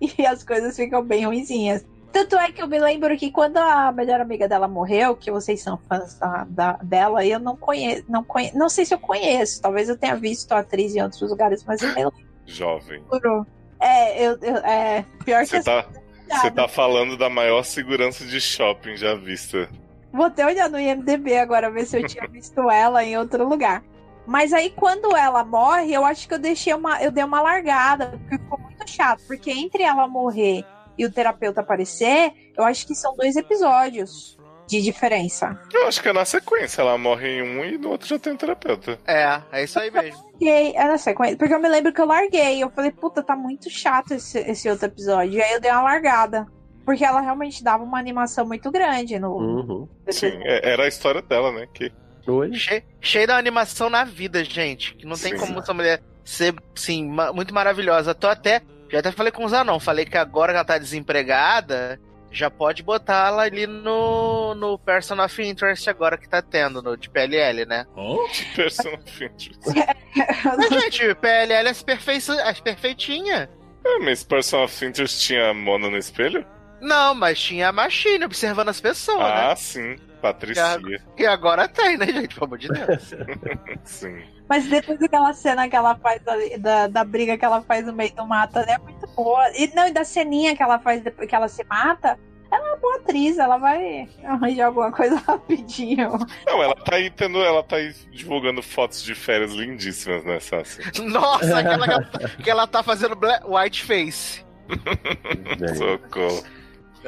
E, 0.00 0.12
e 0.18 0.26
as 0.26 0.42
coisas 0.44 0.76
ficam 0.76 1.02
bem 1.02 1.24
ruinzinhas. 1.24 1.82
Tanto 2.12 2.36
é 2.36 2.50
que 2.52 2.60
eu 2.62 2.66
me 2.66 2.78
lembro 2.78 3.16
que 3.16 3.30
quando 3.30 3.56
a 3.56 3.90
melhor 3.92 4.20
amiga 4.20 4.46
dela 4.48 4.66
morreu, 4.68 5.16
que 5.16 5.30
vocês 5.30 5.62
são 5.62 5.78
fãs 5.88 6.14
da, 6.18 6.44
da- 6.48 6.78
dela, 6.82 7.24
eu 7.24 7.38
não 7.38 7.56
conheço, 7.56 8.04
não 8.08 8.22
conheço, 8.24 8.58
não 8.58 8.68
sei 8.68 8.84
se 8.84 8.92
eu 8.92 8.98
conheço, 8.98 9.62
talvez 9.62 9.88
eu 9.88 9.96
tenha 9.96 10.14
visto 10.16 10.52
a 10.52 10.58
atriz 10.58 10.94
em 10.94 11.02
outros 11.02 11.22
lugares, 11.30 11.64
mas 11.64 11.80
eu 11.82 11.94
me 11.94 12.12
Jovem. 12.46 13.02
lembro. 13.10 13.46
É, 13.80 14.26
eu, 14.26 14.38
eu- 14.42 14.56
é 14.58 15.04
pior 15.24 15.40
que 15.42 15.46
Você 15.48 15.62
tá, 15.62 15.86
você 16.30 16.50
tá 16.50 16.66
falando 16.68 17.16
da 17.16 17.30
maior 17.30 17.62
segurança 17.62 18.24
de 18.26 18.40
shopping 18.40 18.96
já 18.96 19.14
vista. 19.14 19.68
Vou 20.12 20.26
até 20.26 20.44
olhar 20.44 20.68
no 20.68 20.78
IMDB 20.78 21.36
agora, 21.38 21.70
ver 21.70 21.86
se 21.86 21.98
eu 21.98 22.06
tinha 22.06 22.26
visto 22.30 22.70
ela 22.70 23.04
em 23.04 23.16
outro 23.16 23.46
lugar. 23.46 23.82
Mas 24.26 24.52
aí, 24.52 24.70
quando 24.70 25.16
ela 25.16 25.42
morre, 25.42 25.92
eu 25.94 26.04
acho 26.04 26.28
que 26.28 26.34
eu 26.34 26.38
deixei 26.38 26.74
uma. 26.74 27.02
Eu 27.02 27.10
dei 27.10 27.24
uma 27.24 27.40
largada, 27.40 28.08
porque 28.08 28.38
ficou 28.38 28.58
muito 28.58 28.88
chato. 28.88 29.22
Porque 29.26 29.50
entre 29.50 29.82
ela 29.82 30.06
morrer 30.06 30.64
e 30.98 31.06
o 31.06 31.10
terapeuta 31.10 31.62
aparecer, 31.62 32.32
eu 32.56 32.64
acho 32.64 32.86
que 32.86 32.94
são 32.94 33.16
dois 33.16 33.36
episódios 33.36 34.36
de 34.66 34.82
diferença. 34.82 35.58
Eu 35.72 35.88
acho 35.88 36.02
que 36.02 36.08
é 36.10 36.12
na 36.12 36.26
sequência. 36.26 36.82
Ela 36.82 36.98
morre 36.98 37.38
em 37.38 37.42
um 37.42 37.64
e 37.64 37.78
no 37.78 37.88
outro 37.88 38.06
já 38.06 38.18
tem 38.18 38.34
um 38.34 38.36
terapeuta. 38.36 38.98
É, 39.06 39.40
é 39.50 39.64
isso 39.64 39.80
aí 39.80 39.90
mesmo. 39.90 40.22
Larguei, 40.32 40.76
é 40.76 40.84
na 40.84 40.98
sequência. 40.98 41.38
Porque 41.38 41.54
eu 41.54 41.60
me 41.60 41.68
lembro 41.68 41.92
que 41.92 42.00
eu 42.00 42.06
larguei. 42.06 42.62
Eu 42.62 42.70
falei, 42.70 42.90
puta, 42.90 43.22
tá 43.22 43.34
muito 43.34 43.70
chato 43.70 44.12
esse, 44.12 44.38
esse 44.40 44.68
outro 44.68 44.86
episódio. 44.86 45.38
E 45.38 45.42
aí 45.42 45.52
eu 45.54 45.60
dei 45.60 45.70
uma 45.70 45.82
largada. 45.82 46.46
Porque 46.88 47.04
ela 47.04 47.20
realmente 47.20 47.62
dava 47.62 47.84
uma 47.84 47.98
animação 47.98 48.46
muito 48.46 48.70
grande 48.70 49.18
no. 49.18 49.36
Uhum. 49.36 49.88
Sim, 50.08 50.40
é- 50.42 50.70
era 50.72 50.84
a 50.84 50.88
história 50.88 51.20
dela, 51.20 51.52
né? 51.52 51.68
Que 51.74 51.92
Oi? 52.26 52.54
Che- 52.54 52.82
cheio 52.98 53.26
da 53.26 53.36
animação 53.36 53.90
na 53.90 54.04
vida, 54.04 54.42
gente. 54.42 54.94
Que 54.94 55.04
não 55.04 55.14
tem 55.14 55.36
Sim. 55.36 55.38
como 55.38 55.58
essa 55.58 55.74
mulher 55.74 56.00
ser, 56.24 56.54
sim, 56.74 57.06
ma- 57.10 57.30
muito 57.30 57.52
maravilhosa. 57.52 58.14
Tô 58.14 58.26
até. 58.26 58.62
Já 58.90 59.00
até 59.00 59.12
falei 59.12 59.30
com 59.30 59.44
o 59.44 59.48
Zanon. 59.50 59.78
Falei 59.78 60.06
que 60.06 60.16
agora 60.16 60.50
que 60.52 60.56
ela 60.56 60.64
tá 60.64 60.78
desempregada, 60.78 62.00
já 62.32 62.50
pode 62.50 62.82
botar 62.82 63.28
ela 63.28 63.42
ali 63.42 63.66
no, 63.66 64.54
no 64.54 64.78
Person 64.78 65.22
of 65.22 65.42
Interest 65.42 65.90
agora 65.90 66.16
que 66.16 66.26
tá 66.26 66.40
tendo, 66.40 66.80
no 66.80 66.96
de 66.96 67.10
PLL, 67.10 67.66
né? 67.66 67.84
person 68.56 68.94
of 68.94 69.24
interest. 69.24 69.60
Mas, 70.56 70.68
gente, 70.84 71.14
PLL 71.16 71.66
é 71.68 71.70
as, 71.70 71.82
perfei 71.82 72.16
as 72.16 72.60
perfeitinha. 72.60 73.50
É, 73.84 73.98
mas 73.98 74.24
person 74.24 74.64
of 74.64 74.84
interest 74.86 75.20
tinha 75.26 75.50
a 75.50 75.54
Mona 75.54 75.90
no 75.90 75.98
espelho? 75.98 76.44
Não, 76.80 77.14
mas 77.14 77.40
tinha 77.40 77.68
a 77.68 77.72
Machine 77.72 78.24
observando 78.24 78.68
as 78.68 78.80
pessoas, 78.80 79.20
ah, 79.20 79.48
né? 79.48 79.56
sim. 79.56 79.96
Patricia. 80.20 80.80
E 81.16 81.26
agora 81.26 81.68
tem, 81.68 81.96
né, 81.96 82.06
gente? 82.06 82.34
Pelo 82.34 82.46
amor 82.46 82.58
de 82.58 82.68
Deus. 82.68 83.14
Sim. 83.84 84.20
Mas 84.48 84.66
depois 84.66 84.98
daquela 84.98 85.32
cena 85.32 85.68
que 85.68 85.76
ela 85.76 85.94
faz 85.96 86.26
ali, 86.26 86.58
da, 86.58 86.86
da 86.86 87.04
briga 87.04 87.36
que 87.36 87.44
ela 87.44 87.62
faz 87.62 87.86
no 87.86 87.92
meio 87.92 88.14
do 88.14 88.26
mato, 88.26 88.58
ela 88.58 88.72
é 88.72 88.78
muito 88.78 89.06
boa. 89.08 89.50
E 89.56 89.72
não, 89.74 89.86
e 89.86 89.92
da 89.92 90.04
ceninha 90.04 90.56
que 90.56 90.62
ela 90.62 90.78
faz 90.78 91.02
depois 91.02 91.28
que 91.28 91.34
ela 91.34 91.48
se 91.48 91.62
mata, 91.64 92.18
ela 92.50 92.66
é 92.66 92.70
uma 92.70 92.76
boa 92.78 92.96
atriz, 92.96 93.38
ela 93.38 93.58
vai 93.58 94.08
arranjar 94.24 94.66
alguma 94.66 94.90
coisa 94.90 95.16
rapidinho. 95.26 96.18
Não, 96.46 96.62
ela 96.62 96.74
tá 96.74 96.96
aí 96.96 97.10
tendo. 97.10 97.42
Ela 97.42 97.62
tá 97.62 97.76
aí 97.76 97.92
divulgando 98.10 98.62
fotos 98.62 99.02
de 99.02 99.14
férias 99.14 99.52
lindíssimas, 99.52 100.24
né, 100.24 100.40
Sassi? 100.40 100.80
Nossa, 101.02 101.58
aquela 101.58 101.86
que 101.86 101.92
ela, 101.92 102.28
que 102.44 102.50
ela 102.50 102.66
tá 102.66 102.82
fazendo 102.82 103.14
black, 103.14 103.44
white 103.46 103.84
face. 103.84 104.44
Socorro. 105.76 106.57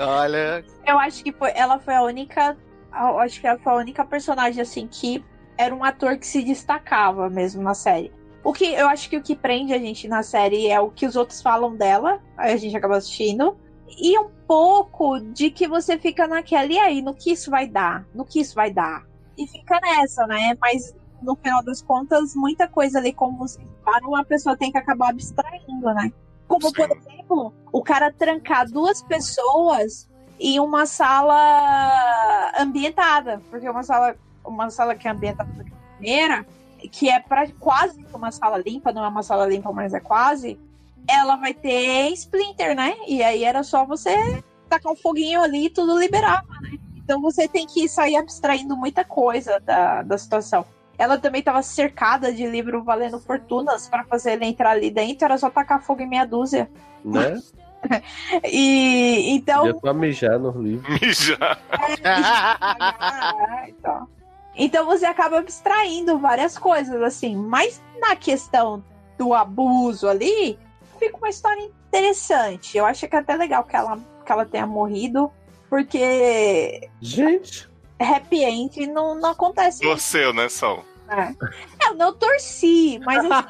Olha. 0.00 0.64
Eu 0.86 0.98
acho 0.98 1.22
que 1.22 1.32
foi, 1.32 1.52
ela 1.54 1.78
foi 1.78 1.94
a 1.94 2.02
única. 2.02 2.56
Acho 2.90 3.40
que 3.40 3.46
ela 3.46 3.58
foi 3.58 3.72
a 3.72 3.76
única 3.76 4.04
personagem 4.04 4.60
assim 4.60 4.88
que 4.88 5.24
era 5.56 5.74
um 5.74 5.84
ator 5.84 6.16
que 6.16 6.26
se 6.26 6.42
destacava 6.42 7.28
mesmo 7.28 7.62
na 7.62 7.74
série. 7.74 8.12
O 8.42 8.52
que 8.52 8.64
eu 8.72 8.88
acho 8.88 9.10
que 9.10 9.16
o 9.16 9.22
que 9.22 9.36
prende 9.36 9.74
a 9.74 9.78
gente 9.78 10.08
na 10.08 10.22
série 10.22 10.66
é 10.68 10.80
o 10.80 10.90
que 10.90 11.06
os 11.06 11.14
outros 11.14 11.42
falam 11.42 11.76
dela, 11.76 12.20
aí 12.36 12.54
a 12.54 12.56
gente 12.56 12.74
acaba 12.74 12.96
assistindo, 12.96 13.56
e 13.86 14.18
um 14.18 14.30
pouco 14.46 15.20
de 15.20 15.50
que 15.50 15.68
você 15.68 15.98
fica 15.98 16.26
naquela, 16.26 16.72
e 16.72 16.78
aí, 16.78 17.02
no 17.02 17.14
que 17.14 17.32
isso 17.32 17.50
vai 17.50 17.68
dar? 17.68 18.06
No 18.14 18.24
que 18.24 18.40
isso 18.40 18.54
vai 18.54 18.70
dar? 18.70 19.04
E 19.36 19.46
fica 19.46 19.78
nessa, 19.82 20.26
né? 20.26 20.56
Mas 20.58 20.94
no 21.20 21.36
final 21.36 21.62
das 21.62 21.82
contas, 21.82 22.34
muita 22.34 22.66
coisa 22.66 22.98
ali, 22.98 23.12
como 23.12 23.36
você 23.36 23.60
para 23.84 24.06
uma 24.06 24.24
pessoa 24.24 24.56
tem 24.56 24.72
que 24.72 24.78
acabar 24.78 25.10
abstraindo, 25.10 25.92
né? 25.94 26.10
Como, 26.50 26.72
por 26.72 26.88
Sim. 26.88 26.98
exemplo, 26.98 27.54
o 27.72 27.80
cara 27.80 28.12
trancar 28.12 28.68
duas 28.68 29.00
pessoas 29.00 30.08
em 30.40 30.58
uma 30.58 30.84
sala 30.84 32.52
ambientada, 32.58 33.40
porque 33.48 33.70
uma 33.70 33.84
sala, 33.84 34.16
uma 34.44 34.68
sala 34.68 34.96
que 34.96 35.06
é 35.06 35.12
ambientada 35.12 35.48
da 35.52 35.64
primeira, 35.94 36.44
que 36.90 37.08
é 37.08 37.20
pra, 37.20 37.46
quase 37.60 38.04
uma 38.12 38.32
sala 38.32 38.58
limpa, 38.58 38.92
não 38.92 39.04
é 39.04 39.08
uma 39.08 39.22
sala 39.22 39.46
limpa, 39.46 39.70
mas 39.70 39.94
é 39.94 40.00
quase, 40.00 40.58
ela 41.06 41.36
vai 41.36 41.54
ter 41.54 42.08
Splinter, 42.14 42.74
né? 42.74 42.96
E 43.06 43.22
aí 43.22 43.44
era 43.44 43.62
só 43.62 43.86
você 43.86 44.42
tacar 44.68 44.92
um 44.92 44.96
foguinho 44.96 45.40
ali 45.40 45.66
e 45.66 45.70
tudo 45.70 46.00
liberava, 46.00 46.48
né? 46.62 46.80
Então 46.96 47.22
você 47.22 47.46
tem 47.46 47.64
que 47.64 47.88
sair 47.88 48.16
abstraindo 48.16 48.76
muita 48.76 49.04
coisa 49.04 49.60
da, 49.60 50.02
da 50.02 50.18
situação. 50.18 50.66
Ela 51.00 51.16
também 51.16 51.38
estava 51.38 51.62
cercada 51.62 52.30
de 52.30 52.46
livro 52.46 52.84
valendo 52.84 53.18
fortunas 53.18 53.88
para 53.88 54.04
fazer 54.04 54.32
ele 54.32 54.44
entrar 54.44 54.72
ali 54.72 54.90
dentro, 54.90 55.24
era 55.24 55.38
só 55.38 55.48
tacar 55.48 55.82
fogo 55.82 56.02
em 56.02 56.06
meia 56.06 56.26
dúzia. 56.26 56.70
Né? 57.02 57.40
E 58.44 59.30
então. 59.30 59.64
Podia 59.64 59.80
só 59.80 59.94
mijar 59.94 60.38
no 60.38 60.50
livro. 60.60 60.92
Mijar. 60.92 61.58
Ah, 62.04 63.64
então. 63.66 64.06
Então 64.54 64.84
você 64.84 65.06
acaba 65.06 65.38
abstraindo 65.38 66.18
várias 66.18 66.58
coisas, 66.58 67.02
assim. 67.02 67.34
Mas 67.34 67.80
na 67.98 68.14
questão 68.14 68.84
do 69.16 69.32
abuso 69.32 70.06
ali, 70.06 70.58
fica 70.98 71.16
uma 71.16 71.30
história 71.30 71.62
interessante. 71.62 72.76
Eu 72.76 72.84
acho 72.84 73.08
que 73.08 73.16
é 73.16 73.20
até 73.20 73.34
legal 73.34 73.64
que 73.64 73.74
ela, 73.74 73.98
que 74.26 74.30
ela 74.30 74.44
tenha 74.44 74.66
morrido, 74.66 75.32
porque 75.70 76.90
Gente, 77.00 77.66
happy 77.98 78.44
end 78.44 78.86
não, 78.88 79.14
não 79.14 79.30
acontece. 79.30 79.80
Torceu, 79.80 80.34
né, 80.34 80.50
Sol? 80.50 80.84
Né? 81.10 81.36
Eu 81.86 81.94
não 81.94 82.14
torci, 82.14 83.00
mas 83.04 83.24
assim, 83.24 83.46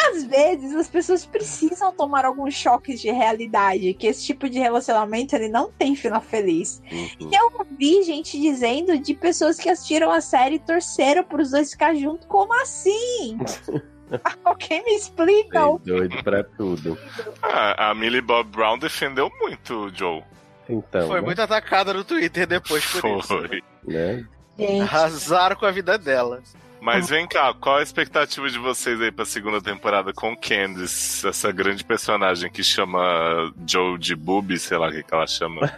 às 0.08 0.24
vezes 0.24 0.74
as 0.74 0.88
pessoas 0.88 1.26
precisam 1.26 1.92
tomar 1.92 2.24
alguns 2.24 2.54
choques 2.54 3.00
de 3.00 3.10
realidade, 3.10 3.94
que 3.94 4.06
esse 4.06 4.24
tipo 4.24 4.48
de 4.48 4.58
relacionamento 4.58 5.34
ele 5.34 5.48
não 5.48 5.70
tem 5.70 5.94
final 5.94 6.20
feliz. 6.20 6.82
Uhum. 6.90 7.30
E 7.30 7.34
eu 7.34 7.52
ouvi 7.58 8.02
gente 8.02 8.40
dizendo 8.40 8.98
de 8.98 9.14
pessoas 9.14 9.58
que 9.58 9.68
assistiram 9.68 10.10
a 10.10 10.20
série 10.20 10.56
e 10.56 10.60
torceram 10.60 11.24
pros 11.24 11.50
dois 11.50 11.72
ficar 11.72 11.94
juntos. 11.94 12.26
Como 12.26 12.52
assim? 12.62 13.38
Alguém 14.44 14.84
me 14.84 14.94
explica? 14.94 15.66
Bem 15.66 15.78
doido 15.84 16.22
pra 16.22 16.42
tudo. 16.42 16.98
Ah, 17.42 17.90
a 17.90 17.94
Millie 17.94 18.20
Bob 18.20 18.50
Brown 18.50 18.78
defendeu 18.78 19.30
muito 19.40 19.86
o 19.86 19.94
Joe. 19.94 20.22
Então, 20.68 21.08
Foi 21.08 21.20
né? 21.20 21.26
muito 21.26 21.42
atacada 21.42 21.92
no 21.92 22.04
Twitter 22.04 22.46
depois 22.46 22.84
por 22.86 23.18
isso. 23.18 23.28
Foi. 23.28 23.62
né? 23.86 24.24
Gente, 24.60 24.82
Arrasaram 24.82 25.56
com 25.56 25.66
a 25.66 25.70
vida 25.70 25.96
dela. 25.98 26.40
Mas 26.80 27.10
vem 27.10 27.28
cá, 27.28 27.52
qual 27.52 27.76
a 27.76 27.82
expectativa 27.82 28.48
de 28.48 28.58
vocês 28.58 28.98
aí 29.02 29.12
pra 29.12 29.26
segunda 29.26 29.60
temporada 29.60 30.14
com 30.14 30.34
Candice, 30.34 31.28
essa 31.28 31.52
grande 31.52 31.84
personagem 31.84 32.50
que 32.50 32.64
chama 32.64 33.52
Joe 33.66 33.98
de 33.98 34.16
Booby, 34.16 34.58
sei 34.58 34.78
lá 34.78 34.88
o 34.88 34.90
que, 34.90 35.02
que 35.02 35.14
ela 35.14 35.26
chama. 35.26 35.70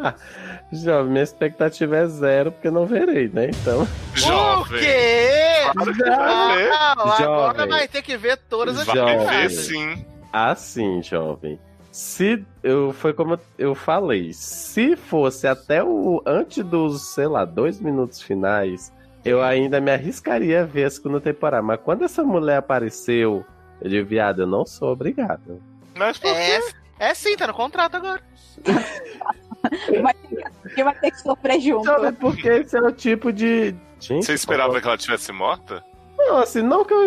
Jovem, 0.72 1.10
minha 1.12 1.24
expectativa 1.24 1.96
é 1.96 2.06
zero, 2.06 2.52
porque 2.52 2.70
não 2.70 2.86
verei, 2.86 3.28
né? 3.28 3.46
Então. 3.48 3.82
O 3.82 4.16
Jovem. 4.18 4.80
quê? 4.80 5.28
Claro 5.72 5.94
que 5.94 6.02
vai 6.02 6.56
ver. 6.56 6.68
Não, 6.68 6.76
agora 6.76 7.18
Jovem. 7.58 7.68
vai 7.68 7.88
ter 7.88 8.02
que 8.02 8.16
ver 8.16 8.36
todas 8.36 8.78
as 8.78 8.84
Vai 8.84 8.96
Jovem. 8.96 9.26
ver 9.26 9.50
sim. 9.50 10.06
Assim, 10.32 11.02
jovem. 11.02 11.58
Se 11.90 12.44
eu 12.62 12.92
foi 12.92 13.12
como 13.12 13.38
eu 13.58 13.74
falei, 13.74 14.32
se 14.32 14.96
fosse 14.96 15.46
até 15.46 15.82
o 15.82 16.22
antes 16.24 16.64
dos, 16.64 17.14
sei 17.14 17.26
lá, 17.26 17.44
dois 17.44 17.80
minutos 17.80 18.22
finais, 18.22 18.92
eu 19.24 19.42
ainda 19.42 19.80
me 19.80 19.90
arriscaria 19.90 20.62
a 20.62 20.64
ver 20.66 20.84
a 20.84 20.90
segunda 20.90 21.20
temporada. 21.20 21.62
Mas 21.62 21.80
quando 21.80 22.04
essa 22.04 22.22
mulher 22.22 22.58
apareceu, 22.58 23.44
eu 23.80 23.90
digo, 23.90 24.08
viado, 24.08 24.42
eu 24.42 24.46
não 24.46 24.64
sou 24.64 24.92
obrigado. 24.92 25.60
Mas 25.96 26.16
por 26.16 26.32
quê? 26.32 26.60
É, 26.98 27.10
é 27.10 27.14
sim, 27.14 27.36
tá 27.36 27.46
no 27.46 27.54
contrato 27.54 27.96
agora. 27.96 28.22
vai 30.02 30.14
ter 30.14 30.28
que, 30.28 30.74
que 30.74 30.84
vai 30.84 30.94
ter 30.94 31.10
que 31.10 31.20
sofrer 31.20 31.60
junto. 31.60 31.84
Sabe 31.84 32.12
porque 32.12 32.48
esse 32.48 32.76
é 32.76 32.80
o 32.80 32.92
tipo 32.92 33.32
de. 33.32 33.74
Gente, 33.98 34.24
Você 34.24 34.34
esperava 34.34 34.80
que 34.80 34.86
ela 34.86 34.96
tivesse 34.96 35.32
morta? 35.32 35.84
Não, 36.16 36.38
assim, 36.38 36.62
não 36.62 36.84
que 36.84 36.94
eu. 36.94 37.06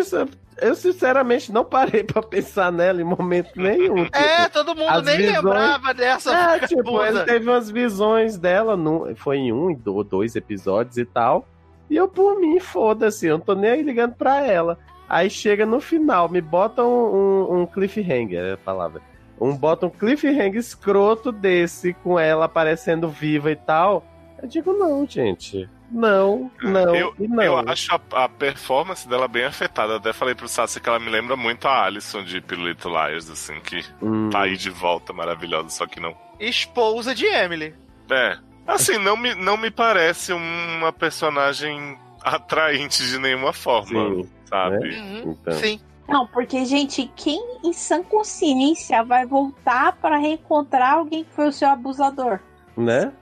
Eu 0.60 0.74
sinceramente 0.74 1.50
não 1.52 1.64
parei 1.64 2.04
pra 2.04 2.22
pensar 2.22 2.70
nela 2.70 3.00
em 3.00 3.04
momento 3.04 3.50
nenhum. 3.56 4.04
tipo, 4.04 4.16
É, 4.18 4.48
todo 4.48 4.74
mundo 4.74 5.02
nem 5.02 5.16
visões- 5.18 5.42
lembrava 5.44 5.94
dessa. 5.94 6.32
É, 6.32 6.66
tipo, 6.66 7.02
ele 7.04 7.24
teve 7.24 7.48
umas 7.50 7.70
visões 7.70 8.36
dela, 8.38 8.76
no, 8.76 9.14
foi 9.16 9.38
em 9.38 9.52
um 9.52 9.76
ou 9.86 10.04
dois 10.04 10.36
episódios 10.36 10.96
e 10.96 11.04
tal. 11.04 11.46
E 11.90 11.96
eu, 11.96 12.08
por 12.08 12.38
mim, 12.40 12.58
foda-se, 12.60 13.26
eu 13.26 13.38
não 13.38 13.44
tô 13.44 13.54
nem 13.54 13.70
aí 13.70 13.82
ligando 13.82 14.14
pra 14.14 14.40
ela. 14.46 14.78
Aí 15.08 15.28
chega 15.28 15.66
no 15.66 15.80
final, 15.80 16.28
me 16.28 16.40
bota 16.40 16.82
um, 16.82 16.86
um- 16.88 17.60
um 17.62 17.66
cliffhanger, 17.66 18.40
é 18.42 18.52
a 18.52 18.56
palavra. 18.56 19.02
um 19.40 19.54
bota 19.54 19.86
um 19.86 19.90
cliffhanger 19.90 20.54
escroto 20.56 21.30
desse 21.32 21.92
com 21.92 22.18
ela 22.18 22.44
aparecendo 22.46 23.08
viva 23.08 23.50
e 23.50 23.56
tal. 23.56 24.04
Eu 24.42 24.48
digo, 24.48 24.72
não, 24.72 25.06
gente. 25.06 25.68
Não, 25.90 26.50
não, 26.62 26.94
eu, 26.94 27.14
e 27.18 27.28
não. 27.28 27.42
eu 27.42 27.58
acho 27.58 27.94
a, 27.94 28.24
a 28.24 28.28
performance 28.28 29.08
dela 29.08 29.28
bem 29.28 29.44
afetada. 29.44 29.96
Até 29.96 30.12
falei 30.12 30.34
pro 30.34 30.48
Sassi 30.48 30.80
que 30.80 30.88
ela 30.88 30.98
me 30.98 31.08
lembra 31.10 31.36
muito 31.36 31.66
a 31.68 31.84
Alison 31.84 32.22
de 32.24 32.40
Little 32.40 32.90
Liars, 32.92 33.30
assim, 33.30 33.60
que 33.60 33.84
Hum, 34.02 34.28
tá 34.30 34.42
aí 34.42 34.56
de 34.56 34.70
volta, 34.70 35.12
maravilhosa, 35.12 35.68
só 35.68 35.86
que 35.86 36.00
não. 36.00 36.16
Esposa 36.40 37.14
de 37.14 37.26
Emily. 37.26 37.74
É. 38.10 38.36
Assim, 38.66 38.98
não 38.98 39.16
me, 39.16 39.34
não 39.34 39.56
me 39.56 39.70
parece 39.70 40.32
uma 40.32 40.92
personagem 40.92 41.98
atraente 42.22 43.06
de 43.06 43.18
nenhuma 43.18 43.52
forma, 43.52 44.08
Sim, 44.08 44.30
sabe? 44.46 44.88
Uhum, 44.96 45.36
Então. 45.40 45.52
Sim. 45.54 45.80
Não, 46.08 46.26
porque, 46.26 46.64
gente, 46.66 47.10
quem 47.16 47.40
em 47.64 47.72
sã 47.72 48.02
consciência 48.02 49.02
vai 49.04 49.24
voltar 49.24 49.92
pra 49.96 50.18
reencontrar 50.18 50.94
alguém 50.94 51.24
que 51.24 51.32
foi 51.34 51.48
o 51.48 51.52
seu 51.52 51.68
abusador? 51.68 52.40
né? 52.76 53.12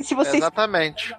Se 0.00 0.14
você 0.14 0.36
Exatamente. 0.36 1.14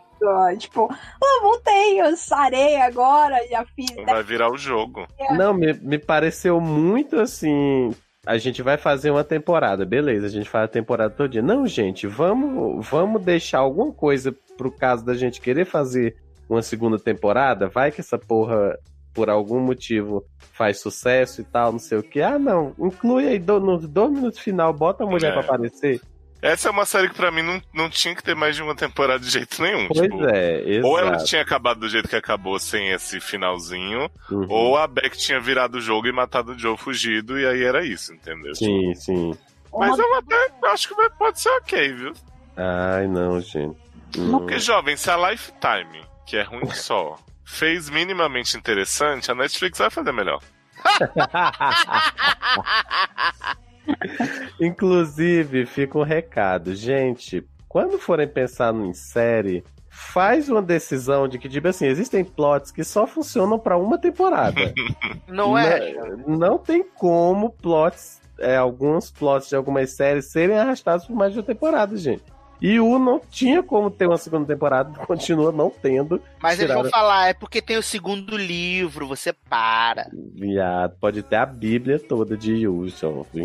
Tipo, 0.57 0.88
ah, 0.91 1.39
voltei, 1.41 2.01
eu 2.01 2.15
sarei 2.15 2.78
agora, 2.78 3.36
já 3.49 3.65
fiz. 3.76 3.93
Vai 4.05 4.24
virar 4.24 4.51
o 4.51 4.57
jogo. 4.57 5.05
Não, 5.32 5.53
me, 5.53 5.74
me 5.74 5.97
pareceu 5.97 6.59
muito 6.59 7.19
assim. 7.19 7.91
A 8.26 8.38
gente 8.38 8.61
vai 8.61 8.78
fazer 8.78 9.11
uma 9.11 9.24
temporada, 9.24 9.86
beleza, 9.86 10.28
a 10.28 10.30
gente 10.30 10.49
faz 10.49 10.65
a 10.65 10.67
temporada 10.69 11.13
todo 11.13 11.30
dia. 11.30 11.41
Não, 11.41 11.67
gente, 11.67 12.07
vamos, 12.07 12.88
vamos 12.88 13.21
deixar 13.21 13.59
alguma 13.59 13.91
coisa 13.91 14.34
pro 14.57 14.71
caso 14.71 15.03
da 15.05 15.13
gente 15.13 15.41
querer 15.41 15.65
fazer 15.65 16.15
uma 16.49 16.61
segunda 16.61 16.97
temporada. 16.97 17.67
Vai 17.67 17.91
que 17.91 17.99
essa 17.99 18.17
porra, 18.17 18.78
por 19.13 19.30
algum 19.30 19.59
motivo, 19.59 20.24
faz 20.53 20.80
sucesso 20.80 21.41
e 21.41 21.43
tal, 21.43 21.74
não 21.74 21.80
sei 21.80 21.97
o 21.97 22.03
que. 22.03 22.21
Ah, 22.21 22.39
não, 22.39 22.74
inclui 22.80 23.28
aí 23.28 23.39
do, 23.39 23.59
nos 23.59 23.86
dois 23.88 24.11
minutos 24.11 24.39
final, 24.39 24.71
bota 24.71 25.03
a 25.03 25.07
mulher 25.07 25.32
É. 25.32 25.34
pra 25.34 25.41
aparecer. 25.41 25.99
Essa 26.43 26.67
é 26.67 26.71
uma 26.71 26.85
série 26.85 27.07
que 27.09 27.15
pra 27.15 27.31
mim 27.31 27.41
não, 27.41 27.61
não 27.73 27.89
tinha 27.89 28.13
que 28.13 28.21
ter 28.21 28.35
mais 28.35 28.53
de 28.55 28.61
uma 28.61 28.75
temporada 28.75 29.17
de 29.19 29.29
jeito 29.29 29.61
nenhum. 29.61 29.87
Pois 29.87 30.01
tipo, 30.01 30.25
é, 30.27 30.61
exato. 30.69 30.87
Ou 30.87 30.99
ela 30.99 31.17
tinha 31.23 31.41
acabado 31.41 31.79
do 31.79 31.87
jeito 31.89 32.07
que 32.09 32.15
acabou, 32.17 32.59
sem 32.59 32.91
esse 32.91 33.19
finalzinho, 33.21 34.11
Uhum. 34.29 34.45
ou 34.49 34.77
a 34.77 34.85
Beck 34.85 35.17
tinha 35.17 35.39
virado 35.39 35.77
o 35.77 35.81
jogo 35.81 36.05
e 36.07 36.11
matado 36.11 36.51
o 36.51 36.59
Joe 36.59 36.75
fugido, 36.77 37.39
e 37.39 37.47
aí 37.47 37.63
era 37.63 37.83
isso, 37.85 38.13
entendeu? 38.13 38.53
Sim, 38.55 38.93
sim. 38.93 39.33
Mas 39.73 39.97
eu 39.97 40.15
até 40.15 40.51
acho 40.65 40.89
que 40.89 41.09
pode 41.17 41.39
ser 41.39 41.49
ok, 41.49 41.93
viu? 41.93 42.13
Ai, 42.57 43.07
não, 43.07 43.39
gente. 43.39 43.77
Hum. 44.17 44.31
Porque, 44.31 44.59
jovem, 44.59 44.97
se 44.97 45.09
a 45.09 45.15
Lifetime, 45.31 46.03
que 46.27 46.35
é 46.37 46.43
ruim 46.43 46.69
só, 46.71 47.17
fez 47.45 47.89
minimamente 47.89 48.55
interessante, 48.57 49.31
a 49.31 49.35
Netflix 49.35 49.79
vai 49.79 49.89
fazer 49.89 50.11
melhor. 50.11 50.41
Inclusive, 54.59 55.65
fica 55.65 55.97
um 55.97 56.03
recado. 56.03 56.75
Gente, 56.75 57.45
quando 57.67 57.97
forem 57.97 58.27
pensar 58.27 58.73
em 58.73 58.93
série, 58.93 59.63
faz 59.89 60.49
uma 60.49 60.61
decisão 60.61 61.27
de 61.27 61.38
que, 61.38 61.47
tipo 61.47 61.67
assim, 61.67 61.86
existem 61.86 62.23
plots 62.23 62.71
que 62.71 62.84
só 62.84 63.05
funcionam 63.05 63.59
pra 63.59 63.77
uma 63.77 63.97
temporada. 63.97 64.73
Não 65.27 65.57
é? 65.57 65.93
Não, 65.93 66.38
não 66.38 66.57
tem 66.57 66.84
como 66.84 67.51
plots, 67.51 68.21
é, 68.39 68.55
alguns 68.55 69.11
plots 69.11 69.49
de 69.49 69.55
algumas 69.55 69.91
séries 69.91 70.25
serem 70.25 70.57
arrastados 70.57 71.05
por 71.05 71.15
mais 71.15 71.34
de 71.34 71.39
uma 71.39 71.45
temporada, 71.45 71.95
gente. 71.97 72.23
E 72.64 72.80
o 72.80 72.97
não 72.97 73.20
tinha 73.20 73.61
como 73.61 73.91
ter 73.91 74.07
uma 74.07 74.18
segunda 74.18 74.47
temporada, 74.47 74.97
continua 75.05 75.51
não 75.51 75.70
tendo. 75.70 76.22
Mas 76.41 76.53
eles 76.53 76.68
Tiraram. 76.68 76.84
vão 76.84 76.89
falar, 76.89 77.28
é 77.28 77.34
porque 77.34 77.61
tem 77.61 77.76
o 77.76 77.84
segundo 77.84 78.38
livro, 78.38 79.05
você 79.05 79.34
para. 79.34 80.07
Viado, 80.14 80.95
pode 80.97 81.22
ter 81.22 81.36
a 81.36 81.45
Bíblia 81.45 81.99
toda 81.99 82.38
de 82.38 82.53
Yu, 82.55 82.86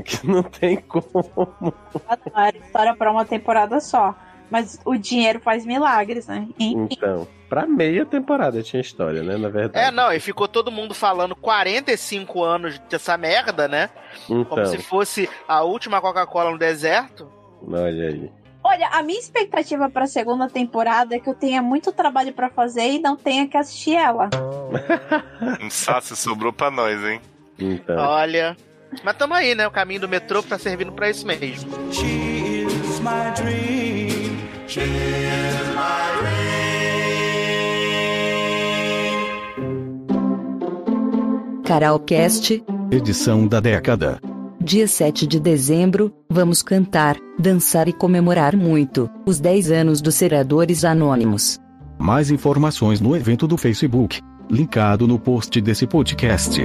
que 0.04 0.24
não 0.24 0.44
tem 0.44 0.76
como. 0.76 1.74
Era 2.32 2.56
história 2.56 2.94
pra 2.94 3.10
uma 3.10 3.24
temporada 3.24 3.80
só. 3.80 4.14
Mas 4.50 4.80
o 4.84 4.96
dinheiro 4.96 5.40
faz 5.40 5.66
milagres, 5.66 6.26
né? 6.28 6.48
Enfim. 6.58 6.88
Então, 6.90 7.28
pra 7.48 7.66
meia 7.66 8.06
temporada 8.06 8.62
tinha 8.62 8.80
história, 8.80 9.22
né? 9.22 9.36
Na 9.36 9.48
verdade. 9.48 9.84
É, 9.86 9.90
não, 9.90 10.10
e 10.12 10.20
ficou 10.20 10.46
todo 10.48 10.70
mundo 10.72 10.94
falando 10.94 11.36
45 11.36 12.42
anos 12.42 12.78
dessa 12.88 13.18
merda, 13.18 13.68
né? 13.68 13.90
Como 14.26 14.40
Então, 14.40 14.64
se 14.66 14.78
fosse 14.78 15.28
a 15.46 15.62
última 15.64 16.00
Coca-Cola 16.00 16.50
no 16.52 16.58
deserto. 16.58 17.30
olha 17.66 18.08
aí. 18.08 18.30
Olha, 18.68 18.88
a 18.88 19.02
minha 19.02 19.18
expectativa 19.18 19.88
pra 19.88 20.06
segunda 20.06 20.46
temporada 20.46 21.16
é 21.16 21.18
que 21.18 21.26
eu 21.30 21.34
tenha 21.34 21.62
muito 21.62 21.90
trabalho 21.90 22.34
pra 22.34 22.50
fazer 22.50 22.86
e 22.86 22.98
não 22.98 23.16
tenha 23.16 23.48
que 23.48 23.56
assistir 23.56 23.94
ela. 23.96 24.28
Um 25.58 25.70
Sassi 25.70 26.14
sobrou 26.14 26.52
pra 26.52 26.70
nós, 26.70 27.02
hein? 27.02 27.18
Então. 27.58 27.96
Olha. 27.96 28.54
Mas 29.02 29.16
tamo 29.16 29.32
aí, 29.32 29.54
né? 29.54 29.66
O 29.66 29.70
caminho 29.70 30.02
do 30.02 30.08
metrô 30.08 30.42
tá 30.42 30.58
servindo 30.58 30.92
pra 30.92 31.08
isso 31.08 31.26
mesmo. 31.26 31.70
She 31.90 32.66
is 32.66 33.00
my 33.00 33.32
dream. 33.34 34.36
She 34.66 34.80
is 34.80 35.68
my 35.74 36.20
dream. 36.20 36.58
Caralcast, 41.64 42.62
Edição 42.90 43.46
da 43.46 43.60
década. 43.60 44.20
Dia 44.60 44.86
7 44.86 45.26
de 45.26 45.40
dezembro, 45.40 46.12
vamos 46.28 46.62
cantar, 46.62 47.16
dançar 47.38 47.88
e 47.88 47.92
comemorar 47.92 48.56
muito 48.56 49.08
os 49.26 49.40
10 49.40 49.70
anos 49.70 50.00
dos 50.00 50.14
Seradores 50.14 50.84
Anônimos. 50.84 51.58
Mais 51.98 52.30
informações 52.30 53.00
no 53.00 53.16
evento 53.16 53.46
do 53.46 53.56
Facebook. 53.56 54.20
Linkado 54.50 55.06
no 55.06 55.18
post 55.18 55.60
desse 55.60 55.86
podcast. 55.86 56.60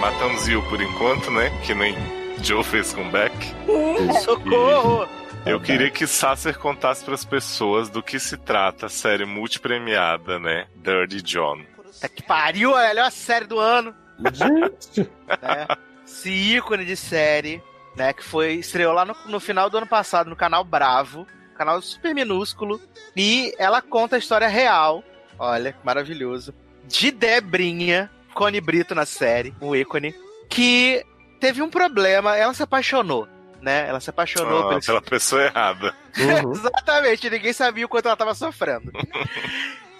Matamos 0.00 0.42
Zio 0.42 0.62
por 0.68 0.80
enquanto, 0.80 1.30
né? 1.30 1.50
Que 1.64 1.74
nem 1.74 1.94
Joe 2.42 2.64
fez 2.64 2.92
com 2.92 3.08
Beck. 3.10 3.32
Socorro! 4.24 5.23
Eu 5.46 5.60
queria 5.60 5.90
que 5.90 6.06
Sasser 6.06 6.58
contasse 6.58 7.04
pras 7.04 7.24
pessoas 7.24 7.90
do 7.90 8.02
que 8.02 8.18
se 8.18 8.36
trata 8.36 8.86
a 8.86 8.88
série 8.88 9.26
multipremiada, 9.26 10.38
né? 10.38 10.66
Dirty 10.76 11.20
John. 11.20 11.62
Tá 12.00 12.08
que 12.08 12.22
pariu, 12.22 12.74
a 12.74 12.88
melhor 12.88 13.10
série 13.12 13.44
do 13.44 13.58
ano. 13.58 13.94
Gente, 14.32 15.00
né? 15.28 15.66
Esse 16.06 16.30
ícone 16.30 16.84
de 16.84 16.96
série, 16.96 17.62
né? 17.94 18.12
Que 18.14 18.24
foi 18.24 18.54
estreou 18.54 18.94
lá 18.94 19.04
no, 19.04 19.14
no 19.26 19.38
final 19.38 19.68
do 19.68 19.76
ano 19.76 19.86
passado 19.86 20.30
no 20.30 20.36
canal 20.36 20.64
Bravo, 20.64 21.26
canal 21.56 21.80
super 21.82 22.14
minúsculo, 22.14 22.80
e 23.14 23.54
ela 23.58 23.82
conta 23.82 24.16
a 24.16 24.18
história 24.18 24.48
real. 24.48 25.04
Olha, 25.38 25.76
maravilhoso. 25.84 26.54
De 26.84 27.10
Debrinha, 27.10 28.10
Cone 28.32 28.60
Brito 28.60 28.94
na 28.94 29.04
série, 29.04 29.54
o 29.60 29.76
ícone, 29.76 30.14
que 30.48 31.04
teve 31.38 31.60
um 31.60 31.68
problema, 31.68 32.36
ela 32.36 32.54
se 32.54 32.62
apaixonou, 32.62 33.28
né? 33.64 33.88
Ela 33.88 33.98
se 34.00 34.10
apaixonou 34.10 34.66
Ah, 34.66 34.68
pelo 34.68 34.80
pela 34.82 35.02
pessoa 35.02 35.42
errada. 35.42 35.94
uhum. 36.18 36.52
Exatamente, 36.54 37.28
ninguém 37.30 37.52
sabia 37.52 37.86
o 37.86 37.88
quanto 37.88 38.06
ela 38.06 38.16
tava 38.16 38.34
sofrendo. 38.34 38.92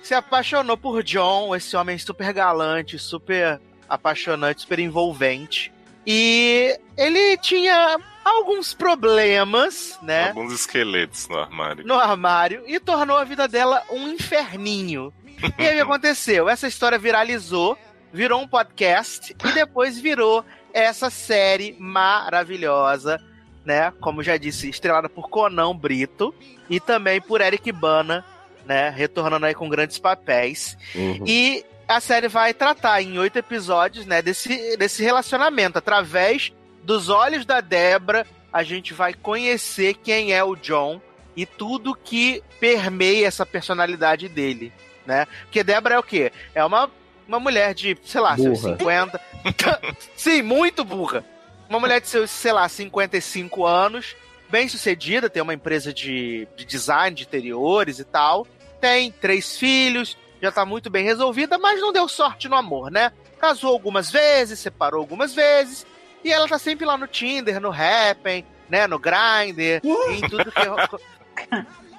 Se 0.02 0.12
apaixonou 0.12 0.76
por 0.76 1.02
John, 1.02 1.56
esse 1.56 1.74
homem 1.74 1.96
super 1.96 2.30
galante, 2.34 2.98
super 2.98 3.58
apaixonante, 3.88 4.60
super 4.60 4.78
envolvente. 4.78 5.72
E 6.06 6.78
ele 6.94 7.38
tinha 7.38 7.96
alguns 8.22 8.74
problemas, 8.74 9.98
né, 10.02 10.28
Alguns 10.28 10.52
esqueletos 10.52 11.26
no 11.28 11.38
armário. 11.38 11.86
no 11.86 11.94
armário 11.94 12.62
e 12.66 12.78
tornou 12.78 13.16
a 13.16 13.24
vida 13.24 13.48
dela 13.48 13.82
um 13.90 14.08
inferninho. 14.08 15.10
E 15.58 15.62
aí 15.66 15.72
o 15.72 15.76
que 15.76 15.80
aconteceu? 15.88 16.50
Essa 16.50 16.68
história 16.68 16.98
viralizou, 16.98 17.78
virou 18.12 18.42
um 18.42 18.46
podcast 18.46 19.34
e 19.42 19.52
depois 19.52 19.98
virou 19.98 20.44
essa 20.74 21.08
série 21.08 21.74
maravilhosa, 21.80 23.18
né? 23.64 23.92
Como 24.00 24.22
já 24.22 24.36
disse, 24.36 24.68
estrelada 24.68 25.08
por 25.08 25.28
Conan 25.28 25.74
Brito 25.74 26.34
e 26.68 26.78
também 26.78 27.20
por 27.20 27.40
Eric 27.40 27.70
Bana, 27.72 28.24
né? 28.66 28.90
Retornando 28.90 29.46
aí 29.46 29.54
com 29.54 29.68
grandes 29.68 29.98
papéis. 29.98 30.76
Uhum. 30.94 31.24
E 31.26 31.64
a 31.88 32.00
série 32.00 32.28
vai 32.28 32.54
tratar 32.54 33.02
em 33.02 33.18
oito 33.18 33.38
episódios, 33.38 34.06
né, 34.06 34.22
desse, 34.22 34.76
desse 34.76 35.02
relacionamento. 35.02 35.78
Através 35.78 36.52
dos 36.82 37.08
olhos 37.08 37.44
da 37.44 37.60
Debra, 37.60 38.26
a 38.52 38.62
gente 38.62 38.94
vai 38.94 39.14
conhecer 39.14 39.94
quem 39.94 40.32
é 40.32 40.42
o 40.42 40.56
John 40.56 41.00
e 41.36 41.44
tudo 41.44 41.94
que 41.94 42.42
permeia 42.60 43.26
essa 43.26 43.44
personalidade 43.44 44.28
dele, 44.28 44.72
né? 45.04 45.26
Porque 45.42 45.64
Debra 45.64 45.96
é 45.96 45.98
o 45.98 46.02
quê? 46.02 46.32
É 46.54 46.64
uma, 46.64 46.90
uma 47.26 47.40
mulher 47.40 47.74
de, 47.74 47.98
sei 48.04 48.20
lá, 48.20 48.36
Burra. 48.36 48.54
50... 48.56 49.20
Sim, 50.16 50.42
muito 50.42 50.84
burra. 50.84 51.24
Uma 51.68 51.80
mulher 51.80 52.00
de 52.00 52.08
seus, 52.08 52.30
sei 52.30 52.52
lá, 52.52 52.68
55 52.68 53.64
anos, 53.64 54.14
bem 54.50 54.68
sucedida, 54.68 55.30
tem 55.30 55.42
uma 55.42 55.54
empresa 55.54 55.92
de, 55.92 56.46
de 56.56 56.64
design 56.64 57.16
de 57.16 57.24
interiores 57.24 57.98
e 57.98 58.04
tal. 58.04 58.46
Tem 58.80 59.10
três 59.10 59.56
filhos, 59.56 60.16
já 60.40 60.52
tá 60.52 60.64
muito 60.64 60.90
bem 60.90 61.04
resolvida, 61.04 61.58
mas 61.58 61.80
não 61.80 61.92
deu 61.92 62.08
sorte 62.08 62.48
no 62.48 62.56
amor, 62.56 62.90
né? 62.90 63.12
Casou 63.40 63.72
algumas 63.72 64.10
vezes, 64.10 64.58
separou 64.58 65.00
algumas 65.00 65.34
vezes, 65.34 65.86
e 66.22 66.32
ela 66.32 66.48
tá 66.48 66.58
sempre 66.58 66.86
lá 66.86 66.96
no 66.96 67.06
Tinder, 67.06 67.60
no 67.60 67.70
Happn, 67.70 68.44
né, 68.68 68.86
no 68.86 68.98
Grindr, 68.98 69.80
em 70.10 70.20
tudo 70.28 70.50
que 70.50 70.60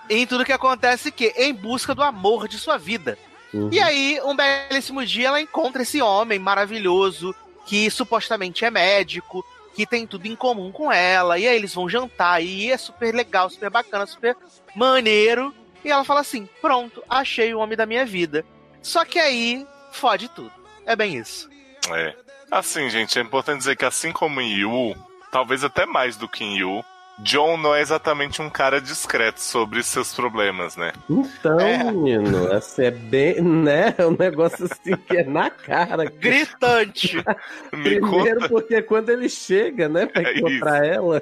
em 0.09 0.25
tudo 0.27 0.45
que 0.45 0.53
acontece 0.53 1.11
que 1.11 1.33
em 1.35 1.53
busca 1.53 1.95
do 1.95 2.03
amor 2.03 2.47
de 2.47 2.57
sua 2.57 2.77
vida. 2.77 3.17
Uhum. 3.53 3.69
E 3.71 3.79
aí, 3.79 4.19
um 4.23 4.35
belíssimo 4.35 5.05
dia, 5.05 5.29
ela 5.29 5.41
encontra 5.41 5.81
esse 5.81 6.01
homem 6.01 6.37
maravilhoso, 6.37 7.33
que 7.65 7.89
supostamente 7.89 8.65
é 8.65 8.69
médico, 8.69 9.45
que 9.75 9.85
tem 9.85 10.07
tudo 10.07 10.25
em 10.25 10.35
comum 10.35 10.71
com 10.71 10.91
ela. 10.91 11.37
E 11.37 11.45
aí 11.45 11.55
eles 11.55 11.73
vão 11.73 11.89
jantar, 11.89 12.41
e 12.41 12.71
é 12.71 12.77
super 12.77 13.13
legal, 13.13 13.49
super 13.49 13.69
bacana, 13.69 14.07
super 14.07 14.35
maneiro. 14.73 15.53
E 15.83 15.91
ela 15.91 16.05
fala 16.05 16.21
assim: 16.21 16.47
pronto, 16.61 17.03
achei 17.09 17.53
o 17.53 17.59
homem 17.59 17.77
da 17.77 17.85
minha 17.85 18.05
vida. 18.05 18.45
Só 18.81 19.03
que 19.03 19.19
aí, 19.19 19.67
fode 19.91 20.29
tudo. 20.29 20.51
É 20.85 20.95
bem 20.95 21.17
isso. 21.17 21.49
É. 21.93 22.15
Assim, 22.49 22.89
gente, 22.89 23.19
é 23.19 23.21
importante 23.21 23.59
dizer 23.59 23.75
que 23.75 23.85
assim 23.85 24.11
como 24.11 24.39
em 24.39 24.53
Yu, 24.53 24.95
talvez 25.31 25.63
até 25.63 25.85
mais 25.85 26.15
do 26.15 26.29
que 26.29 26.43
em 26.43 26.57
Yu, 26.57 26.83
John 27.19 27.55
não 27.57 27.73
é 27.73 27.79
exatamente 27.81 28.41
um 28.41 28.49
cara 28.49 28.81
discreto 28.81 29.39
sobre 29.39 29.81
seus 29.83 30.13
problemas, 30.13 30.75
né? 30.75 30.91
Então, 31.09 31.59
É. 31.59 31.83
menino, 31.91 32.51
assim, 32.51 32.83
é 32.83 32.91
bem, 32.91 33.41
né? 33.41 33.95
É 33.97 34.05
um 34.05 34.15
negócio 34.17 34.65
assim 34.65 34.97
que 34.97 35.17
é 35.17 35.23
na 35.23 35.49
cara. 35.49 36.05
Gritante. 36.11 37.15
Me 37.73 37.99
Primeiro 38.01 38.35
conta. 38.41 38.49
porque 38.49 38.81
quando 38.81 39.09
ele 39.09 39.29
chega, 39.29 39.87
né, 39.87 40.05
pra 40.07 40.23
É 40.23 40.37
encontrar 40.37 40.85
ela. 40.85 41.21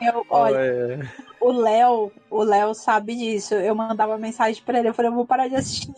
Eu, 0.00 0.24
olha, 0.30 0.56
é, 0.56 0.98
o 1.40 1.52
Léo, 1.52 2.12
o 2.30 2.42
Léo 2.42 2.74
sabe 2.74 3.14
disso. 3.16 3.54
Eu 3.54 3.74
mandava 3.74 4.16
mensagem 4.16 4.62
pra 4.64 4.78
ele, 4.78 4.88
eu 4.88 4.94
falei, 4.94 5.10
eu 5.10 5.14
vou 5.14 5.26
parar 5.26 5.48
de 5.48 5.56
assistir. 5.56 5.92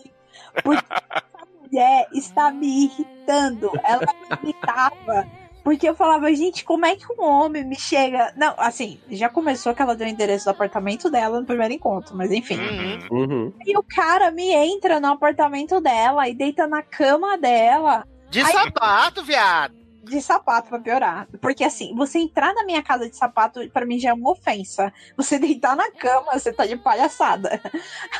Porque 0.63 0.83
essa 0.91 1.47
mulher 1.61 2.07
está 2.13 2.51
me 2.51 2.85
irritando. 2.85 3.71
Ela 3.83 4.01
me 4.41 4.49
irritava. 4.49 5.27
Porque 5.67 5.89
eu 5.89 5.93
falava, 5.93 6.33
gente, 6.33 6.63
como 6.63 6.85
é 6.85 6.95
que 6.95 7.03
um 7.11 7.21
homem 7.21 7.65
me 7.65 7.77
chega. 7.77 8.31
Não, 8.37 8.53
assim, 8.57 8.97
já 9.11 9.27
começou 9.27 9.75
que 9.75 9.81
ela 9.81 9.97
deu 9.97 10.07
o 10.07 10.09
endereço 10.09 10.45
do 10.45 10.51
apartamento 10.51 11.11
dela 11.11 11.41
no 11.41 11.45
primeiro 11.45 11.73
encontro, 11.73 12.15
mas 12.15 12.31
enfim. 12.31 12.57
Uhum. 12.57 13.07
uhum. 13.11 13.53
E 13.65 13.77
o 13.77 13.83
cara 13.83 14.31
me 14.31 14.49
entra 14.49 14.97
no 15.01 15.07
apartamento 15.07 15.81
dela 15.81 16.25
e 16.29 16.33
deita 16.33 16.67
na 16.67 16.81
cama 16.81 17.37
dela 17.37 18.07
De 18.29 18.39
Ai. 18.39 18.53
sapato, 18.53 19.21
viado. 19.25 19.75
de 20.05 20.21
sapato 20.21 20.69
pra 20.69 20.79
piorar. 20.79 21.27
Porque 21.41 21.65
assim, 21.65 21.93
você 21.93 22.19
entrar 22.19 22.53
na 22.53 22.63
minha 22.63 22.81
casa 22.81 23.09
de 23.09 23.17
sapato, 23.17 23.59
pra 23.71 23.85
mim 23.85 23.99
já 23.99 24.11
é 24.11 24.13
uma 24.13 24.31
ofensa. 24.31 24.93
Você 25.17 25.35
deitar 25.37 25.75
na 25.75 25.91
cama, 25.91 26.31
você 26.39 26.53
tá 26.53 26.65
de 26.65 26.77
palhaçada. 26.77 27.61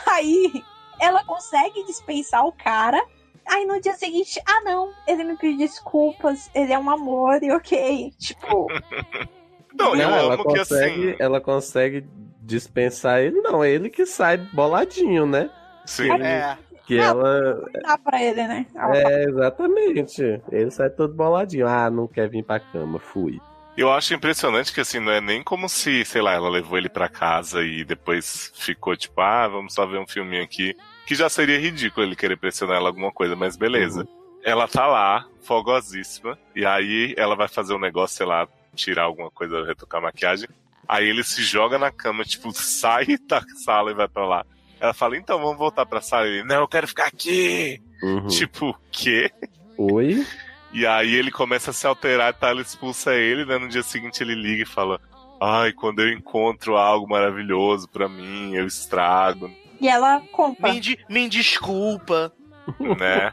Aí 0.06 0.52
ela 1.00 1.24
consegue 1.24 1.86
dispensar 1.86 2.46
o 2.46 2.52
cara. 2.52 3.02
Aí 3.50 3.66
no 3.66 3.80
dia 3.82 3.94
seguinte, 3.94 4.42
ah 4.46 4.62
não, 4.64 4.92
ele 5.08 5.24
me 5.24 5.38
pediu 5.38 5.58
desculpas, 5.60 6.50
ele 6.54 6.74
é 6.74 6.78
um 6.80 6.90
amor 6.90 7.42
e 7.42 7.52
ok. 7.52 8.12
Tipo, 8.18 8.68
Não, 9.78 9.96
eu 9.96 10.10
Não, 10.10 10.16
ela 10.18 10.34
amo 10.34 10.44
que 10.44 10.58
consegue, 10.60 11.10
assim. 11.12 11.16
ela 11.20 11.40
consegue 11.42 12.06
dispensar 12.42 13.20
ele, 13.22 13.42
não, 13.42 13.64
é 13.64 13.70
ele 13.70 13.90
que 13.90 14.06
sai 14.06 14.38
boladinho, 14.38 15.26
né? 15.26 15.50
Sim. 15.86 16.12
É. 16.22 16.58
Que 16.86 17.00
Ah, 17.00 17.04
ela. 17.08 17.56
não 17.74 17.82
dá 17.84 17.98
pra 17.98 18.24
ele, 18.24 18.48
né? 18.48 18.66
Ela 18.74 18.98
É, 18.98 19.24
exatamente. 19.26 20.42
Ele 20.52 20.72
sai 20.72 20.90
todo 20.90 21.14
boladinho. 21.14 21.68
Ah, 21.68 21.90
não 21.90 22.08
quer 22.08 22.30
vir 22.30 22.44
pra 22.44 22.60
cama, 22.62 22.98
fui. 22.98 23.40
Eu 23.78 23.92
acho 23.92 24.14
impressionante 24.14 24.74
que 24.74 24.80
assim, 24.82 25.00
não 25.00 25.12
é 25.12 25.20
nem 25.22 25.44
como 25.44 25.68
se, 25.70 26.04
sei 26.06 26.22
lá, 26.22 26.34
ela 26.34 26.50
levou 26.50 26.78
ele 26.78 26.90
pra 26.90 27.10
casa 27.10 27.62
e 27.64 27.84
depois 27.84 28.52
ficou 28.56 28.96
tipo, 28.96 29.20
ah, 29.22 29.48
vamos 29.48 29.74
só 29.74 29.86
ver 29.86 30.00
um 30.00 30.08
filminho 30.08 30.44
aqui. 30.44 30.76
Que 31.08 31.16
já 31.16 31.30
seria 31.30 31.58
ridículo 31.58 32.06
ele 32.06 32.18
querer 32.18 32.38
pressionar 32.38 32.76
ela 32.76 32.90
alguma 32.90 33.14
coisa, 33.14 33.34
mas 33.34 33.56
beleza. 33.56 34.06
Ela 34.44 34.68
tá 34.68 34.86
lá, 34.86 35.26
fogosíssima, 35.42 36.38
e 36.54 36.66
aí 36.66 37.16
ela 37.18 37.34
vai 37.34 37.48
fazer 37.48 37.74
um 37.74 37.80
negócio, 37.80 38.18
sei 38.18 38.26
lá, 38.26 38.46
tirar 38.76 39.04
alguma 39.04 39.32
coisa, 39.32 39.66
retocar 39.66 40.02
a 40.02 40.04
maquiagem. 40.04 40.50
Aí 40.86 41.08
ele 41.08 41.24
se 41.24 41.42
joga 41.42 41.80
na 41.80 41.92
cama, 41.92 42.26
tipo, 42.26 42.52
sai 42.52 43.18
da 43.26 43.42
sala 43.64 43.92
e 43.92 43.94
vai 43.94 44.08
pra 44.10 44.28
lá. 44.28 44.46
Ela 44.82 44.94
fala, 44.94 45.18
então 45.18 45.40
vamos 45.40 45.58
voltar 45.58 45.86
pra 45.86 46.02
sala. 46.02 46.28
Ele, 46.28 46.44
não, 46.44 46.58
eu 46.58 46.68
quero 46.68 46.88
ficar 46.88 47.08
aqui. 47.08 47.82
Uhum. 48.04 48.28
Tipo, 48.28 48.70
o 48.72 48.76
quê? 48.92 49.32
Oi? 49.78 50.26
E 50.74 50.86
aí 50.86 51.16
ele 51.16 51.32
começa 51.32 51.72
a 51.72 51.74
se 51.74 51.88
alterar, 51.88 52.34
tá? 52.34 52.50
Ela 52.50 52.62
expulsa 52.62 53.16
ele, 53.16 53.46
né? 53.46 53.58
No 53.58 53.70
dia 53.70 53.82
seguinte 53.82 54.22
ele 54.22 54.36
liga 54.36 54.64
e 54.64 54.66
fala: 54.66 55.00
Ai, 55.42 55.72
quando 55.72 56.02
eu 56.02 56.12
encontro 56.12 56.76
algo 56.76 57.10
maravilhoso 57.10 57.88
pra 57.88 58.10
mim, 58.10 58.54
eu 58.54 58.68
estrago, 58.68 59.50
E 59.80 59.88
ela 59.88 60.22
compra. 60.32 60.72
Me, 60.74 60.80
de- 60.80 61.00
me 61.10 61.28
desculpa. 61.30 62.32
né? 62.80 63.32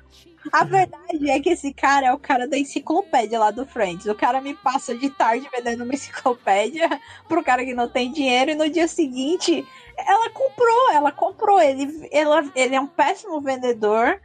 A 0.52 0.62
verdade 0.64 1.30
é 1.30 1.40
que 1.40 1.48
esse 1.50 1.72
cara 1.72 2.06
é 2.08 2.12
o 2.12 2.18
cara 2.18 2.46
da 2.46 2.58
enciclopédia 2.58 3.38
lá 3.38 3.50
do 3.50 3.64
Friends. 3.64 4.04
O 4.06 4.14
cara 4.14 4.40
me 4.42 4.54
passa 4.54 4.94
de 4.94 5.08
tarde 5.10 5.48
vendendo 5.50 5.84
uma 5.84 5.94
enciclopédia 5.94 6.88
pro 7.26 7.42
cara 7.42 7.64
que 7.64 7.72
não 7.74 7.88
tem 7.88 8.12
dinheiro 8.12 8.50
e 8.50 8.54
no 8.54 8.68
dia 8.68 8.86
seguinte 8.86 9.66
ela 9.96 10.28
comprou, 10.30 10.90
ela 10.92 11.10
comprou. 11.10 11.60
Ele, 11.60 12.08
ela, 12.12 12.44
ele 12.54 12.74
é 12.74 12.80
um 12.80 12.86
péssimo 12.86 13.40
vendedor, 13.40 14.20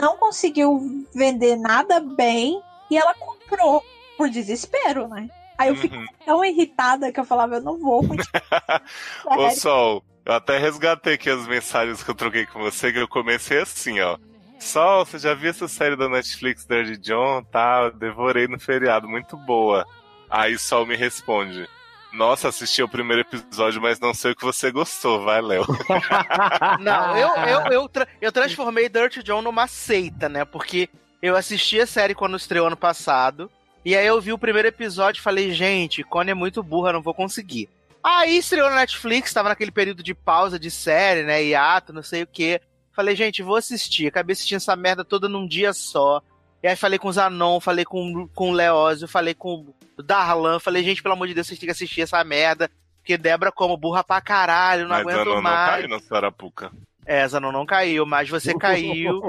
não 0.00 0.16
conseguiu 0.16 1.04
vender 1.12 1.56
nada 1.56 1.98
bem 2.00 2.62
e 2.88 2.96
ela 2.96 3.12
comprou 3.14 3.82
por 4.16 4.30
desespero, 4.30 5.08
né? 5.08 5.28
Aí 5.58 5.68
eu 5.68 5.76
fico 5.76 5.96
Uhum. 5.96 6.06
tão 6.24 6.44
irritada 6.44 7.10
que 7.10 7.18
eu 7.18 7.24
falava, 7.24 7.56
eu 7.56 7.62
não 7.62 7.76
vou 7.78 8.06
continuar. 8.06 8.82
Ô. 9.36 9.50
Sol, 9.50 10.04
eu 10.26 10.32
até 10.34 10.58
resgatei 10.58 11.14
aqui 11.14 11.30
as 11.30 11.46
mensagens 11.46 12.02
que 12.02 12.10
eu 12.10 12.14
troquei 12.14 12.44
com 12.44 12.60
você, 12.60 12.92
que 12.92 12.98
eu 12.98 13.08
comecei 13.08 13.60
assim, 13.60 14.00
ó. 14.00 14.18
Sol, 14.58 15.04
você 15.06 15.18
já 15.18 15.32
viu 15.34 15.50
essa 15.50 15.68
série 15.68 15.96
da 15.96 16.08
Netflix, 16.08 16.66
Dirty 16.66 16.96
John? 16.98 17.42
Tá, 17.44 17.82
eu 17.84 17.92
devorei 17.92 18.48
no 18.48 18.58
feriado, 18.58 19.08
muito 19.08 19.36
boa. 19.36 19.86
Aí 20.28 20.58
Sol 20.58 20.84
me 20.84 20.96
responde. 20.96 21.68
Nossa, 22.12 22.48
assisti 22.48 22.82
o 22.82 22.88
primeiro 22.88 23.22
episódio, 23.22 23.80
mas 23.80 24.00
não 24.00 24.14
sei 24.14 24.32
o 24.32 24.36
que 24.36 24.44
você 24.44 24.70
gostou, 24.72 25.22
vai, 25.22 25.42
Léo. 25.42 25.66
Não, 26.80 27.16
eu, 27.16 27.28
eu, 27.46 27.72
eu, 27.72 27.88
tra- 27.88 28.08
eu 28.20 28.32
transformei 28.32 28.88
Dirty 28.88 29.22
John 29.22 29.42
numa 29.42 29.66
seita, 29.66 30.26
né? 30.28 30.44
Porque 30.44 30.88
eu 31.20 31.36
assisti 31.36 31.78
a 31.80 31.86
série 31.86 32.14
quando 32.14 32.36
estreou 32.36 32.68
ano 32.68 32.76
passado. 32.76 33.50
E 33.84 33.94
aí 33.94 34.06
eu 34.06 34.20
vi 34.20 34.32
o 34.32 34.38
primeiro 34.38 34.66
episódio 34.68 35.20
e 35.20 35.22
falei, 35.22 35.52
gente, 35.52 36.02
Connie 36.02 36.30
é 36.30 36.34
muito 36.34 36.62
burra, 36.62 36.92
não 36.92 37.02
vou 37.02 37.12
conseguir. 37.14 37.68
Aí 38.08 38.38
estreou 38.38 38.70
na 38.70 38.76
Netflix, 38.76 39.32
tava 39.32 39.48
naquele 39.48 39.72
período 39.72 40.00
de 40.00 40.14
pausa 40.14 40.60
de 40.60 40.70
série, 40.70 41.24
né? 41.24 41.42
Hiato, 41.42 41.92
não 41.92 42.04
sei 42.04 42.22
o 42.22 42.26
quê. 42.26 42.60
Falei, 42.92 43.16
gente, 43.16 43.42
vou 43.42 43.56
assistir. 43.56 44.06
Acabei 44.06 44.32
assistindo 44.32 44.58
essa 44.58 44.76
merda 44.76 45.04
toda 45.04 45.28
num 45.28 45.44
dia 45.44 45.72
só. 45.72 46.22
E 46.62 46.68
aí 46.68 46.76
falei 46.76 47.00
com 47.00 47.08
o 47.08 47.12
Zanon, 47.12 47.58
falei 47.58 47.84
com, 47.84 48.28
com 48.28 48.50
o 48.50 48.52
Leózio, 48.52 49.08
falei 49.08 49.34
com 49.34 49.66
o 49.98 50.02
Darlan. 50.04 50.60
Falei, 50.60 50.84
gente, 50.84 51.02
pelo 51.02 51.14
amor 51.14 51.26
de 51.26 51.34
Deus, 51.34 51.48
vocês 51.48 51.58
têm 51.58 51.66
que 51.66 51.72
assistir 51.72 52.02
essa 52.02 52.22
merda. 52.22 52.70
Porque 52.98 53.18
Débora 53.18 53.50
como 53.50 53.76
burra 53.76 54.04
pra 54.04 54.20
caralho, 54.20 54.82
não 54.84 54.90
mas 54.90 55.00
aguento 55.00 55.24
não, 55.26 55.34
não 55.34 55.42
mais. 55.42 55.70
caiu 55.70 55.88
na 55.88 55.98
Sarapuca. 55.98 56.70
É, 57.06 57.26
Zanon 57.28 57.52
não 57.52 57.64
caiu, 57.64 58.04
mas 58.04 58.28
você 58.28 58.52
caiu. 58.58 59.22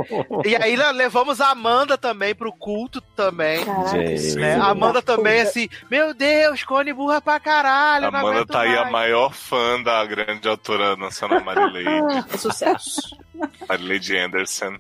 E 0.44 0.56
aí 0.56 0.76
le- 0.76 0.92
levamos 0.94 1.40
a 1.40 1.52
Amanda 1.52 1.98
também 1.98 2.34
pro 2.34 2.52
culto 2.52 3.00
também. 3.16 3.64
Gente. 3.92 4.36
né? 4.36 4.56
A 4.56 4.70
Amanda 4.70 5.02
também, 5.02 5.42
assim, 5.42 5.70
meu 5.90 6.14
Deus, 6.14 6.64
Cone 6.64 6.92
burra 6.92 7.22
pra 7.22 7.40
caralho. 7.40 8.08
A 8.08 8.12
não 8.12 8.20
Amanda 8.20 8.46
tá 8.48 8.62
aí 8.62 8.74
a 8.76 8.82
mais. 8.82 8.92
maior 8.92 9.32
fã 9.34 9.82
da 9.84 10.04
grande 10.06 10.48
autora 10.50 10.96
nacional 10.96 11.44
Marileide. 11.44 11.88
É 12.34 12.38
sucesso. 12.38 13.16
Marileide 13.70 14.18
Anderson. 14.18 14.78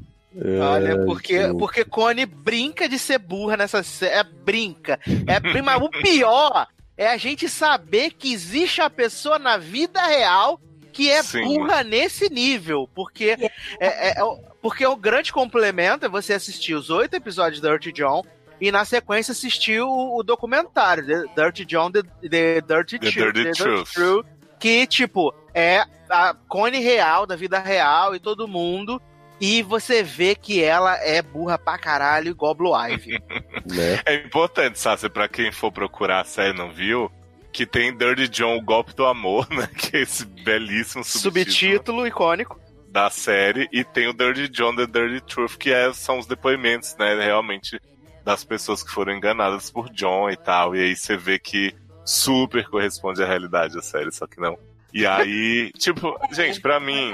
Olha, 0.61 1.03
porque, 1.05 1.35
Ai, 1.37 1.53
porque 1.53 1.83
Cone 1.85 2.25
brinca 2.25 2.87
de 2.89 2.99
ser 2.99 3.17
burra 3.19 3.57
nessa 3.57 3.81
série. 3.83 4.15
É, 4.15 4.23
brinca. 4.23 4.99
É, 5.27 5.61
mas 5.61 5.81
o 5.81 5.89
pior 5.89 6.67
é 6.97 7.07
a 7.09 7.17
gente 7.17 7.47
saber 7.49 8.11
que 8.11 8.33
existe 8.33 8.81
uma 8.81 8.89
pessoa 8.89 9.37
na 9.39 9.57
vida 9.57 10.01
real 10.05 10.59
que 10.97 11.11
é 11.11 11.21
Sim. 11.21 11.43
burra 11.43 11.83
nesse 11.83 12.27
nível. 12.29 12.89
Porque 12.95 13.37
é, 13.79 13.87
é- 14.09 14.19
é 14.19 14.23
o- 14.23 14.39
porque 14.61 14.83
o 14.85 14.95
grande 14.95 15.31
complemento 15.31 16.05
é 16.05 16.09
você 16.09 16.33
assistir 16.33 16.73
os 16.73 16.89
oito 16.89 17.13
episódios 17.15 17.61
de 17.61 17.67
Dirty 17.69 17.91
John 17.91 18.23
e 18.59 18.71
na 18.71 18.83
sequência 18.83 19.31
assistir 19.31 19.79
o, 19.81 20.17
o 20.17 20.23
documentário 20.23 21.05
The 21.05 21.23
Dirty 21.43 21.65
John 21.65 21.91
The, 21.91 22.01
The 22.27 22.61
Dirty, 22.61 22.97
The 22.99 23.11
Tru- 23.11 23.31
Dirty 23.31 23.51
Truth. 23.51 23.91
Truth, 23.93 24.25
que 24.59 24.87
tipo 24.87 25.31
é 25.53 25.83
a 26.09 26.33
Cone 26.47 26.79
real 26.79 27.27
da 27.27 27.35
vida 27.35 27.59
real 27.59 28.15
e 28.15 28.19
todo 28.19 28.47
mundo 28.47 28.99
e 29.39 29.61
você 29.61 30.01
vê 30.01 30.33
que 30.33 30.63
ela 30.63 30.95
é 30.95 31.21
burra 31.21 31.59
pra 31.59 31.77
caralho 31.77 32.29
igual 32.31 32.55
Blue 32.55 32.73
Ivy. 32.75 33.19
né? 33.67 34.01
É 34.03 34.15
importante, 34.15 34.79
sabe, 34.79 35.09
pra 35.09 35.27
quem 35.27 35.51
for 35.51 35.71
procurar 35.71 36.21
a 36.21 36.25
série 36.25 36.55
e 36.55 36.57
não 36.57 36.71
viu, 36.71 37.11
que 37.57 37.65
tem 37.65 37.91
Dirty 37.97 38.27
John, 38.27 38.55
o 38.55 38.61
golpe 38.61 38.93
do 38.93 39.03
amor, 39.05 39.47
né? 39.51 39.67
Que 39.75 39.97
é 39.97 40.01
esse 40.01 40.23
belíssimo 40.25 41.03
subtítulo, 41.03 41.51
Subtítulo 41.51 42.07
icônico. 42.07 42.59
da 42.89 43.09
série. 43.09 43.67
E 43.73 43.83
tem 43.83 44.07
o 44.07 44.13
Dirty 44.13 44.47
John, 44.47 44.75
The 44.75 44.85
Dirty 44.85 45.21
Truth, 45.25 45.57
que 45.57 45.71
é- 45.73 45.91
são 45.91 46.19
os 46.19 46.27
depoimentos, 46.27 46.95
né? 46.97 47.15
Realmente, 47.15 47.81
das 48.23 48.43
pessoas 48.43 48.83
que 48.83 48.91
foram 48.91 49.13
enganadas 49.13 49.71
por 49.71 49.89
John 49.89 50.29
e 50.29 50.37
tal. 50.37 50.75
E 50.75 50.81
aí 50.81 50.95
você 50.95 51.17
vê 51.17 51.39
que 51.39 51.73
super 52.05 52.69
corresponde 52.69 53.23
à 53.23 53.25
realidade 53.25 53.75
a 53.77 53.81
série, 53.81 54.11
só 54.11 54.27
que 54.27 54.39
não. 54.39 54.55
E 54.93 55.05
aí, 55.07 55.71
tipo, 55.79 56.15
gente, 56.31 56.61
pra 56.61 56.79
mim, 56.79 57.11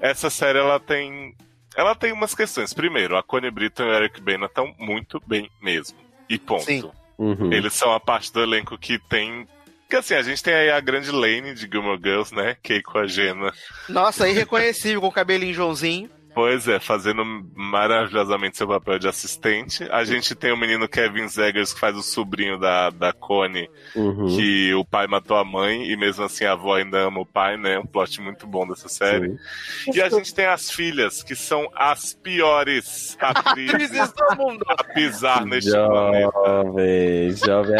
essa 0.00 0.30
série 0.30 0.58
ela 0.58 0.80
tem. 0.80 1.34
Ela 1.76 1.94
tem 1.94 2.10
umas 2.12 2.34
questões. 2.34 2.72
Primeiro, 2.72 3.16
a 3.18 3.22
Connie 3.22 3.50
Britton 3.50 3.82
e 3.82 3.86
o 3.88 3.92
Eric 3.94 4.20
Bana 4.22 4.46
estão 4.46 4.74
muito 4.78 5.20
bem 5.26 5.50
mesmo. 5.60 5.98
E 6.28 6.38
ponto. 6.38 6.64
Sim. 6.64 6.90
Uhum. 7.18 7.52
Eles 7.52 7.74
são 7.74 7.92
a 7.92 8.00
parte 8.00 8.32
do 8.32 8.40
elenco 8.42 8.78
que 8.78 8.98
tem 8.98 9.46
Porque 9.94 10.12
assim, 10.12 10.14
a 10.14 10.22
gente 10.22 10.42
tem 10.42 10.52
aí 10.52 10.70
a 10.70 10.80
grande 10.80 11.12
Lane 11.12 11.54
de 11.54 11.68
Gilmore 11.70 12.00
Girls, 12.02 12.34
né? 12.34 12.56
Keiko 12.60 12.98
a 12.98 13.06
Gena. 13.06 13.52
Nossa, 13.88 14.28
irreconhecível 14.28 15.00
com 15.00 15.06
o 15.06 15.12
cabelinho 15.12 15.54
Joãozinho. 15.54 16.10
Pois 16.34 16.66
é, 16.66 16.80
fazendo 16.80 17.24
maravilhosamente 17.54 18.56
seu 18.56 18.66
papel 18.66 18.98
de 18.98 19.06
assistente. 19.08 19.86
A 19.90 20.04
gente 20.04 20.34
tem 20.34 20.52
o 20.52 20.56
menino 20.56 20.88
Kevin 20.88 21.28
Zegers, 21.28 21.72
que 21.72 21.78
faz 21.80 21.96
o 21.96 22.02
sobrinho 22.02 22.58
da, 22.58 22.90
da 22.90 23.12
Connie, 23.12 23.70
Uhum. 23.94 24.26
que 24.36 24.74
o 24.74 24.84
pai 24.84 25.06
matou 25.06 25.36
a 25.36 25.44
mãe, 25.44 25.88
e 25.90 25.96
mesmo 25.96 26.24
assim 26.24 26.44
a 26.44 26.52
avó 26.52 26.74
ainda 26.74 26.98
ama 26.98 27.20
o 27.20 27.26
pai, 27.26 27.56
né? 27.56 27.78
Um 27.78 27.86
plot 27.86 28.20
muito 28.20 28.46
bom 28.46 28.66
dessa 28.66 28.88
série. 28.88 29.36
Sim. 29.84 29.90
E 29.94 30.02
a 30.02 30.08
gente 30.08 30.34
tem 30.34 30.46
as 30.46 30.70
filhas, 30.70 31.22
que 31.22 31.36
são 31.36 31.68
as 31.74 32.14
piores 32.14 33.16
atrizes 33.20 33.74
Atrizes 33.74 34.12
do 34.12 34.36
mundo. 34.36 34.64
a 34.68 34.82
pisar 34.92 35.44
neste 35.46 35.70
planeta. 35.70 36.32
Jovem, 36.44 37.30
jovem. 37.36 37.76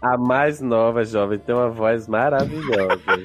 A, 0.00 0.14
a 0.14 0.18
mais 0.18 0.60
nova 0.60 1.04
jovem 1.04 1.38
tem 1.38 1.54
uma 1.54 1.68
voz 1.68 2.06
maravilhosa. 2.06 3.00
jovem. 3.06 3.24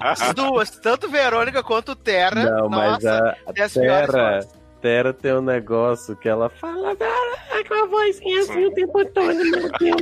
As 0.00 0.32
duas, 0.34 0.70
tanto 0.70 1.08
Verônica 1.08 1.62
quanto 1.62 1.94
Terra. 1.94 2.44
Não, 2.44 2.68
mas 2.68 2.92
Nossa, 3.04 3.36
a, 3.46 3.52
tem 3.52 3.64
a 3.64 3.68
piores 3.68 4.05
Terra. 4.12 4.40
Terra 4.80 5.12
tem 5.12 5.32
um 5.34 5.40
negócio 5.42 6.14
que 6.16 6.28
ela 6.28 6.48
fala 6.48 6.92
"Ah, 6.92 7.62
com 7.66 7.74
a 7.74 7.86
vozinha 7.86 8.40
assim 8.40 8.66
o 8.66 8.74
tempo 8.74 9.04
todo, 9.06 9.34
meu 9.34 9.70
Deus. 9.78 10.00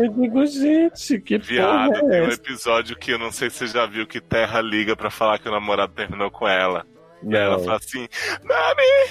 Eu 0.00 0.08
digo, 0.12 0.46
gente, 0.46 1.20
que 1.20 1.38
Viado, 1.38 1.88
porra 1.92 2.00
tem 2.08 2.18
é 2.18 2.22
um 2.22 2.26
essa? 2.26 2.34
episódio 2.40 2.96
que 2.96 3.12
eu 3.12 3.18
não 3.18 3.30
sei 3.32 3.48
se 3.48 3.58
você 3.58 3.66
já 3.68 3.86
viu 3.86 4.06
que 4.06 4.20
Terra 4.20 4.60
liga 4.60 4.94
pra 4.96 5.10
falar 5.10 5.38
que 5.38 5.48
o 5.48 5.52
namorado 5.52 5.92
terminou 5.94 6.30
com 6.30 6.46
ela. 6.46 6.84
E 7.22 7.34
ela 7.36 7.56
Não. 7.58 7.64
fala 7.64 7.76
assim: 7.76 8.08
Mami! 8.42 9.10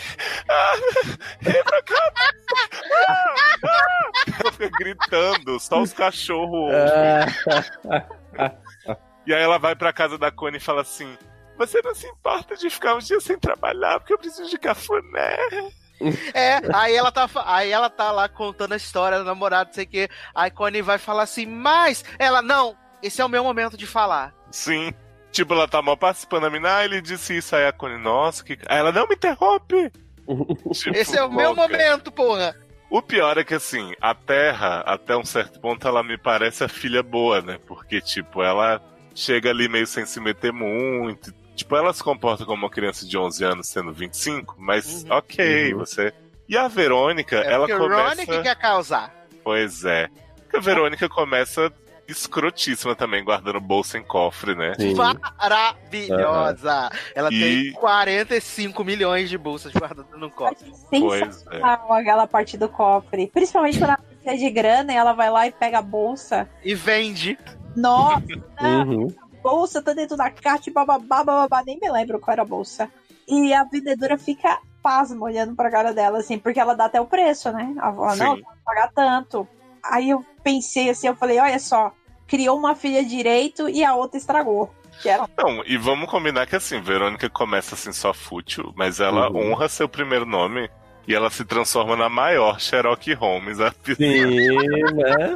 Ah, 0.49 0.73
cá! 1.85 2.11
Ah, 3.07 3.35
ah." 3.63 4.11
Ela 4.41 4.51
fica 4.53 4.69
gritando, 4.79 5.59
só 5.59 5.81
os 5.81 5.93
cachorros 5.93 6.71
E 9.25 9.33
aí 9.33 9.41
ela 9.43 9.57
vai 9.59 9.75
pra 9.75 9.93
casa 9.93 10.17
da 10.17 10.31
Connie 10.31 10.57
e 10.57 10.61
fala 10.61 10.81
assim: 10.81 11.15
Você 11.59 11.81
não 11.83 11.93
se 11.93 12.07
importa 12.07 12.55
de 12.55 12.69
ficar 12.69 12.95
uns 12.95 13.05
dias 13.05 13.21
sem 13.21 13.37
trabalhar 13.37 13.99
porque 13.99 14.13
eu 14.13 14.17
preciso 14.17 14.49
de 14.49 14.57
cafuné? 14.57 15.37
É, 16.33 16.61
aí 16.73 16.95
ela 16.95 17.11
tá, 17.11 17.29
aí 17.45 17.69
ela 17.69 17.89
tá 17.89 18.09
lá 18.11 18.29
contando 18.29 18.71
a 18.71 18.77
história 18.77 19.19
do 19.19 19.25
namorado, 19.25 19.67
não 19.67 19.73
sei 19.73 19.83
o 19.83 19.87
que. 19.87 20.09
Aí 20.33 20.49
Connie 20.49 20.81
vai 20.81 20.97
falar 20.97 21.23
assim, 21.23 21.45
mas 21.45 22.05
ela, 22.17 22.41
não, 22.41 22.77
esse 23.03 23.21
é 23.21 23.25
o 23.25 23.29
meu 23.29 23.43
momento 23.43 23.75
de 23.75 23.85
falar. 23.85 24.33
Sim. 24.49 24.93
Tipo, 25.33 25.53
ela 25.53 25.67
tá 25.67 25.81
mal 25.81 25.97
participando 25.97 26.43
da 26.43 26.49
mina, 26.49 26.77
ah, 26.77 26.85
ele 26.85 27.01
disse 27.01 27.35
isso, 27.35 27.53
aí 27.53 27.67
a 27.67 27.73
Connie, 27.73 27.97
nossa, 27.97 28.41
que. 28.41 28.57
Aí 28.65 28.79
ela, 28.79 28.93
não 28.93 29.05
me 29.05 29.15
interrompe! 29.15 29.91
Tipo, 30.73 30.95
Esse 30.95 31.17
é 31.17 31.23
o 31.23 31.31
meu 31.31 31.55
momento, 31.55 32.11
porra. 32.11 32.55
O 32.89 33.01
pior 33.01 33.37
é 33.37 33.43
que, 33.43 33.55
assim, 33.55 33.93
a 33.99 34.15
Terra, 34.15 34.81
até 34.85 35.17
um 35.17 35.25
certo 35.25 35.59
ponto, 35.59 35.87
ela 35.87 36.03
me 36.03 36.17
parece 36.17 36.63
a 36.63 36.67
filha 36.67 37.03
boa, 37.03 37.41
né? 37.41 37.59
Porque, 37.67 37.99
tipo, 37.99 38.41
ela 38.41 38.81
chega 39.13 39.49
ali 39.49 39.67
meio 39.67 39.85
sem 39.85 40.05
se 40.05 40.19
meter 40.19 40.53
muito. 40.53 41.33
Tipo, 41.59 41.75
ela 41.75 41.91
se 41.93 42.01
comporta 42.01 42.45
como 42.45 42.63
uma 42.63 42.69
criança 42.69 43.05
de 43.05 43.17
11 43.17 43.43
anos, 43.43 43.67
sendo 43.67 43.91
25, 43.91 44.55
mas 44.57 45.03
Uhum. 45.03 45.11
ok, 45.17 45.73
Uhum. 45.73 45.79
você. 45.79 46.13
E 46.47 46.57
a 46.57 46.67
Verônica, 46.69 47.35
É 47.35 47.51
ela 47.51 47.67
começa. 47.67 48.09
Ronnie 48.09 48.25
que 48.25 48.41
quer 48.41 48.55
causar. 48.55 49.13
Pois 49.43 49.83
é. 49.83 50.07
Porque 50.43 50.55
a 50.57 50.61
Verônica 50.61 51.07
começa 51.09 51.71
escrotíssima 52.07 52.95
também, 52.95 53.23
guardando 53.23 53.59
bolsa 53.59 53.97
em 53.97 54.03
cofre, 54.03 54.55
né? 54.55 54.73
Sim. 54.79 54.95
Maravilhosa. 54.95 56.89
Ela 57.13 57.29
E- 57.31 57.39
tem 57.39 57.73
45 57.73 58.83
milhões 58.83 59.29
de 59.29 59.37
bolsas 59.37 59.71
guardadas 59.73 60.17
no 60.17 60.29
cofre. 60.29 60.71
Pois 60.89 61.21
é. 61.21 61.25
Sensacional 61.31 61.93
aquela 61.93 62.25
parte 62.25 62.57
do 62.57 62.69
cofre. 62.69 63.27
Principalmente 63.33 63.77
quando 63.77 63.89
ela 63.91 63.97
precisa 63.99 64.37
de 64.37 64.49
grana 64.49 64.93
e 64.93 64.95
ela 64.95 65.13
vai 65.13 65.29
lá 65.29 65.45
e 65.45 65.51
pega 65.51 65.79
a 65.79 65.81
bolsa. 65.83 66.49
E 66.63 66.73
vende. 66.73 67.37
Nossa, 67.75 68.23
Uhum. 68.61 69.07
A 69.43 69.49
bolsa 69.49 69.81
tá 69.81 69.93
dentro 69.93 70.17
da 70.17 70.29
caixa, 70.29 70.71
bababá, 70.71 71.23
bababá, 71.23 71.63
nem 71.65 71.79
me 71.79 71.89
lembro 71.89 72.19
qual 72.19 72.33
era 72.33 72.41
a 72.41 72.45
bolsa. 72.45 72.89
E 73.27 73.53
a 73.53 73.63
vendedora 73.63 74.17
fica 74.17 74.59
pasma 74.81 75.25
olhando 75.25 75.55
pra 75.55 75.71
cara 75.71 75.93
dela, 75.93 76.19
assim, 76.19 76.37
porque 76.37 76.59
ela 76.59 76.73
dá 76.73 76.85
até 76.85 76.99
o 76.99 77.05
preço, 77.05 77.51
né? 77.51 77.73
Ela 77.77 77.93
fala, 77.93 78.15
não, 78.15 78.39
pagar 78.65 78.91
tanto. 78.93 79.47
Aí 79.83 80.09
eu 80.09 80.23
pensei 80.43 80.89
assim, 80.89 81.07
eu 81.07 81.15
falei, 81.15 81.39
olha 81.39 81.59
só, 81.59 81.91
criou 82.27 82.57
uma 82.57 82.75
filha 82.75 83.03
direito 83.03 83.69
e 83.69 83.83
a 83.83 83.95
outra 83.95 84.17
estragou. 84.17 84.73
Que 85.01 85.09
era 85.09 85.25
Não, 85.37 85.63
e 85.65 85.77
vamos 85.77 86.09
combinar 86.09 86.45
que 86.45 86.55
assim, 86.55 86.81
Verônica 86.81 87.29
começa 87.29 87.75
assim 87.75 87.93
só 87.93 88.13
fútil, 88.13 88.73
mas 88.75 88.99
ela 88.99 89.29
Uhum. 89.29 89.51
honra 89.51 89.69
seu 89.69 89.87
primeiro 89.87 90.25
nome 90.25 90.69
e 91.09 91.15
ela 91.15 91.31
se 91.31 91.43
transforma 91.43 91.95
na 91.95 92.07
maior 92.07 92.59
Sherlock 92.59 93.11
Holmes. 93.15 93.59
A 93.59 93.71
Sim, 93.71 94.25
né? 94.93 95.35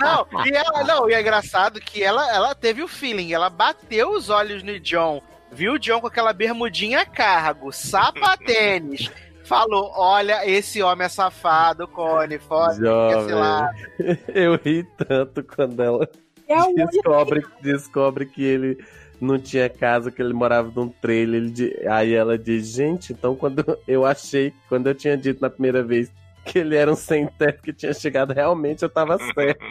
Não, 0.00 0.44
e 0.44 0.50
ela, 0.50 0.82
não, 0.82 1.08
e 1.08 1.14
é 1.14 1.20
engraçado 1.20 1.80
que 1.80 2.02
ela, 2.02 2.34
ela 2.34 2.52
teve 2.52 2.82
o 2.82 2.88
feeling, 2.88 3.32
ela 3.32 3.48
bateu 3.48 4.10
os 4.10 4.28
olhos 4.28 4.64
no 4.64 4.80
John, 4.80 5.22
viu 5.52 5.74
o 5.74 5.78
John 5.78 6.00
com 6.00 6.08
aquela 6.08 6.32
bermudinha 6.32 7.02
a 7.02 7.06
cargo, 7.06 7.70
sapatênis. 7.70 9.08
Falou, 9.44 9.92
olha, 9.94 10.48
esse 10.50 10.82
homem 10.82 11.04
é 11.04 11.08
safado, 11.08 11.86
Cone, 11.86 12.38
foda, 12.38 12.74
Jovem. 12.74 13.24
sei 13.26 13.34
lá. 13.34 13.70
Eu 14.34 14.56
ri 14.56 14.84
tanto 14.96 15.44
quando 15.44 15.80
ela 15.80 16.08
é 16.48 16.86
descobre, 16.86 17.46
descobre 17.60 18.26
que 18.26 18.42
ele 18.42 18.84
não 19.24 19.38
tinha 19.38 19.68
casa, 19.68 20.10
que 20.10 20.20
ele 20.20 20.32
morava 20.32 20.70
num 20.74 20.88
trailer. 20.88 21.42
ele 21.42 21.88
Aí 21.88 22.14
ela 22.14 22.38
diz, 22.38 22.68
gente, 22.68 23.12
então 23.12 23.34
quando 23.34 23.64
eu 23.88 24.04
achei, 24.04 24.52
quando 24.68 24.86
eu 24.88 24.94
tinha 24.94 25.16
dito 25.16 25.40
na 25.40 25.50
primeira 25.50 25.82
vez 25.82 26.10
que 26.44 26.58
ele 26.58 26.76
era 26.76 26.92
um 26.92 26.96
sem 26.96 27.26
teto 27.26 27.62
que 27.62 27.72
tinha 27.72 27.94
chegado, 27.94 28.32
realmente 28.32 28.82
eu 28.82 28.88
tava 28.88 29.18
certa. 29.18 29.64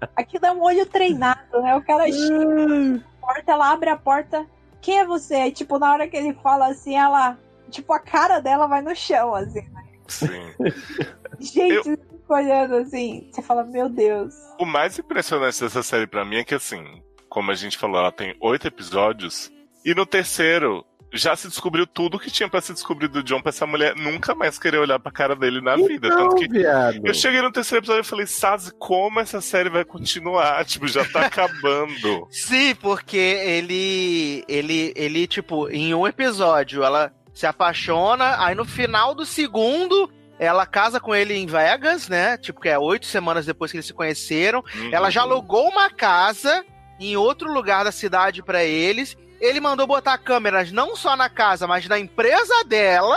Aquilo 0.16 0.46
é 0.46 0.52
um 0.52 0.62
olho 0.62 0.86
treinado, 0.86 1.60
né? 1.60 1.76
O 1.76 1.82
cara 1.82 2.10
chega 2.10 2.96
a 2.96 3.26
porta, 3.26 3.52
ela 3.52 3.70
abre 3.70 3.90
a 3.90 3.96
porta. 3.96 4.46
Quem 4.80 4.98
é 4.98 5.04
você? 5.04 5.34
Aí, 5.34 5.52
tipo, 5.52 5.78
na 5.78 5.92
hora 5.92 6.08
que 6.08 6.16
ele 6.16 6.32
fala 6.42 6.68
assim, 6.68 6.96
ela. 6.96 7.38
Tipo, 7.70 7.92
a 7.92 8.00
cara 8.00 8.40
dela 8.40 8.66
vai 8.66 8.80
no 8.80 8.96
chão, 8.96 9.34
assim. 9.34 9.68
Sim. 10.08 10.26
Gente, 11.38 11.90
fica 12.30 12.34
olhando 12.34 12.76
assim. 12.76 13.28
Você 13.30 13.42
fala, 13.42 13.62
meu 13.64 13.88
Deus. 13.88 14.34
O 14.58 14.64
mais 14.64 14.98
impressionante 14.98 15.60
dessa 15.60 15.82
série 15.82 16.06
pra 16.06 16.24
mim 16.24 16.36
é 16.36 16.44
que 16.44 16.54
assim, 16.54 17.02
como 17.30 17.50
a 17.50 17.54
gente 17.54 17.78
falou, 17.78 17.98
ela 18.00 18.12
tem 18.12 18.36
oito 18.40 18.66
episódios 18.66 19.50
e 19.84 19.94
no 19.94 20.04
terceiro 20.04 20.84
já 21.12 21.34
se 21.34 21.48
descobriu 21.48 21.86
tudo 21.88 22.20
que 22.20 22.30
tinha 22.30 22.48
pra 22.48 22.60
se 22.60 22.72
descobrir 22.72 23.08
do 23.08 23.20
John 23.22 23.40
pra 23.40 23.48
essa 23.48 23.66
mulher 23.66 23.96
nunca 23.96 24.32
mais 24.32 24.58
querer 24.60 24.78
olhar 24.78 24.98
pra 25.00 25.10
cara 25.10 25.34
dele 25.34 25.60
na 25.60 25.74
vida. 25.74 26.06
Então, 26.06 26.28
Tanto 26.28 26.36
que 26.36 26.46
viado. 26.48 27.00
eu 27.04 27.12
cheguei 27.14 27.40
no 27.42 27.50
terceiro 27.50 27.80
episódio 27.82 28.02
e 28.02 28.08
falei, 28.08 28.26
Sazi, 28.26 28.72
como 28.78 29.18
essa 29.18 29.40
série 29.40 29.68
vai 29.70 29.84
continuar? 29.84 30.62
Tipo, 30.66 30.86
já 30.86 31.04
tá 31.04 31.26
acabando. 31.26 32.28
Sim, 32.30 32.76
porque 32.76 33.16
ele, 33.16 34.44
ele, 34.46 34.92
ele, 34.94 35.26
tipo, 35.26 35.68
em 35.70 35.92
um 35.94 36.06
episódio 36.06 36.84
ela 36.84 37.12
se 37.34 37.46
apaixona, 37.46 38.36
aí 38.44 38.54
no 38.54 38.64
final 38.64 39.12
do 39.14 39.24
segundo 39.26 40.08
ela 40.38 40.64
casa 40.64 41.00
com 41.00 41.12
ele 41.14 41.34
em 41.34 41.44
Vegas, 41.46 42.08
né? 42.08 42.36
Tipo, 42.38 42.60
que 42.60 42.68
é 42.68 42.78
oito 42.78 43.04
semanas 43.06 43.44
depois 43.46 43.70
que 43.70 43.76
eles 43.78 43.86
se 43.86 43.92
conheceram. 43.92 44.64
Ela 44.92 45.10
já 45.10 45.24
Uhum. 45.24 45.32
alugou 45.32 45.68
uma 45.68 45.90
casa 45.90 46.64
em 47.00 47.16
outro 47.16 47.52
lugar 47.52 47.84
da 47.84 47.90
cidade 47.92 48.42
pra 48.42 48.62
eles. 48.62 49.16
Ele 49.40 49.58
mandou 49.58 49.86
botar 49.86 50.18
câmeras 50.18 50.70
não 50.70 50.94
só 50.94 51.16
na 51.16 51.28
casa, 51.30 51.66
mas 51.66 51.88
na 51.88 51.98
empresa 51.98 52.62
dela, 52.64 53.16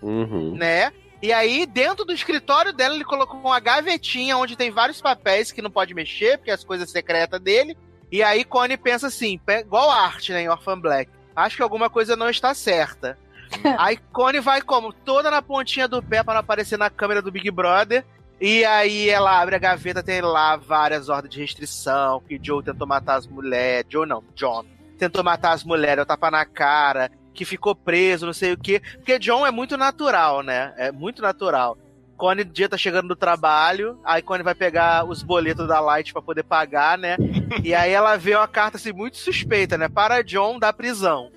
Uhum. 0.00 0.54
né? 0.54 0.92
E 1.22 1.32
aí, 1.32 1.64
dentro 1.66 2.04
do 2.04 2.12
escritório 2.12 2.72
dela, 2.72 2.94
ele 2.94 3.04
colocou 3.04 3.40
uma 3.40 3.58
gavetinha 3.58 4.36
onde 4.36 4.56
tem 4.56 4.70
vários 4.70 5.00
papéis 5.00 5.50
que 5.50 5.62
não 5.62 5.70
pode 5.70 5.94
mexer, 5.94 6.36
porque 6.38 6.50
é 6.50 6.54
as 6.54 6.62
coisas 6.64 6.90
secretas 6.90 7.40
dele. 7.40 7.76
E 8.12 8.22
aí, 8.22 8.44
Connie 8.44 8.76
pensa 8.76 9.06
assim, 9.06 9.40
igual 9.60 9.90
arte, 9.90 10.32
né, 10.32 10.42
em 10.42 10.48
Orphan 10.48 10.78
Black. 10.78 11.10
Acho 11.34 11.56
que 11.56 11.62
alguma 11.62 11.88
coisa 11.88 12.14
não 12.14 12.28
está 12.28 12.52
certa. 12.54 13.18
aí, 13.78 13.96
Connie 14.12 14.40
vai 14.40 14.60
como? 14.60 14.92
Toda 14.92 15.30
na 15.30 15.40
pontinha 15.40 15.88
do 15.88 16.02
pé 16.02 16.22
para 16.22 16.38
aparecer 16.40 16.78
na 16.78 16.90
câmera 16.90 17.22
do 17.22 17.32
Big 17.32 17.50
Brother. 17.50 18.04
E 18.46 18.62
aí 18.62 19.08
ela 19.08 19.40
abre 19.40 19.56
a 19.56 19.58
gaveta, 19.58 20.02
tem 20.02 20.20
lá 20.20 20.54
várias 20.54 21.08
ordens 21.08 21.32
de 21.32 21.40
restrição, 21.40 22.20
que 22.28 22.38
Joe 22.42 22.62
tentou 22.62 22.86
matar 22.86 23.14
as 23.14 23.26
mulheres. 23.26 23.86
Joe 23.90 24.06
não, 24.06 24.22
John. 24.34 24.66
Tentou 24.98 25.24
matar 25.24 25.52
as 25.52 25.64
mulheres, 25.64 26.00
eu 26.00 26.04
tapa 26.04 26.30
na 26.30 26.44
cara, 26.44 27.10
que 27.32 27.46
ficou 27.46 27.74
preso, 27.74 28.26
não 28.26 28.34
sei 28.34 28.52
o 28.52 28.58
quê. 28.58 28.82
Porque 28.96 29.18
John 29.18 29.46
é 29.46 29.50
muito 29.50 29.78
natural, 29.78 30.42
né? 30.42 30.74
É 30.76 30.92
muito 30.92 31.22
natural. 31.22 31.78
Connie 32.18 32.44
dia 32.44 32.68
tá 32.68 32.76
chegando 32.76 33.08
do 33.08 33.16
trabalho, 33.16 33.98
aí 34.04 34.20
Connie 34.20 34.44
vai 34.44 34.54
pegar 34.54 35.08
os 35.08 35.22
boletos 35.22 35.66
da 35.66 35.80
Light 35.80 36.12
pra 36.12 36.20
poder 36.20 36.42
pagar, 36.42 36.98
né? 36.98 37.16
E 37.64 37.74
aí 37.74 37.92
ela 37.92 38.14
vê 38.18 38.36
uma 38.36 38.46
carta 38.46 38.76
assim 38.76 38.92
muito 38.92 39.16
suspeita, 39.16 39.78
né? 39.78 39.88
Para 39.88 40.22
John 40.22 40.58
da 40.58 40.70
prisão. 40.70 41.30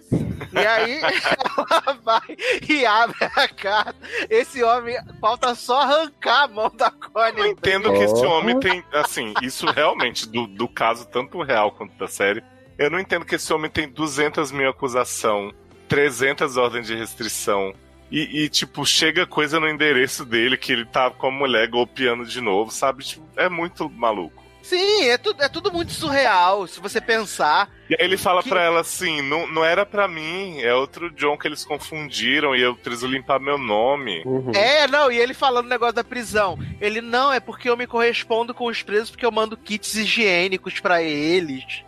E 0.53 0.57
aí 0.57 0.99
ela 1.01 1.99
vai 2.03 2.37
e 2.67 2.85
abre 2.85 3.17
a 3.35 3.47
carta. 3.47 3.95
Esse 4.29 4.63
homem 4.63 4.95
falta 5.19 5.55
só 5.55 5.81
arrancar 5.81 6.43
a 6.43 6.47
mão 6.47 6.71
da 6.75 6.91
Connie. 6.91 7.39
Eu 7.39 7.47
entendo 7.47 7.91
que 7.93 8.03
esse 8.03 8.25
homem 8.25 8.59
tem, 8.59 8.83
assim, 8.93 9.33
isso 9.41 9.65
realmente, 9.67 10.27
do, 10.27 10.47
do 10.47 10.67
caso 10.67 11.07
tanto 11.07 11.41
real 11.41 11.71
quanto 11.71 11.97
da 11.97 12.07
série, 12.07 12.43
eu 12.77 12.89
não 12.89 12.99
entendo 12.99 13.25
que 13.25 13.35
esse 13.35 13.51
homem 13.51 13.69
tem 13.69 13.89
200 13.89 14.51
mil 14.51 14.69
acusação, 14.69 15.53
300 15.87 16.57
ordens 16.57 16.87
de 16.87 16.95
restrição, 16.95 17.73
e, 18.09 18.43
e, 18.43 18.49
tipo, 18.49 18.85
chega 18.85 19.25
coisa 19.25 19.59
no 19.59 19.67
endereço 19.67 20.23
dele 20.23 20.55
que 20.55 20.71
ele 20.71 20.85
tá 20.85 21.09
com 21.09 21.27
a 21.27 21.31
mulher 21.31 21.67
golpeando 21.67 22.25
de 22.25 22.39
novo, 22.39 22.71
sabe? 22.71 23.03
Tipo, 23.03 23.27
é 23.35 23.49
muito 23.49 23.89
maluco. 23.89 24.46
Sim, 24.67 25.05
é, 25.05 25.17
tu, 25.17 25.33
é 25.39 25.47
tudo 25.47 25.71
muito 25.71 25.93
surreal, 25.93 26.67
se 26.67 26.79
você 26.81 26.99
pensar. 26.99 27.69
E 27.89 27.93
aí 27.93 28.05
ele 28.05 28.17
fala 28.17 28.43
Que- 28.43 28.49
pra 28.49 28.61
ela 28.61 28.81
assim: 28.81 29.21
não, 29.21 29.47
não 29.47 29.63
era 29.63 29.85
pra 29.85 30.07
mim, 30.09 30.59
é 30.59 30.73
outro 30.73 31.09
John 31.11 31.37
que 31.37 31.47
eles 31.47 31.63
confundiram 31.63 32.53
e 32.53 32.61
eu 32.61 32.75
preciso 32.75 33.07
limpar 33.07 33.39
meu 33.39 33.57
nome. 33.57 34.21
Uhum. 34.25 34.51
É, 34.53 34.85
não, 34.87 35.09
e 35.09 35.17
ele 35.17 35.33
falando 35.33 35.67
o 35.67 35.69
negócio 35.69 35.95
da 35.95 36.03
prisão. 36.03 36.59
Ele, 36.81 36.99
não, 36.99 37.31
é 37.31 37.39
porque 37.39 37.69
eu 37.69 37.77
me 37.77 37.87
correspondo 37.87 38.53
com 38.53 38.65
os 38.65 38.83
presos 38.83 39.09
porque 39.09 39.25
eu 39.25 39.31
mando 39.31 39.55
kits 39.55 39.95
higiênicos 39.95 40.81
pra 40.81 41.01
eles. 41.01 41.83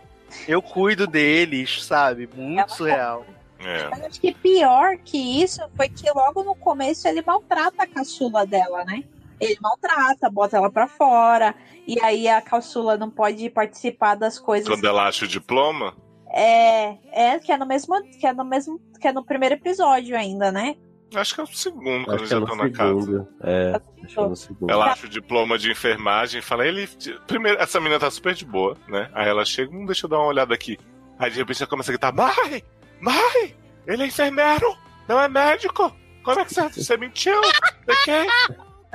Eu 0.48 0.62
cuido 0.62 1.06
deles, 1.06 1.84
sabe? 1.84 2.28
Muito 2.34 2.72
surreal. 2.74 3.26
É. 3.58 3.88
Mas 3.90 4.04
acho 4.04 4.20
que 4.22 4.32
pior 4.32 4.96
que 5.04 5.42
isso 5.42 5.60
foi 5.76 5.90
que 5.90 6.10
logo 6.12 6.42
no 6.42 6.54
começo 6.54 7.06
ele 7.06 7.20
maltrata 7.20 7.82
a 7.82 7.86
caçula 7.86 8.46
dela, 8.46 8.86
né? 8.86 9.04
Ele 9.40 9.56
maltrata, 9.60 10.28
bota 10.30 10.56
ela 10.56 10.70
pra 10.70 10.86
fora, 10.86 11.54
e 11.86 11.98
aí 12.02 12.28
a 12.28 12.40
caçula 12.42 12.96
não 12.96 13.10
pode 13.10 13.48
participar 13.50 14.14
das 14.14 14.38
coisas. 14.38 14.68
Quando 14.68 14.86
ela 14.86 15.08
acha 15.08 15.24
o 15.24 15.28
diploma, 15.28 15.96
É, 16.32 16.96
é 17.34 17.38
que 17.38 17.50
é 17.50 17.56
no 17.56 17.66
mesmo, 17.66 18.00
que 18.02 18.26
é 18.26 18.32
no 18.32 18.44
mesmo, 18.44 18.80
que 19.00 19.08
é 19.08 19.12
no 19.12 19.24
primeiro 19.24 19.54
episódio 19.54 20.16
ainda, 20.16 20.52
né? 20.52 20.76
acho 21.16 21.34
que 21.34 21.40
é 21.40 21.44
o 21.44 21.46
segundo, 21.48 22.04
quando 22.04 22.22
Acho 22.22 22.28
que 22.28 22.34
é 22.34 22.36
eles 22.36 22.48
já 22.48 22.52
estão 22.52 22.56
na 22.56 22.70
casa. 22.70 23.00
segundo. 23.00 23.28
É, 23.42 23.72
acho 24.04 24.14
que 24.14 24.20
é 24.20 24.34
segundo. 24.36 24.70
Ela 24.70 24.92
acha 24.92 25.06
o 25.06 25.08
diploma 25.08 25.58
de 25.58 25.70
enfermagem 25.72 26.38
e 26.38 26.42
fala, 26.42 26.64
ele. 26.66 26.88
Primeiro, 27.26 27.58
essa 27.60 27.80
menina 27.80 27.98
tá 27.98 28.08
super 28.10 28.32
de 28.34 28.44
boa, 28.44 28.76
né? 28.86 29.10
Aí 29.12 29.28
ela 29.28 29.44
chega, 29.44 29.74
hum, 29.74 29.86
deixa 29.86 30.06
eu 30.06 30.10
dar 30.10 30.18
uma 30.18 30.28
olhada 30.28 30.54
aqui. 30.54 30.78
Aí 31.18 31.30
de 31.30 31.38
repente 31.38 31.60
ela 31.62 31.68
começa 31.68 31.90
a 31.90 31.94
gritar, 31.94 32.12
mãe! 32.14 32.62
Mãe! 33.00 33.56
Ele 33.88 34.04
é 34.04 34.06
enfermeiro! 34.06 34.76
Não 35.08 35.20
é 35.20 35.28
médico! 35.28 35.92
Como 36.22 36.38
é 36.38 36.44
que 36.44 36.54
você, 36.54 36.68
você 36.68 36.96
mentiu? 36.96 37.40
Você 37.40 38.04
quer? 38.04 38.26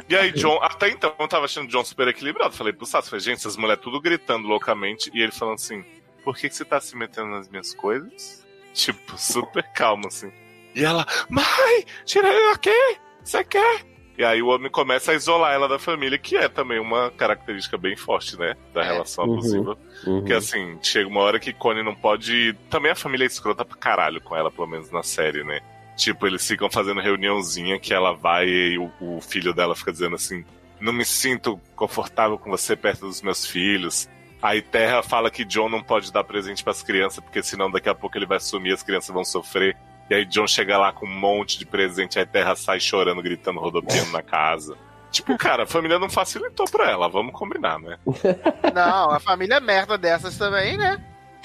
E 0.10 0.16
aí, 0.16 0.32
John, 0.32 0.60
até 0.62 0.90
então 0.90 1.14
eu 1.18 1.28
tava 1.28 1.46
achando 1.46 1.66
o 1.68 1.72
John 1.72 1.84
super 1.86 2.08
equilibrado. 2.08 2.54
Falei 2.54 2.74
pro 2.74 2.86
Sato, 2.86 3.10
falei, 3.10 3.24
gente, 3.24 3.38
essas 3.38 3.56
mulheres 3.58 3.82
tudo 3.84 4.02
gritando 4.02 4.48
loucamente. 4.48 5.10
E 5.14 5.22
ele 5.22 5.32
falando 5.32 5.56
assim, 5.56 5.84
por 6.24 6.36
que, 6.36 6.50
que 6.50 6.56
você 6.56 6.66
tá 6.66 6.80
se 6.82 6.96
metendo 6.98 7.28
nas 7.30 7.48
minhas 7.50 7.74
coisas? 7.74 8.46
Tipo, 8.74 9.18
super 9.18 9.64
calmo, 9.74 10.08
assim. 10.08 10.32
E 10.76 10.84
ela, 10.84 11.06
mãe, 11.30 11.86
tira 12.04 12.28
ele 12.28 12.52
daqui! 12.52 12.98
Você 13.24 13.44
quer? 13.46 13.82
E 14.18 14.24
aí 14.24 14.42
o 14.42 14.48
homem 14.48 14.70
começa 14.72 15.12
a 15.12 15.16
isolar 15.16 15.54
ela 15.54 15.68
da 15.68 15.78
família, 15.80 16.18
que 16.18 16.38
é 16.38 16.48
também 16.48 16.80
uma 16.80 17.10
característica 17.12 17.78
bem 17.78 17.96
forte, 17.98 18.38
né? 18.38 18.56
Da 18.74 18.82
É. 18.82 18.86
relação 18.88 19.26
Uhum. 19.26 19.34
abusiva. 19.34 19.78
Uhum. 20.06 20.20
Porque 20.20 20.34
assim, 20.34 20.78
chega 20.82 21.08
uma 21.10 21.22
hora 21.22 21.40
que 21.40 21.52
Connie 21.54 21.84
não 21.84 21.96
pode. 21.96 22.54
Também 22.70 22.92
a 22.92 22.96
família 22.96 23.26
é 23.26 23.28
escrota 23.28 23.66
pra 23.66 23.78
caralho 23.78 24.22
com 24.22 24.36
ela, 24.36 24.50
pelo 24.52 24.68
menos 24.68 24.90
na 24.92 25.04
série, 25.04 25.44
né? 25.44 25.60
Tipo, 25.96 26.28
eles 26.28 26.46
ficam 26.46 26.70
fazendo 26.70 27.00
reuniãozinha 27.00 27.80
que 27.80 27.94
ela 27.94 28.14
vai 28.14 28.48
e 28.48 28.78
o, 28.78 28.92
o 29.00 29.22
filho 29.22 29.54
dela 29.54 29.76
fica 29.76 29.92
dizendo 29.92 30.16
assim: 30.16 30.44
Não 30.80 30.92
me 30.92 31.06
sinto 31.06 31.60
confortável 31.76 32.38
com 32.38 32.50
você 32.50 32.76
perto 32.76 33.02
dos 33.02 33.22
meus 33.22 33.46
filhos. 33.46 34.10
Aí 34.42 34.62
Terra 34.62 35.02
fala 35.02 35.32
que 35.32 35.46
John 35.46 35.70
não 35.70 35.82
pode 35.82 36.12
dar 36.12 36.24
presente 36.24 36.64
pras 36.64 36.84
crianças, 36.84 37.24
porque 37.24 37.42
senão 37.42 37.72
daqui 37.72 37.90
a 37.90 37.96
pouco 37.96 38.18
ele 38.18 38.26
vai 38.26 38.40
sumir 38.40 38.72
e 38.72 38.74
as 38.74 38.84
crianças 38.84 39.14
vão 39.14 39.24
sofrer. 39.24 39.76
E 40.10 40.14
aí 40.14 40.26
John 40.26 40.46
chega 40.46 40.78
lá 40.78 40.92
com 40.92 41.06
um 41.06 41.20
monte 41.20 41.58
de 41.58 41.66
presente, 41.66 42.20
aí 42.20 42.26
Terra 42.26 42.56
sai 42.56 42.80
chorando, 42.80 43.24
gritando, 43.24 43.60
rodopiando 43.60 44.12
na 44.12 44.22
casa. 44.22 44.78
Tipo, 45.10 45.38
cara, 45.38 45.64
a 45.64 45.66
família 45.66 45.98
não 45.98 46.10
facilitou 46.10 46.66
pra 46.70 46.92
ela, 46.92 47.08
vamos 47.08 47.34
combinar, 47.34 47.80
né? 47.80 47.98
Não, 48.76 49.12
a 49.12 49.20
família 49.20 49.62
merda 49.62 49.98
dessas 49.98 50.38
também, 50.38 50.76
né? 50.78 51.02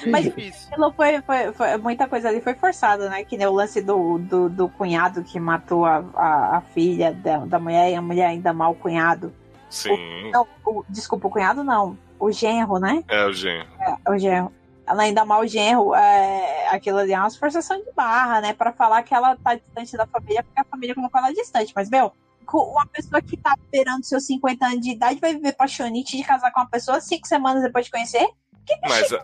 Mas 0.06 0.26
aquilo 0.26 0.92
foi, 0.92 1.20
foi, 1.22 1.52
foi- 1.52 1.76
muita 1.78 2.06
coisa 2.08 2.28
ali 2.28 2.40
foi 2.40 2.54
forçada, 2.54 3.08
né? 3.10 3.24
Que 3.24 3.36
nem 3.36 3.46
o 3.46 3.52
lance 3.52 3.80
do, 3.82 4.18
do, 4.18 4.48
do 4.48 4.68
cunhado 4.68 5.22
que 5.24 5.38
matou 5.40 5.84
a, 5.84 6.04
a, 6.14 6.56
a 6.58 6.60
filha 6.60 7.12
da, 7.12 7.38
da 7.38 7.58
mulher 7.58 7.90
e 7.90 7.94
a 7.94 8.02
mulher 8.02 8.26
ainda 8.28 8.52
mal 8.52 8.72
o 8.72 8.76
cunhado. 8.76 9.32
Sim, 9.68 10.30
Não, 10.32 10.46
o- 10.64 10.84
desculpa, 10.88 11.28
o 11.28 11.30
cunhado 11.30 11.62
não. 11.62 11.96
O 12.18 12.30
genro, 12.30 12.78
né? 12.78 13.02
é 13.08 13.24
o 13.26 13.32
genro. 13.32 13.66
É, 13.80 14.10
o 14.10 14.18
genro. 14.18 14.52
Ela 14.86 15.04
ainda 15.04 15.24
mal 15.24 15.42
o 15.42 15.46
genro, 15.46 15.94
é, 15.94 16.68
aquilo 16.70 16.98
ali 16.98 17.12
é 17.12 17.18
uma 17.18 17.30
forçação 17.30 17.78
de 17.78 17.92
barra, 17.92 18.40
né? 18.40 18.52
Pra 18.52 18.72
falar 18.72 19.02
que 19.04 19.14
ela 19.14 19.36
tá 19.36 19.54
distante 19.54 19.96
da 19.96 20.06
família, 20.06 20.42
porque 20.42 20.60
a 20.60 20.64
família 20.64 20.94
colocou 20.94 21.20
ela 21.20 21.32
distante. 21.32 21.72
Mas, 21.76 21.88
meu, 21.88 22.12
uma 22.52 22.84
pessoa 22.86 23.22
que 23.22 23.36
tá 23.36 23.54
beirando 23.70 24.04
seus 24.04 24.26
50 24.26 24.66
anos 24.66 24.80
de 24.80 24.90
idade 24.90 25.20
vai 25.20 25.32
viver 25.34 25.52
paixonite 25.52 26.16
de 26.16 26.24
casar 26.24 26.50
com 26.50 26.58
uma 26.60 26.68
pessoa 26.68 27.00
cinco 27.00 27.28
semanas 27.28 27.62
depois 27.62 27.84
de 27.84 27.92
conhecer? 27.92 28.28
Que 28.82 28.88
Mas, 28.88 29.02
essa? 29.02 29.22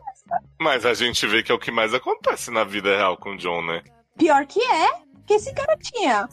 mas 0.61 0.87
a 0.87 0.95
gente 0.95 1.27
vê 1.27 1.43
que 1.43 1.53
é 1.53 1.55
o 1.55 1.59
que 1.59 1.71
mais 1.71 1.95
acontece 1.95 2.51
na 2.51 2.65
vida 2.65 2.97
real 2.97 3.17
com 3.17 3.31
o 3.31 3.37
John, 3.37 3.63
né? 3.63 3.83
Pior 4.19 4.45
que 4.47 4.61
é, 4.63 4.91
que 5.27 5.35
esse 5.35 5.53
cara 5.55 5.77
tinha. 5.77 6.29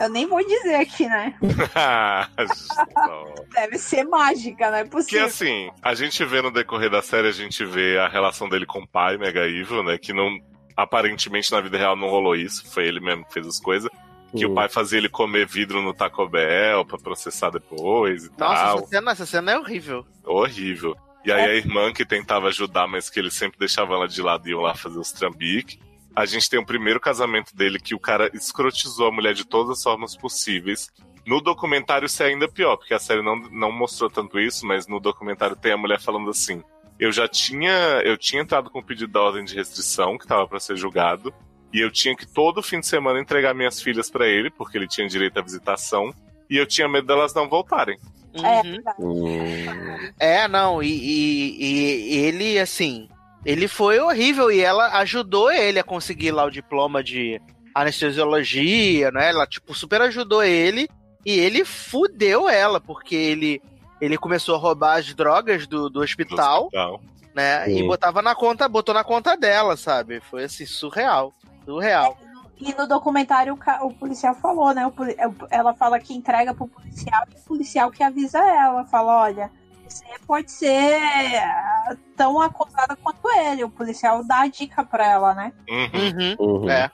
Eu 0.00 0.08
nem 0.08 0.26
vou 0.26 0.44
dizer 0.46 0.76
aqui, 0.76 1.06
né? 1.06 1.34
Deve 3.54 3.78
ser 3.78 4.04
mágica, 4.04 4.70
não 4.70 4.78
é 4.78 4.84
que 4.84 4.90
possível. 4.90 5.26
assim, 5.26 5.70
a 5.82 5.94
gente 5.94 6.24
vê 6.24 6.42
no 6.42 6.50
decorrer 6.50 6.90
da 6.90 7.02
série, 7.02 7.28
a 7.28 7.32
gente 7.32 7.64
vê 7.64 7.98
a 7.98 8.08
relação 8.08 8.48
dele 8.48 8.66
com 8.66 8.80
o 8.80 8.88
pai, 8.88 9.16
Mega 9.16 9.46
Evil, 9.46 9.82
né? 9.82 9.98
Que 9.98 10.12
não. 10.12 10.38
Aparentemente 10.76 11.50
na 11.52 11.60
vida 11.60 11.78
real 11.78 11.96
não 11.96 12.08
rolou 12.08 12.36
isso, 12.36 12.70
foi 12.70 12.86
ele 12.86 13.00
mesmo 13.00 13.24
que 13.24 13.32
fez 13.32 13.46
as 13.46 13.58
coisas. 13.58 13.90
Que 14.36 14.44
o 14.44 14.50
Uhum. 14.50 14.54
pai 14.54 14.68
fazia 14.68 14.98
ele 14.98 15.08
comer 15.08 15.46
vidro 15.46 15.80
no 15.80 15.94
Taco 15.94 16.28
Bell 16.28 16.84
pra 16.84 16.98
processar 16.98 17.48
depois 17.48 18.26
e 18.26 18.30
Nossa, 18.38 18.54
tal. 18.64 18.78
essa 18.78 18.86
cena, 18.88 19.10
essa 19.12 19.26
cena 19.26 19.52
é 19.52 19.58
horrível. 19.58 20.04
Horrível. 20.24 20.94
E 21.26 21.32
aí 21.32 21.44
a 21.44 21.54
irmã 21.54 21.92
que 21.92 22.06
tentava 22.06 22.46
ajudar, 22.46 22.86
mas 22.86 23.10
que 23.10 23.18
ele 23.18 23.32
sempre 23.32 23.58
deixava 23.58 23.94
ela 23.94 24.06
de 24.06 24.22
lado 24.22 24.46
e 24.46 24.52
iam 24.52 24.60
lá 24.60 24.76
fazer 24.76 24.96
os 24.96 25.10
trambiques. 25.10 25.76
A 26.14 26.24
gente 26.24 26.48
tem 26.48 26.60
o 26.60 26.64
primeiro 26.64 27.00
casamento 27.00 27.54
dele 27.54 27.80
que 27.80 27.96
o 27.96 27.98
cara 27.98 28.30
escrotizou 28.32 29.08
a 29.08 29.10
mulher 29.10 29.34
de 29.34 29.44
todas 29.44 29.76
as 29.78 29.82
formas 29.82 30.16
possíveis. 30.16 30.88
No 31.26 31.40
documentário 31.40 32.06
isso 32.06 32.22
é 32.22 32.26
ainda 32.26 32.46
pior, 32.46 32.76
porque 32.76 32.94
a 32.94 32.98
série 33.00 33.22
não, 33.22 33.34
não 33.50 33.72
mostrou 33.72 34.08
tanto 34.08 34.38
isso, 34.38 34.64
mas 34.64 34.86
no 34.86 35.00
documentário 35.00 35.56
tem 35.56 35.72
a 35.72 35.76
mulher 35.76 36.00
falando 36.00 36.30
assim: 36.30 36.62
Eu 36.96 37.10
já 37.10 37.26
tinha. 37.26 38.00
Eu 38.04 38.16
tinha 38.16 38.40
entrado 38.40 38.70
com 38.70 38.78
o 38.78 38.84
pedido 38.84 39.12
da 39.12 39.20
ordem 39.20 39.44
de 39.44 39.56
restrição, 39.56 40.16
que 40.16 40.28
tava 40.28 40.46
para 40.46 40.60
ser 40.60 40.76
julgado, 40.76 41.34
e 41.72 41.80
eu 41.80 41.90
tinha 41.90 42.14
que 42.14 42.24
todo 42.24 42.62
fim 42.62 42.78
de 42.78 42.86
semana 42.86 43.18
entregar 43.18 43.52
minhas 43.52 43.82
filhas 43.82 44.08
para 44.08 44.28
ele, 44.28 44.48
porque 44.48 44.78
ele 44.78 44.86
tinha 44.86 45.08
direito 45.08 45.40
à 45.40 45.42
visitação, 45.42 46.14
e 46.48 46.56
eu 46.56 46.66
tinha 46.66 46.88
medo 46.88 47.08
delas 47.08 47.34
não 47.34 47.48
voltarem. 47.48 47.98
É, 48.44 48.60
Uhum. 48.62 48.82
Hum, 48.98 50.10
É, 50.18 50.48
não, 50.48 50.82
e, 50.82 50.88
e- 50.88 52.14
e 52.14 52.16
ele, 52.18 52.58
assim, 52.58 53.08
ele 53.44 53.68
foi 53.68 53.98
horrível 54.00 54.50
e 54.50 54.60
ela 54.60 54.98
ajudou 54.98 55.50
ele 55.50 55.78
a 55.78 55.84
conseguir 55.84 56.30
lá 56.32 56.44
o 56.44 56.50
diploma 56.50 57.02
de 57.02 57.40
anestesiologia, 57.74 59.10
né? 59.10 59.30
Ela, 59.30 59.46
tipo, 59.46 59.74
super 59.74 60.00
ajudou 60.02 60.42
ele 60.42 60.88
e 61.24 61.38
ele 61.38 61.64
fudeu 61.64 62.48
ela, 62.48 62.80
porque 62.80 63.14
ele, 63.14 63.60
ele 64.00 64.16
começou 64.16 64.54
a 64.54 64.58
roubar 64.58 64.98
as 64.98 65.12
drogas 65.14 65.66
do, 65.66 65.84
do 65.84 65.90
do 65.90 66.00
hospital, 66.00 66.64
hospital. 66.64 67.00
né? 67.34 67.68
E 67.70 67.82
botava 67.86 68.22
na 68.22 68.34
conta, 68.34 68.68
botou 68.68 68.94
na 68.94 69.04
conta 69.04 69.36
dela, 69.36 69.76
sabe? 69.76 70.20
Foi 70.20 70.44
assim, 70.44 70.64
surreal. 70.66 71.32
Surreal. 71.64 72.16
E 72.58 72.72
no 72.74 72.86
documentário 72.86 73.52
o, 73.52 73.56
ca- 73.56 73.84
o 73.84 73.92
policial 73.92 74.34
falou, 74.34 74.72
né? 74.74 74.86
o 74.86 74.90
poli- 74.90 75.16
ela 75.50 75.74
fala 75.74 75.98
que 76.00 76.14
entrega 76.14 76.54
pro 76.54 76.66
policial 76.66 77.22
e 77.30 77.38
o 77.38 77.44
policial 77.44 77.90
que 77.90 78.02
avisa 78.02 78.38
ela. 78.38 78.84
Fala, 78.86 79.22
olha, 79.24 79.50
você 79.86 80.04
pode 80.26 80.50
ser 80.50 80.96
ah, 81.36 81.96
tão 82.16 82.40
acusada 82.40 82.96
quanto 82.96 83.28
ele. 83.30 83.62
O 83.64 83.68
policial 83.70 84.24
dá 84.24 84.40
a 84.40 84.48
dica 84.48 84.82
pra 84.84 85.06
ela, 85.06 85.34
né? 85.34 85.52
Uhum. 85.68 86.36
Uhum. 86.40 86.62
uhum. 86.62 86.70
É. 86.70 86.90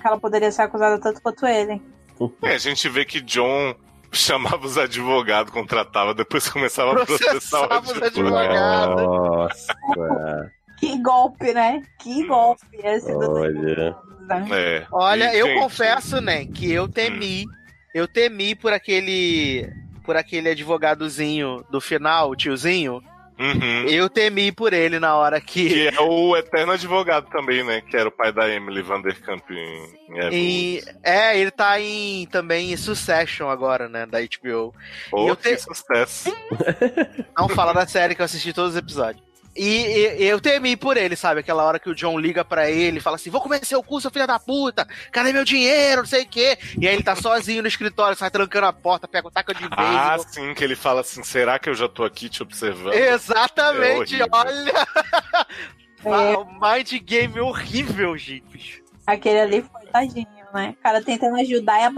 Que 0.00 0.06
ela 0.06 0.18
poderia 0.18 0.52
ser 0.52 0.62
acusada 0.62 0.98
tanto 1.00 1.22
quanto 1.22 1.46
ele. 1.46 1.80
É, 2.42 2.54
a 2.54 2.58
gente 2.58 2.86
vê 2.88 3.04
que 3.06 3.20
John 3.22 3.74
chamava 4.12 4.66
os 4.66 4.76
advogados, 4.76 5.50
contratava, 5.52 6.12
depois 6.12 6.46
começava 6.48 6.92
a 6.92 7.06
processar 7.06 7.62
os 7.80 7.90
advogado. 7.90 8.98
advogados. 8.98 9.02
Nossa. 9.02 10.50
Que 10.80 10.96
golpe, 11.02 11.52
né? 11.52 11.82
Que 11.98 12.26
golpe 12.26 12.64
esse 12.72 13.12
do 13.12 13.34
Olha. 14.36 14.44
né? 14.44 14.76
É. 14.78 14.86
Olha, 14.92 15.34
E, 15.34 15.38
eu 15.38 15.46
gente, 15.46 15.60
confesso, 15.60 16.20
né, 16.20 16.46
que 16.46 16.70
eu 16.72 16.88
temi, 16.88 17.44
eu 17.94 18.06
temi 18.08 18.54
por 18.54 18.72
aquele 18.72 19.68
por 20.04 20.16
aquele 20.16 20.48
advogadozinho 20.50 21.64
do 21.70 21.80
final, 21.80 22.30
o 22.30 22.36
tiozinho. 22.36 23.00
uhum. 23.38 23.84
Eu 23.88 24.08
temi 24.08 24.50
por 24.50 24.72
ele 24.72 24.98
na 24.98 25.14
hora 25.14 25.40
que 25.40 25.68
Que 25.68 25.88
é 25.96 26.00
o 26.00 26.36
eterno 26.36 26.72
advogado 26.72 27.28
também, 27.30 27.62
né? 27.62 27.80
Que 27.82 27.96
era 27.96 28.08
o 28.08 28.12
pai 28.12 28.32
da 28.32 28.48
Emily 28.48 28.82
Vanderkamp 28.82 29.44
em, 29.50 29.94
em 30.32 30.80
é, 31.02 31.38
ele 31.38 31.50
tá 31.50 31.78
em 31.80 32.26
também 32.26 32.72
em 32.72 32.76
Succession 32.76 33.48
agora, 33.48 33.88
né, 33.88 34.04
da 34.06 34.18
HBO. 34.20 34.74
Pô, 35.10 35.28
eu 35.28 35.36
te- 35.36 35.56
sucesso. 35.58 36.34
Não 37.38 37.48
fala 37.48 37.72
da 37.72 37.86
série 37.86 38.14
que 38.14 38.20
eu 38.22 38.26
assisti 38.26 38.52
todos 38.52 38.72
os 38.72 38.76
episódios. 38.78 39.22
E, 39.62 40.22
e- 40.22 40.24
eu 40.24 40.40
temi 40.40 40.76
por 40.76 40.96
ele, 40.96 41.14
sabe? 41.16 41.40
Aquela 41.40 41.62
hora 41.64 41.78
que 41.78 41.90
o 41.90 41.94
John 41.94 42.18
liga 42.18 42.42
pra 42.44 42.70
ele 42.70 42.96
e 42.98 43.00
fala 43.00 43.16
assim: 43.16 43.28
Vou 43.30 43.40
comer 43.40 43.64
seu 43.64 43.82
cu, 43.82 44.00
seu 44.00 44.10
filho 44.10 44.26
da 44.26 44.38
puta, 44.38 44.86
cadê 45.12 45.32
meu 45.32 45.44
dinheiro? 45.44 46.00
Não 46.00 46.06
sei 46.08 46.22
o 46.22 46.26
quê. 46.28 46.56
E 46.80 46.88
aí 46.88 46.94
ele 46.94 47.02
tá 47.02 47.14
sozinho 47.14 47.60
no 47.60 47.68
escritório, 47.68 48.16
sai 48.16 48.30
trancando 48.30 48.66
a 48.66 48.72
porta, 48.72 49.06
pega 49.06 49.28
o 49.28 49.30
taco 49.30 49.52
de 49.52 49.60
vez. 49.60 49.70
Ah, 49.72 50.16
sim, 50.26 50.54
que 50.54 50.64
ele 50.64 50.74
fala 50.76 51.02
assim: 51.02 51.22
será 51.22 51.58
que 51.58 51.68
eu 51.68 51.74
já 51.74 51.88
tô 51.88 52.04
aqui 52.04 52.28
te 52.30 52.42
observando? 52.42 52.92
Exatamente, 52.94 54.20
É 54.22 54.26
olha! 54.32 54.72
É. 56.02 56.34
O 56.34 56.46
Mind 56.46 56.92
Game 57.04 57.38
horrível, 57.40 58.16
gente. 58.16 58.42
bicho. 58.50 58.82
Aquele 59.06 59.40
ali 59.40 59.62
foi 59.70 59.84
tadinho, 59.92 60.26
né? 60.54 60.74
O 60.78 60.82
cara 60.82 61.02
tentando 61.02 61.38
ajudar 61.38 61.78
e 61.78 61.84
a 61.84 61.90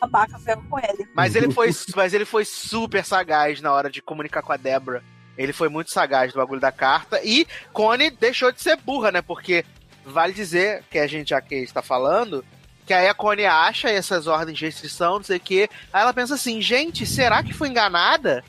babaca 0.00 0.36
veio 0.38 0.60
com 0.68 0.76
ele. 0.80 1.08
Mas 1.14 1.36
ele 1.36 1.52
foi, 1.52 1.70
mas 1.94 2.12
ele 2.12 2.24
foi 2.24 2.44
super 2.44 3.04
sagaz 3.04 3.60
na 3.60 3.70
hora 3.72 3.88
de 3.88 4.02
comunicar 4.02 4.42
com 4.42 4.52
a 4.52 4.56
Débora. 4.56 5.00
Ele 5.36 5.52
foi 5.52 5.68
muito 5.68 5.90
sagaz 5.90 6.32
do 6.32 6.38
bagulho 6.38 6.60
da 6.60 6.72
carta. 6.72 7.20
E 7.24 7.46
Connie 7.72 8.10
deixou 8.10 8.50
de 8.52 8.60
ser 8.62 8.76
burra, 8.76 9.10
né? 9.12 9.22
Porque 9.22 9.64
vale 10.04 10.32
dizer 10.32 10.82
que 10.90 10.98
a 10.98 11.06
gente 11.06 11.30
já 11.30 11.40
que 11.40 11.54
está 11.56 11.82
falando. 11.82 12.44
Que 12.86 12.94
aí 12.94 13.08
a 13.08 13.14
Connie 13.14 13.44
acha 13.46 13.88
essas 13.90 14.26
ordens 14.26 14.58
de 14.58 14.64
restrição, 14.64 15.16
não 15.16 15.24
sei 15.24 15.38
o 15.38 15.40
quê. 15.40 15.68
Aí 15.92 16.02
ela 16.02 16.14
pensa 16.14 16.34
assim, 16.34 16.60
gente, 16.62 17.04
será 17.04 17.42
que 17.42 17.52
foi 17.52 17.68
enganada? 17.68 18.44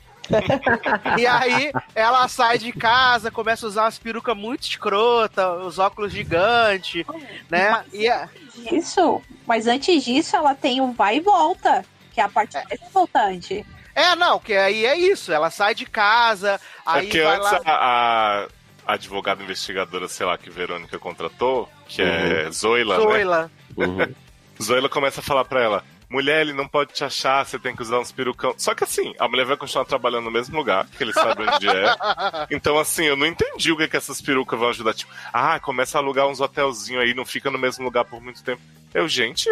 e 1.18 1.26
aí 1.26 1.72
ela 1.94 2.28
sai 2.28 2.58
de 2.58 2.70
casa, 2.72 3.30
começa 3.30 3.64
a 3.64 3.68
usar 3.68 3.82
umas 3.84 3.98
perucas 3.98 4.36
muito 4.36 4.62
escrota, 4.62 5.52
os 5.54 5.78
óculos 5.78 6.12
gigantes, 6.12 7.04
né? 7.48 7.70
Mas 7.70 7.86
E 7.94 8.08
a- 8.08 8.28
Isso, 8.70 9.22
mas 9.46 9.66
antes 9.66 10.04
disso 10.04 10.36
ela 10.36 10.54
tem 10.54 10.80
o 10.80 10.92
vai 10.92 11.16
e 11.16 11.20
volta, 11.20 11.84
que 12.12 12.20
é 12.20 12.24
a 12.24 12.28
parte 12.28 12.54
mais 12.54 12.68
revoltante. 12.80 13.64
É, 13.98 14.16
não, 14.16 14.38
que 14.38 14.52
aí 14.54 14.86
é 14.86 14.96
isso. 14.96 15.32
Ela 15.32 15.50
sai 15.50 15.74
de 15.74 15.86
casa, 15.86 16.52
É 16.54 16.58
aí 16.84 17.06
porque 17.06 17.22
vai 17.22 17.36
antes 17.36 17.50
lá. 17.50 17.60
a, 17.66 18.46
a 18.86 18.92
advogada 18.94 19.42
investigadora, 19.42 20.08
sei 20.08 20.24
lá, 20.26 20.38
que 20.38 20.50
Verônica 20.50 20.98
contratou, 20.98 21.68
que 21.86 22.02
é 22.02 22.50
Zoila, 22.50 22.98
né? 22.98 23.02
Zoila. 23.04 23.50
Uhum. 23.76 24.14
Zoila 24.62 24.88
começa 24.88 25.20
a 25.20 25.22
falar 25.22 25.44
pra 25.44 25.62
ela: 25.62 25.84
mulher, 26.08 26.40
ele 26.40 26.52
não 26.52 26.66
pode 26.66 26.92
te 26.92 27.04
achar, 27.04 27.44
você 27.44 27.58
tem 27.58 27.74
que 27.74 27.82
usar 27.82 27.98
uns 27.98 28.12
perucão. 28.12 28.54
Só 28.56 28.74
que 28.74 28.84
assim, 28.84 29.14
a 29.18 29.28
mulher 29.28 29.44
vai 29.46 29.56
continuar 29.56 29.84
trabalhando 29.84 30.24
no 30.24 30.30
mesmo 30.30 30.56
lugar, 30.56 30.86
que 30.86 31.02
ele 31.02 31.12
sabe 31.12 31.42
onde 31.42 31.68
é. 31.68 31.96
Então, 32.50 32.78
assim, 32.78 33.04
eu 33.04 33.16
não 33.16 33.26
entendi 33.26 33.70
o 33.72 33.76
que, 33.76 33.88
que 33.88 33.96
essas 33.96 34.20
perucas 34.20 34.58
vão 34.58 34.68
ajudar. 34.70 34.94
Tipo, 34.94 35.12
ah, 35.32 35.58
começa 35.60 35.98
a 35.98 36.00
alugar 36.00 36.26
uns 36.26 36.40
hotelzinhos 36.40 37.02
aí, 37.02 37.14
não 37.14 37.26
fica 37.26 37.50
no 37.50 37.58
mesmo 37.58 37.84
lugar 37.84 38.04
por 38.04 38.20
muito 38.20 38.42
tempo. 38.42 38.62
Eu, 38.94 39.06
gente. 39.08 39.48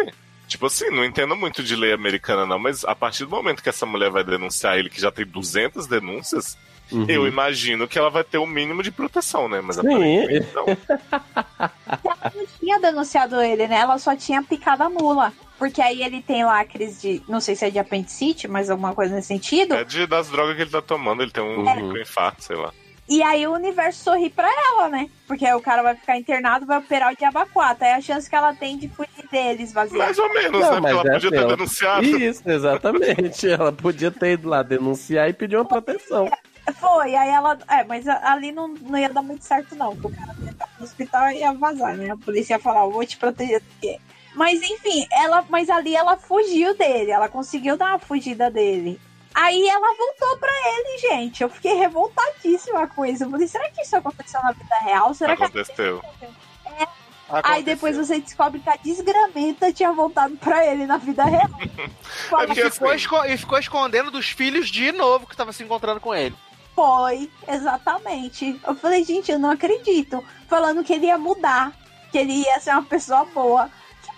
Tipo 0.47 0.67
assim, 0.67 0.89
não 0.89 1.03
entendo 1.03 1.35
muito 1.35 1.61
de 1.61 1.75
lei 1.75 1.91
americana, 1.91 2.45
não, 2.45 2.57
mas 2.57 2.85
a 2.85 2.95
partir 2.95 3.25
do 3.25 3.29
momento 3.31 3.61
que 3.61 3.69
essa 3.69 3.85
mulher 3.85 4.09
vai 4.09 4.23
denunciar 4.23 4.77
ele, 4.77 4.89
que 4.89 5.01
já 5.01 5.11
tem 5.11 5.25
200 5.25 5.85
denúncias, 5.87 6.57
Uhum. 6.89 7.05
eu 7.09 7.27
imagino 7.27 7.85
que 7.85 7.99
ela 7.99 8.09
vai 8.09 8.23
ter 8.23 8.37
o 8.37 8.47
mínimo 8.47 8.81
de 8.81 8.91
proteção, 8.91 9.49
né? 9.49 9.59
Mas 9.61 9.75
Sim. 9.75 9.81
aparentemente 9.81 10.47
não. 10.55 10.65
Ela 10.65 12.31
não 12.33 12.45
tinha 12.59 12.79
denunciado 12.79 13.41
ele, 13.41 13.67
né? 13.67 13.75
Ela 13.79 13.97
só 13.97 14.15
tinha 14.15 14.41
picado 14.41 14.83
a 14.83 14.89
mula. 14.89 15.33
Porque 15.59 15.81
aí 15.81 16.01
ele 16.03 16.21
tem 16.21 16.45
lá 16.45 16.61
a 16.61 16.65
crise 16.65 17.01
de. 17.19 17.23
Não 17.27 17.41
sei 17.41 17.55
se 17.57 17.65
é 17.65 17.69
de 17.69 17.79
apendicite, 17.79 18.47
mas 18.47 18.69
alguma 18.69 18.93
coisa 18.93 19.15
nesse 19.15 19.27
sentido. 19.27 19.73
É 19.73 19.83
de, 19.83 20.05
das 20.07 20.29
drogas 20.29 20.55
que 20.55 20.61
ele 20.61 20.69
tá 20.69 20.81
tomando, 20.81 21.21
ele 21.23 21.31
tem 21.31 21.43
um 21.43 21.57
Uhum. 21.59 21.75
microinfarto, 21.87 22.43
sei 22.43 22.55
lá. 22.55 22.71
E 23.09 23.23
aí 23.23 23.47
o 23.47 23.53
universo 23.53 24.03
sorri 24.03 24.29
pra 24.29 24.49
ela, 24.71 24.89
né? 24.89 25.09
Porque 25.27 25.45
aí 25.45 25.53
o 25.53 25.61
cara 25.61 25.81
vai 25.81 25.95
ficar 25.95 26.17
internado, 26.17 26.65
vai 26.65 26.77
operar 26.77 27.13
o 27.13 27.15
diabaquata. 27.15 27.85
Aí 27.85 27.91
a 27.93 28.01
chance 28.01 28.29
que 28.29 28.35
ela 28.35 28.53
tem 28.53 28.77
de 28.77 28.89
fugir 28.89 29.27
dele, 29.31 29.63
esvaziar. 29.63 30.05
Mais 30.07 30.19
ou 30.19 30.27
menos, 30.33 30.59
Não, 30.59 30.59
né? 30.59 30.65
Porque 30.67 30.81
mas 30.81 30.91
ela 30.91 31.01
é 31.09 31.13
podia 31.13 31.29
ter 31.31 31.37
ela- 31.37 31.55
denunciado. 31.55 32.05
Isso, 32.05 32.49
exatamente. 32.49 33.47
Ela 33.49 33.71
podia 33.71 34.11
ter 34.11 34.33
ido 34.33 34.49
lá 34.49 34.61
denunciar 34.61 35.29
e 35.29 35.33
pedir 35.33 35.55
uma 35.55 35.63
proteção. 35.65 36.29
Foi, 36.79 37.15
aí 37.15 37.29
ela. 37.29 37.57
É, 37.69 37.83
mas 37.85 38.05
a- 38.09 38.33
ali 38.33 38.51
não, 38.51 38.67
não 38.67 38.99
ia 38.99 39.07
dar 39.09 39.21
muito 39.21 39.45
certo, 39.45 39.73
não. 39.73 39.95
Porque 39.95 40.17
o 40.21 40.25
cara 40.25 40.35
ia 40.43 40.51
estar 40.51 40.69
no 40.77 40.83
hospital 40.83 41.29
e 41.31 41.37
ia 41.39 41.53
vazar, 41.53 41.95
né? 41.95 42.11
A 42.11 42.17
polícia 42.17 42.55
ia 42.55 42.59
falar, 42.59 42.81
eu 42.81 42.91
vou 42.91 43.05
te 43.05 43.15
proteger. 43.15 43.61
do 43.61 43.65
quê? 43.79 43.99
Mas 44.35 44.61
enfim, 44.61 45.07
ela. 45.13 45.45
Mas 45.49 45.69
ali 45.69 45.95
ela 45.95 46.17
fugiu 46.17 46.75
dele. 46.75 47.11
Ela 47.11 47.29
conseguiu 47.29 47.77
dar 47.77 47.91
uma 47.91 47.99
fugida 47.99 48.51
dele. 48.51 48.99
Aí 49.39 49.67
ela 49.69 49.93
voltou 49.95 50.37
pra 50.39 50.49
ele, 50.51 50.97
gente. 50.97 51.43
Eu 51.43 51.49
fiquei 51.49 51.75
revoltadíssima 51.75 52.87
com 52.87 53.05
isso. 53.05 53.23
Eu 53.23 53.29
falei, 53.29 53.47
será 53.47 53.69
que 53.69 53.81
isso 53.83 53.95
aconteceu 53.95 54.41
na 54.41 54.51
vida 54.51 54.75
real? 54.81 55.13
Será 55.13 55.37
que 55.37 55.43
Aconteceu. 55.43 56.01
Aí 57.29 57.61
depois 57.61 57.97
você 57.97 58.19
descobre 58.21 58.59
que 58.59 58.69
a 58.69 58.77
desgramenta 58.77 59.71
tinha 59.73 59.91
voltado 59.91 60.35
pra 60.37 60.65
ele 60.65 60.85
na 60.85 60.97
vida 60.97 61.23
real. 61.25 61.49
Fala, 62.29 62.43
É 62.45 62.51
E 62.51 62.55
ficou, 62.71 62.87
assim- 62.87 62.95
esco- 62.97 63.25
e 63.25 63.37
ficou 63.37 63.59
escondendo 63.59 64.09
dos 64.09 64.29
filhos 64.29 64.69
de 64.69 64.91
novo 64.93 65.27
que 65.27 65.35
tava 65.35 65.51
se 65.51 65.61
encontrando 65.61 65.99
com 65.99 66.15
ele. 66.15 66.35
Foi, 66.73 67.29
exatamente. 67.47 68.59
Eu 68.65 68.75
falei, 68.75 69.03
gente, 69.03 69.31
eu 69.31 69.37
não 69.39 69.51
acredito. 69.51 70.23
Falando 70.47 70.83
que 70.83 70.93
ele 70.93 71.07
ia 71.07 71.17
mudar, 71.17 71.73
que 72.11 72.17
ele 72.17 72.33
ia 72.33 72.59
ser 72.61 72.71
uma 72.71 72.83
pessoa 72.83 73.25
boa. 73.25 73.69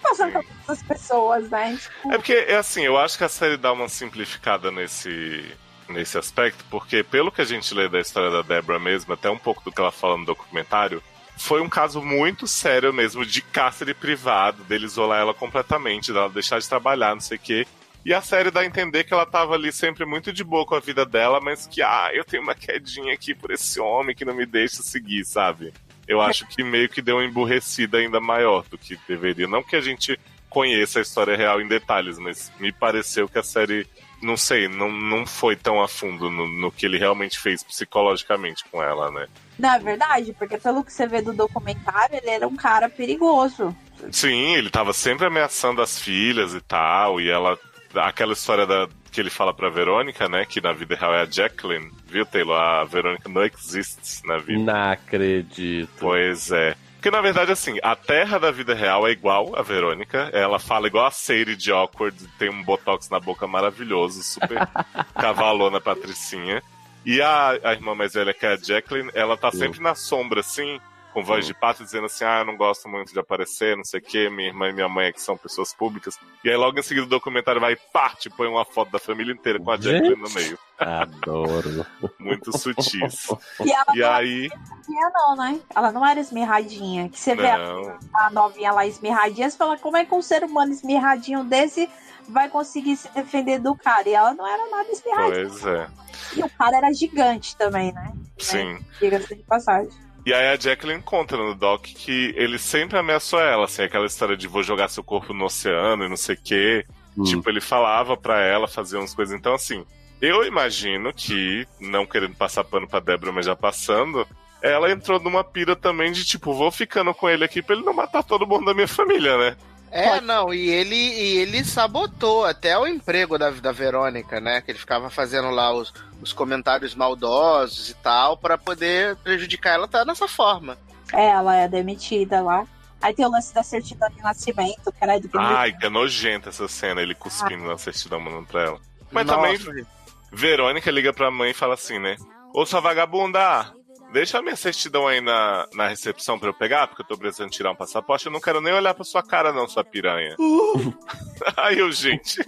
O 0.04 0.16
que 0.16 0.18
passa 0.18 0.32
com 0.32 0.44
essas 0.64 0.84
pessoas, 0.84 1.50
né? 1.50 1.78
Tipo, 1.78 2.14
É 2.14 2.18
porque, 2.18 2.34
é 2.34 2.56
assim, 2.56 2.84
eu 2.84 2.98
acho 2.98 3.18
que 3.18 3.24
a 3.24 3.30
série 3.30 3.58
dá 3.58 3.72
uma 3.74 3.90
simplificada 3.90 4.72
nesse, 4.72 5.46
nesse 5.90 6.18
aspecto, 6.18 6.64
porque 6.70 7.04
pelo 7.04 7.32
que 7.32 7.42
a 7.42 7.46
gente 7.46 7.74
lê 7.74 7.90
da 7.90 8.00
história 8.00 8.30
da 8.32 8.42
Deborah 8.42 8.80
mesmo, 8.80 9.14
até 9.14 9.30
um 9.30 9.38
pouco 9.38 9.64
do 9.64 9.72
que 9.72 9.82
ela 9.82 9.92
fala 9.92 10.18
no 10.18 10.26
documentário, 10.26 11.04
foi 11.38 11.62
um 11.62 11.70
caso 11.70 12.02
muito 12.02 12.46
sério 12.46 12.94
mesmo 12.94 13.26
de 13.26 13.42
cárcere 13.42 13.94
privado, 13.94 14.64
dele 14.66 14.86
isolar 14.86 15.22
ela 15.22 15.34
completamente, 15.34 16.12
dela 16.12 16.30
deixar 16.30 16.60
de 16.60 16.68
trabalhar, 16.68 17.14
não 17.14 17.22
sei 17.22 17.38
o 17.38 17.40
quê. 17.40 17.68
E 18.06 18.14
a 18.14 18.22
série 18.22 18.52
dá 18.52 18.62
a 18.62 18.66
entender 18.66 19.04
que 19.04 19.14
ela 19.14 19.26
tava 19.26 19.56
ali 19.56 19.72
sempre 19.72 20.06
muito 20.06 20.32
de 20.32 20.44
boa 20.44 20.66
com 20.66 20.76
a 20.76 20.80
vida 20.80 21.06
dela, 21.06 21.40
mas 21.42 21.68
que, 21.68 21.82
ah, 21.82 22.10
eu 22.14 22.24
tenho 22.24 22.44
uma 22.44 22.56
quedinha 22.56 23.14
aqui 23.14 23.36
por 23.36 23.52
esse 23.52 23.80
homem 23.80 24.16
que 24.16 24.26
não 24.26 24.34
me 24.34 24.46
deixa 24.46 24.82
seguir, 24.82 25.26
sabe? 25.26 25.74
Eu 26.10 26.19
acho 26.22 26.48
que 26.48 26.64
meio 26.64 26.90
que 26.90 27.02
deu 27.02 27.18
uma 27.18 27.26
emburrecida 27.26 27.99
ainda 27.99 28.19
maior 28.19 28.65
do 28.69 28.77
que 28.77 28.99
deveria. 29.07 29.48
Não 29.48 29.64
que 29.64 29.76
a 29.76 29.81
gente 29.81 30.19
conheça 30.49 30.99
a 30.99 31.02
história 31.02 31.38
real 31.38 31.61
em 31.61 31.68
detalhes, 31.68 32.18
mas 32.18 32.52
me 32.60 32.72
pareceu 32.72 33.30
que 33.30 33.38
a 33.38 33.44
série, 33.44 33.88
não 34.22 34.36
sei, 34.36 34.68
não, 34.68 34.91
não 34.91 35.26
foi 35.26 35.56
tão 35.56 35.80
a 35.80 35.88
fundo 35.88 36.30
no, 36.30 36.48
no 36.48 36.72
que 36.72 36.88
ele 36.88 36.98
realmente 36.98 37.40
fez 37.40 37.64
psicologicamente 37.64 38.65
com 38.72 38.81
ela, 38.81 39.11
né? 39.11 39.27
não 39.60 39.73
é 39.73 39.80
verdade? 39.80 40.34
Porque 40.34 40.57
pelo 40.57 40.84
que 40.84 40.91
você 40.91 41.06
vê 41.06 41.22
do 41.22 41.34
documentário, 41.34 42.15
ele 42.15 42.30
era 42.30 42.48
um 42.48 42.56
cara 42.56 42.90
perigoso. 42.90 43.76
Sim, 44.11 44.56
ele 44.56 44.69
tava 44.69 44.94
sempre 44.94 45.27
ameaçando 45.27 45.81
as 45.81 45.99
filhas 45.99 46.53
e 46.53 46.61
tal, 46.61 47.19
e 47.19 47.30
ela. 47.30 47.60
Aquela 47.95 48.34
história 48.34 48.68
da, 48.68 48.88
que 49.10 49.19
ele 49.19 49.30
fala 49.30 49.53
pra 49.53 49.69
Verônica, 49.69 50.27
né? 50.30 50.45
Que 50.45 50.61
na 50.61 50.73
vida 50.73 50.95
real 50.95 51.14
é 51.14 51.22
a 51.22 51.26
Jacqueline, 51.26 51.91
viu, 52.07 52.26
Taylor? 52.26 52.60
A 52.60 52.84
Verônica 52.84 53.27
não 53.30 53.44
existe 53.44 54.26
na 54.26 54.38
vida. 54.38 54.60
Não 54.60 54.91
acredito. 54.91 55.90
Pois 55.99 56.52
é. 56.52 56.76
Porque, 56.95 57.10
na 57.10 57.22
verdade, 57.22 57.52
assim, 57.52 57.77
a 57.81 57.95
terra 57.95 58.38
da 58.38 58.52
vida 58.52 58.73
real 58.73 59.07
é 59.07 59.11
igual 59.11 59.56
a 59.56 59.61
Verônica. 59.61 60.30
Ela 60.34 60.60
fala 60.60 60.88
igual 60.88 61.06
a 61.06 61.11
Sadie 61.11 61.56
de 61.56 61.72
Awkward, 61.72 62.18
tem 62.38 62.49
um 62.49 62.61
botox 62.61 63.10
na 63.10 63.22
boca 63.22 63.48
maravilhoso, 63.48 64.22
super 64.22 64.68
cavalona 65.15 65.80
patricinha. 65.80 66.61
E 67.06 67.22
a, 67.22 67.57
a 67.64 67.72
irmã 67.72 67.95
mais 67.95 68.14
velha, 68.14 68.34
que 68.34 68.45
é 68.45 68.53
a 68.53 68.57
Jacqueline, 68.57 69.10
ela 69.14 69.38
tá 69.38 69.49
sempre 69.49 69.80
na 69.80 69.95
sombra, 69.95 70.41
assim, 70.41 70.80
com 71.14 71.23
voz 71.23 71.45
de 71.45 71.53
pato, 71.53 71.84
dizendo 71.84 72.06
assim, 72.06 72.23
ah, 72.23 72.40
eu 72.40 72.45
não 72.45 72.56
gosto 72.56 72.88
muito 72.88 73.11
de 73.11 73.19
aparecer, 73.19 73.76
não 73.76 73.84
sei 73.84 73.99
o 73.99 74.03
quê, 74.03 74.30
minha 74.30 74.49
irmã 74.49 74.69
e 74.69 74.73
minha 74.73 74.88
mãe 74.88 75.07
é 75.07 75.11
que 75.11 75.22
são 75.22 75.36
pessoas 75.38 75.73
públicas. 75.73 76.18
E 76.44 76.49
aí, 76.49 76.56
logo 76.56 76.80
em 76.80 76.84
seguida, 76.84 77.06
o 77.06 77.10
documentário 77.10 77.60
vai 77.60 77.73
e 77.73 77.80
parte, 77.91 78.30
põe 78.30 78.48
uma 78.48 78.64
foto 78.65 78.91
da 78.91 78.99
família 78.99 79.34
inteira 79.34 79.60
com 79.60 79.72
a 79.72 79.77
Jacqueline 79.77 80.15
no 80.22 80.30
meio. 80.30 80.57
Adoro. 80.77 81.86
Muito 82.19 82.57
sutis. 82.57 83.27
E 83.65 83.72
ela 83.72 83.86
E 83.95 83.99
não 83.99 84.11
aí... 84.11 84.49
era 84.49 85.11
não, 85.14 85.36
né? 85.36 85.60
Ela 85.76 85.91
não 85.91 86.06
era 86.06 86.19
esmirradinha. 86.19 87.10
Que 87.10 87.19
você 87.19 87.36
vê 87.36 87.49
a, 87.49 87.57
Não. 87.57 87.98
a 88.14 88.30
novinha 88.30 88.72
lá 88.72 88.86
esmirradinha, 88.86 89.49
você 89.49 89.57
fala, 89.57 89.77
como 89.77 89.98
é 89.98 90.06
que 90.06 90.14
um 90.14 90.22
ser 90.22 90.44
humano 90.44 90.72
esmirradinho 90.72 91.44
desse 91.44 91.90
vai 92.27 92.48
conseguir 92.49 92.95
se 92.95 93.10
defender 93.10 93.60
do 93.60 93.76
cara? 93.76 94.07
E 94.07 94.14
ela 94.14 94.34
não 94.34 94.48
era 94.48 94.69
nada 94.69 94.90
esmirradinha. 94.91 95.48
Pois 95.49 95.65
é. 95.65 95.88
E 96.36 96.44
o 96.44 96.49
cara 96.49 96.77
era 96.77 96.94
gigante 96.94 97.56
também, 97.56 97.91
né? 97.91 98.14
Sim. 98.38 98.80
Diga-se 98.99 99.36
de 99.36 99.44
passagem. 99.44 99.91
E 100.26 100.34
aí 100.34 100.48
a 100.50 100.60
Jacqueline 100.60 101.02
conta 101.02 101.38
no 101.38 101.56
doc 101.56 101.86
que 101.86 102.34
ele 102.36 102.60
sempre 102.60 102.98
ameaçou 102.98 103.40
ela, 103.40 103.66
assim, 103.66 103.84
aquela 103.84 104.06
história 104.06 104.36
de 104.36 104.48
vou 104.48 104.62
jogar 104.62 104.90
seu 104.90 105.04
corpo 105.04 105.34
no 105.34 105.46
oceano 105.46 106.06
e 106.06 106.10
não 106.10 106.18
sei 106.18 106.36
o 106.36 106.41
quê. 106.44 106.86
Hum. 107.18 107.24
Tipo, 107.24 107.50
ele 107.50 107.62
falava 107.62 108.16
pra 108.16 108.41
ela 108.41 108.68
fazer 108.68 108.98
umas 108.98 109.14
coisas. 109.14 109.38
Então, 109.38 109.54
assim, 109.54 109.86
eu 110.22 110.46
imagino 110.46 111.14
que, 111.14 111.66
não 111.80 112.06
querendo 112.06 112.36
passar 112.36 112.64
pano 112.64 112.88
pra 112.88 113.00
Débora, 113.00 113.32
mas 113.32 113.46
já 113.46 113.56
passando, 113.56 114.28
ela 114.62 114.91
entrou 114.91 115.20
numa 115.20 115.44
pira 115.44 115.76
também 115.76 116.12
de 116.12 116.26
tipo, 116.26 116.54
vou 116.54 116.72
ficando 116.72 117.14
com 117.14 117.30
ele 117.30 117.46
aqui 117.46 117.62
pra 117.62 117.76
ele 117.76 117.86
não 117.86 117.94
matar 117.94 118.24
todo 118.24 118.46
mundo 118.46 118.66
da 118.66 118.74
minha 118.74 118.88
família, 118.88 119.38
né? 119.38 119.58
É, 119.91 120.22
não, 120.22 120.53
e 120.53 120.70
ele, 120.70 120.95
e 120.95 121.38
ele 121.38 121.64
sabotou 121.64 122.45
até 122.45 122.78
o 122.78 122.88
emprego 122.88 123.38
da, 123.38 123.49
da 123.49 123.72
Verônica, 123.72 124.40
né? 124.40 124.61
Que 124.61 124.72
ele 124.72 124.80
ficava 124.80 125.10
fazendo 125.10 125.49
lá 125.49 125.74
os, 125.74 125.94
os 126.22 126.32
comentários 126.32 126.94
maldosos 126.95 127.90
e 127.90 127.94
tal, 127.95 128.38
pra 128.38 128.57
poder 128.57 129.16
prejudicar 129.18 129.74
ela 129.74 129.88
tá 129.88 130.06
nessa 130.06 130.28
forma. 130.28 130.78
É, 131.14 131.30
ela 131.30 131.56
é 131.56 131.68
demitida 131.68 132.41
lá. 132.41 132.66
Aí 133.02 133.14
tem 133.14 133.26
o 133.26 133.32
lance 133.32 133.53
da 133.53 133.64
certidão 133.64 134.10
de 134.10 134.22
nascimento, 134.22 134.91
que 134.91 135.03
era 135.03 135.18
de 135.18 135.30
Ai, 135.34 135.72
que 135.72 135.86
é 135.86 135.90
nojenta 135.90 136.49
essa 136.49 136.68
cena, 136.68 137.02
ele 137.02 137.16
cuspindo 137.16 137.64
na 137.64 137.78
certidão 137.78 138.20
mandando 138.20 138.45
pra 138.45 138.64
ela. 138.64 138.80
Mas 139.10 139.26
Nossa, 139.26 139.66
também, 139.66 139.86
Verônica 140.32 140.91
liga 140.91 141.14
pra 141.14 141.32
mãe 141.32 141.52
e 141.52 141.53
fala 141.53 141.74
assim, 141.74 141.98
né? 141.98 142.18
Ô 142.53 142.66
sua 142.66 142.82
vagabunda, 142.82 143.74
deixa 144.11 144.40
a 144.40 144.41
minha 144.41 144.56
certidão 144.56 145.07
aí 145.07 145.22
na, 145.22 145.68
na 145.73 145.88
recepção 145.88 146.40
pra 146.40 146.49
eu 146.49 146.53
pegar, 146.53 146.88
porque 146.88 147.02
eu 147.02 147.07
tô 147.07 147.18
precisando 147.18 147.52
tirar 147.52 147.72
um 147.72 147.76
passaporte. 147.76 148.26
Eu 148.26 148.31
não 148.31 148.41
quero 148.41 148.61
nem 148.61 148.73
olhar 148.73 148.94
pra 148.94 149.03
sua 149.03 149.23
cara, 149.23 149.53
não, 149.53 149.68
sua 149.68 149.84
piranha. 149.84 150.36
aí 151.57 151.80
eu, 151.80 151.91
gente, 151.91 152.44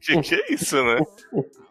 que 0.00 0.20
que 0.20 0.34
é 0.34 0.52
isso, 0.52 0.82
né? 0.82 1.00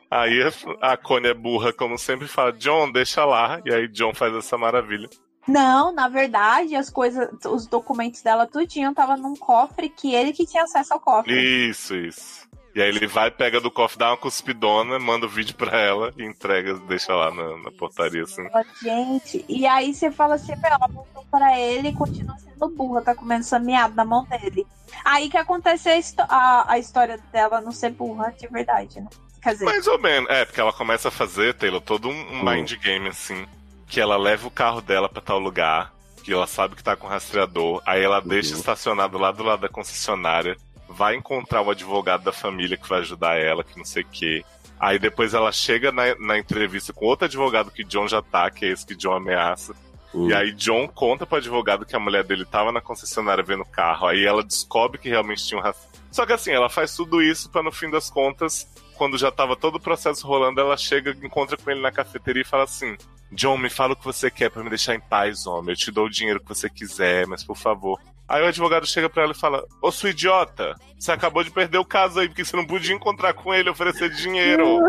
Aí 0.09 0.41
a, 0.41 0.93
a 0.93 0.97
Connie 0.97 1.30
é 1.30 1.34
burra, 1.34 1.73
como 1.73 1.97
sempre, 1.97 2.27
fala, 2.27 2.53
John, 2.53 2.91
deixa 2.91 3.26
lá. 3.26 3.61
E 3.65 3.73
aí 3.73 3.88
John 3.88 4.14
faz 4.14 4.34
essa 4.34 4.57
maravilha. 4.57 5.09
Não, 5.47 5.93
na 5.93 6.09
verdade, 6.09 6.76
as 6.76 6.89
coisas, 6.89 7.30
os 7.45 7.68
documentos 7.68 8.22
dela 8.22 8.45
tudinho 8.45 8.93
tava 8.93 9.15
num 9.15 9.35
cofre 9.35 9.88
que 9.89 10.14
ele 10.14 10.34
que 10.34 10.45
tinha 10.45 10.64
acesso 10.64 10.93
ao 10.93 10.99
cofre. 10.99 11.69
Isso, 11.69 11.95
isso. 11.95 12.47
E 12.78 12.82
aí 12.82 12.90
ele 12.90 13.08
vai, 13.08 13.32
pega 13.32 13.60
do 13.60 13.72
cofre, 13.72 13.98
dá 13.98 14.12
uma 14.12 14.18
cuspidona, 14.18 14.99
manda 14.99 15.26
o 15.26 15.30
vídeo 15.30 15.56
pra 15.56 15.80
ela 15.80 16.14
e 16.16 16.24
entrega, 16.24 16.76
deixa 16.88 17.12
lá 17.16 17.32
na, 17.34 17.58
na 17.58 17.72
portaria, 17.72 18.22
assim. 18.22 18.44
Gente, 18.84 19.44
e 19.49 19.66
aí 19.66 19.91
você 19.95 20.12
fala 20.12 20.36
assim, 20.36 20.52
"Meu, 20.52 20.66
ela 20.72 20.88
voltou 20.88 21.26
pra 21.32 21.58
ele 21.60 21.88
e 21.88 21.94
continua 21.94 22.36
sendo 22.38 22.70
burra, 22.70 23.02
tá 23.02 23.16
comendo 23.16 23.44
sameado 23.44 23.95
na 23.95 24.06
mão 24.06 24.24
dele. 24.26 24.64
Aí 25.04 25.28
que 25.28 25.38
acontece 25.38 25.90
a, 26.20 26.24
a, 26.30 26.74
a 26.74 26.78
história 26.78 27.18
dela 27.34 27.60
não 27.62 27.72
ser 27.72 27.90
burra 27.94 28.32
de 28.40 28.48
verdade, 28.48 29.02
né? 29.02 29.08
Quer 29.41 29.54
dizer, 29.54 29.66
Mais 29.66 29.88
ou 29.88 29.98
menos. 29.99 30.30
É, 30.30 30.45
porque 30.45 30.62
ela 30.62 30.72
começa 30.72 31.08
a 31.08 31.12
fazer, 31.12 31.56
Taylor, 31.56 31.82
todo 31.82 32.08
um, 32.08 32.12
um 32.12 32.41
Hum. 32.41 32.44
mind 32.52 32.74
game, 32.74 33.08
assim. 33.08 33.48
Que 33.88 33.99
ela 33.99 34.18
leva 34.18 34.48
o 34.48 34.52
carro 34.52 34.82
dela 34.82 35.10
pra 35.10 35.20
tal 35.20 35.40
lugar, 35.40 35.91
que 36.24 36.32
ela 36.32 36.45
sabe 36.45 36.76
que 36.76 36.84
tá 36.84 36.95
com 36.95 37.08
rastreador, 37.08 37.82
aí 37.88 38.04
ela 38.04 38.20
deixa 38.20 38.54
Uhum. 38.54 38.60
estacionado 38.60 39.18
lá 39.18 39.32
do 39.32 39.44
lado 39.44 39.62
da 39.62 39.70
concessionária, 39.70 40.56
vai 40.89 41.15
encontrar 41.15 41.61
o 41.61 41.72
advogado 41.72 42.23
da 42.23 42.31
família 42.31 42.77
que 42.77 42.88
vai 42.88 42.99
ajudar 42.99 43.38
ela, 43.38 43.64
que 43.64 43.77
não 43.77 43.85
sei 43.85 44.03
o 44.03 44.07
quê. 44.07 44.45
Aí 44.80 44.99
depois 44.99 45.34
ela 45.34 45.51
chega 45.51 45.91
na, 45.91 46.15
na 46.19 46.38
entrevista 46.38 46.93
com 46.93 47.05
outro 47.05 47.26
advogado 47.26 47.72
que 47.72 47.84
John 47.84 48.07
já 48.07 48.22
tá, 48.22 48.49
que 48.49 48.65
é 48.65 48.69
esse 48.69 48.85
que 48.85 48.95
John 48.95 49.14
ameaça. 49.14 49.73
Hum. 50.14 50.30
E 50.30 50.34
aí 50.34 50.51
John 50.53 50.88
conta 50.88 51.26
pro 51.26 51.38
advogado 51.38 51.85
que 51.85 51.95
a 51.95 51.99
mulher 51.99 52.23
dele 52.23 52.45
tava 52.45 52.72
na 52.72 52.81
concessionária 52.81 53.43
vendo 53.43 53.64
o 53.64 53.69
carro. 53.69 54.07
Aí 54.07 54.23
ela 54.23 54.43
descobre 54.43 54.99
que 54.99 55.09
realmente 55.09 55.45
tinha 55.45 55.59
um 55.59 55.64
rastro. 55.64 55.88
Só 56.11 56.26
que 56.26 56.34
assim, 56.34 56.51
ela 56.51 56.69
faz 56.69 56.95
tudo 56.95 57.22
isso 57.22 57.49
pra 57.49 57.64
no 57.64 57.72
fim 57.72 57.89
das 57.89 58.09
contas, 58.09 58.68
quando 58.95 59.18
já 59.18 59.31
tava 59.31 59.55
todo 59.55 59.76
o 59.76 59.80
processo 59.80 60.26
rolando, 60.26 60.59
ela 60.59 60.77
chega, 60.77 61.15
encontra 61.23 61.57
com 61.57 61.69
ele 61.69 61.81
na 61.81 61.91
cafeteria 61.91 62.41
e 62.41 62.45
fala 62.45 62.64
assim: 62.64 62.95
John, 63.31 63.57
me 63.57 63.69
fala 63.69 63.93
o 63.93 63.95
que 63.95 64.05
você 64.05 64.31
quer 64.31 64.49
pra 64.49 64.64
me 64.64 64.69
deixar 64.69 64.95
em 64.95 64.99
paz, 64.99 65.45
homem. 65.45 65.72
Eu 65.72 65.77
te 65.77 65.91
dou 65.91 66.05
o 66.05 66.09
dinheiro 66.09 66.39
que 66.39 66.47
você 66.47 66.69
quiser, 66.69 67.27
mas 67.27 67.43
por 67.43 67.57
favor. 67.57 67.99
Aí 68.28 68.44
o 68.44 68.48
advogado 68.48 68.86
chega 68.86 69.10
pra 69.10 69.24
ela 69.24 69.32
e 69.32 69.40
fala: 69.40 69.66
Ô 69.82 69.91
sua 69.91 70.10
idiota, 70.10 70.76
você 70.99 71.12
acabou 71.12 71.44
de 71.44 71.52
perder 71.52 71.78
o 71.78 71.86
caso 71.86 72.20
aí, 72.20 72.28
porque 72.28 72.44
você 72.44 72.56
não 72.58 72.66
podia 72.66 72.94
encontrar 72.94 73.34
com 73.34 73.54
ele 73.54 73.70
e 73.70 73.72
oferecer 73.72 74.10
dinheiro. 74.10 74.80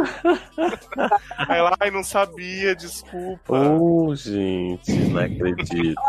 aí 1.49 1.59
ela, 1.59 1.77
ai, 1.79 1.91
não 1.91 2.03
sabia, 2.03 2.75
desculpa. 2.75 3.55
Oh, 3.57 4.15
gente, 4.15 4.93
não 4.93 5.21
acredito. 5.21 6.01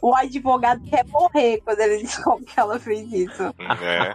o 0.00 0.14
advogado 0.14 0.80
quer 0.88 1.04
morrer 1.06 1.60
quando 1.64 1.80
ele 1.80 2.02
descobre 2.02 2.44
que 2.44 2.60
ela 2.60 2.78
fez 2.78 3.12
isso. 3.12 3.42
É. 3.82 4.14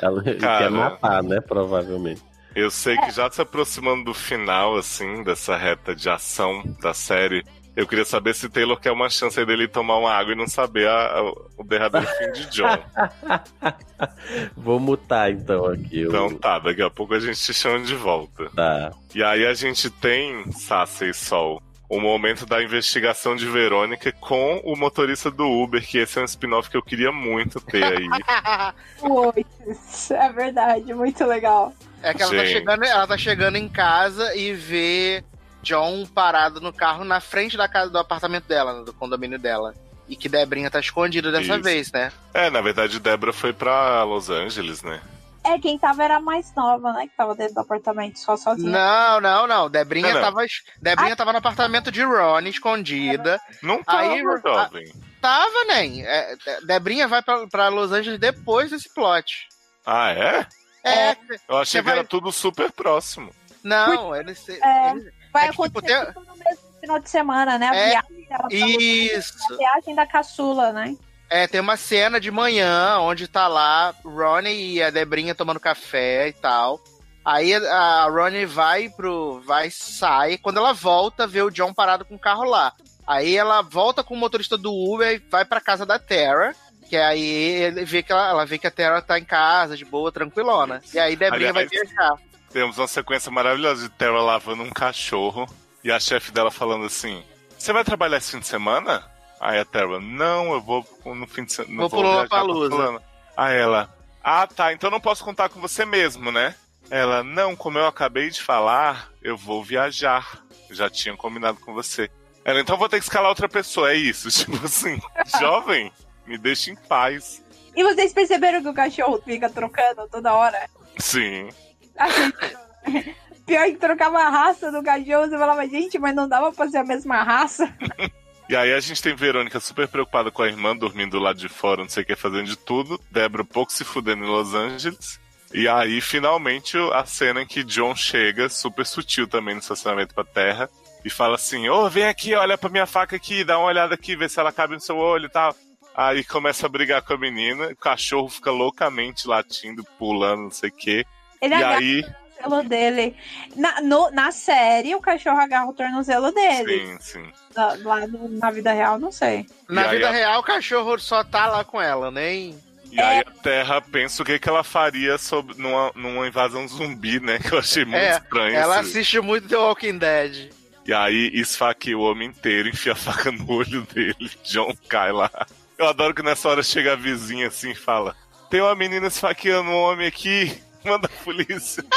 Ela 0.00 0.22
Cara. 0.40 0.58
quer 0.58 0.70
matar, 0.70 1.22
né? 1.22 1.40
Provavelmente. 1.40 2.22
Eu 2.54 2.70
sei 2.70 2.96
que 2.98 3.10
já 3.10 3.30
se 3.30 3.40
aproximando 3.40 4.04
do 4.04 4.14
final, 4.14 4.76
assim, 4.76 5.22
dessa 5.22 5.56
reta 5.56 5.94
de 5.94 6.10
ação 6.10 6.62
da 6.82 6.92
série, 6.92 7.42
eu 7.74 7.86
queria 7.86 8.04
saber 8.04 8.34
se 8.34 8.48
Taylor 8.48 8.78
quer 8.78 8.92
uma 8.92 9.08
chance 9.08 9.38
aí 9.40 9.46
dele 9.46 9.66
tomar 9.68 9.96
uma 9.98 10.12
água 10.12 10.32
e 10.32 10.36
não 10.36 10.46
saber 10.46 10.88
a- 10.88 11.18
a- 11.18 11.22
o 11.56 11.64
derradeiro 11.64 12.06
fim 12.18 12.32
de 12.32 12.46
John. 12.50 12.66
Vou 14.56 14.78
mutar 14.80 15.30
então 15.30 15.66
aqui. 15.66 16.02
Então 16.02 16.28
Eu... 16.30 16.38
tá, 16.38 16.58
daqui 16.58 16.82
a 16.82 16.90
pouco 16.90 17.14
a 17.14 17.20
gente 17.20 17.38
te 17.40 17.54
chama 17.54 17.80
de 17.84 17.94
volta. 17.94 18.48
Tá. 18.54 18.92
E 19.14 19.22
aí 19.22 19.46
a 19.46 19.54
gente 19.54 19.88
tem, 19.90 20.50
Sasha 20.52 21.06
e 21.06 21.14
Sol, 21.14 21.62
o 21.88 22.00
momento 22.00 22.46
da 22.46 22.62
investigação 22.62 23.36
de 23.36 23.46
Verônica 23.46 24.10
com 24.12 24.60
o 24.64 24.74
motorista 24.76 25.30
do 25.30 25.46
Uber, 25.46 25.86
que 25.86 25.98
esse 25.98 26.18
é 26.18 26.22
um 26.22 26.24
spin-off 26.24 26.70
que 26.70 26.76
eu 26.76 26.82
queria 26.82 27.12
muito 27.12 27.60
ter 27.60 27.84
aí. 27.84 28.06
Pois, 28.98 30.10
é 30.10 30.28
verdade, 30.32 30.94
muito 30.94 31.24
legal. 31.24 31.72
É 32.02 32.12
que 32.14 32.22
ela 32.22 32.34
tá, 32.34 32.46
chegando, 32.46 32.84
ela 32.84 33.06
tá 33.06 33.18
chegando 33.18 33.56
em 33.56 33.68
casa 33.68 34.34
e 34.34 34.52
vê 34.54 35.22
John 35.62 36.04
parado 36.06 36.60
no 36.60 36.72
carro 36.72 37.04
na 37.04 37.20
frente 37.20 37.56
da 37.56 37.68
casa 37.68 37.90
do 37.90 37.98
apartamento 37.98 38.44
dela, 38.46 38.78
né, 38.78 38.84
do 38.84 38.92
condomínio 38.92 39.38
dela. 39.38 39.74
E 40.08 40.16
que 40.16 40.28
Debrinha 40.28 40.70
tá 40.70 40.80
escondida 40.80 41.30
dessa 41.30 41.54
Isso. 41.54 41.62
vez, 41.62 41.92
né? 41.92 42.12
É, 42.34 42.50
na 42.50 42.60
verdade, 42.60 42.98
Débora 42.98 43.32
foi 43.32 43.52
pra 43.52 44.02
Los 44.02 44.28
Angeles, 44.28 44.82
né? 44.82 45.00
É, 45.44 45.58
quem 45.58 45.76
tava 45.78 46.04
era 46.04 46.16
a 46.16 46.20
mais 46.20 46.54
nova, 46.54 46.92
né? 46.92 47.06
Que 47.08 47.16
tava 47.16 47.34
dentro 47.34 47.54
do 47.54 47.60
apartamento 47.60 48.18
só 48.18 48.36
sozinha. 48.36 48.70
Não, 48.70 49.20
não, 49.20 49.46
não. 49.46 49.70
Debrinha, 49.70 50.08
Não, 50.08 50.14
não. 50.14 50.20
Tava, 50.20 50.46
Debrinha 50.80 51.16
tava 51.16 51.32
no 51.32 51.38
apartamento 51.38 51.90
de 51.90 52.02
Ronnie, 52.02 52.50
escondida. 52.50 53.40
Não 53.62 53.82
tava, 53.82 54.02
Aí, 54.02 54.22
jovem. 54.44 54.92
Tava, 55.20 55.64
nem. 55.66 56.04
É, 56.06 56.36
Debrinha 56.64 57.08
vai 57.08 57.22
pra, 57.22 57.46
pra 57.48 57.68
Los 57.68 57.90
Angeles 57.90 58.20
depois 58.20 58.70
desse 58.70 58.92
plot. 58.92 59.48
Ah, 59.84 60.10
é? 60.12 60.46
É, 60.84 61.16
Eu 61.48 61.58
achei 61.58 61.80
que 61.82 61.88
era 61.88 61.98
vai- 61.98 62.06
tudo 62.06 62.30
super 62.32 62.70
próximo. 62.70 63.30
não, 63.64 64.14
ele, 64.14 64.34
se- 64.34 64.60
É. 64.62 64.90
ele- 64.90 65.12
Vai 65.32 65.44
É 65.44 65.46
que, 65.46 65.52
tipo, 65.52 65.64
acontecer 65.64 66.04
tem- 66.04 66.12
tudo 66.14 66.26
no 66.26 66.36
mesmo 66.36 66.62
final 66.80 66.98
de 66.98 67.10
semana, 67.10 67.58
né? 67.58 67.68
A 67.68 67.74
É, 67.76 67.88
viagem 67.90 68.28
dela 68.28 68.48
Isso. 68.50 69.54
a 69.54 69.56
viagem 69.56 69.94
da 69.94 70.06
caçula, 70.06 70.72
né? 70.72 70.96
É, 71.30 71.46
tem 71.46 71.60
uma 71.60 71.76
cena 71.76 72.20
de 72.20 72.30
manhã 72.30 72.98
onde 72.98 73.26
tá 73.26 73.48
lá 73.48 73.94
Ronnie 74.04 74.74
e 74.74 74.82
a 74.82 74.90
Debrinha 74.90 75.34
tomando 75.34 75.58
café 75.58 76.28
e 76.28 76.32
tal. 76.34 76.78
Aí 77.24 77.54
a 77.54 78.06
Ronnie 78.10 78.44
vai 78.44 78.88
pro. 78.90 79.40
vai, 79.46 79.70
sai. 79.70 80.36
Quando 80.36 80.58
ela 80.58 80.72
volta, 80.74 81.26
vê 81.26 81.40
o 81.40 81.50
John 81.50 81.72
parado 81.72 82.04
com 82.04 82.16
o 82.16 82.18
carro 82.18 82.44
lá. 82.44 82.72
Aí 83.06 83.36
ela 83.36 83.62
volta 83.62 84.02
com 84.04 84.14
o 84.14 84.16
motorista 84.16 84.58
do 84.58 84.72
Uber 84.72 85.14
e 85.14 85.18
vai 85.30 85.44
pra 85.44 85.60
casa 85.60 85.86
da 85.86 85.98
Terra. 85.98 86.54
Que 86.88 86.96
aí 86.98 87.22
ele 87.62 87.84
vê 87.86 88.02
que 88.02 88.12
ela, 88.12 88.28
ela 88.28 88.44
vê 88.44 88.58
que 88.58 88.66
a 88.66 88.70
Terra 88.70 89.00
tá 89.00 89.18
em 89.18 89.24
casa, 89.24 89.76
de 89.78 89.84
boa, 89.84 90.12
tranquilona. 90.12 90.82
E 90.92 90.98
aí 90.98 91.16
Debrinha 91.16 91.52
vai 91.52 91.64
Aliás- 91.64 91.88
viajar. 91.88 92.16
Temos 92.52 92.76
uma 92.76 92.86
sequência 92.86 93.30
maravilhosa 93.30 93.88
de 93.88 93.94
Terra 93.94 94.20
lavando 94.20 94.62
um 94.62 94.70
cachorro 94.70 95.48
e 95.82 95.90
a 95.90 95.98
chefe 95.98 96.30
dela 96.30 96.50
falando 96.50 96.84
assim: 96.84 97.24
Você 97.56 97.72
vai 97.72 97.82
trabalhar 97.82 98.18
esse 98.18 98.32
fim 98.32 98.40
de 98.40 98.46
semana? 98.46 99.02
Aí 99.40 99.58
a 99.58 99.64
Terra, 99.64 99.98
não, 100.00 100.52
eu 100.52 100.60
vou 100.60 100.86
no 101.06 101.26
fim 101.26 101.44
de 101.44 101.52
semana. 101.52 101.80
Vou 101.80 101.90
pro 101.90 102.00
Lollapalooza. 102.00 103.02
Aí 103.36 103.58
ela, 103.58 103.92
ah 104.22 104.46
tá, 104.46 104.72
então 104.72 104.90
não 104.90 105.00
posso 105.00 105.24
contar 105.24 105.48
com 105.48 105.60
você 105.60 105.84
mesmo, 105.84 106.30
né? 106.30 106.54
Ela, 106.90 107.24
não, 107.24 107.56
como 107.56 107.78
eu 107.78 107.86
acabei 107.86 108.28
de 108.28 108.42
falar, 108.42 109.10
eu 109.22 109.36
vou 109.36 109.64
viajar. 109.64 110.42
Já 110.70 110.90
tinha 110.90 111.16
combinado 111.16 111.58
com 111.58 111.72
você. 111.72 112.10
Ela, 112.44 112.60
então 112.60 112.76
vou 112.76 112.88
ter 112.88 112.98
que 112.98 113.04
escalar 113.04 113.30
outra 113.30 113.48
pessoa, 113.48 113.92
é 113.92 113.96
isso. 113.96 114.28
Tipo 114.30 114.64
assim, 114.64 115.00
jovem, 115.40 115.90
me 116.26 116.36
deixa 116.36 116.70
em 116.70 116.76
paz. 116.76 117.42
E 117.74 117.82
vocês 117.82 118.12
perceberam 118.12 118.62
que 118.62 118.68
o 118.68 118.74
cachorro 118.74 119.20
fica 119.24 119.48
trocando 119.48 120.06
toda 120.08 120.34
hora? 120.34 120.68
Sim. 120.98 121.48
A 121.98 122.08
gente- 122.10 123.16
Pior 123.46 123.64
que 123.66 123.76
trocava 123.76 124.18
a 124.20 124.28
raça 124.30 124.70
do 124.70 124.82
cachorro, 124.82 125.28
você 125.28 125.36
falava, 125.36 125.66
gente, 125.68 125.98
mas 125.98 126.14
não 126.14 126.28
dava 126.28 126.52
pra 126.52 126.68
ser 126.68 126.78
a 126.78 126.84
mesma 126.84 127.22
raça. 127.22 127.72
E 128.48 128.56
aí 128.56 128.74
a 128.74 128.80
gente 128.80 129.00
tem 129.00 129.14
Verônica 129.14 129.58
super 129.60 129.88
preocupada 129.88 130.30
com 130.30 130.42
a 130.42 130.48
irmã, 130.48 130.76
dormindo 130.76 131.18
lá 131.18 131.32
de 131.32 131.48
fora, 131.48 131.80
não 131.82 131.88
sei 131.88 132.02
o 132.02 132.06
que, 132.06 132.14
fazendo 132.14 132.44
de 132.44 132.56
tudo. 132.56 133.00
Débora 133.10 133.44
pouco 133.44 133.72
se 133.72 133.82
fudendo 133.82 134.24
em 134.24 134.28
Los 134.28 134.52
Angeles. 134.52 135.18
E 135.54 135.66
aí, 135.66 136.02
finalmente, 136.02 136.76
a 136.92 137.06
cena 137.06 137.40
em 137.42 137.46
que 137.46 137.62
John 137.64 137.94
chega, 137.96 138.50
super 138.50 138.84
sutil 138.84 139.26
também 139.26 139.54
no 139.54 139.60
estacionamento 139.60 140.12
pra 140.14 140.24
terra, 140.24 140.68
e 141.02 141.08
fala 141.08 141.36
assim: 141.36 141.66
Ô, 141.70 141.88
vem 141.88 142.04
aqui, 142.04 142.34
olha 142.34 142.58
pra 142.58 142.68
minha 142.68 142.84
faca 142.84 143.16
aqui, 143.16 143.42
dá 143.42 143.56
uma 143.58 143.68
olhada 143.68 143.94
aqui, 143.94 144.16
vê 144.16 144.28
se 144.28 144.38
ela 144.38 144.52
cabe 144.52 144.74
no 144.74 144.80
seu 144.80 144.98
olho 144.98 145.26
e 145.26 145.30
tal. 145.30 145.54
Aí 145.96 146.22
começa 146.22 146.66
a 146.66 146.68
brigar 146.68 147.00
com 147.00 147.14
a 147.14 147.18
menina, 147.18 147.68
o 147.68 147.76
cachorro 147.76 148.28
fica 148.28 148.50
loucamente 148.50 149.26
latindo, 149.26 149.82
pulando, 149.98 150.42
não 150.42 150.50
sei 150.50 150.68
o 150.68 150.72
quê. 150.72 151.06
Ele 151.42 151.54
E 151.54 151.56
agarra 151.56 151.78
aí, 151.78 152.00
o 152.00 152.42
tornozelo 152.42 152.68
dele. 152.68 153.16
Na, 153.56 153.80
no- 153.82 154.10
na 154.12 154.30
série, 154.32 154.94
o 154.94 155.00
cachorro 155.00 155.38
agarra 155.40 155.66
o 155.68 155.74
tornozelo 155.74 156.32
dele. 156.32 156.86
sim, 156.86 156.96
sim. 157.00 157.32
Na- 157.54 157.74
Lá 157.82 158.06
no- 158.06 158.28
na 158.28 158.50
vida 158.50 158.72
real, 158.72 158.98
não 158.98 159.12
sei. 159.12 159.44
Na 159.68 159.86
E 159.86 159.90
vida 159.96 160.08
a- 160.08 160.12
real, 160.12 160.40
o 160.40 160.44
cachorro 160.44 160.98
só 160.98 161.22
tá 161.24 161.46
lá 161.48 161.64
com 161.64 161.80
ela, 161.82 162.10
nem. 162.10 162.56
E 162.90 163.00
aí 163.00 163.20
a 163.20 163.24
Terra 163.24 163.80
pensa 163.80 164.22
o 164.22 164.26
que, 164.26 164.38
que 164.38 164.48
ela 164.48 164.62
faria 164.62 165.16
sobre, 165.18 165.56
numa, 165.58 165.90
numa 165.94 166.26
invasão 166.28 166.68
zumbi, 166.68 167.18
né? 167.20 167.38
Que 167.42 167.52
eu 167.54 167.58
achei 167.58 167.84
muito 167.84 167.96
É, 167.96 168.16
estranho. 168.18 168.54
Ela 168.54 168.80
assiste 168.80 169.18
muito 169.20 169.48
The 169.48 169.56
Walking 169.56 169.98
Dead. 169.98 170.50
E 170.86 170.92
aí 170.92 171.30
esfaqueia 171.32 171.96
o 171.96 172.02
homem 172.02 172.28
inteiro, 172.28 172.68
enfia 172.68 172.92
a 172.92 172.96
faca 172.96 173.30
no 173.32 173.50
olho 173.50 173.82
dele. 173.94 174.30
John 174.44 174.74
cai 174.88 175.10
lá. 175.12 175.30
Eu 175.78 175.86
adoro 175.88 176.12
que 176.14 176.22
nessa 176.22 176.48
hora 176.50 176.62
chega 176.62 176.92
a 176.92 176.96
vizinha 176.96 177.48
assim 177.48 177.70
e 177.70 177.74
fala: 177.74 178.14
Tem 178.50 178.60
uma 178.60 178.74
menina 178.74 179.06
esfaqueando 179.06 179.70
um 179.70 179.74
homem 179.80 180.06
aqui, 180.06 180.60
manda 180.84 181.06
a 181.08 181.24
polícia. 181.24 181.84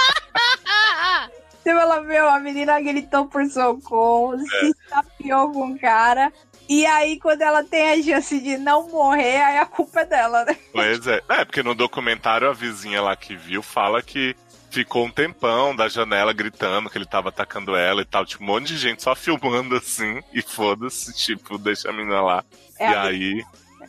Você 1.64 1.70
ela 1.72 2.00
viu, 2.02 2.28
a 2.30 2.40
menina 2.40 2.80
gritou 2.80 3.26
por 3.26 3.44
socorro, 3.50 4.38
se 4.38 4.70
estapeou 4.70 5.52
com 5.52 5.72
o 5.72 5.80
cara. 5.80 6.32
E 6.70 6.86
aí, 6.86 7.20
quando 7.20 7.42
ela 7.42 7.64
tem 7.64 7.92
a 7.92 8.04
chance 8.04 8.40
de 8.40 8.56
não 8.58 8.88
morrer, 8.90 9.42
aí 9.42 9.58
a 9.58 9.66
culpa 9.66 10.02
é 10.02 10.06
dela, 10.06 10.46
né? 10.46 10.56
Pois 10.72 11.08
é. 11.08 11.22
É, 11.30 11.44
porque 11.46 11.64
no 11.64 11.74
documentário 11.74 12.48
a 12.50 12.54
vizinha 12.54 13.02
lá 13.02 13.16
que 13.16 13.36
viu 13.36 13.64
fala 13.64 14.02
que 14.04 14.36
ficou 14.70 15.06
um 15.06 15.12
tempão 15.12 15.76
da 15.76 15.88
janela 15.88 16.34
gritando 16.34 16.90
que 16.90 16.98
ele 16.98 17.06
tava 17.06 17.30
atacando 17.30 17.76
ela 17.76 18.02
e 18.02 18.06
tal. 18.06 18.26
Tipo, 18.26 18.44
um 18.44 18.48
monte 18.48 18.68
de 18.68 18.78
gente 18.78 19.02
só 19.02 19.16
filmando 19.16 19.76
assim 19.76 20.22
e 20.34 20.42
foda-se, 20.44 21.14
tipo, 21.16 21.58
deixa 21.58 21.90
a 21.90 21.94
menina 21.94 22.22
lá. 22.22 22.44
É 22.78 22.92
e 22.92 22.94
a- 22.94 23.02
aí, 23.04 23.44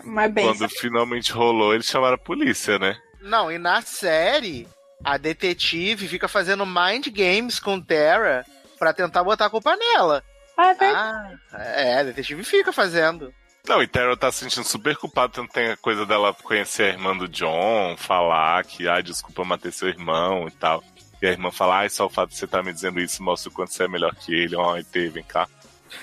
Mas 0.04 0.32
bem, 0.32 0.46
quando 0.46 0.68
finalmente 0.70 1.30
rolou, 1.32 1.74
eles 1.74 1.86
chamaram 1.86 2.14
a 2.14 2.18
polícia, 2.18 2.78
né? 2.78 2.96
Não, 3.20 3.50
e 3.52 3.58
na 3.58 3.82
série, 3.82 4.68
a 5.04 5.16
detetive 5.16 6.08
fica 6.08 6.28
fazendo 6.28 6.66
mind 6.66 7.08
games 7.08 7.58
com 7.58 7.80
Terra 7.80 8.44
pra 8.78 8.92
tentar 8.92 9.24
botar 9.24 9.46
a 9.46 9.50
culpa 9.50 9.76
nela. 9.76 10.22
Ah, 10.56 10.70
é. 10.70 10.84
Ah, 10.84 11.38
é, 11.52 12.00
a 12.00 12.02
detetive 12.04 12.42
fica 12.44 12.72
fazendo. 12.72 13.32
Não, 13.68 13.82
e 13.82 13.86
Terrell 13.86 14.16
tá 14.16 14.30
se 14.30 14.44
sentindo 14.44 14.64
super 14.64 14.96
culpado, 14.96 15.32
tanto 15.32 15.52
tem 15.52 15.70
a 15.70 15.76
coisa 15.76 16.06
dela 16.06 16.32
conhecer 16.32 16.84
a 16.84 16.88
irmã 16.88 17.16
do 17.16 17.26
John, 17.26 17.96
falar 17.96 18.64
que, 18.64 18.86
ai, 18.88 19.02
desculpa 19.02 19.44
matei 19.44 19.72
seu 19.72 19.88
irmão 19.88 20.46
e 20.46 20.52
tal. 20.52 20.84
E 21.20 21.26
a 21.26 21.30
irmã 21.30 21.50
fala, 21.50 21.78
ai, 21.78 21.90
só 21.90 22.06
o 22.06 22.10
fato 22.10 22.30
de 22.30 22.36
você 22.36 22.44
estar 22.44 22.62
me 22.62 22.72
dizendo 22.72 23.00
isso 23.00 23.22
mostra 23.22 23.50
o 23.50 23.52
quanto 23.52 23.72
você 23.72 23.84
é 23.84 23.88
melhor 23.88 24.14
que 24.14 24.32
ele. 24.32 24.54
Ó, 24.54 24.76
ET, 24.76 24.92
vem 24.92 25.24
cá. 25.24 25.48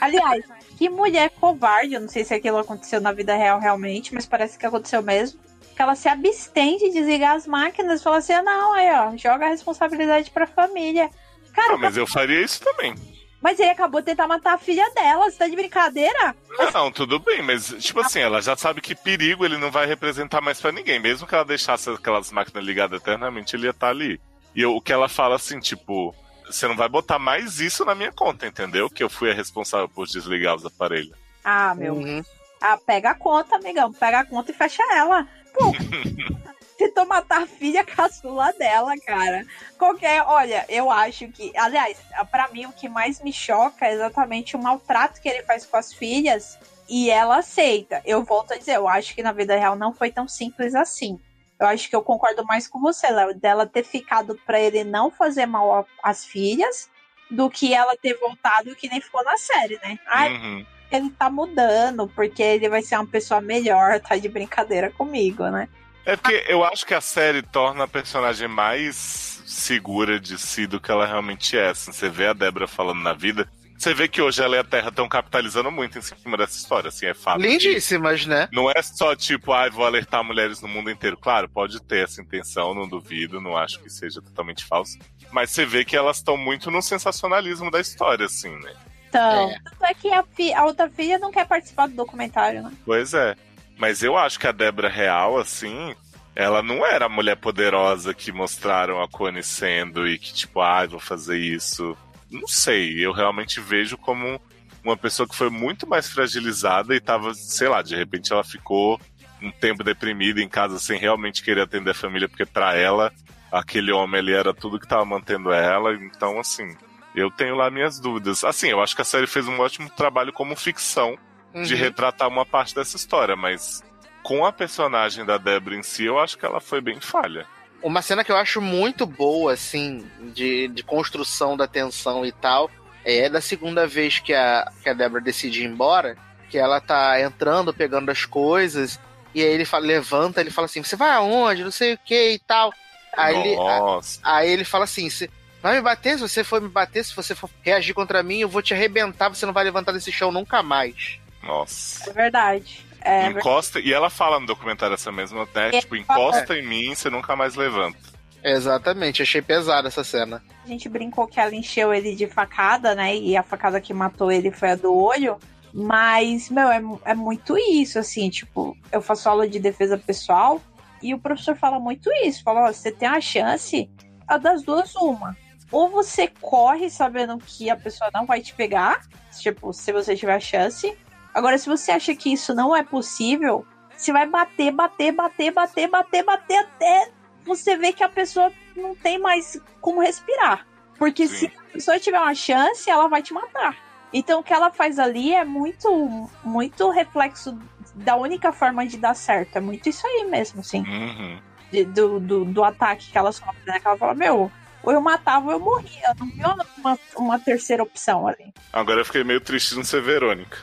Aliás, 0.01 0.43
que 0.77 0.89
mulher 0.89 1.29
covarde. 1.29 1.93
Eu 1.93 2.01
não 2.01 2.09
sei 2.09 2.25
se 2.25 2.33
aquilo 2.33 2.57
aconteceu 2.57 2.99
na 2.99 3.11
vida 3.11 3.35
real 3.35 3.59
realmente, 3.59 4.13
mas 4.13 4.25
parece 4.25 4.57
que 4.57 4.65
aconteceu 4.65 5.01
mesmo. 5.01 5.39
Que 5.75 5.81
ela 5.81 5.95
se 5.95 6.07
abstém 6.07 6.77
de 6.77 6.91
desligar 6.91 7.35
as 7.35 7.47
máquinas 7.47 7.99
e 7.99 8.03
fala 8.03 8.17
assim: 8.17 8.33
ah, 8.33 8.43
não, 8.43 8.73
aí, 8.73 8.87
ó, 8.93 9.15
joga 9.17 9.45
a 9.45 9.49
responsabilidade 9.49 10.29
pra 10.31 10.45
família. 10.47 11.09
Cara, 11.53 11.73
Ah, 11.73 11.77
mas 11.77 11.97
eu 11.97 12.05
faria 12.07 12.41
isso 12.41 12.61
também. 12.63 12.95
mas 13.41 13.59
ele 13.59 13.69
acabou 13.69 13.99
de 14.01 14.05
tentar 14.05 14.27
matar 14.27 14.53
a 14.53 14.57
filha 14.57 14.89
dela. 14.91 15.29
Você 15.29 15.37
tá 15.37 15.47
de 15.47 15.55
brincadeira? 15.55 16.35
Não, 16.73 16.91
tudo 16.91 17.19
bem, 17.19 17.41
mas, 17.41 17.67
tipo 17.79 17.99
assim, 17.99 18.19
ela 18.19 18.41
já 18.41 18.55
sabe 18.55 18.81
que 18.81 18.95
perigo 18.95 19.43
ele 19.45 19.57
não 19.57 19.69
vai 19.69 19.85
representar 19.85 20.41
mais 20.41 20.59
pra 20.61 20.71
ninguém. 20.71 20.99
Mesmo 20.99 21.27
que 21.27 21.35
ela 21.35 21.43
deixasse 21.45 21.89
aquelas 21.89 22.31
máquinas 22.31 22.63
ligadas 22.63 22.99
eternamente, 23.01 23.55
ele 23.55 23.65
ia 23.65 23.71
estar 23.71 23.89
ali. 23.89 24.19
E 24.55 24.61
eu- 24.61 24.75
o 24.75 24.81
que 24.81 24.93
ela 24.93 25.09
fala 25.09 25.35
assim, 25.35 25.59
tipo, 25.59 26.15
você 26.45 26.67
não 26.67 26.75
vai 26.75 26.87
botar 26.87 27.19
mais 27.19 27.59
isso 27.59 27.83
na 27.83 27.93
minha 27.95 28.11
conta, 28.11 28.47
entendeu? 28.47 28.89
Que 28.89 29.03
eu 29.03 29.09
fui 29.09 29.29
a 29.29 29.33
responsável 29.33 29.89
por 29.89 30.07
desligar 30.07 30.55
os 30.55 30.65
aparelhos. 30.65 31.15
Ah, 31.43 31.73
meu. 31.75 31.95
Uhum. 31.95 32.23
Ah, 32.61 32.77
pega 32.77 33.09
a 33.11 33.15
conta, 33.15 33.57
amigão. 33.57 33.91
Pega 33.91 34.19
a 34.21 34.25
conta 34.25 34.51
e 34.51 34.53
fecha 34.53 34.81
ela. 34.95 35.27
Pô, 35.53 35.71
tentou 36.77 37.05
matar 37.05 37.43
a 37.43 37.47
filha 37.47 37.83
caçula 37.83 38.51
dela, 38.53 38.93
cara. 39.05 39.45
Qualquer. 39.77 40.23
Olha, 40.23 40.65
eu 40.67 40.89
acho 40.89 41.27
que. 41.29 41.51
Aliás, 41.55 41.97
pra 42.31 42.47
mim, 42.49 42.65
o 42.65 42.73
que 42.73 42.89
mais 42.89 43.21
me 43.21 43.31
choca 43.31 43.85
é 43.85 43.93
exatamente 43.93 44.55
o 44.55 44.61
maltrato 44.61 45.21
que 45.21 45.29
ele 45.29 45.43
faz 45.43 45.65
com 45.65 45.77
as 45.77 45.93
filhas 45.93 46.57
e 46.89 47.09
ela 47.09 47.37
aceita. 47.37 48.01
Eu 48.05 48.23
volto 48.23 48.53
a 48.53 48.57
dizer, 48.57 48.75
eu 48.75 48.87
acho 48.87 49.15
que 49.15 49.23
na 49.23 49.31
vida 49.31 49.55
real 49.55 49.75
não 49.75 49.93
foi 49.93 50.11
tão 50.11 50.27
simples 50.27 50.75
assim. 50.75 51.19
Eu 51.59 51.67
acho 51.67 51.89
que 51.89 51.95
eu 51.95 52.01
concordo 52.01 52.43
mais 52.43 52.67
com 52.67 52.81
você, 52.81 53.09
Léo, 53.09 53.33
dela 53.35 53.65
ter 53.65 53.83
ficado 53.83 54.37
pra 54.45 54.59
ele 54.59 54.83
não 54.83 55.09
fazer 55.09 55.45
mal 55.45 55.87
às 56.01 56.25
filhas 56.25 56.89
do 57.31 57.49
que 57.49 57.73
ela 57.73 57.95
ter 57.95 58.15
voltado 58.19 58.75
que 58.75 58.89
nem 58.89 58.99
ficou 58.99 59.23
na 59.23 59.37
série, 59.37 59.79
né? 59.81 59.97
Ai, 60.07 60.33
Uhum. 60.33 60.65
Ele 60.95 61.09
tá 61.09 61.29
mudando, 61.29 62.07
porque 62.07 62.41
ele 62.41 62.69
vai 62.69 62.81
ser 62.81 62.95
uma 62.95 63.07
pessoa 63.07 63.41
melhor, 63.41 63.99
tá 63.99 64.15
de 64.17 64.29
brincadeira 64.29 64.91
comigo, 64.91 65.43
né? 65.49 65.67
É 66.05 66.15
porque 66.15 66.43
eu 66.47 66.63
acho 66.63 66.85
que 66.85 66.93
a 66.93 67.01
série 67.01 67.41
torna 67.41 67.85
a 67.85 67.87
personagem 67.87 68.47
mais 68.47 69.41
segura 69.45 70.19
de 70.19 70.37
si 70.37 70.67
do 70.67 70.79
que 70.79 70.91
ela 70.91 71.05
realmente 71.05 71.57
é. 71.57 71.69
Assim, 71.69 71.91
você 71.91 72.09
vê 72.09 72.27
a 72.27 72.33
Débora 72.33 72.67
falando 72.67 73.01
na 73.01 73.13
vida, 73.13 73.47
você 73.77 73.93
vê 73.93 74.07
que 74.07 74.21
hoje 74.21 74.41
ela 74.41 74.55
e 74.55 74.59
a 74.59 74.63
Terra 74.63 74.89
estão 74.89 75.07
capitalizando 75.09 75.71
muito 75.71 75.97
em 75.97 76.01
cima 76.01 76.37
dessa 76.37 76.57
história, 76.57 76.87
assim, 76.87 77.05
é 77.05 77.13
fato. 77.13 77.41
Lindíssimas, 77.41 78.25
né? 78.25 78.47
Não 78.51 78.69
é 78.69 78.81
só 78.81 79.15
tipo, 79.15 79.51
ai, 79.51 79.69
vou 79.69 79.85
alertar 79.85 80.23
mulheres 80.23 80.61
no 80.61 80.67
mundo 80.67 80.89
inteiro. 80.89 81.17
Claro, 81.17 81.49
pode 81.49 81.81
ter 81.81 82.03
essa 82.03 82.21
intenção, 82.21 82.73
não 82.73 82.87
duvido, 82.87 83.41
não 83.41 83.57
acho 83.57 83.79
que 83.79 83.89
seja 83.89 84.21
totalmente 84.21 84.63
falso. 84.63 84.97
Mas 85.31 85.51
você 85.51 85.65
vê 85.65 85.83
que 85.83 85.97
elas 85.97 86.17
estão 86.17 86.37
muito 86.37 86.69
no 86.71 86.81
sensacionalismo 86.81 87.69
da 87.69 87.79
história, 87.79 88.25
assim, 88.25 88.51
né? 88.59 88.73
Então, 89.19 89.49
É. 89.51 89.59
tanto 89.63 89.85
é 89.85 89.93
que 89.93 90.11
a, 90.13 90.23
fi- 90.23 90.53
a 90.53 90.65
outra 90.65 90.89
filha 90.89 91.19
não 91.19 91.31
quer 91.31 91.45
participar 91.47 91.87
do 91.87 91.95
documentário, 91.95 92.63
né? 92.63 92.71
Pois 92.85 93.13
é. 93.13 93.35
Mas 93.77 94.01
eu 94.03 94.17
acho 94.17 94.39
que 94.39 94.47
a 94.47 94.51
Débora 94.51 94.89
real, 94.89 95.37
assim, 95.37 95.95
ela 96.35 96.61
não 96.61 96.85
era 96.85 97.05
a 97.05 97.09
mulher 97.09 97.35
poderosa 97.37 98.13
que 98.13 98.31
mostraram 98.31 99.01
a 99.01 99.07
Connie 99.07 99.43
sendo 99.43 100.07
e 100.07 100.17
que, 100.17 100.33
tipo, 100.33 100.61
ai, 100.61 100.87
vou 100.87 100.99
fazer 100.99 101.37
isso. 101.37 101.95
Não 102.31 102.47
sei, 102.47 103.03
eu 103.05 103.11
realmente 103.11 103.59
vejo 103.59 103.97
como 103.97 104.39
uma 104.83 104.97
pessoa 104.97 105.27
que 105.27 105.35
foi 105.35 105.49
muito 105.49 105.87
mais 105.87 106.09
fragilizada 106.09 106.95
e 106.95 106.99
tava, 106.99 107.33
sei 107.33 107.67
lá, 107.69 107.81
de 107.81 107.95
repente 107.95 108.33
ela 108.33 108.43
ficou 108.43 108.99
um 109.41 109.51
tempo 109.51 109.83
deprimida 109.83 110.41
em 110.41 110.47
casa 110.49 110.79
sem 110.79 110.97
realmente 110.97 111.43
querer 111.43 111.61
atender 111.61 111.91
a 111.91 111.95
família, 111.95 112.27
porque 112.29 112.45
pra 112.45 112.75
ela, 112.75 113.11
aquele 113.51 113.91
homem 113.91 114.19
ali 114.19 114.33
era 114.33 114.53
tudo 114.53 114.79
que 114.79 114.87
tava 114.87 115.05
mantendo 115.05 115.51
ela. 115.51 115.93
Então, 115.95 116.39
assim, 116.39 116.75
eu 117.15 117.29
tenho 117.31 117.55
lá 117.55 117.69
minhas 117.69 117.99
dúvidas. 117.99 118.43
Assim, 118.43 118.69
eu 118.69 118.81
acho 118.81 118.95
que 118.95 119.01
a 119.01 119.05
série 119.05 119.27
fez 119.27 119.47
um 119.47 119.59
ótimo 119.59 119.89
trabalho 119.89 120.33
como 120.33 120.55
ficção 120.55 121.17
de 121.63 121.73
Uhum. 121.73 121.79
retratar 121.79 122.27
uma 122.27 122.45
parte 122.45 122.73
dessa 122.73 122.95
história, 122.97 123.35
mas 123.35 123.83
com 124.23 124.45
a 124.45 124.51
personagem 124.51 125.23
da 125.25 125.37
Débora 125.37 125.75
em 125.75 125.83
si, 125.83 126.05
eu 126.05 126.17
acho 126.19 126.37
que 126.37 126.45
ela 126.45 126.59
foi 126.59 126.81
bem 126.81 126.99
falha. 126.99 127.45
Uma 127.81 128.01
cena 128.01 128.23
que 128.23 128.31
eu 128.31 128.37
acho 128.37 128.59
muito 128.61 129.05
boa, 129.05 129.53
assim, 129.53 130.09
de, 130.33 130.67
de 130.69 130.83
construção 130.83 131.55
da 131.57 131.67
tensão 131.67 132.25
e 132.25 132.31
tal, 132.31 132.71
é 133.05 133.29
da 133.29 133.41
segunda 133.41 133.85
vez 133.85 134.19
que 134.19 134.33
a, 134.33 134.71
que 134.81 134.89
a 134.89 134.93
Débora 134.93 135.21
decide 135.21 135.61
ir 135.61 135.65
embora, 135.67 136.17
que 136.49 136.57
ela 136.57 136.79
tá 136.79 137.19
entrando, 137.21 137.73
pegando 137.73 138.09
as 138.09 138.25
coisas, 138.25 138.99
e 139.35 139.41
aí 139.41 139.49
ele 139.49 139.65
fala, 139.65 139.85
levanta, 139.85 140.39
ele 140.39 140.49
fala 140.49 140.65
assim, 140.65 140.81
você 140.81 140.95
vai 140.95 141.11
aonde? 141.11 141.63
Não 141.63 141.71
sei 141.71 141.93
o 141.93 141.97
que 141.97 142.31
e 142.31 142.39
tal. 142.39 142.71
Aí 143.15 143.35
ele, 143.35 143.55
Nossa, 143.57 144.19
Aí 144.23 144.49
ele 144.49 144.63
fala 144.65 144.85
assim: 144.85 145.07
"Você 145.07 145.29
vai 145.63 145.75
me 145.77 145.81
bater? 145.81 146.17
Se 146.17 146.27
você 146.27 146.43
for 146.43 146.61
me 146.61 146.67
bater, 146.67 147.03
se 147.03 147.15
você 147.15 147.33
for 147.33 147.49
reagir 147.63 147.93
contra 147.95 148.21
mim, 148.21 148.39
eu 148.39 148.49
vou 148.49 148.61
te 148.61 148.73
arrebentar, 148.73 149.29
você 149.29 149.45
não 149.45 149.53
vai 149.53 149.63
levantar 149.63 149.93
desse 149.93 150.11
chão 150.11 150.31
nunca 150.31 150.61
mais. 150.61 151.19
nossa. 151.41 152.09
É 152.09 152.13
verdade. 152.13 152.85
É 153.01 153.23
verdade. 153.23 153.39
encosta, 153.39 153.79
e 153.79 153.91
ela 153.91 154.09
fala 154.09 154.39
no 154.39 154.45
documentário 154.45 154.93
essa 154.93 155.11
mesma, 155.11 155.47
né? 155.55 155.69
É, 155.73 155.79
Tipo, 155.79 155.95
encosta 155.95 156.55
em 156.55 156.65
mim, 156.65 156.93
você 156.93 157.09
nunca 157.09 157.35
mais 157.35 157.55
levanta. 157.55 157.97
Exatamente, 158.43 159.21
achei 159.21 159.41
pesada 159.41 159.87
essa 159.87 160.03
cena. 160.03 160.43
A 160.65 160.67
gente 160.67 160.89
brincou 160.89 161.27
que 161.27 161.39
ela 161.39 161.55
encheu 161.55 161.93
ele 161.93 162.13
de 162.15 162.27
facada, 162.27 162.93
né? 162.93 163.15
E 163.15 163.37
a 163.37 163.43
facada 163.43 163.79
que 163.79 163.93
matou 163.93 164.31
ele 164.31 164.51
foi 164.51 164.71
a 164.71 164.75
do 164.75 164.93
olho. 164.93 165.37
Mas, 165.73 166.49
meu, 166.49 166.69
é, 166.69 166.81
é 167.05 167.15
muito 167.15 167.57
isso, 167.57 167.97
assim, 167.97 168.29
tipo, 168.29 168.77
eu 168.91 169.01
faço 169.01 169.27
aula 169.27 169.47
de 169.47 169.59
defesa 169.59 169.97
pessoal 169.97 170.61
e 171.01 171.13
o 171.13 171.19
professor 171.19 171.55
fala 171.55 171.79
muito 171.79 172.09
isso. 172.23 172.43
Fala, 172.43 172.69
ó, 172.69 172.71
você 172.71 172.91
tem 172.91 173.07
a 173.07 173.19
chance, 173.19 173.89
a 174.27 174.37
das 174.37 174.61
duas, 174.61 174.93
uma. 174.95 175.35
Ou 175.73 175.89
você 175.89 176.27
corre 176.39 176.87
sabendo 176.87 177.35
que 177.39 177.67
a 177.67 177.75
pessoa 177.75 178.09
não 178.13 178.27
vai 178.27 178.41
te 178.41 178.53
pegar, 178.53 179.01
tipo, 179.39 179.73
se 179.73 179.91
você 179.91 180.15
tiver 180.15 180.35
a 180.35 180.39
chance. 180.39 180.95
Agora, 181.33 181.57
se 181.57 181.67
você 181.67 181.91
acha 181.91 182.13
que 182.15 182.31
isso 182.31 182.53
não 182.53 182.75
é 182.75 182.83
possível, 182.83 183.65
você 183.97 184.13
vai 184.13 184.27
bater, 184.27 184.71
bater, 184.71 185.11
bater, 185.11 185.51
bater, 185.51 185.89
bater, 185.89 186.23
bater 186.23 186.59
até 186.59 187.09
você 187.43 187.75
ver 187.75 187.93
que 187.93 188.03
a 188.03 188.07
pessoa 188.09 188.51
não 188.75 188.93
tem 188.95 189.17
mais 189.17 189.59
como 189.81 189.99
respirar. 189.99 190.67
Porque 190.99 191.27
Sim. 191.27 191.35
se 191.35 191.45
a 191.47 191.73
pessoa 191.73 191.99
tiver 191.99 192.19
uma 192.19 192.35
chance, 192.35 192.87
ela 192.87 193.07
vai 193.07 193.23
te 193.23 193.33
matar. 193.33 193.75
Então 194.13 194.41
o 194.41 194.43
que 194.43 194.53
ela 194.53 194.69
faz 194.71 194.99
ali 194.99 195.33
é 195.33 195.43
muito, 195.43 196.29
muito 196.43 196.91
reflexo 196.91 197.57
da 197.95 198.15
única 198.15 198.51
forma 198.53 198.85
de 198.85 198.97
dar 198.97 199.15
certo. 199.15 199.55
É 199.55 199.59
muito 199.59 199.89
isso 199.89 200.05
aí 200.05 200.25
mesmo, 200.29 200.59
assim. 200.61 200.81
Uhum. 200.87 201.41
de- 201.71 201.85
do, 201.85 202.19
do, 202.19 202.45
do 202.45 202.63
ataque 202.63 203.11
que 203.11 203.17
ela 203.17 203.31
sofre, 203.31 203.57
né? 203.65 203.79
Que 203.79 203.87
ela 203.87 203.97
fala, 203.97 204.13
meu, 204.13 204.51
ou 204.83 204.91
eu 204.91 205.01
matava 205.01 205.47
ou 205.47 205.51
eu 205.53 205.59
morria. 205.59 206.09
Eu 206.09 206.15
não 206.19 206.27
vi 206.27 206.43
uma, 206.77 206.99
uma, 207.15 207.39
terceira 207.39 207.81
opção 207.81 208.27
ali. 208.27 208.53
Agora 208.71 209.01
eu 209.01 209.05
fiquei 209.05 209.23
meio 209.23 209.41
triste 209.41 209.69
de 209.69 209.77
não 209.77 209.83
ser 209.83 210.01
Verônica. 210.01 210.57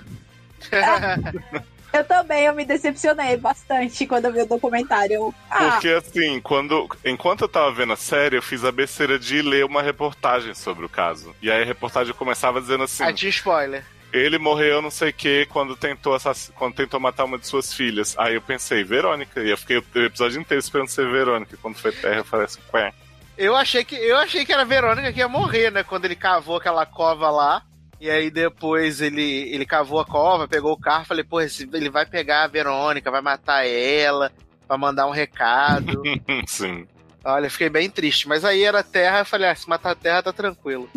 Eu 1.93 2.05
também, 2.05 2.45
eu 2.45 2.55
me 2.55 2.65
decepcionei 2.65 3.37
bastante 3.37 4.07
quando 4.07 4.27
eu 4.27 4.33
vi 4.33 4.43
o 4.43 4.47
documentário. 4.47 5.15
Eu, 5.15 5.35
ah, 5.51 5.73
Porque 5.73 5.89
assim, 5.89 6.41
quando. 6.41 6.89
Enquanto 7.05 7.43
eu 7.43 7.49
tava 7.49 7.73
vendo 7.73 7.93
a 7.93 7.97
série, 7.97 8.37
eu 8.37 8.43
fiz 8.43 8.65
a 8.65 8.71
besteira 8.71 9.19
de 9.19 9.43
ler 9.43 9.65
uma 9.65 9.83
reportagem 9.83 10.55
sobre 10.55 10.85
o 10.85 10.89
caso. 10.89 11.35
E 11.43 11.51
aí 11.51 11.63
a 11.63 11.67
reportagem 11.67 12.15
começava 12.15 12.61
dizendo 12.61 12.85
assim. 12.85 13.03
Ah, 13.03 13.13
tinha 13.13 13.31
spoiler. 13.31 13.85
Ele 14.13 14.39
morreu 14.39 14.83
não 14.83 14.91
sei 14.91 15.11
o 15.11 15.13
que 15.13 15.47
quando 15.47 15.77
tentou 15.77 16.15
assass... 16.15 16.53
quando 16.57 16.75
tentou 16.75 16.99
matar 16.99 17.25
uma 17.25 17.39
de 17.39 17.47
suas 17.47 17.73
filhas. 17.73 18.17
Aí 18.19 18.35
eu 18.35 18.43
pensei, 18.43 18.85
Verônica. 18.85 19.41
E 19.41 19.51
eu 19.51 19.57
fiquei 19.57 19.79
o 19.79 19.99
episódio 20.05 20.41
inteiro 20.41 20.61
esperando 20.61 20.89
ser 20.89 21.11
Verônica. 21.11 21.57
Quando 21.61 21.77
foi 21.77 21.93
Terra, 21.93 22.19
eu 22.19 22.25
falei 22.25 22.47
assim, 22.47 22.61
ué. 22.73 22.93
Eu 23.41 23.57
achei 23.57 23.83
que 23.83 23.97
eu 23.97 24.19
achei 24.19 24.45
que 24.45 24.53
era 24.53 24.61
a 24.63 24.67
Verônica 24.67 25.11
que 25.15 25.19
ia 25.21 25.27
morrer, 25.29 25.71
né? 25.71 25.83
Quando 25.83 26.05
ele 26.05 26.15
cavou 26.15 26.57
aquela 26.57 26.85
cova 26.85 27.31
lá. 27.31 27.63
E 27.99 28.11
aí 28.11 28.31
depois 28.31 29.01
ele, 29.01 29.49
ele 29.51 29.65
cavou 29.65 29.99
a 29.99 30.05
cova, 30.05 30.47
pegou 30.47 30.73
o 30.73 30.81
carro, 30.81 31.07
falei, 31.07 31.25
pô, 31.25 31.41
esse- 31.41 31.69
ele 31.73 31.89
vai 31.89 32.05
pegar 32.05 32.45
a 32.45 32.47
Verônica, 32.49 33.11
vai 33.11 33.23
matar 33.23 33.67
ela, 33.67 34.31
vai 34.69 34.77
mandar 34.77 35.07
um 35.07 35.11
recado. 35.11 36.03
Sim. 36.47 36.87
Olha, 37.25 37.49
fiquei 37.51 37.71
bem 37.71 37.89
triste. 37.89 38.29
Mas 38.29 38.45
aí 38.45 38.63
era 38.63 38.83
terra, 38.83 39.21
eu 39.21 39.27
falei, 39.27 39.49
ah, 39.49 39.55
se 39.55 39.67
matar 39.69 39.93
a 39.93 39.95
terra 39.97 40.23
tá 40.23 40.33
tranquilo. 40.35 40.89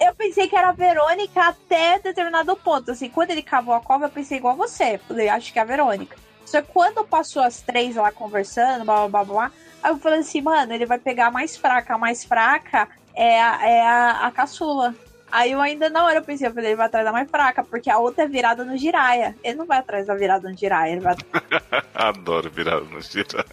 eu 0.00 0.14
pensei 0.14 0.46
que 0.48 0.56
era 0.56 0.68
a 0.68 0.72
Verônica 0.72 1.40
até 1.42 1.98
determinado 1.98 2.54
ponto. 2.56 2.90
Assim, 2.92 3.08
quando 3.08 3.30
ele 3.32 3.42
cavou 3.42 3.74
a 3.74 3.80
cova, 3.80 4.06
eu 4.06 4.10
pensei 4.10 4.38
igual 4.38 4.54
você. 4.56 4.98
Falei, 5.06 5.28
acho 5.28 5.52
que 5.52 5.58
é 5.58 5.62
a 5.62 5.66
Verônica. 5.66 6.16
Só 6.46 6.62
que 6.62 6.68
quando 6.72 7.04
passou 7.04 7.42
as 7.42 7.60
três 7.60 7.96
lá 7.96 8.10
conversando, 8.12 8.84
blá 8.84 9.08
blá 9.08 9.08
blá 9.08 9.24
blá, 9.24 9.52
aí 9.82 9.90
eu 9.90 9.98
falei 9.98 10.20
assim, 10.20 10.40
mano, 10.40 10.72
ele 10.72 10.86
vai 10.86 10.98
pegar 10.98 11.26
a 11.26 11.30
mais 11.30 11.56
fraca. 11.56 11.94
A 11.94 11.98
mais 11.98 12.24
fraca 12.24 12.88
é 13.14 13.42
a, 13.42 13.68
é 13.68 13.82
a, 13.82 14.26
a 14.26 14.30
caçula. 14.30 14.94
Aí 15.30 15.52
eu 15.52 15.60
ainda 15.60 15.90
na 15.90 16.04
hora 16.04 16.20
eu 16.20 16.22
pensei, 16.22 16.46
eu 16.46 16.54
falei, 16.54 16.70
ele 16.70 16.76
vai 16.76 16.86
atrás 16.86 17.04
da 17.04 17.12
mais 17.12 17.28
fraca, 17.28 17.64
porque 17.64 17.90
a 17.90 17.98
outra 17.98 18.24
é 18.24 18.28
virada 18.28 18.64
no 18.64 18.76
Jiraya. 18.78 19.34
Ele 19.42 19.56
não 19.56 19.66
vai 19.66 19.78
atrás 19.78 20.06
da 20.06 20.14
virada 20.14 20.48
no 20.48 20.56
Jiraya, 20.56 20.92
ele 20.92 21.00
vai 21.00 21.16
Adoro 21.92 22.48
virar 22.48 22.80
no 22.80 23.00
gira. 23.00 23.44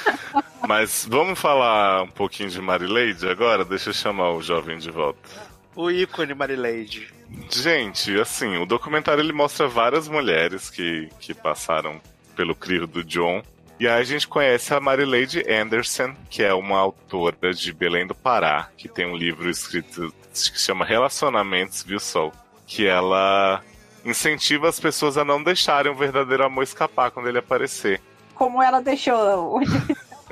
Mas 0.66 1.06
vamos 1.08 1.38
falar 1.38 2.02
um 2.02 2.10
pouquinho 2.10 2.48
de 2.48 2.60
Marileide 2.60 3.28
agora? 3.28 3.64
Deixa 3.64 3.90
eu 3.90 3.94
chamar 3.94 4.30
o 4.30 4.42
jovem 4.42 4.78
de 4.78 4.90
volta. 4.90 5.28
O 5.76 5.90
ícone 5.90 6.34
Marileide. 6.34 7.12
Gente, 7.50 8.18
assim, 8.18 8.56
o 8.56 8.66
documentário 8.66 9.22
ele 9.22 9.32
mostra 9.32 9.68
várias 9.68 10.08
mulheres 10.08 10.70
que, 10.70 11.08
que 11.20 11.34
passaram 11.34 12.00
pelo 12.40 12.54
crivo 12.54 12.86
do 12.86 13.04
John. 13.04 13.42
E 13.78 13.86
aí 13.86 14.00
a 14.00 14.04
gente 14.04 14.26
conhece 14.26 14.72
a 14.72 14.80
Marileide 14.80 15.44
Anderson, 15.46 16.14
que 16.30 16.42
é 16.42 16.54
uma 16.54 16.78
autora 16.78 17.52
de 17.52 17.70
Belém 17.70 18.06
do 18.06 18.14
Pará, 18.14 18.70
que 18.78 18.88
tem 18.88 19.04
um 19.04 19.14
livro 19.14 19.50
escrito 19.50 20.10
que 20.32 20.58
chama 20.58 20.86
Relacionamentos, 20.86 21.82
viu, 21.82 22.00
Sol? 22.00 22.32
Que 22.66 22.86
ela 22.86 23.62
incentiva 24.06 24.70
as 24.70 24.80
pessoas 24.80 25.18
a 25.18 25.24
não 25.24 25.42
deixarem 25.42 25.92
o 25.92 25.94
verdadeiro 25.94 26.42
amor 26.42 26.64
escapar 26.64 27.10
quando 27.10 27.28
ele 27.28 27.40
aparecer. 27.40 28.00
Como 28.34 28.62
ela 28.62 28.80
deixou. 28.80 29.60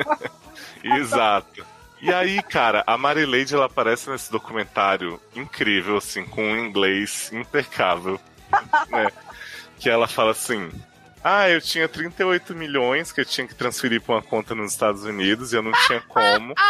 Exato. 0.83 1.67
E 2.01 2.11
aí, 2.11 2.43
cara, 2.43 2.83
a 2.87 2.97
Marileide 2.97 3.55
ela 3.55 3.67
aparece 3.67 4.09
nesse 4.09 4.33
documentário 4.33 5.21
incrível, 5.37 5.99
assim, 5.99 6.25
com 6.25 6.43
um 6.43 6.57
inglês 6.57 7.31
impecável, 7.35 8.19
né? 8.89 9.09
Que 9.79 9.91
ela 9.91 10.09
fala 10.09 10.31
assim: 10.31 10.71
Ah, 11.23 11.49
eu 11.51 11.61
tinha 11.61 11.89
38 11.89 12.55
milhões 12.55 13.11
que 13.13 13.21
eu 13.21 13.25
tinha 13.25 13.47
que 13.47 13.55
transferir 13.55 14.01
para 14.01 14.17
uma 14.17 14.23
conta 14.23 14.55
nos 14.55 14.73
Estados 14.73 15.03
Unidos 15.05 15.53
e 15.53 15.57
eu 15.57 15.63
não 15.63 15.73
tinha 15.87 16.01
como. 16.01 16.55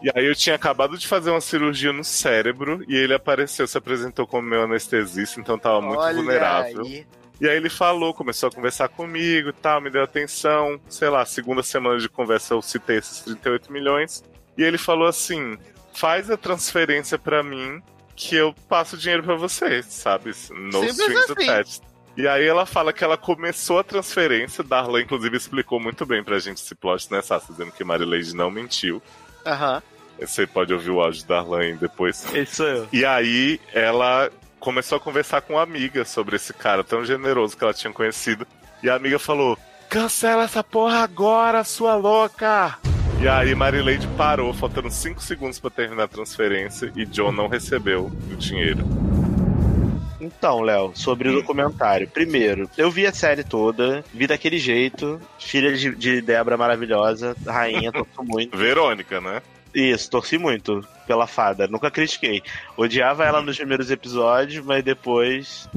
E 0.00 0.10
aí 0.14 0.24
eu 0.24 0.34
tinha 0.36 0.54
acabado 0.54 0.96
de 0.96 1.08
fazer 1.08 1.30
uma 1.30 1.40
cirurgia 1.40 1.92
no 1.92 2.04
cérebro 2.04 2.84
e 2.86 2.94
ele 2.94 3.12
apareceu, 3.12 3.66
se 3.66 3.76
apresentou 3.76 4.24
como 4.24 4.48
meu 4.48 4.62
anestesista, 4.62 5.40
então 5.40 5.58
tava 5.58 5.80
muito 5.80 5.98
Olha 5.98 6.14
vulnerável. 6.14 6.82
aí. 6.82 7.04
E 7.40 7.48
aí 7.48 7.56
ele 7.56 7.68
falou, 7.68 8.14
começou 8.14 8.48
a 8.48 8.52
conversar 8.52 8.88
comigo 8.88 9.48
e 9.48 9.52
tal, 9.52 9.80
me 9.80 9.90
deu 9.90 10.02
atenção. 10.02 10.80
Sei 10.88 11.08
lá, 11.08 11.24
segunda 11.24 11.62
semana 11.62 11.98
de 11.98 12.08
conversa 12.08 12.54
eu 12.54 12.62
citei 12.62 12.98
esses 12.98 13.20
38 13.20 13.72
milhões. 13.72 14.22
E 14.56 14.62
ele 14.62 14.78
falou 14.78 15.06
assim: 15.08 15.56
faz 15.92 16.30
a 16.30 16.36
transferência 16.36 17.18
pra 17.18 17.42
mim 17.42 17.82
que 18.16 18.34
eu 18.34 18.52
passo 18.68 18.96
o 18.96 18.98
dinheiro 18.98 19.22
pra 19.22 19.36
você, 19.36 19.82
sabe? 19.82 20.30
No 20.50 20.72
Simples 20.72 20.98
strings 20.98 21.30
assim. 21.30 21.48
attached. 21.50 21.82
E 22.18 22.26
aí 22.26 22.44
ela 22.44 22.66
fala 22.66 22.92
que 22.92 23.04
ela 23.04 23.16
começou 23.16 23.78
a 23.78 23.84
transferência, 23.84 24.64
Darlan 24.64 25.02
inclusive 25.02 25.36
explicou 25.36 25.78
muito 25.78 26.04
bem 26.04 26.24
pra 26.24 26.40
gente 26.40 26.56
esse 26.56 26.74
plot, 26.74 27.12
né, 27.12 27.22
Sassi? 27.22 27.52
Dizendo 27.52 27.70
que 27.70 27.84
Marileide 27.84 28.34
não 28.34 28.50
mentiu. 28.50 29.00
Aham. 29.46 29.80
Você 30.18 30.44
pode 30.44 30.74
ouvir 30.74 30.90
o 30.90 31.00
áudio 31.00 31.24
da 31.28 31.36
Darlan 31.36 31.60
aí 31.60 31.74
depois. 31.76 32.26
Sou 32.48 32.66
eu. 32.66 32.88
E 32.92 33.04
aí 33.04 33.60
ela 33.72 34.32
começou 34.58 34.96
a 34.96 35.00
conversar 35.00 35.42
com 35.42 35.52
uma 35.52 35.62
amiga 35.62 36.04
sobre 36.04 36.34
esse 36.34 36.52
cara 36.52 36.82
tão 36.82 37.04
generoso 37.04 37.56
que 37.56 37.62
ela 37.62 37.72
tinha 37.72 37.92
conhecido. 37.92 38.44
E 38.82 38.90
a 38.90 38.96
amiga 38.96 39.20
falou: 39.20 39.56
Cancela 39.88 40.42
essa 40.42 40.64
porra 40.64 41.04
agora, 41.04 41.62
sua 41.62 41.94
louca! 41.94 42.76
E 43.20 43.28
aí 43.28 43.54
Marileide 43.54 44.08
parou, 44.16 44.52
faltando 44.52 44.90
5 44.90 45.22
segundos 45.22 45.60
pra 45.60 45.70
terminar 45.70 46.02
a 46.02 46.08
transferência, 46.08 46.92
e 46.96 47.06
John 47.06 47.30
não 47.30 47.46
recebeu 47.46 48.06
o 48.06 48.36
dinheiro. 48.36 48.84
Então, 50.20 50.60
Léo, 50.60 50.92
sobre 50.94 51.28
o 51.28 51.34
documentário. 51.34 52.08
Primeiro, 52.08 52.68
eu 52.76 52.90
vi 52.90 53.06
a 53.06 53.12
série 53.12 53.44
toda, 53.44 54.04
vi 54.12 54.26
daquele 54.26 54.58
jeito, 54.58 55.20
filha 55.38 55.72
de, 55.72 55.94
de 55.94 56.20
Débora 56.20 56.56
maravilhosa, 56.56 57.36
rainha, 57.46 57.92
torço 57.92 58.22
muito. 58.22 58.56
Verônica, 58.58 59.20
né? 59.20 59.40
Isso, 59.74 60.10
torci 60.10 60.38
muito 60.38 60.86
pela 61.06 61.26
fada, 61.26 61.68
nunca 61.68 61.90
critiquei. 61.90 62.42
Odiava 62.76 63.24
ela 63.24 63.40
nos 63.40 63.56
primeiros 63.56 63.90
episódios, 63.90 64.64
mas 64.64 64.82
depois. 64.82 65.68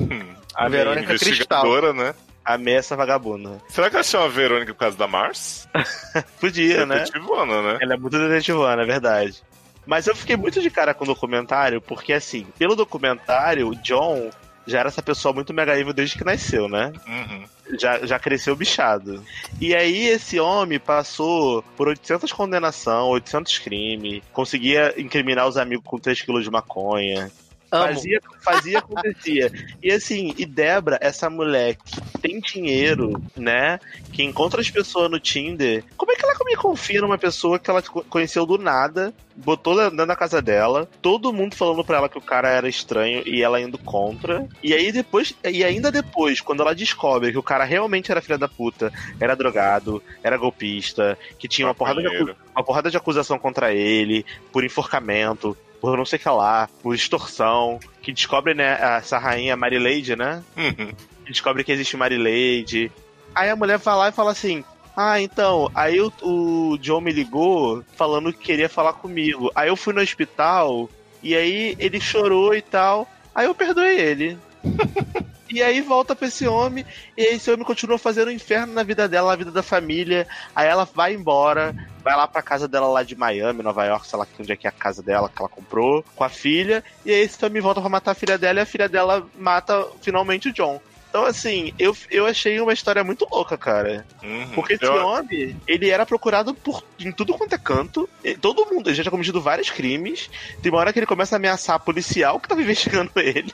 A 0.55 0.67
Verônica 0.67 1.07
Cristal. 1.07 1.27
Investigadora, 1.29 1.93
né? 1.93 2.15
Amei 2.43 2.75
essa 2.75 2.95
vagabunda. 2.95 3.61
Será 3.69 3.89
que 3.89 3.95
ela 3.95 4.03
chama 4.03 4.27
Verônica 4.27 4.73
por 4.73 4.79
causa 4.79 4.97
da 4.97 5.07
Mars? 5.07 5.69
Podia, 6.41 6.85
né? 6.85 6.99
Detetivona, 6.99 7.61
né? 7.61 7.77
Ela 7.79 7.93
é 7.93 7.97
muito 7.97 8.17
detetivana, 8.17 8.81
é 8.81 8.85
verdade. 8.85 9.43
Mas 9.85 10.07
eu 10.07 10.15
fiquei 10.15 10.35
muito 10.35 10.61
de 10.61 10.69
cara 10.69 10.93
com 10.93 11.03
o 11.03 11.07
documentário, 11.07 11.81
porque 11.81 12.13
assim, 12.13 12.45
pelo 12.57 12.75
documentário, 12.75 13.67
o 13.67 13.75
John 13.75 14.29
já 14.65 14.79
era 14.79 14.89
essa 14.89 15.01
pessoa 15.01 15.33
muito 15.33 15.53
mega 15.53 15.77
evil 15.77 15.93
desde 15.93 16.17
que 16.17 16.23
nasceu, 16.23 16.67
né? 16.67 16.93
Uhum. 17.07 17.45
Já, 17.79 18.05
já 18.05 18.19
cresceu 18.19 18.55
bichado. 18.55 19.23
E 19.59 19.75
aí 19.75 20.07
esse 20.07 20.39
homem 20.39 20.79
passou 20.79 21.63
por 21.75 21.87
800 21.87 22.31
condenação, 22.31 23.09
800 23.09 23.59
crimes, 23.59 24.23
conseguia 24.31 24.93
incriminar 24.99 25.47
os 25.47 25.57
amigos 25.57 25.85
com 25.85 25.97
3 25.97 26.21
quilos 26.21 26.43
de 26.43 26.51
maconha. 26.51 27.31
Amo. 27.71 27.93
Fazia, 27.93 28.21
fazia, 28.43 28.79
acontecia. 28.79 29.51
E 29.81 29.91
assim, 29.91 30.33
e 30.37 30.45
Débora, 30.45 30.97
essa 31.01 31.29
mulher 31.29 31.75
que 31.75 32.19
tem 32.19 32.39
dinheiro, 32.39 33.21
né? 33.35 33.79
Que 34.11 34.23
encontra 34.23 34.59
as 34.59 34.69
pessoas 34.69 35.09
no 35.09 35.19
Tinder. 35.19 35.83
Como 35.95 36.11
é 36.11 36.15
que 36.15 36.25
ela 36.25 36.33
me 36.43 36.55
confia 36.57 36.99
numa 36.99 37.17
pessoa 37.17 37.57
que 37.57 37.69
ela 37.69 37.81
co- 37.81 38.03
conheceu 38.09 38.45
do 38.45 38.57
nada, 38.57 39.13
botou 39.35 39.75
dentro 39.89 40.05
da 40.05 40.15
casa 40.17 40.41
dela, 40.41 40.89
todo 41.01 41.31
mundo 41.31 41.55
falando 41.55 41.83
pra 41.85 41.97
ela 41.97 42.09
que 42.09 42.17
o 42.17 42.21
cara 42.21 42.49
era 42.49 42.67
estranho 42.67 43.23
e 43.25 43.41
ela 43.41 43.61
indo 43.61 43.77
contra. 43.77 44.45
E 44.61 44.73
aí 44.73 44.91
depois, 44.91 45.33
e 45.43 45.63
ainda 45.63 45.89
depois, 45.89 46.41
quando 46.41 46.61
ela 46.61 46.75
descobre 46.75 47.31
que 47.31 47.37
o 47.37 47.43
cara 47.43 47.63
realmente 47.63 48.11
era 48.11 48.21
filha 48.21 48.37
da 48.37 48.49
puta, 48.49 48.91
era 49.17 49.33
drogado, 49.35 50.03
era 50.21 50.35
golpista, 50.35 51.17
que 51.39 51.47
tinha 51.47 51.67
uma 51.67 51.73
porrada 51.73 52.01
de, 52.01 52.35
uma 52.53 52.63
porrada 52.65 52.91
de 52.91 52.97
acusação 52.97 53.39
contra 53.39 53.73
ele, 53.73 54.25
por 54.51 54.65
enforcamento, 54.65 55.55
por 55.81 55.97
não 55.97 56.05
sei 56.05 56.17
o 56.17 56.21
que 56.21 56.29
lá, 56.29 56.69
por 56.81 56.93
extorsão, 56.93 57.79
que 58.01 58.13
descobre, 58.13 58.53
né, 58.53 58.77
essa 58.97 59.17
rainha 59.17 59.57
Marileide, 59.57 60.15
né? 60.15 60.43
Uhum. 60.55 60.93
Que 61.25 61.31
descobre 61.31 61.63
que 61.63 61.71
existe 61.71 61.97
Marileide. 61.97 62.91
Aí 63.33 63.49
a 63.49 63.55
mulher 63.55 63.79
vai 63.79 63.95
lá 63.95 64.09
e 64.09 64.13
fala 64.13 64.31
assim: 64.31 64.63
Ah, 64.95 65.19
então, 65.19 65.71
aí 65.73 65.99
o, 65.99 66.13
o 66.21 66.77
John 66.77 67.01
me 67.01 67.11
ligou 67.11 67.83
falando 67.95 68.31
que 68.31 68.39
queria 68.39 68.69
falar 68.69 68.93
comigo. 68.93 69.51
Aí 69.55 69.69
eu 69.69 69.75
fui 69.75 69.93
no 69.93 70.01
hospital 70.01 70.87
e 71.23 71.35
aí 71.35 71.75
ele 71.79 71.99
chorou 71.99 72.53
e 72.53 72.61
tal. 72.61 73.09
Aí 73.33 73.47
eu 73.47 73.55
perdoei 73.55 73.99
ele. 73.99 74.37
E 75.51 75.61
aí 75.61 75.81
volta 75.81 76.15
pra 76.15 76.27
esse 76.27 76.47
homem, 76.47 76.85
e 77.17 77.21
esse 77.21 77.51
homem 77.51 77.65
continua 77.65 77.97
fazendo 77.97 78.29
o 78.29 78.31
inferno 78.31 78.73
na 78.73 78.83
vida 78.83 79.07
dela, 79.07 79.31
na 79.31 79.35
vida 79.35 79.51
da 79.51 79.61
família. 79.61 80.25
Aí 80.55 80.67
ela 80.67 80.85
vai 80.85 81.13
embora, 81.13 81.75
vai 82.01 82.15
lá 82.15 82.25
pra 82.25 82.41
casa 82.41 82.69
dela 82.69 82.87
lá 82.87 83.03
de 83.03 83.17
Miami, 83.17 83.61
Nova 83.61 83.83
York, 83.83 84.07
sei 84.07 84.17
lá 84.17 84.25
onde 84.39 84.51
é 84.51 84.55
que 84.55 84.65
é 84.65 84.69
a 84.69 84.73
casa 84.73 85.03
dela 85.03 85.27
que 85.27 85.41
ela 85.41 85.49
comprou, 85.49 86.05
com 86.15 86.23
a 86.23 86.29
filha. 86.29 86.81
E 87.05 87.11
aí 87.11 87.19
esse 87.19 87.43
homem 87.45 87.61
volta 87.61 87.81
pra 87.81 87.89
matar 87.89 88.11
a 88.11 88.15
filha 88.15 88.37
dela 88.37 88.59
e 88.59 88.63
a 88.63 88.65
filha 88.65 88.87
dela 88.87 89.27
mata 89.37 89.85
finalmente 90.01 90.47
o 90.47 90.53
John. 90.53 90.79
Então, 91.11 91.25
assim, 91.25 91.73
eu, 91.77 91.93
eu 92.09 92.25
achei 92.25 92.57
uma 92.61 92.71
história 92.71 93.03
muito 93.03 93.27
louca, 93.29 93.57
cara. 93.57 94.05
Uhum. 94.23 94.47
Porque 94.55 94.75
esse 94.75 94.85
Eu- 94.85 95.05
homem, 95.05 95.59
ele 95.67 95.89
era 95.89 96.05
procurado 96.05 96.53
por, 96.53 96.81
em 96.97 97.11
tudo 97.11 97.33
quanto 97.33 97.53
é 97.53 97.57
canto. 97.57 98.09
Todo 98.39 98.65
mundo, 98.73 98.87
ele 98.87 98.95
já 98.95 99.03
tinha 99.03 99.11
cometido 99.11 99.41
vários 99.41 99.69
crimes. 99.69 100.29
Tem 100.63 100.71
uma 100.71 100.79
hora 100.79 100.93
que 100.93 100.99
ele 100.99 101.05
começa 101.05 101.35
a 101.35 101.37
ameaçar 101.37 101.75
a 101.75 101.79
policial 101.79 102.39
que 102.39 102.47
tava 102.47 102.61
investigando 102.63 103.11
ele. 103.17 103.51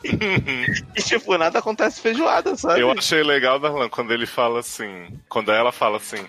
e, 0.96 1.02
tipo, 1.02 1.36
nada 1.36 1.58
acontece 1.58 2.00
feijoada, 2.00 2.56
sabe? 2.56 2.80
Eu 2.80 2.92
achei 2.92 3.24
legal, 3.24 3.58
Darlan, 3.60 3.90
quando 3.90 4.14
ele 4.14 4.28
fala 4.28 4.60
assim. 4.60 5.08
Quando 5.28 5.52
ela 5.52 5.72
fala 5.72 5.98
assim. 5.98 6.24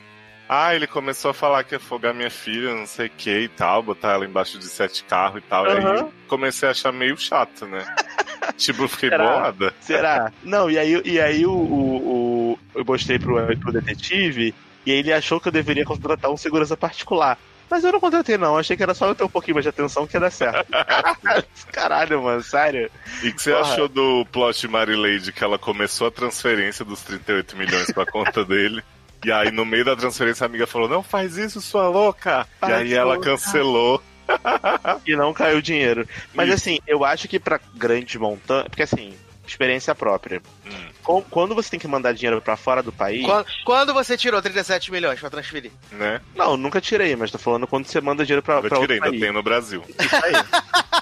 Ah, 0.48 0.74
ele 0.74 0.86
começou 0.86 1.30
a 1.30 1.34
falar 1.34 1.62
que 1.64 1.74
ia 1.74 1.78
afogar 1.78 2.14
minha 2.14 2.30
filha, 2.30 2.74
não 2.74 2.86
sei 2.86 3.06
o 3.06 3.10
que 3.10 3.30
e 3.40 3.48
tal, 3.48 3.82
botar 3.82 4.12
ela 4.14 4.24
embaixo 4.24 4.58
de 4.58 4.64
sete 4.64 5.04
carros 5.04 5.38
e 5.38 5.46
tal. 5.46 5.66
E 5.66 5.70
aí 5.72 6.04
comecei 6.26 6.66
a 6.68 6.72
achar 6.72 6.90
meio 6.92 7.16
chato, 7.18 7.66
né? 7.66 7.84
tipo, 8.56 8.84
eu 8.84 8.88
fiquei 8.88 9.10
Será? 9.10 9.24
bolada. 9.24 9.74
Será? 9.80 10.32
Não, 10.42 10.70
e 10.70 10.78
aí, 10.78 11.02
e 11.04 11.20
aí 11.20 11.44
o, 11.44 11.52
o, 11.52 12.52
o- 12.54 12.58
eu 12.74 12.84
mostrei 12.84 13.18
pro, 13.18 13.36
pro 13.58 13.72
detetive 13.72 14.54
e 14.86 14.90
ele 14.90 15.12
achou 15.12 15.38
que 15.38 15.48
eu 15.48 15.52
deveria 15.52 15.84
contratar 15.84 16.30
um 16.30 16.36
segurança 16.36 16.76
particular. 16.76 17.36
Mas 17.70 17.84
eu 17.84 17.92
não 17.92 18.00
contratei, 18.00 18.38
não. 18.38 18.56
Achei 18.56 18.74
que 18.74 18.82
era 18.82 18.94
só 18.94 19.06
eu 19.06 19.14
ter 19.14 19.24
um 19.24 19.28
pouquinho 19.28 19.56
mais 19.56 19.64
de 19.64 19.68
atenção 19.68 20.06
que 20.06 20.16
ia 20.16 20.20
dar 20.20 20.30
certo. 20.30 20.66
Caralho, 21.70 22.22
mano, 22.22 22.42
sério. 22.42 22.90
E 23.22 23.28
o 23.28 23.34
que 23.34 23.42
você 23.42 23.52
Porra. 23.52 23.70
achou 23.72 23.88
do 23.88 24.24
plot 24.32 24.58
de 24.58 24.68
Marileide, 24.68 25.30
que 25.32 25.44
ela 25.44 25.58
começou 25.58 26.06
a 26.06 26.10
transferência 26.10 26.82
dos 26.86 27.02
38 27.02 27.54
milhões 27.56 27.92
pra 27.92 28.06
conta 28.06 28.42
dele? 28.46 28.82
E 29.24 29.32
aí, 29.32 29.50
no 29.50 29.64
meio 29.64 29.84
da 29.84 29.96
transferência, 29.96 30.44
a 30.44 30.46
amiga 30.46 30.66
falou: 30.66 30.88
Não 30.88 31.02
faz 31.02 31.36
isso, 31.36 31.60
sua 31.60 31.88
louca! 31.88 32.46
e 32.56 32.60
Faz 32.60 32.74
aí 32.74 32.94
ela 32.94 33.14
louca. 33.14 33.30
cancelou. 33.30 34.02
E 35.06 35.16
não 35.16 35.32
caiu 35.32 35.62
dinheiro. 35.62 36.06
Mas 36.34 36.48
Isso. 36.48 36.56
assim, 36.56 36.78
eu 36.86 37.02
acho 37.02 37.26
que 37.26 37.38
pra 37.40 37.58
grandes 37.74 38.14
montanhas. 38.20 38.68
Porque 38.68 38.82
assim, 38.82 39.14
experiência 39.46 39.94
própria. 39.94 40.42
Hum. 40.66 41.22
Quando 41.30 41.54
você 41.54 41.70
tem 41.70 41.80
que 41.80 41.88
mandar 41.88 42.12
dinheiro 42.12 42.42
pra 42.42 42.54
fora 42.54 42.82
do 42.82 42.92
país. 42.92 43.24
Quando, 43.24 43.46
quando 43.64 43.94
você 43.94 44.18
tirou 44.18 44.42
37 44.42 44.92
milhões 44.92 45.18
pra 45.18 45.30
transferir? 45.30 45.70
Né? 45.90 46.20
Não, 46.36 46.58
nunca 46.58 46.78
tirei, 46.78 47.16
mas 47.16 47.30
tô 47.30 47.38
falando 47.38 47.66
quando 47.66 47.86
você 47.86 47.98
manda 48.02 48.22
dinheiro 48.26 48.42
pra, 48.42 48.56
Eu 48.56 48.60
pra 48.60 48.68
tirei, 48.78 48.80
outro 48.82 48.92
ainda 48.96 49.06
país. 49.08 49.20
tem 49.22 49.32
no 49.32 49.42
Brasil. 49.42 49.82
Isso 49.98 50.16
aí. 50.16 50.32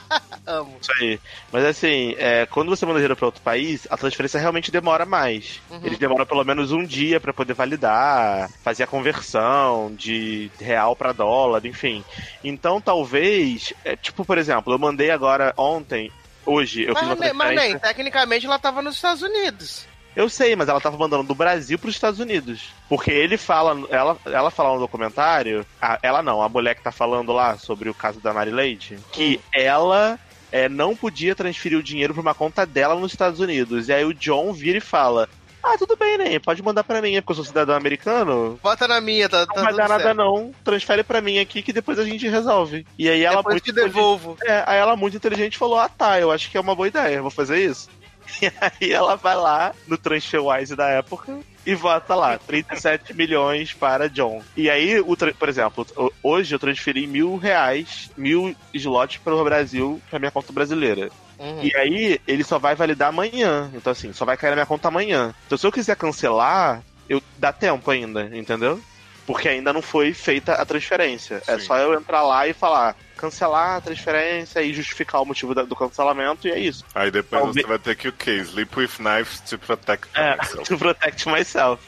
Amo. 0.47 0.77
Isso 0.81 0.93
aí. 1.01 1.19
Mas 1.53 1.65
assim, 1.65 2.15
é, 2.19 2.47
quando 2.47 2.69
você 2.69 2.87
manda 2.87 2.99
dinheiro 2.99 3.17
pra 3.17 3.27
outro 3.27 3.43
país, 3.43 3.87
a 3.91 3.97
transferência 3.97 4.39
realmente 4.41 4.71
demora 4.71 5.05
mais. 5.05 5.61
Uhum. 5.71 5.81
Eles 5.85 5.99
demoram 5.99 6.25
pelo 6.25 6.45
menos 6.45 6.71
um 6.73 6.85
dia 6.85 7.19
pra 7.19 7.33
poder 7.33 7.55
validar, 7.55 8.49
fazer 8.63 8.85
a 8.85 8.87
conversão 8.87 9.93
de 9.97 10.51
real 10.61 10.95
pra 10.95 11.13
dólar, 11.13 11.65
enfim. 11.67 12.05
Então 12.45 12.81
talvez, 12.81 13.73
é, 13.85 13.97
tipo, 13.97 14.25
por 14.25 14.39
exemplo, 14.39 14.73
eu 14.73 14.79
mandei 14.79 15.11
agora 15.11 15.53
ontem, 15.57 16.11
hoje, 16.45 16.83
eu 16.85 16.95
fiz 16.95 17.03
uma 17.03 17.11
Mas, 17.17 17.21
nem- 17.21 17.33
mas 17.33 17.47
transferência. 17.49 17.73
nem, 17.73 17.79
tecnicamente 17.95 18.47
ela 18.47 18.59
tava 18.59 18.83
nos 18.83 18.95
Estados 18.97 19.23
Unidos. 19.23 19.87
Eu 20.15 20.31
sei, 20.31 20.57
mas 20.57 20.67
ela 20.71 20.81
tava 20.81 20.97
mandando 20.97 21.25
do 21.25 21.35
Brasil 21.35 21.79
pros 21.79 21.95
Estados 21.95 22.19
Unidos. 22.19 22.71
Porque 22.89 23.11
ele 23.11 23.37
fala, 23.37 23.77
ela, 23.91 24.17
ela 24.25 24.51
fala 24.51 24.73
no 24.73 24.81
documentário, 24.81 25.67
a- 25.83 25.99
ela 26.03 26.23
não, 26.23 26.41
a 26.41 26.49
mulher 26.49 26.75
que 26.75 26.83
tá 26.83 26.91
falando 26.91 27.33
lá 27.33 27.59
sobre 27.59 27.91
o 27.91 27.95
caso 27.95 28.19
da 28.21 28.33
Marileide, 28.33 28.99
que 29.13 29.39
ela 29.53 30.19
é, 30.51 30.69
não 30.69 30.95
podia 30.97 31.35
transferir 31.35 31.79
o 31.79 31.83
dinheiro 31.83 32.15
pra 32.15 32.23
uma 32.23 32.35
conta 32.35 32.65
dela 32.65 32.95
nos 32.95 33.13
Estados 33.13 33.41
Unidos. 33.41 33.89
E 33.89 33.93
aí 33.93 34.05
o 34.05 34.15
John 34.15 34.53
vira 34.53 34.79
e 34.79 34.81
fala: 34.81 35.29
Ah, 35.63 35.77
tudo 35.79 35.97
bem, 35.97 36.19
né? 36.19 36.39
Pode 36.39 36.63
mandar 36.63 36.85
pra 36.85 37.03
mim, 37.03 37.15
é 37.15 37.21
porque 37.21 37.33
eu 37.33 37.37
sou 37.37 37.45
cidadão 37.45 37.75
americano. 37.75 38.59
Bota 38.63 38.87
na 38.87 39.01
minha, 39.01 39.29
tá, 39.29 39.47
tá 39.47 39.53
Não 39.57 39.65
vai 39.65 39.75
dar 39.75 39.89
nada, 39.89 40.05
certo. 40.05 40.17
não. 40.17 40.53
Transfere 40.65 41.03
pra 41.03 41.21
mim 41.21 41.39
aqui 41.39 41.63
que 41.63 41.73
depois 41.73 41.99
a 41.99 42.05
gente 42.05 42.29
resolve. 42.29 42.87
E 42.99 43.09
aí 43.09 43.23
ela 43.25 43.39
Depois 43.39 43.55
muito 43.55 43.65
te 43.65 43.73
devolvo. 43.73 44.37
É, 44.45 44.65
aí 44.67 44.79
ela 44.79 44.97
muito 44.97 45.17
inteligente 45.17 45.59
falou: 45.59 45.79
Ah, 45.79 45.89
tá, 45.89 46.21
eu 46.21 46.31
acho 46.31 46.51
que 46.51 46.57
é 46.57 46.61
uma 46.61 46.75
boa 46.75 46.89
ideia, 46.89 47.23
vou 47.23 47.31
fazer 47.31 47.65
isso. 47.65 47.89
E 48.43 48.47
aí 48.61 48.93
ela 48.93 49.15
vai 49.15 49.37
lá 49.37 49.73
no 49.87 49.97
TransferWise 49.97 50.75
da 50.75 50.89
época 50.89 51.39
e 51.67 51.75
bota 51.75 52.15
lá 52.15 52.39
37 52.39 53.13
milhões 53.13 53.73
para 53.73 54.09
John. 54.09 54.41
E 54.57 54.71
aí, 54.71 55.01
o 55.01 55.17
por 55.37 55.49
exemplo, 55.49 55.85
hoje 56.23 56.55
eu 56.55 56.59
transferi 56.59 57.07
mil 57.09 57.37
reais, 57.37 58.09
mil 58.17 58.55
slots 58.73 59.19
para 59.19 59.35
o 59.35 59.43
Brasil, 59.43 60.01
pra 60.09 60.21
minha 60.21 60.31
conta 60.31 60.53
brasileira. 60.53 61.11
Uhum. 61.39 61.63
E 61.63 61.77
aí, 61.77 62.21
ele 62.27 62.45
só 62.45 62.59
vai 62.59 62.77
validar 62.77 63.09
amanhã. 63.09 63.69
Então, 63.75 63.91
assim, 63.91 64.13
só 64.13 64.25
vai 64.25 64.37
cair 64.37 64.51
na 64.51 64.57
minha 64.57 64.67
conta 64.67 64.89
amanhã. 64.89 65.35
Então, 65.47 65.59
se 65.59 65.67
eu 65.67 65.73
quiser 65.73 65.97
cancelar, 65.97 66.83
eu 67.09 67.21
dá 67.37 67.53
tempo 67.53 67.91
ainda, 67.91 68.31
entendeu? 68.33 68.81
Porque 69.27 69.49
ainda 69.49 69.73
não 69.73 69.83
foi 69.83 70.15
feita 70.15 70.53
a 70.53 70.65
transferência. 70.65 71.43
É 71.49 71.59
Sim. 71.59 71.67
só 71.67 71.77
eu 71.79 71.95
entrar 71.95 72.23
lá 72.23 72.47
e 72.47 72.53
falar, 72.53 72.97
cancelar 73.17 73.77
a 73.77 73.81
transferência 73.81 74.61
e 74.63 74.73
justificar 74.75 75.23
o 75.23 75.27
motivo 75.27 75.55
da- 75.55 75.63
do 75.65 75.75
cancelamento, 75.75 76.47
e 76.47 76.51
é 76.53 76.59
isso. 76.59 76.85
Aí 76.95 77.11
depois 77.11 77.43
Talvez- 77.43 77.65
você 77.65 77.69
vai 77.69 77.79
ter 77.79 77.97
que 77.97 78.09
o 78.09 78.13
quê? 78.13 78.37
Sleep 78.39 78.79
with 78.79 78.91
knives 78.99 79.41
to 79.41 79.59
protect 79.59 80.09
É, 80.15 80.35
yourself. 80.35 80.65
to 80.69 80.79
protect 80.79 81.29
myself. 81.29 81.83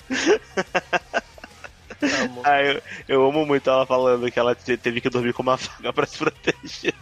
Aí 2.44 2.68
eu, 2.76 2.82
eu 3.08 3.28
amo 3.28 3.44
muito 3.44 3.68
ela 3.68 3.84
falando 3.84 4.30
que 4.30 4.38
ela 4.38 4.54
te- 4.54 4.76
teve 4.76 5.00
que 5.00 5.10
dormir 5.10 5.32
com 5.32 5.42
uma 5.42 5.56
faca 5.58 5.92
pra 5.92 6.06
se 6.06 6.16
proteger. 6.18 6.94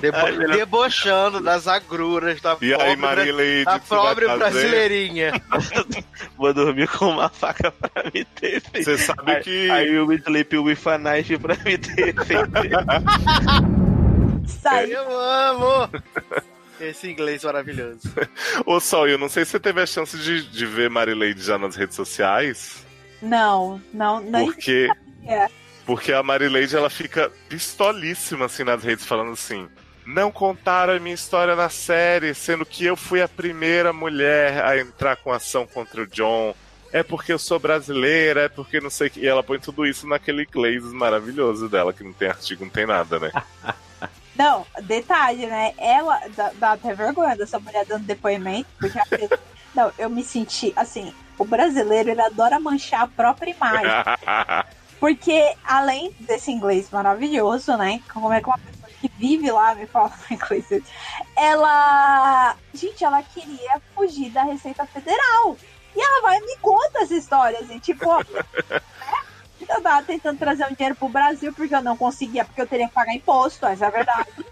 Debo- 0.00 0.48
debochando 0.56 1.40
das 1.40 1.68
agruras 1.68 2.40
da 2.40 2.56
E 2.60 2.72
aí, 2.72 2.78
pobre, 2.78 2.96
Marilady, 2.96 3.64
da 3.64 3.78
pobre 3.78 4.26
brasileirinha. 4.26 5.32
Vou 6.38 6.54
dormir 6.54 6.88
com 6.88 7.10
uma 7.10 7.28
faca 7.28 7.70
pra 7.70 8.04
me 8.04 8.26
defender. 8.40 8.82
Você 8.84 8.98
sabe 8.98 9.32
Aí- 9.32 9.42
que. 9.42 9.70
Aí 9.70 10.06
me 10.06 10.16
sleep 10.16 10.56
with 10.58 10.78
a 10.86 10.98
knife 10.98 11.36
pra 11.38 11.54
me 11.56 11.76
defender. 11.76 12.70
Sai. 14.46 14.90
Eu 14.92 15.18
amo! 15.20 15.90
Esse 16.80 17.10
inglês 17.10 17.42
maravilhoso. 17.44 18.00
Ô, 18.64 18.80
Sol, 18.80 19.08
eu 19.08 19.18
não 19.18 19.28
sei 19.28 19.44
se 19.44 19.50
você 19.52 19.60
teve 19.60 19.82
a 19.82 19.86
chance 19.86 20.16
de, 20.16 20.42
de 20.48 20.64
ver 20.66 20.88
Marilady 20.88 21.42
já 21.42 21.58
nas 21.58 21.74
redes 21.76 21.96
sociais. 21.96 22.86
Não, 23.20 23.82
não, 23.92 24.20
não. 24.20 24.44
Porque. 24.46 24.88
É. 25.26 25.48
Porque 25.88 26.12
a 26.12 26.22
Marilady 26.22 26.76
ela 26.76 26.90
fica 26.90 27.32
pistolíssima 27.48 28.44
assim 28.44 28.62
nas 28.62 28.84
redes, 28.84 29.06
falando 29.06 29.32
assim. 29.32 29.66
Não 30.04 30.30
contaram 30.30 30.92
a 30.92 31.00
minha 31.00 31.14
história 31.14 31.56
na 31.56 31.70
série, 31.70 32.34
sendo 32.34 32.66
que 32.66 32.84
eu 32.84 32.94
fui 32.94 33.22
a 33.22 33.26
primeira 33.26 33.90
mulher 33.90 34.62
a 34.66 34.78
entrar 34.78 35.16
com 35.16 35.32
ação 35.32 35.66
contra 35.66 36.02
o 36.02 36.06
John. 36.06 36.54
É 36.92 37.02
porque 37.02 37.32
eu 37.32 37.38
sou 37.38 37.58
brasileira, 37.58 38.42
é 38.42 38.48
porque 38.50 38.82
não 38.82 38.90
sei 38.90 39.06
o 39.06 39.10
que. 39.10 39.20
E 39.20 39.26
ela 39.26 39.42
põe 39.42 39.58
tudo 39.58 39.86
isso 39.86 40.06
naquele 40.06 40.42
inglês 40.42 40.84
maravilhoso 40.92 41.70
dela, 41.70 41.90
que 41.90 42.04
não 42.04 42.12
tem 42.12 42.28
artigo, 42.28 42.64
não 42.64 42.70
tem 42.70 42.84
nada, 42.84 43.18
né? 43.18 43.32
Não, 44.36 44.64
detalhe, 44.82 45.46
né? 45.46 45.74
Ela 45.76 46.20
dá, 46.36 46.52
dá 46.54 46.72
até 46.74 46.94
vergonha 46.94 47.34
dessa 47.34 47.58
mulher 47.58 47.84
dando 47.84 48.04
depoimento, 48.04 48.68
porque 48.78 48.96
não, 49.74 49.90
eu 49.98 50.08
me 50.08 50.22
senti 50.22 50.72
assim. 50.76 51.12
O 51.36 51.44
brasileiro 51.44 52.10
ele 52.10 52.20
adora 52.20 52.60
manchar 52.60 53.02
a 53.02 53.08
própria 53.08 53.50
imagem, 53.50 53.90
porque 55.00 55.54
além 55.64 56.12
desse 56.20 56.50
inglês 56.50 56.90
maravilhoso, 56.90 57.76
né? 57.76 58.02
Como 58.12 58.32
é 58.32 58.40
que 58.40 58.48
uma 58.48 58.58
pessoa 58.58 58.88
que 59.00 59.08
vive 59.16 59.50
lá 59.50 59.74
me 59.74 59.86
fala 59.86 60.12
inglês, 60.30 60.66
ela, 61.36 62.56
gente, 62.74 63.04
ela 63.04 63.22
queria 63.22 63.80
fugir 63.94 64.30
da 64.30 64.42
Receita 64.42 64.84
Federal. 64.86 65.56
E 65.96 66.00
ela 66.00 66.22
vai 66.22 66.38
e 66.38 66.46
me 66.46 66.56
conta 66.58 67.00
essa 67.00 67.14
história, 67.14 67.58
assim, 67.58 67.78
tipo, 67.78 68.06
né? 68.06 68.80
eu 69.68 69.82
tava 69.82 70.02
tentando 70.02 70.38
trazer 70.38 70.64
um 70.64 70.74
dinheiro 70.74 70.94
pro 70.94 71.08
Brasil 71.08 71.52
porque 71.52 71.74
eu 71.74 71.82
não 71.82 71.96
conseguia, 71.96 72.44
porque 72.44 72.60
eu 72.60 72.66
teria 72.66 72.88
que 72.88 72.94
pagar 72.94 73.14
imposto, 73.14 73.66
essa 73.66 73.84
é 73.84 73.88
a 73.88 73.90
verdade. 73.90 74.46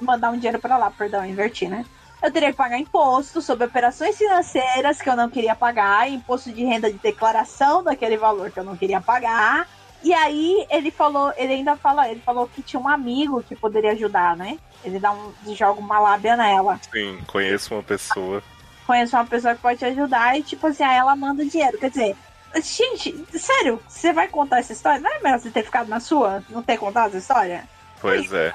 Mandar 0.00 0.30
um 0.30 0.36
dinheiro 0.36 0.58
pra 0.58 0.76
lá, 0.76 0.90
perdão, 0.90 1.24
inverti, 1.24 1.68
né? 1.68 1.84
Eu 2.22 2.30
teria 2.30 2.50
que 2.50 2.56
pagar 2.56 2.78
imposto 2.78 3.42
sobre 3.42 3.66
operações 3.66 4.16
financeiras 4.16 5.00
que 5.00 5.10
eu 5.10 5.16
não 5.16 5.28
queria 5.28 5.56
pagar, 5.56 6.08
imposto 6.08 6.52
de 6.52 6.64
renda 6.64 6.90
de 6.90 6.98
declaração 6.98 7.82
daquele 7.82 8.16
valor 8.16 8.50
que 8.50 8.60
eu 8.60 8.64
não 8.64 8.76
queria 8.76 9.00
pagar. 9.00 9.68
E 10.02 10.12
aí 10.12 10.66
ele 10.68 10.90
falou, 10.90 11.32
ele 11.36 11.54
ainda 11.54 11.76
fala, 11.76 12.08
ele 12.08 12.20
falou 12.20 12.48
que 12.48 12.62
tinha 12.62 12.80
um 12.80 12.88
amigo 12.88 13.42
que 13.42 13.54
poderia 13.54 13.92
ajudar, 13.92 14.36
né? 14.36 14.58
Ele 14.84 14.98
dá 14.98 15.12
um, 15.12 15.32
joga 15.54 15.80
uma 15.80 15.98
lábia 15.98 16.36
nela. 16.36 16.80
Sim, 16.92 17.20
conheço 17.26 17.74
uma 17.74 17.82
pessoa. 17.82 18.42
Conheço 18.86 19.16
uma 19.16 19.24
pessoa 19.24 19.54
que 19.54 19.62
pode 19.62 19.78
te 19.78 19.84
ajudar 19.84 20.36
e, 20.38 20.42
tipo 20.42 20.66
assim, 20.66 20.82
aí 20.82 20.98
ela 20.98 21.14
manda 21.14 21.44
dinheiro. 21.44 21.78
Quer 21.78 21.90
dizer, 21.90 22.16
gente, 22.56 23.24
sério, 23.38 23.80
você 23.86 24.12
vai 24.12 24.26
contar 24.26 24.58
essa 24.58 24.72
história? 24.72 25.00
Não 25.00 25.10
é 25.10 25.20
melhor 25.20 25.38
você 25.38 25.50
ter 25.50 25.62
ficado 25.62 25.88
na 25.88 26.00
sua? 26.00 26.42
Não 26.50 26.62
ter 26.62 26.76
contado 26.78 27.08
essa 27.08 27.18
história? 27.18 27.68
Pois 28.00 28.32
é. 28.32 28.52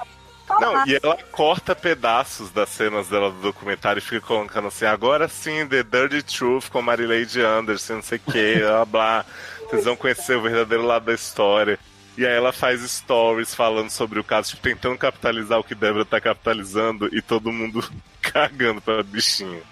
Não, 0.60 0.86
e 0.86 0.98
ela 1.02 1.18
corta 1.30 1.76
pedaços 1.76 2.50
das 2.50 2.70
cenas 2.70 3.08
dela 3.08 3.30
do 3.30 3.40
documentário 3.40 3.98
e 3.98 4.02
fica 4.02 4.20
colocando 4.20 4.68
assim, 4.68 4.86
agora 4.86 5.28
sim, 5.28 5.66
The 5.66 5.82
Dirty 5.82 6.22
Truth 6.22 6.70
com 6.70 6.80
Marilady 6.80 7.42
Anderson, 7.42 7.96
não 7.96 8.02
sei 8.02 8.18
o 8.18 8.32
que, 8.32 8.60
blá 8.60 8.84
blá. 8.86 9.24
Vocês 9.68 9.84
vão 9.84 9.96
conhecer 9.96 10.36
o 10.36 10.42
verdadeiro 10.42 10.84
lado 10.84 11.04
da 11.04 11.14
história. 11.14 11.78
E 12.16 12.26
aí 12.26 12.34
ela 12.34 12.52
faz 12.52 12.80
stories 12.82 13.54
falando 13.54 13.90
sobre 13.90 14.18
o 14.18 14.24
caso, 14.24 14.50
tipo, 14.50 14.62
tentando 14.62 14.98
capitalizar 14.98 15.58
o 15.58 15.64
que 15.64 15.74
Débora 15.74 16.04
tá 16.04 16.20
capitalizando 16.20 17.08
e 17.14 17.22
todo 17.22 17.52
mundo 17.52 17.88
cagando 18.20 18.80
pra 18.80 19.02
bichinho. 19.02 19.62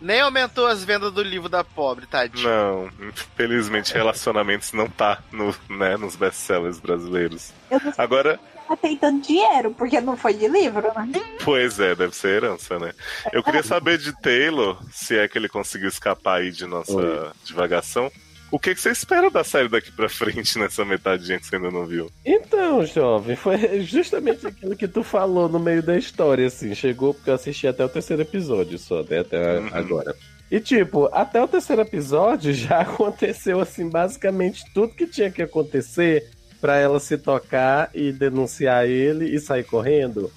Nem 0.00 0.20
aumentou 0.20 0.66
as 0.66 0.84
vendas 0.84 1.12
do 1.12 1.22
livro 1.22 1.48
da 1.48 1.62
pobre, 1.62 2.06
tadinho. 2.06 2.48
Não, 2.48 2.90
infelizmente 3.08 3.94
relacionamentos 3.94 4.72
não 4.72 4.88
tá 4.88 5.22
no, 5.30 5.54
né, 5.68 5.96
nos 5.96 6.16
best-sellers 6.16 6.80
brasileiros. 6.80 7.52
Agora, 7.96 8.38
se 8.76 8.96
tá 8.96 9.10
dinheiro, 9.10 9.72
porque 9.72 10.00
não 10.00 10.16
foi 10.16 10.34
de 10.34 10.48
livro, 10.48 10.82
né? 11.06 11.20
Pois 11.44 11.78
é, 11.80 11.94
deve 11.94 12.14
ser 12.16 12.36
herança, 12.42 12.78
né? 12.78 12.92
Eu 13.32 13.42
queria 13.42 13.62
saber 13.62 13.98
de 13.98 14.12
Taylor, 14.20 14.78
se 14.92 15.16
é 15.18 15.26
que 15.28 15.38
ele 15.38 15.48
conseguiu 15.48 15.88
escapar 15.88 16.40
aí 16.40 16.50
de 16.50 16.66
nossa 16.66 16.92
Oi. 16.94 17.30
divagação. 17.44 18.10
O 18.50 18.58
que, 18.58 18.74
que 18.74 18.80
você 18.82 18.90
espera 18.90 19.30
da 19.30 19.42
série 19.42 19.68
daqui 19.70 19.90
pra 19.90 20.10
frente 20.10 20.58
nessa 20.60 20.84
metadinha 20.84 21.38
que 21.40 21.46
você 21.46 21.56
ainda 21.56 21.70
não 21.70 21.86
viu? 21.86 22.10
Então, 22.24 22.84
jovem, 22.84 23.34
foi 23.34 23.80
justamente 23.80 24.46
aquilo 24.46 24.76
que 24.76 24.86
tu 24.86 25.02
falou 25.02 25.48
no 25.48 25.58
meio 25.58 25.82
da 25.82 25.96
história, 25.96 26.46
assim. 26.46 26.74
Chegou 26.74 27.14
porque 27.14 27.30
eu 27.30 27.34
assisti 27.34 27.66
até 27.66 27.82
o 27.82 27.88
terceiro 27.88 28.20
episódio 28.20 28.78
só, 28.78 29.02
né? 29.04 29.20
Até 29.20 29.58
Uhum. 29.58 29.68
agora. 29.72 30.14
E, 30.50 30.60
tipo, 30.60 31.08
até 31.14 31.42
o 31.42 31.48
terceiro 31.48 31.80
episódio 31.80 32.52
já 32.52 32.80
aconteceu, 32.84 33.58
assim, 33.58 33.88
basicamente 33.88 34.62
tudo 34.74 34.94
que 34.94 35.06
tinha 35.06 35.30
que 35.30 35.40
acontecer 35.40 36.28
pra 36.62 36.78
ela 36.78 37.00
se 37.00 37.18
tocar 37.18 37.90
e 37.92 38.12
denunciar 38.12 38.86
ele 38.86 39.34
e 39.34 39.40
sair 39.40 39.64
correndo, 39.64 40.30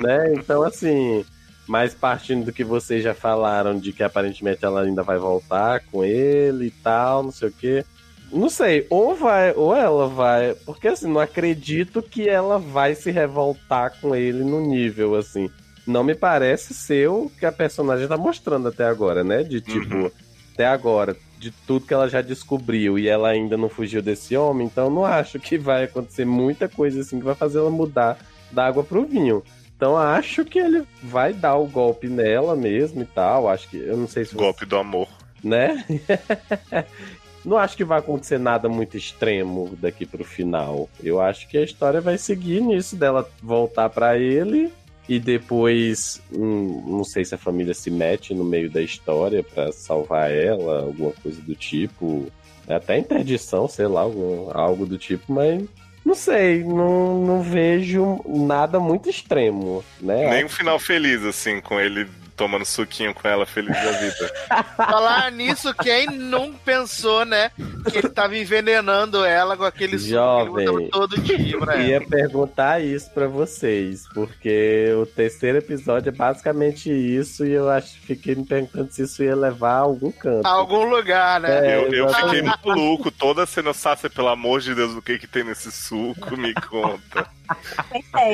né? 0.00 0.32
Então, 0.32 0.62
assim, 0.62 1.22
mas 1.66 1.92
partindo 1.92 2.46
do 2.46 2.52
que 2.52 2.64
vocês 2.64 3.04
já 3.04 3.12
falaram 3.12 3.78
de 3.78 3.92
que 3.92 4.02
aparentemente 4.02 4.64
ela 4.64 4.80
ainda 4.80 5.02
vai 5.02 5.18
voltar 5.18 5.80
com 5.92 6.02
ele 6.02 6.68
e 6.68 6.70
tal, 6.70 7.22
não 7.22 7.30
sei 7.30 7.48
o 7.50 7.52
quê. 7.52 7.84
Não 8.32 8.48
sei, 8.48 8.86
ou 8.88 9.14
vai, 9.14 9.52
ou 9.54 9.76
ela 9.76 10.08
vai. 10.08 10.54
Porque 10.66 10.88
assim, 10.88 11.10
não 11.10 11.20
acredito 11.20 12.02
que 12.02 12.26
ela 12.28 12.58
vai 12.58 12.94
se 12.94 13.10
revoltar 13.10 13.92
com 14.00 14.16
ele 14.16 14.42
no 14.42 14.60
nível, 14.60 15.14
assim. 15.14 15.50
Não 15.86 16.02
me 16.02 16.14
parece 16.14 16.72
ser 16.72 17.08
o 17.08 17.30
que 17.38 17.44
a 17.46 17.52
personagem 17.52 18.08
tá 18.08 18.16
mostrando 18.16 18.68
até 18.68 18.84
agora, 18.84 19.22
né? 19.22 19.42
De 19.42 19.60
tipo, 19.60 19.94
Uhum. 19.96 20.10
Até 20.58 20.66
agora, 20.66 21.16
de 21.38 21.52
tudo 21.52 21.86
que 21.86 21.94
ela 21.94 22.08
já 22.08 22.20
descobriu 22.20 22.98
e 22.98 23.06
ela 23.08 23.28
ainda 23.28 23.56
não 23.56 23.68
fugiu 23.68 24.02
desse 24.02 24.36
homem, 24.36 24.66
então 24.66 24.90
não 24.90 25.04
acho 25.04 25.38
que 25.38 25.56
vai 25.56 25.84
acontecer 25.84 26.24
muita 26.24 26.68
coisa 26.68 27.00
assim 27.00 27.20
que 27.20 27.24
vai 27.24 27.36
fazer 27.36 27.58
ela 27.58 27.70
mudar 27.70 28.18
da 28.50 28.66
água 28.66 28.82
pro 28.82 29.04
vinho. 29.06 29.40
Então 29.76 29.96
acho 29.96 30.44
que 30.44 30.58
ele 30.58 30.82
vai 31.00 31.32
dar 31.32 31.54
o 31.54 31.66
golpe 31.68 32.08
nela 32.08 32.56
mesmo 32.56 33.02
e 33.02 33.04
tal. 33.06 33.48
Acho 33.48 33.68
que. 33.70 33.76
Eu 33.76 33.96
não 33.96 34.08
sei 34.08 34.24
se 34.24 34.32
você- 34.32 34.38
Golpe 34.38 34.66
do 34.66 34.76
amor. 34.76 35.06
né? 35.44 35.84
Não 37.44 37.56
acho 37.56 37.76
que 37.76 37.84
vai 37.84 38.00
acontecer 38.00 38.36
nada 38.38 38.68
muito 38.68 38.96
extremo 38.96 39.70
daqui 39.80 40.04
pro 40.04 40.24
final. 40.24 40.90
Eu 41.02 41.20
acho 41.20 41.48
que 41.48 41.56
a 41.56 41.62
história 41.62 42.00
vai 42.00 42.18
seguir 42.18 42.60
nisso 42.60 42.96
dela 42.96 43.26
voltar 43.40 43.88
pra 43.88 44.18
ele 44.18 44.72
e 45.08 45.18
depois, 45.18 46.20
hum, 46.32 46.84
não 46.86 47.04
sei 47.04 47.24
se 47.24 47.34
a 47.34 47.38
família 47.38 47.72
se 47.74 47.90
mete 47.90 48.34
no 48.34 48.44
meio 48.44 48.70
da 48.70 48.82
história 48.82 49.42
pra 49.42 49.72
salvar 49.72 50.30
ela, 50.30 50.82
alguma 50.82 51.12
coisa 51.22 51.40
do 51.40 51.54
tipo, 51.54 52.26
até 52.68 52.98
interdição, 52.98 53.66
sei 53.66 53.86
lá, 53.86 54.02
algum- 54.02 54.50
algo 54.52 54.84
do 54.84 54.98
tipo, 54.98 55.32
mas 55.32 55.62
não 56.04 56.14
sei, 56.14 56.62
não, 56.64 57.24
não 57.24 57.42
vejo 57.42 58.20
nada 58.26 58.78
muito 58.78 59.08
extremo, 59.08 59.82
né? 60.00 60.28
Nem 60.30 60.44
um 60.44 60.48
final 60.48 60.78
feliz, 60.78 61.22
assim, 61.24 61.60
com 61.60 61.78
ele 61.80 62.06
tomando 62.38 62.64
suquinho 62.64 63.12
com 63.12 63.26
ela, 63.26 63.44
feliz 63.44 63.74
da 63.74 63.90
vida. 63.92 64.32
Falar 64.76 65.30
nisso, 65.32 65.74
quem 65.74 66.06
não 66.06 66.54
pensou, 66.54 67.24
né? 67.24 67.50
Que 67.90 67.98
ele 67.98 68.08
tava 68.08 68.38
envenenando 68.38 69.24
ela 69.24 69.56
com 69.56 69.64
aquele 69.64 69.98
suco 69.98 70.54
que 70.54 70.60
ele 70.62 70.70
Jovem. 70.70 70.88
todo 70.90 71.20
dia 71.20 71.58
pra 71.58 71.76
Ia 71.76 71.96
ela. 71.96 72.06
perguntar 72.06 72.80
isso 72.80 73.10
pra 73.10 73.26
vocês, 73.26 74.04
porque 74.14 74.92
o 75.02 75.04
terceiro 75.04 75.58
episódio 75.58 76.08
é 76.10 76.12
basicamente 76.12 76.90
isso 76.90 77.44
e 77.44 77.52
eu 77.52 77.68
acho 77.68 77.98
fiquei 78.00 78.36
me 78.36 78.46
perguntando 78.46 78.92
se 78.92 79.02
isso 79.02 79.22
ia 79.22 79.34
levar 79.34 79.72
a 79.72 79.78
algum 79.80 80.12
canto. 80.12 80.46
A 80.46 80.50
algum 80.50 80.84
lugar, 80.88 81.40
né? 81.40 81.72
É, 81.72 81.76
eu, 81.76 81.92
eu 81.92 82.08
fiquei 82.14 82.42
maluco, 82.42 83.10
toda 83.10 83.44
cena 83.46 83.74
Sácia, 83.74 84.08
pelo 84.08 84.28
amor 84.28 84.60
de 84.60 84.74
Deus, 84.74 84.94
o 84.94 85.02
que 85.02 85.18
que 85.18 85.26
tem 85.26 85.42
nesse 85.42 85.72
suco? 85.72 86.36
Me 86.36 86.54
conta. 86.54 87.26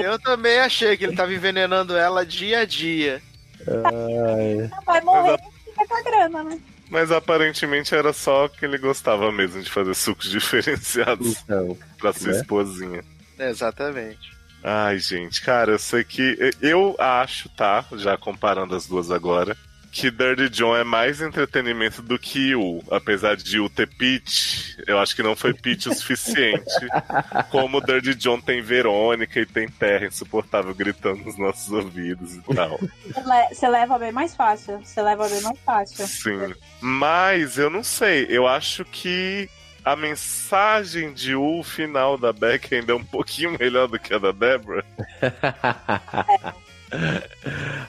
Eu 0.02 0.18
também 0.18 0.59
achei 0.59 0.97
que 0.97 1.05
ele 1.05 1.16
tava 1.16 1.32
envenenando 1.32 1.97
ela 1.97 2.26
dia 2.26 2.60
a 2.60 2.64
dia. 2.64 3.22
Ai, 3.66 4.70
vai 4.86 5.01
morrer 5.01 5.39
e 5.66 5.70
fica 5.70 5.86
com 5.86 5.95
a 5.97 6.03
grana, 6.03 6.45
né? 6.45 6.61
Mas 6.91 7.11
aparentemente 7.11 7.95
era 7.95 8.12
só 8.12 8.47
que 8.49 8.65
ele 8.65 8.78
gostava 8.78 9.32
mesmo 9.32 9.62
de 9.62 9.70
fazer 9.70 9.95
sucos 9.95 10.28
diferenciados 10.31 11.36
então. 11.43 11.77
pra 11.99 12.12
sua 12.12 12.32
né? 12.32 12.41
esposinha. 12.41 13.05
Exatamente. 13.39 14.32
Ai, 14.62 14.99
gente, 14.99 15.43
cara, 15.43 15.73
eu 15.73 15.78
sei 15.78 16.05
que. 16.05 16.39
Eu 16.61 16.97
acho, 16.99 17.49
tá? 17.51 17.85
Já 17.97 18.16
comparando 18.16 18.74
as 18.74 18.86
duas 18.86 19.11
agora. 19.11 19.57
Que 19.97 20.11
Dirty 20.11 20.49
John 20.49 20.77
é 20.77 20.83
mais 20.83 21.21
entretenimento 21.21 22.03
do 22.03 22.19
que 22.19 22.51
Yu. 22.51 22.83
Apesar 22.91 23.37
de 23.37 23.59
Yu 23.59 23.71
ter 23.71 23.87
pitch, 23.87 24.75
eu 24.89 24.99
acho 24.99 25.15
que 25.15 25.23
não 25.23 25.37
foi 25.37 25.55
pitch 25.55 25.87
o 25.87 25.95
suficiente. 25.95 26.65
Como 27.49 27.81
Dirty 27.81 28.12
John 28.16 28.41
tem 28.41 28.61
Verônica 28.61 29.39
e 29.39 29.47
tem 29.47 29.69
Terra 29.69 30.07
insuportável 30.07 30.75
gritando 30.75 31.23
nos 31.25 31.39
nossos 31.39 31.71
ouvidos 31.71 32.35
e 32.35 32.43
tal. 32.55 32.77
Você 32.79 33.21
le- 33.21 33.55
Você 33.55 33.69
leva 33.69 33.97
bem 33.97 34.11
mais 34.11 34.35
fácil. 34.35 34.79
Você 34.85 35.01
leva 35.01 35.29
bem 35.29 35.41
mais 35.43 35.59
fácil. 35.61 36.07
Sim. 36.09 36.55
Mas 36.81 37.57
eu 37.57 37.71
não 37.71 37.85
sei. 37.85 38.27
Eu 38.29 38.49
acho 38.49 38.85
que 38.85 39.49
a 39.85 39.95
mensagem 39.95 41.12
de 41.12 41.37
U 41.37 41.62
final 41.62 42.19
da 42.19 42.33
Beck 42.33 42.75
ainda 42.75 42.93
é 42.93 42.97
um 42.97 43.05
pouquinho 43.05 43.57
melhor 43.61 43.87
do 43.87 43.97
que 43.99 44.12
a 44.12 44.19
da 44.19 44.33
Deborah. 44.33 44.85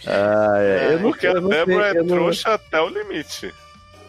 Ah, 0.08 0.56
é. 0.60 0.94
Eu 0.94 1.00
não, 1.00 1.10
Porque 1.12 1.28
eu 1.28 1.38
a 1.38 1.42
não 1.42 1.50
sei, 1.50 1.60
é 1.82 1.92
eu 1.92 2.04
não- 2.04 2.16
trouxa 2.16 2.54
até 2.54 2.82
o 2.82 2.90
limite. 2.90 3.54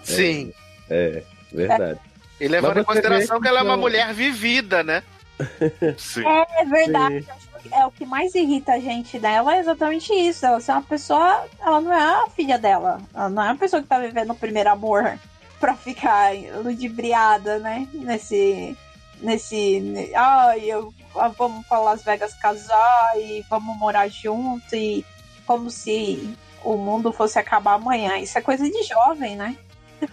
Sim. 0.03 0.53
É, 0.91 1.23
verdade. 1.53 2.01
E 2.41 2.49
levando 2.49 2.81
em 2.81 2.85
consideração 2.85 3.41
que 3.41 3.49
ela 3.49 3.61
é 3.61 3.63
uma 3.63 3.77
mulher 3.77 4.13
vivida, 4.13 4.83
né? 4.83 5.03
Sim. 5.99 6.25
É 6.27 6.65
verdade. 6.65 7.23
Sim. 7.23 7.69
É 7.73 7.85
o 7.85 7.91
que 7.91 8.07
mais 8.07 8.33
irrita 8.35 8.75
a 8.75 8.79
gente 8.79 9.19
dela 9.19 9.57
é 9.57 9.59
exatamente 9.59 10.13
isso. 10.13 10.47
Ela 10.47 10.59
é 10.67 10.73
uma 10.73 10.83
pessoa. 10.83 11.45
Ela 11.61 11.81
não 11.81 11.93
é 11.93 12.25
a 12.25 12.29
filha 12.31 12.59
dela. 12.59 13.01
Ela 13.15 13.29
não 13.29 13.43
é 13.43 13.47
uma 13.47 13.57
pessoa 13.57 13.83
que 13.83 13.89
tá 13.89 13.99
vivendo 13.99 14.31
o 14.31 14.35
primeiro 14.37 14.71
amor 14.71 15.19
pra 15.59 15.75
ficar 15.75 16.33
ludibriada, 16.63 17.59
né? 17.59 17.89
Nesse. 17.93 18.77
Nesse. 19.21 19.81
ne- 19.81 20.15
Ai, 20.15 20.61
eu, 20.67 20.93
ah, 21.19 21.29
vamos 21.29 21.67
pra 21.67 21.79
Las 21.79 22.03
Vegas 22.03 22.35
casar 22.35 23.13
e 23.17 23.45
vamos 23.49 23.77
morar 23.77 24.09
junto 24.09 24.75
e 24.75 25.05
como 25.47 25.71
se 25.71 26.35
o 26.65 26.77
mundo 26.77 27.13
fosse 27.13 27.39
acabar 27.39 27.75
amanhã. 27.75 28.19
Isso 28.19 28.37
é 28.37 28.41
coisa 28.41 28.69
de 28.69 28.83
jovem, 28.83 29.37
né? 29.37 29.57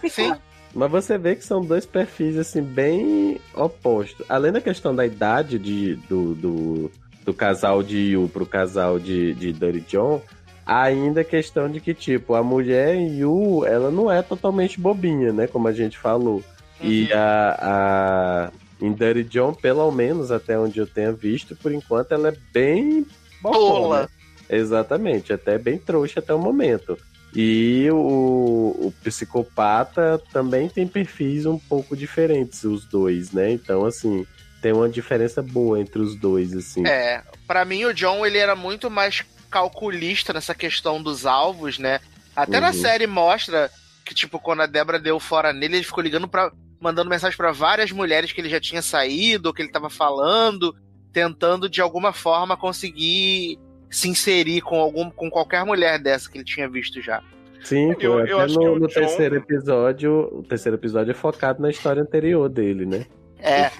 Sim. 0.08 0.34
Mas 0.74 0.90
você 0.90 1.16
vê 1.16 1.36
que 1.36 1.44
são 1.44 1.60
dois 1.60 1.86
perfis, 1.86 2.36
assim, 2.36 2.60
bem 2.60 3.40
opostos. 3.54 4.26
Além 4.28 4.50
da 4.50 4.60
questão 4.60 4.94
da 4.94 5.06
idade 5.06 5.58
de, 5.58 5.94
do, 6.08 6.34
do, 6.34 6.90
do 7.24 7.32
casal 7.32 7.82
de 7.82 7.96
Yu 8.12 8.28
pro 8.28 8.44
casal 8.44 8.98
de, 8.98 9.34
de 9.34 9.52
Dirty 9.52 9.80
John, 9.82 10.20
ainda 10.66 11.20
a 11.20 11.24
questão 11.24 11.70
de 11.70 11.80
que, 11.80 11.94
tipo, 11.94 12.34
a 12.34 12.42
mulher 12.42 12.96
Yu, 12.96 13.64
ela 13.64 13.90
não 13.90 14.10
é 14.10 14.20
totalmente 14.20 14.80
bobinha, 14.80 15.32
né? 15.32 15.46
Como 15.46 15.68
a 15.68 15.72
gente 15.72 15.96
falou. 15.96 16.42
E 16.80 17.12
a, 17.12 17.56
a 17.60 18.63
em 18.80 18.92
Dirty 18.92 19.24
John, 19.24 19.52
pelo 19.54 19.90
menos 19.90 20.30
até 20.30 20.58
onde 20.58 20.78
eu 20.78 20.86
tenha 20.86 21.12
visto, 21.12 21.54
por 21.56 21.72
enquanto 21.72 22.12
ela 22.12 22.28
é 22.28 22.36
bem 22.52 23.06
bobona. 23.40 23.68
Tola. 23.68 24.10
Exatamente, 24.48 25.32
até 25.32 25.56
bem 25.58 25.78
trouxa 25.78 26.20
até 26.20 26.34
o 26.34 26.38
momento. 26.38 26.98
E 27.34 27.88
o, 27.90 27.96
o 27.96 28.94
psicopata 29.02 30.20
também 30.32 30.68
tem 30.68 30.86
perfis 30.86 31.46
um 31.46 31.58
pouco 31.58 31.96
diferentes, 31.96 32.62
os 32.64 32.84
dois, 32.84 33.32
né? 33.32 33.50
Então, 33.50 33.84
assim, 33.84 34.24
tem 34.62 34.72
uma 34.72 34.88
diferença 34.88 35.42
boa 35.42 35.80
entre 35.80 36.00
os 36.00 36.14
dois, 36.14 36.54
assim. 36.54 36.86
É, 36.86 37.22
pra 37.46 37.64
mim 37.64 37.84
o 37.84 37.92
John 37.94 38.24
ele 38.24 38.38
era 38.38 38.54
muito 38.54 38.90
mais 38.90 39.24
calculista 39.50 40.32
nessa 40.32 40.54
questão 40.54 41.02
dos 41.02 41.26
alvos, 41.26 41.78
né? 41.78 42.00
Até 42.36 42.60
na 42.60 42.68
Uhum. 42.68 42.72
série 42.74 43.06
mostra 43.06 43.70
que 44.04 44.14
tipo 44.14 44.38
quando 44.38 44.60
a 44.62 44.66
Débora 44.66 44.98
deu 44.98 45.18
fora 45.18 45.52
nele, 45.52 45.76
ele 45.76 45.84
ficou 45.84 46.02
ligando 46.02 46.28
para 46.28 46.52
mandando 46.84 47.08
mensagem 47.10 47.36
pra 47.36 47.50
várias 47.50 47.90
mulheres 47.90 48.30
que 48.30 48.40
ele 48.40 48.50
já 48.50 48.60
tinha 48.60 48.82
saído, 48.82 49.48
ou 49.48 49.54
que 49.54 49.62
ele 49.62 49.72
tava 49.72 49.88
falando, 49.88 50.76
tentando 51.12 51.68
de 51.68 51.80
alguma 51.80 52.12
forma 52.12 52.56
conseguir 52.56 53.58
se 53.90 54.08
inserir 54.08 54.60
com 54.60 54.78
algum 54.78 55.08
com 55.10 55.30
qualquer 55.30 55.64
mulher 55.64 55.98
dessa 55.98 56.30
que 56.30 56.36
ele 56.36 56.44
tinha 56.44 56.68
visto 56.68 57.00
já. 57.00 57.22
Sim, 57.62 57.90
Eu- 57.92 57.96
pô, 57.96 58.20
eu 58.20 58.38
até 58.38 58.44
acho 58.44 58.58
que 58.58 58.64
no, 58.66 58.72
o 58.74 58.78
no 58.78 58.86
John- 58.88 58.94
terceiro 58.94 59.36
episódio, 59.36 60.12
o 60.30 60.42
terceiro 60.42 60.76
episódio 60.76 61.12
é 61.12 61.14
focado 61.14 61.62
na 61.62 61.70
história 61.70 62.02
anterior 62.02 62.48
dele, 62.50 62.84
né? 62.84 63.06
É, 63.38 63.70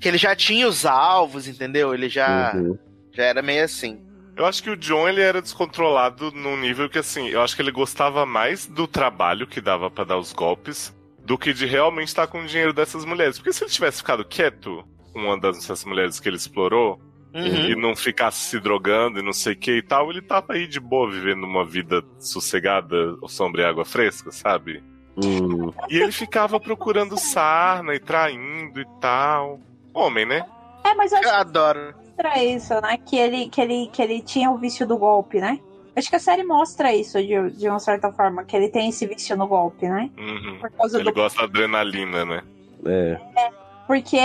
que 0.00 0.08
ele 0.08 0.16
já 0.16 0.34
tinha 0.34 0.66
os 0.66 0.86
alvos, 0.86 1.46
entendeu? 1.46 1.92
Ele 1.92 2.08
já 2.08 2.52
Uhum. 2.54 2.78
já 3.12 3.24
era 3.24 3.42
meio 3.42 3.64
assim. 3.64 4.00
Eu 4.36 4.46
acho 4.46 4.62
que 4.62 4.70
o 4.70 4.76
John 4.76 5.08
ele 5.08 5.20
era 5.20 5.42
descontrolado 5.42 6.30
num 6.30 6.56
nível 6.56 6.88
que 6.88 6.98
assim, 6.98 7.28
eu 7.28 7.42
acho 7.42 7.54
que 7.56 7.60
ele 7.60 7.72
gostava 7.72 8.24
mais 8.24 8.66
do 8.66 8.86
trabalho 8.86 9.46
que 9.46 9.60
dava 9.60 9.90
pra 9.90 10.04
dar 10.04 10.16
os 10.16 10.32
golpes 10.32 10.94
do 11.28 11.36
que 11.38 11.52
de 11.52 11.66
realmente 11.66 12.08
estar 12.08 12.26
com 12.26 12.40
o 12.40 12.46
dinheiro 12.46 12.72
dessas 12.72 13.04
mulheres. 13.04 13.36
Porque 13.38 13.52
se 13.52 13.62
ele 13.62 13.70
tivesse 13.70 13.98
ficado 13.98 14.24
quieto, 14.24 14.82
uma 15.14 15.38
dessas 15.38 15.84
mulheres 15.84 16.18
que 16.18 16.28
ele 16.28 16.36
explorou, 16.36 16.98
Uhum. 17.34 17.44
e 17.66 17.76
não 17.76 17.94
ficasse 17.94 18.38
se 18.40 18.58
drogando 18.58 19.18
e 19.20 19.22
não 19.22 19.34
sei 19.34 19.52
o 19.52 19.56
que 19.58 19.70
e 19.76 19.82
tal, 19.82 20.10
ele 20.10 20.22
tava 20.22 20.54
aí 20.54 20.66
de 20.66 20.80
boa 20.80 21.10
vivendo 21.10 21.44
uma 21.44 21.62
vida 21.62 22.02
sossegada, 22.18 22.96
sombra 23.28 23.60
e 23.62 23.64
água 23.66 23.84
fresca, 23.84 24.30
sabe? 24.32 24.82
Hum, 25.22 25.70
E 25.90 25.98
ele 25.98 26.10
ficava 26.10 26.58
procurando 26.58 27.18
sarna 27.18 27.94
e 27.94 27.98
traindo 28.00 28.80
e 28.80 28.86
tal. 28.98 29.60
Homem, 29.92 30.24
né? 30.24 30.42
É, 30.82 30.94
mas 30.94 31.12
eu 31.12 31.18
acho 31.18 31.28
Eu 31.28 31.34
adoro. 31.34 31.94
mostra 32.06 32.42
isso, 32.42 32.72
né? 32.80 32.96
Que 32.96 33.16
ele, 33.16 33.48
que, 33.50 33.60
ele, 33.60 33.90
que 33.92 34.00
ele 34.00 34.22
tinha 34.22 34.50
o 34.50 34.56
vício 34.56 34.86
do 34.86 34.96
golpe, 34.96 35.38
né? 35.38 35.60
Acho 35.98 36.10
que 36.10 36.16
a 36.16 36.20
série 36.20 36.44
mostra 36.44 36.94
isso 36.94 37.18
de, 37.18 37.50
de 37.50 37.68
uma 37.68 37.80
certa 37.80 38.12
forma, 38.12 38.44
que 38.44 38.56
ele 38.56 38.68
tem 38.68 38.88
esse 38.88 39.04
vício 39.04 39.36
no 39.36 39.48
golpe, 39.48 39.88
né? 39.88 40.10
Uhum. 40.16 40.58
Por 40.60 40.70
causa 40.70 40.98
Ele 40.98 41.10
do. 41.10 41.14
gosta 41.14 41.40
da 41.40 41.44
adrenalina, 41.44 42.24
né? 42.24 42.42
é. 42.86 43.18
Porque 43.86 44.18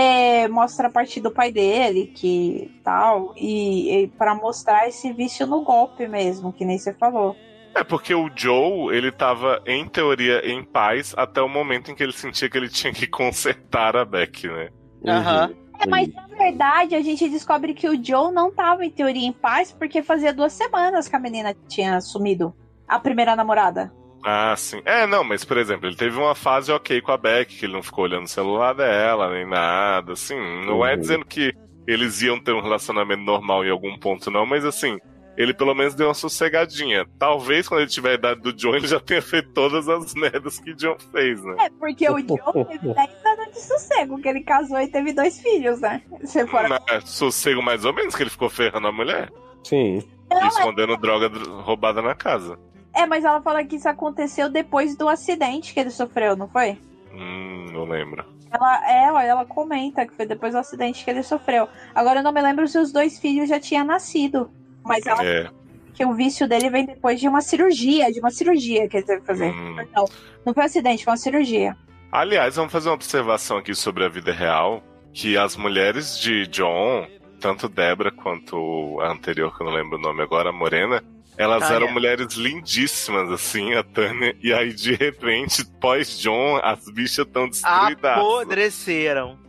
mostra 0.52 0.88
a 0.88 0.92
parte 0.92 1.22
do 1.22 1.32
pai 1.32 1.50
dele, 1.52 2.12
que 2.14 2.70
tal, 2.84 3.34
e, 3.38 4.04
e 4.04 4.08
para 4.10 4.36
mostrar 4.36 4.90
esse 4.90 5.12
vício 5.14 5.48
no 5.48 5.64
golpe 5.64 6.06
mesmo, 6.06 6.52
que 6.52 6.66
nem 6.66 6.78
você 6.78 6.94
falou. 6.94 7.36
É 7.74 7.84
porque 7.84 8.14
o 8.14 8.30
Joe, 8.36 8.96
ele 8.96 9.12
tava, 9.12 9.62
em 9.66 9.88
teoria, 9.88 10.46
em 10.46 10.64
paz 10.64 11.16
até 11.18 11.42
o 11.42 11.48
momento 11.48 11.90
em 11.90 11.96
que 11.96 12.04
ele 12.04 12.12
sentia 12.12 12.50
que 12.50 12.58
ele 12.58 12.70
tinha 12.70 12.94
que 12.94 13.08
consertar 13.08 13.96
a 13.96 14.06
Beck, 14.06 14.48
né? 14.48 14.70
Aham. 15.08 15.48
Uhum. 15.48 15.63
É, 15.80 15.88
mas 15.88 16.14
na 16.14 16.28
verdade 16.28 16.96
a 16.96 17.02
gente 17.02 17.28
descobre 17.30 17.74
que 17.74 17.88
o 17.90 18.04
Joe 18.04 18.32
não 18.34 18.52
tava 18.52 18.86
em 18.86 18.90
teoria 18.92 19.26
em 19.28 19.34
paz 19.34 19.72
porque 19.72 20.02
fazia 20.04 20.34
duas 20.34 20.54
semanas 20.54 21.08
que 21.08 21.16
a 21.16 21.20
menina 21.20 21.56
tinha 21.68 22.00
sumido. 22.02 22.54
A 22.88 23.00
primeira 23.00 23.36
namorada. 23.36 23.92
Ah, 24.26 24.56
sim. 24.58 24.82
É, 24.86 25.06
não, 25.06 25.24
mas 25.24 25.44
por 25.44 25.58
exemplo, 25.58 25.88
ele 25.88 25.96
teve 25.98 26.18
uma 26.18 26.36
fase 26.36 26.72
ok 26.72 27.02
com 27.02 27.12
a 27.12 27.18
Beck, 27.18 27.58
que 27.58 27.66
ele 27.66 27.74
não 27.74 27.84
ficou 27.84 28.06
olhando 28.06 28.24
o 28.26 28.30
celular 28.30 28.74
dela, 28.74 29.30
nem 29.34 29.46
nada, 29.48 30.14
assim. 30.14 30.36
Não 30.66 30.86
é 30.86 30.94
Uhum. 30.94 31.00
dizendo 31.00 31.26
que 31.26 31.54
eles 31.86 32.22
iam 32.22 32.40
ter 32.42 32.54
um 32.54 32.62
relacionamento 32.62 33.22
normal 33.24 33.66
em 33.66 33.70
algum 33.70 33.98
ponto, 34.00 34.32
não, 34.32 34.46
mas 34.46 34.64
assim, 34.64 34.98
ele 35.36 35.54
pelo 35.54 35.74
menos 35.76 35.94
deu 35.96 36.08
uma 36.08 36.14
sossegadinha. 36.14 37.06
Talvez 37.20 37.68
quando 37.68 37.82
ele 37.82 37.90
tiver 37.90 38.12
a 38.12 38.14
idade 38.14 38.40
do 38.40 38.54
John, 38.54 38.76
ele 38.76 38.88
já 38.88 39.00
tenha 39.02 39.22
feito 39.22 39.52
todas 39.52 39.90
as 39.90 40.14
merdas 40.16 40.58
que 40.60 40.74
John 40.76 40.96
fez, 41.12 41.44
né? 41.44 41.56
É, 41.60 41.70
porque 41.72 42.10
o 42.10 42.18
Joe 42.20 42.66
teve 42.66 42.94
10 42.94 42.98
anos 42.98 42.98
de 43.54 43.62
sossego, 43.62 44.20
que 44.22 44.28
ele 44.28 44.42
casou 44.42 44.80
e 44.80 44.88
teve 44.88 45.14
dois 45.14 45.40
filhos, 45.40 45.80
né? 45.80 46.02
Se 46.24 46.46
for... 46.48 46.68
Não, 46.68 46.78
é 46.90 47.00
sossego 47.02 47.62
mais 47.62 47.86
ou 47.86 47.94
menos 47.94 48.16
que 48.16 48.24
ele 48.24 48.30
ficou 48.30 48.50
ferrando 48.50 48.88
a 48.88 48.92
mulher 48.92 49.32
Sim. 49.64 50.00
e 50.30 50.34
Não, 50.34 50.42
é, 50.44 50.48
escondendo 50.48 50.98
droga 50.98 51.30
dr- 51.30 51.50
roubada 51.62 52.02
na 52.02 52.14
casa. 52.16 52.58
é, 52.94 53.06
mas 53.06 53.24
ela 53.24 53.42
fala 53.42 53.64
que 53.64 53.76
isso 53.78 53.88
aconteceu 53.88 54.50
depois 54.50 54.98
do 54.98 55.08
acidente 55.08 55.74
que 55.74 55.80
ele 55.80 55.90
sofreu, 55.92 56.36
não 56.36 56.48
foi? 56.50 56.78
Hum, 57.14 57.66
não 57.72 57.86
lembro. 57.86 58.26
Ela, 58.52 58.92
ela, 58.92 59.24
ela 59.24 59.46
comenta 59.46 60.06
que 60.06 60.14
foi 60.14 60.26
depois 60.28 60.54
do 60.54 60.60
acidente 60.60 61.04
que 61.04 61.10
ele 61.10 61.24
sofreu. 61.24 61.68
Agora 61.96 62.20
eu 62.20 62.24
não 62.24 62.32
me 62.32 62.42
lembro 62.42 62.68
se 62.68 62.78
os 62.78 62.92
dois 62.92 63.18
filhos 63.20 63.50
já 63.50 63.60
tinham 63.60 63.84
nascido. 63.86 64.52
Mas 64.84 65.06
ela 65.08 65.26
É. 65.26 65.50
que 65.96 66.06
o 66.06 66.14
vício 66.14 66.48
dele 66.48 66.70
vem 66.70 66.86
depois 66.86 67.20
de 67.20 67.28
uma 67.28 67.42
cirurgia, 67.42 68.12
de 68.12 68.20
uma 68.20 68.30
cirurgia 68.30 68.88
que 68.88 68.98
ele 68.98 69.06
teve 69.06 69.22
que 69.22 69.28
fazer. 69.28 69.52
Hum. 69.52 69.76
Não, 69.96 70.06
não 70.46 70.54
foi 70.54 70.62
um 70.64 70.66
acidente, 70.68 71.04
foi 71.04 71.12
uma 71.14 71.18
cirurgia. 71.18 71.76
Aliás, 72.14 72.56
vamos 72.58 72.72
fazer 72.72 72.90
uma 72.90 72.96
observação 72.96 73.58
aqui 73.58 73.74
sobre 73.74 74.06
a 74.06 74.08
vida 74.08 74.32
real, 74.32 74.84
que 75.12 75.36
as 75.36 75.56
mulheres 75.58 76.20
de 76.20 76.46
John, 76.46 77.08
tanto 77.40 77.68
Debra 77.68 78.12
quanto 78.12 79.00
a 79.02 79.12
anterior, 79.12 79.56
que 79.58 79.64
eu 79.64 79.66
não 79.68 79.74
lembro 79.74 79.98
o 79.98 80.02
nome 80.02 80.22
agora, 80.22 80.50
a 80.50 80.54
Morena, 80.54 81.04
Elas 81.36 81.64
Ah, 81.64 81.74
eram 81.74 81.88
é. 81.88 81.92
mulheres 81.92 82.36
lindíssimas, 82.36 83.32
assim, 83.32 83.74
a 83.74 83.82
Tânia. 83.84 84.38
E 84.44 84.54
aí, 84.54 84.72
de 84.72 84.94
repente, 84.94 85.66
pós-John, 85.82 86.60
as 86.62 86.86
bichas 86.92 87.26
estão 87.26 87.50
destruídas. 87.50 88.06
Apodreceram. 88.20 89.40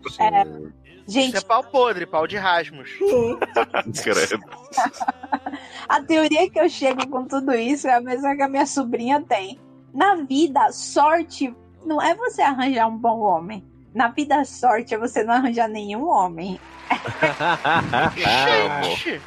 Gente, 1.06 1.34
Isso 1.36 1.36
é 1.36 1.40
pau 1.46 1.62
podre, 1.62 2.06
pau 2.06 2.26
de 2.26 2.38
rasmos. 2.38 2.88
Credo. 4.02 4.42
a 5.86 6.02
teoria 6.02 6.48
que 6.48 6.58
eu 6.58 6.70
chego 6.70 7.06
com 7.08 7.26
tudo 7.26 7.52
isso 7.52 7.86
é 7.86 7.92
a 7.92 8.00
mesma 8.00 8.34
que 8.34 8.40
a 8.42 8.48
minha 8.48 8.64
sobrinha 8.64 9.20
tem. 9.20 9.60
Na 9.92 10.14
vida, 10.14 10.72
sorte 10.72 11.54
não 11.84 12.00
é 12.02 12.14
você 12.14 12.42
arranjar 12.42 12.86
um 12.88 12.96
bom 12.96 13.20
homem. 13.20 13.64
Na 13.94 14.08
vida, 14.08 14.44
sorte 14.44 14.94
é 14.94 14.98
você 14.98 15.22
não 15.22 15.34
arranjar 15.34 15.68
nenhum 15.68 16.08
homem. 16.08 16.58
Gente! 18.14 19.20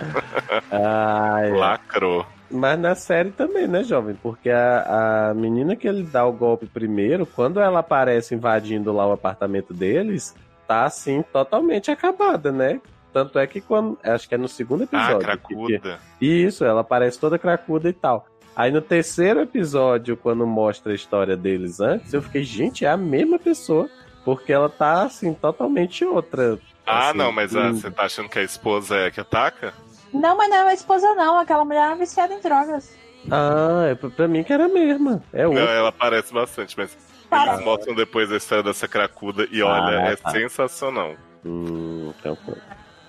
Ai, 0.72 1.52
Lacrou. 1.52 2.26
Mas 2.50 2.80
na 2.80 2.96
série 2.96 3.32
também, 3.32 3.68
né, 3.68 3.84
jovem? 3.84 4.16
Porque 4.22 4.50
a, 4.50 5.30
a 5.30 5.34
menina 5.34 5.76
que 5.76 5.88
ele 5.88 6.04
dá 6.04 6.26
o 6.26 6.32
golpe 6.32 6.66
primeiro, 6.66 7.26
quando 7.26 7.60
ela 7.60 7.80
aparece 7.80 8.34
invadindo 8.36 8.92
lá 8.94 9.06
o 9.06 9.12
apartamento 9.12 9.74
deles, 9.74 10.34
tá 10.66 10.86
assim, 10.86 11.22
totalmente 11.34 11.92
acabada, 11.92 12.52
né? 12.52 12.80
Tanto 13.12 13.38
é 13.40 13.46
que 13.48 13.60
quando. 13.60 13.98
Acho 14.04 14.30
que 14.30 14.36
é 14.36 14.38
no 14.38 14.48
segundo 14.48 14.82
Ah, 14.82 14.84
episódio. 14.84 15.18
que- 15.20 15.26
cracuda. 15.26 16.00
Isso, 16.22 16.64
ela 16.64 16.82
aparece 16.82 17.20
toda 17.20 17.38
cracuda 17.38 17.90
e 17.90 17.94
tal. 17.94 18.26
Aí 18.58 18.72
no 18.72 18.82
terceiro 18.82 19.40
episódio, 19.42 20.18
quando 20.18 20.46
mostra 20.48 20.92
a 20.92 20.96
história 20.96 21.38
deles 21.38 21.80
antes, 21.80 22.12
eu 22.12 22.24
fiquei, 22.24 22.42
gente, 22.44 22.84
é 22.84 22.90
a 22.90 22.98
mesma 22.98 23.38
pessoa. 23.38 23.88
Porque 24.26 24.52
ela 24.52 24.68
tá, 24.68 25.04
assim, 25.04 25.32
totalmente 25.34 26.04
outra. 26.04 26.58
Ah, 26.86 27.10
Assim, 27.10 27.18
não, 27.20 27.32
mas 27.32 27.56
ah, 27.56 27.68
hum. 27.68 27.76
você 27.76 27.92
tá 27.92 28.04
achando 28.06 28.28
que 28.28 28.40
a 28.40 28.44
esposa 28.44 28.96
é 28.98 29.12
que 29.12 29.22
ataca? 29.22 29.74
Não, 30.12 30.36
mas 30.36 30.50
não 30.50 30.58
é 30.58 30.64
uma 30.64 30.74
esposa, 30.74 31.14
não. 31.14 31.38
Aquela 31.40 31.64
mulher 31.64 31.86
era 31.86 31.96
viciada 31.96 32.34
em 32.34 32.42
drogas. 32.42 32.94
Ah, 33.32 33.86
é 33.92 33.96
pra, 33.96 34.28
mim 34.28 34.44
que 34.44 34.52
era 34.52 34.66
a 34.66 34.70
mesma. 34.70 35.22
É 35.32 35.44
Não, 35.44 35.52
outra. 35.52 35.64
ela 35.70 35.90
aparece 35.90 36.34
bastante, 36.34 36.76
mas 36.78 36.98
Para. 37.30 37.54
eles 37.54 37.64
mostram 37.64 37.94
depois 37.94 38.30
a 38.32 38.38
história 38.38 38.64
dessa 38.64 38.88
cracuda 38.88 39.48
e 39.52 39.62
Ah, 39.62 39.66
olha, 39.68 39.96
é 40.10 40.16
tá. 40.16 40.32
sensacional. 40.32 41.16
Hum, 41.46 42.12
então. 42.20 42.38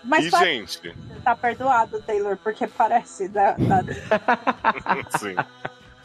Mas 0.08 0.24
e, 0.24 0.30
só 0.30 0.42
gente, 0.42 0.94
tá 1.22 1.36
perdoado, 1.36 2.00
Taylor, 2.02 2.36
porque 2.38 2.66
parece 2.66 3.28
da, 3.28 3.52
da- 3.60 3.82
sim. 5.18 5.36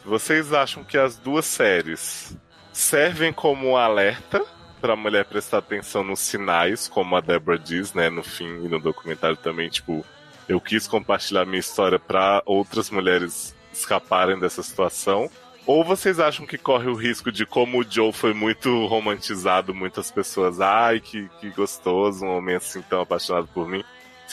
Vocês 0.04 0.52
acham 0.52 0.84
que 0.84 0.98
as 0.98 1.16
duas 1.16 1.46
séries 1.46 2.36
servem 2.72 3.32
como 3.32 3.70
um 3.70 3.76
alerta 3.76 4.44
pra 4.80 4.94
mulher 4.94 5.24
prestar 5.24 5.58
atenção 5.58 6.04
nos 6.04 6.20
sinais, 6.20 6.86
como 6.86 7.16
a 7.16 7.20
Deborah 7.20 7.58
diz, 7.58 7.94
né, 7.94 8.10
no 8.10 8.22
fim 8.22 8.64
e 8.64 8.68
no 8.68 8.78
documentário 8.78 9.36
também, 9.38 9.70
tipo, 9.70 10.04
eu 10.46 10.60
quis 10.60 10.86
compartilhar 10.86 11.46
minha 11.46 11.58
história 11.60 11.98
pra 11.98 12.42
outras 12.44 12.90
mulheres 12.90 13.56
escaparem 13.72 14.38
dessa 14.38 14.62
situação? 14.62 15.30
Ou 15.66 15.82
vocês 15.82 16.20
acham 16.20 16.44
que 16.44 16.58
corre 16.58 16.88
o 16.88 16.94
risco 16.94 17.32
de, 17.32 17.46
como 17.46 17.80
o 17.80 17.84
Joe 17.90 18.12
foi 18.12 18.34
muito 18.34 18.84
romantizado, 18.86 19.74
muitas 19.74 20.10
pessoas, 20.10 20.60
ai, 20.60 21.00
que, 21.00 21.30
que 21.40 21.48
gostoso, 21.48 22.26
um 22.26 22.36
homem 22.36 22.56
assim 22.56 22.82
tão 22.82 23.00
apaixonado 23.00 23.48
por 23.54 23.66
mim. 23.66 23.82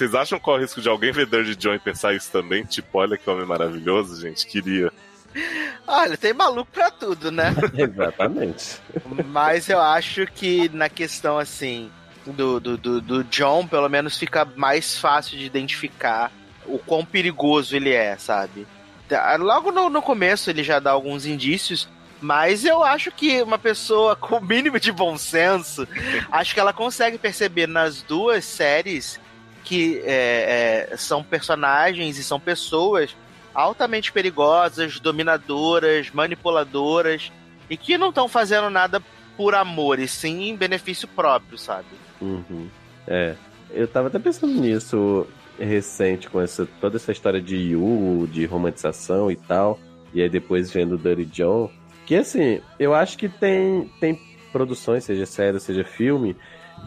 Vocês 0.02 0.15
acham 0.15 0.40
que 0.40 0.45
corre 0.45 0.57
o 0.57 0.61
risco 0.61 0.82
de 0.82 0.90
alguém 0.90 1.11
ver 1.11 1.28
Dirty 1.28 1.56
John 1.56 1.76
e 1.76 1.80
pensar 1.80 2.15
isso 2.15 2.32
também? 2.32 2.64
Tipo, 2.64 2.98
olha 2.98 3.15
que 3.15 3.30
homem 3.30 3.45
maravilhoso, 3.45 4.19
gente, 4.19 4.48
queria. 4.48 4.91
Olha, 5.86 6.18
tem 6.18 6.34
maluco 6.34 6.72
pra 6.72 6.90
tudo, 6.90 7.30
né? 7.30 7.53
Exatamente. 7.78 8.80
Mas 9.28 9.69
eu 9.69 9.80
acho 9.80 10.26
que 10.26 10.68
na 10.69 10.90
questão 10.90 11.38
assim 11.38 11.91
do, 12.26 12.60
do, 12.60 12.78
do, 12.80 12.99
do 12.99 13.23
John, 13.26 13.68
pelo 13.68 13.88
menos 13.88 14.18
fica 14.18 14.44
mais 14.44 14.98
fácil 14.98 15.38
de 15.38 15.45
identificar 15.45 16.32
o 16.65 16.80
quão 16.80 17.06
perigoso 17.06 17.76
ele 17.76 17.94
é, 17.94 18.18
sabe? 18.18 18.65
Logo 19.38 19.72
no, 19.72 19.88
no 19.88 20.02
começo 20.02 20.49
ele 20.49 20.64
já 20.64 20.80
dá 20.80 20.90
alguns 20.90 21.28
indícios, 21.28 21.88
mas 22.19 22.65
eu 22.65 22.84
acho 22.84 23.11
que 23.11 23.40
uma 23.44 23.60
pessoa 23.60 24.15
com 24.15 24.38
o 24.38 24.44
mínimo 24.44 24.80
de 24.80 24.91
bom 24.91 25.15
senso, 25.15 25.88
acho 26.32 26.56
que 26.56 26.60
ela 26.60 26.73
consegue 26.73 27.19
perceber 27.19 27.68
nas 27.68 28.02
duas 28.02 28.44
séries 28.45 29.19
que 29.63 30.01
é, 30.05 30.89
é, 30.91 30.97
são 30.97 31.23
personagens 31.23 32.17
e 32.17 32.23
são 32.23 32.39
pessoas 32.39 33.15
altamente 33.53 34.11
perigosas, 34.11 34.99
dominadoras, 34.99 36.09
manipuladoras 36.11 37.31
e 37.69 37.77
que 37.77 37.97
não 37.97 38.09
estão 38.09 38.27
fazendo 38.27 38.69
nada 38.69 39.01
por 39.38 39.55
amor, 39.55 39.99
e 39.99 40.07
sim 40.07 40.49
em 40.49 40.55
benefício 40.55 41.07
próprio, 41.07 41.57
sabe? 41.57 41.88
Uhum. 42.21 42.67
É. 43.07 43.35
Eu 43.71 43.88
tava 43.88 44.07
até 44.07 44.19
pensando 44.19 44.53
nisso 44.53 45.25
recente, 45.57 46.29
com 46.29 46.41
essa, 46.41 46.67
toda 46.79 46.97
essa 46.97 47.11
história 47.11 47.41
de 47.41 47.55
Yu, 47.55 48.27
de 48.31 48.45
romantização 48.45 49.31
e 49.31 49.35
tal. 49.35 49.79
E 50.13 50.21
aí 50.21 50.29
depois 50.29 50.71
vendo 50.71 50.97
Dirty 50.97 51.25
John. 51.25 51.69
Que 52.05 52.15
assim, 52.15 52.61
eu 52.77 52.93
acho 52.93 53.17
que 53.17 53.29
tem, 53.29 53.89
tem 53.99 54.19
produções, 54.51 55.05
seja 55.05 55.25
série, 55.25 55.59
seja 55.59 55.83
filme, 55.83 56.35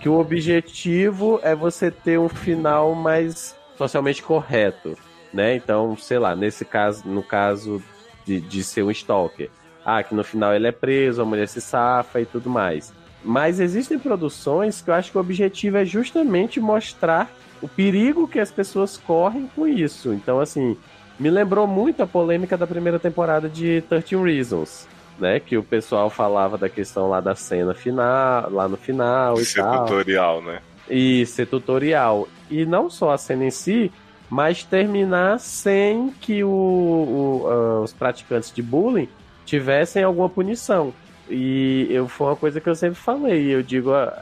que 0.05 0.09
o 0.11 0.21
objetivo 0.21 1.41
é 1.43 1.55
você 1.55 1.91
ter 1.91 2.19
um 2.19 2.29
final 2.29 2.95
mais 2.95 3.57
socialmente 3.75 4.23
correto. 4.23 4.99
Né? 5.33 5.57
Então, 5.57 5.97
sei 5.97 6.19
lá, 6.19 6.37
nesse 6.37 6.63
caso, 6.63 7.09
no 7.09 7.23
caso 7.23 7.83
de, 8.27 8.39
de 8.39 8.63
ser 8.63 8.83
um 8.83 8.91
stalker. 8.91 9.49
Ah, 9.83 10.03
que 10.03 10.15
no 10.15 10.23
final 10.23 10.53
ele 10.53 10.67
é 10.67 10.73
preso, 10.73 11.23
a 11.23 11.25
mulher 11.25 11.49
se 11.49 11.59
safa 11.59 12.21
e 12.21 12.27
tudo 12.27 12.51
mais. 12.51 12.93
Mas 13.25 13.59
existem 13.61 13.99
produções 13.99 14.83
que 14.83 14.91
eu 14.91 14.95
acho 14.95 15.11
que 15.11 15.17
o 15.17 15.23
objetivo 15.23 15.79
é 15.79 15.87
justamente 15.87 16.61
mostrar 16.61 17.31
o 17.63 17.67
perigo 17.67 18.29
que 18.29 18.39
as 18.39 18.51
pessoas 18.51 18.99
correm 18.99 19.49
com 19.57 19.67
isso. 19.67 20.13
Então, 20.13 20.39
assim, 20.39 20.77
me 21.19 21.31
lembrou 21.31 21.67
muito 21.67 22.03
a 22.03 22.07
polêmica 22.07 22.59
da 22.59 22.67
primeira 22.67 22.99
temporada 22.99 23.49
de 23.49 23.83
13 23.89 24.17
Reasons, 24.17 24.87
né? 25.19 25.41
Que 25.41 25.57
o 25.57 25.63
pessoal 25.63 26.11
falava 26.11 26.57
da 26.59 26.69
questão 26.69 27.09
lá 27.09 27.21
da 27.21 27.35
cena 27.35 27.75
final, 27.75 28.51
lá 28.51 28.69
no 28.69 28.77
final 28.77 29.41
e 29.41 29.45
Ser 29.45 29.61
tal. 29.63 29.85
tutorial, 29.87 30.43
né? 30.43 30.61
E 30.89 31.25
ser 31.27 31.47
tutorial. 31.47 32.29
E 32.51 32.65
não 32.67 32.91
só 32.91 33.11
a 33.13 33.19
cena 33.19 33.45
em 33.47 33.51
si, 33.51 33.91
mas 34.29 34.63
terminar 34.65 35.39
sem 35.41 36.11
que 36.21 36.43
o, 36.45 36.49
o- 36.49 37.47
ah, 37.49 37.81
os 37.83 37.93
praticantes 37.93 38.53
de 38.53 38.63
bullying 38.63 39.09
tivessem 39.47 40.03
alguma 40.03 40.29
punição. 40.29 40.93
E 41.29 41.87
eu 41.91 42.07
foi 42.09 42.27
uma 42.29 42.37
coisa 42.37 42.61
que 42.61 42.69
eu 42.69 42.75
sempre 42.75 42.97
falei. 42.97 43.55
Eu 43.55 43.63
digo, 43.63 43.93
ah, 43.93 44.13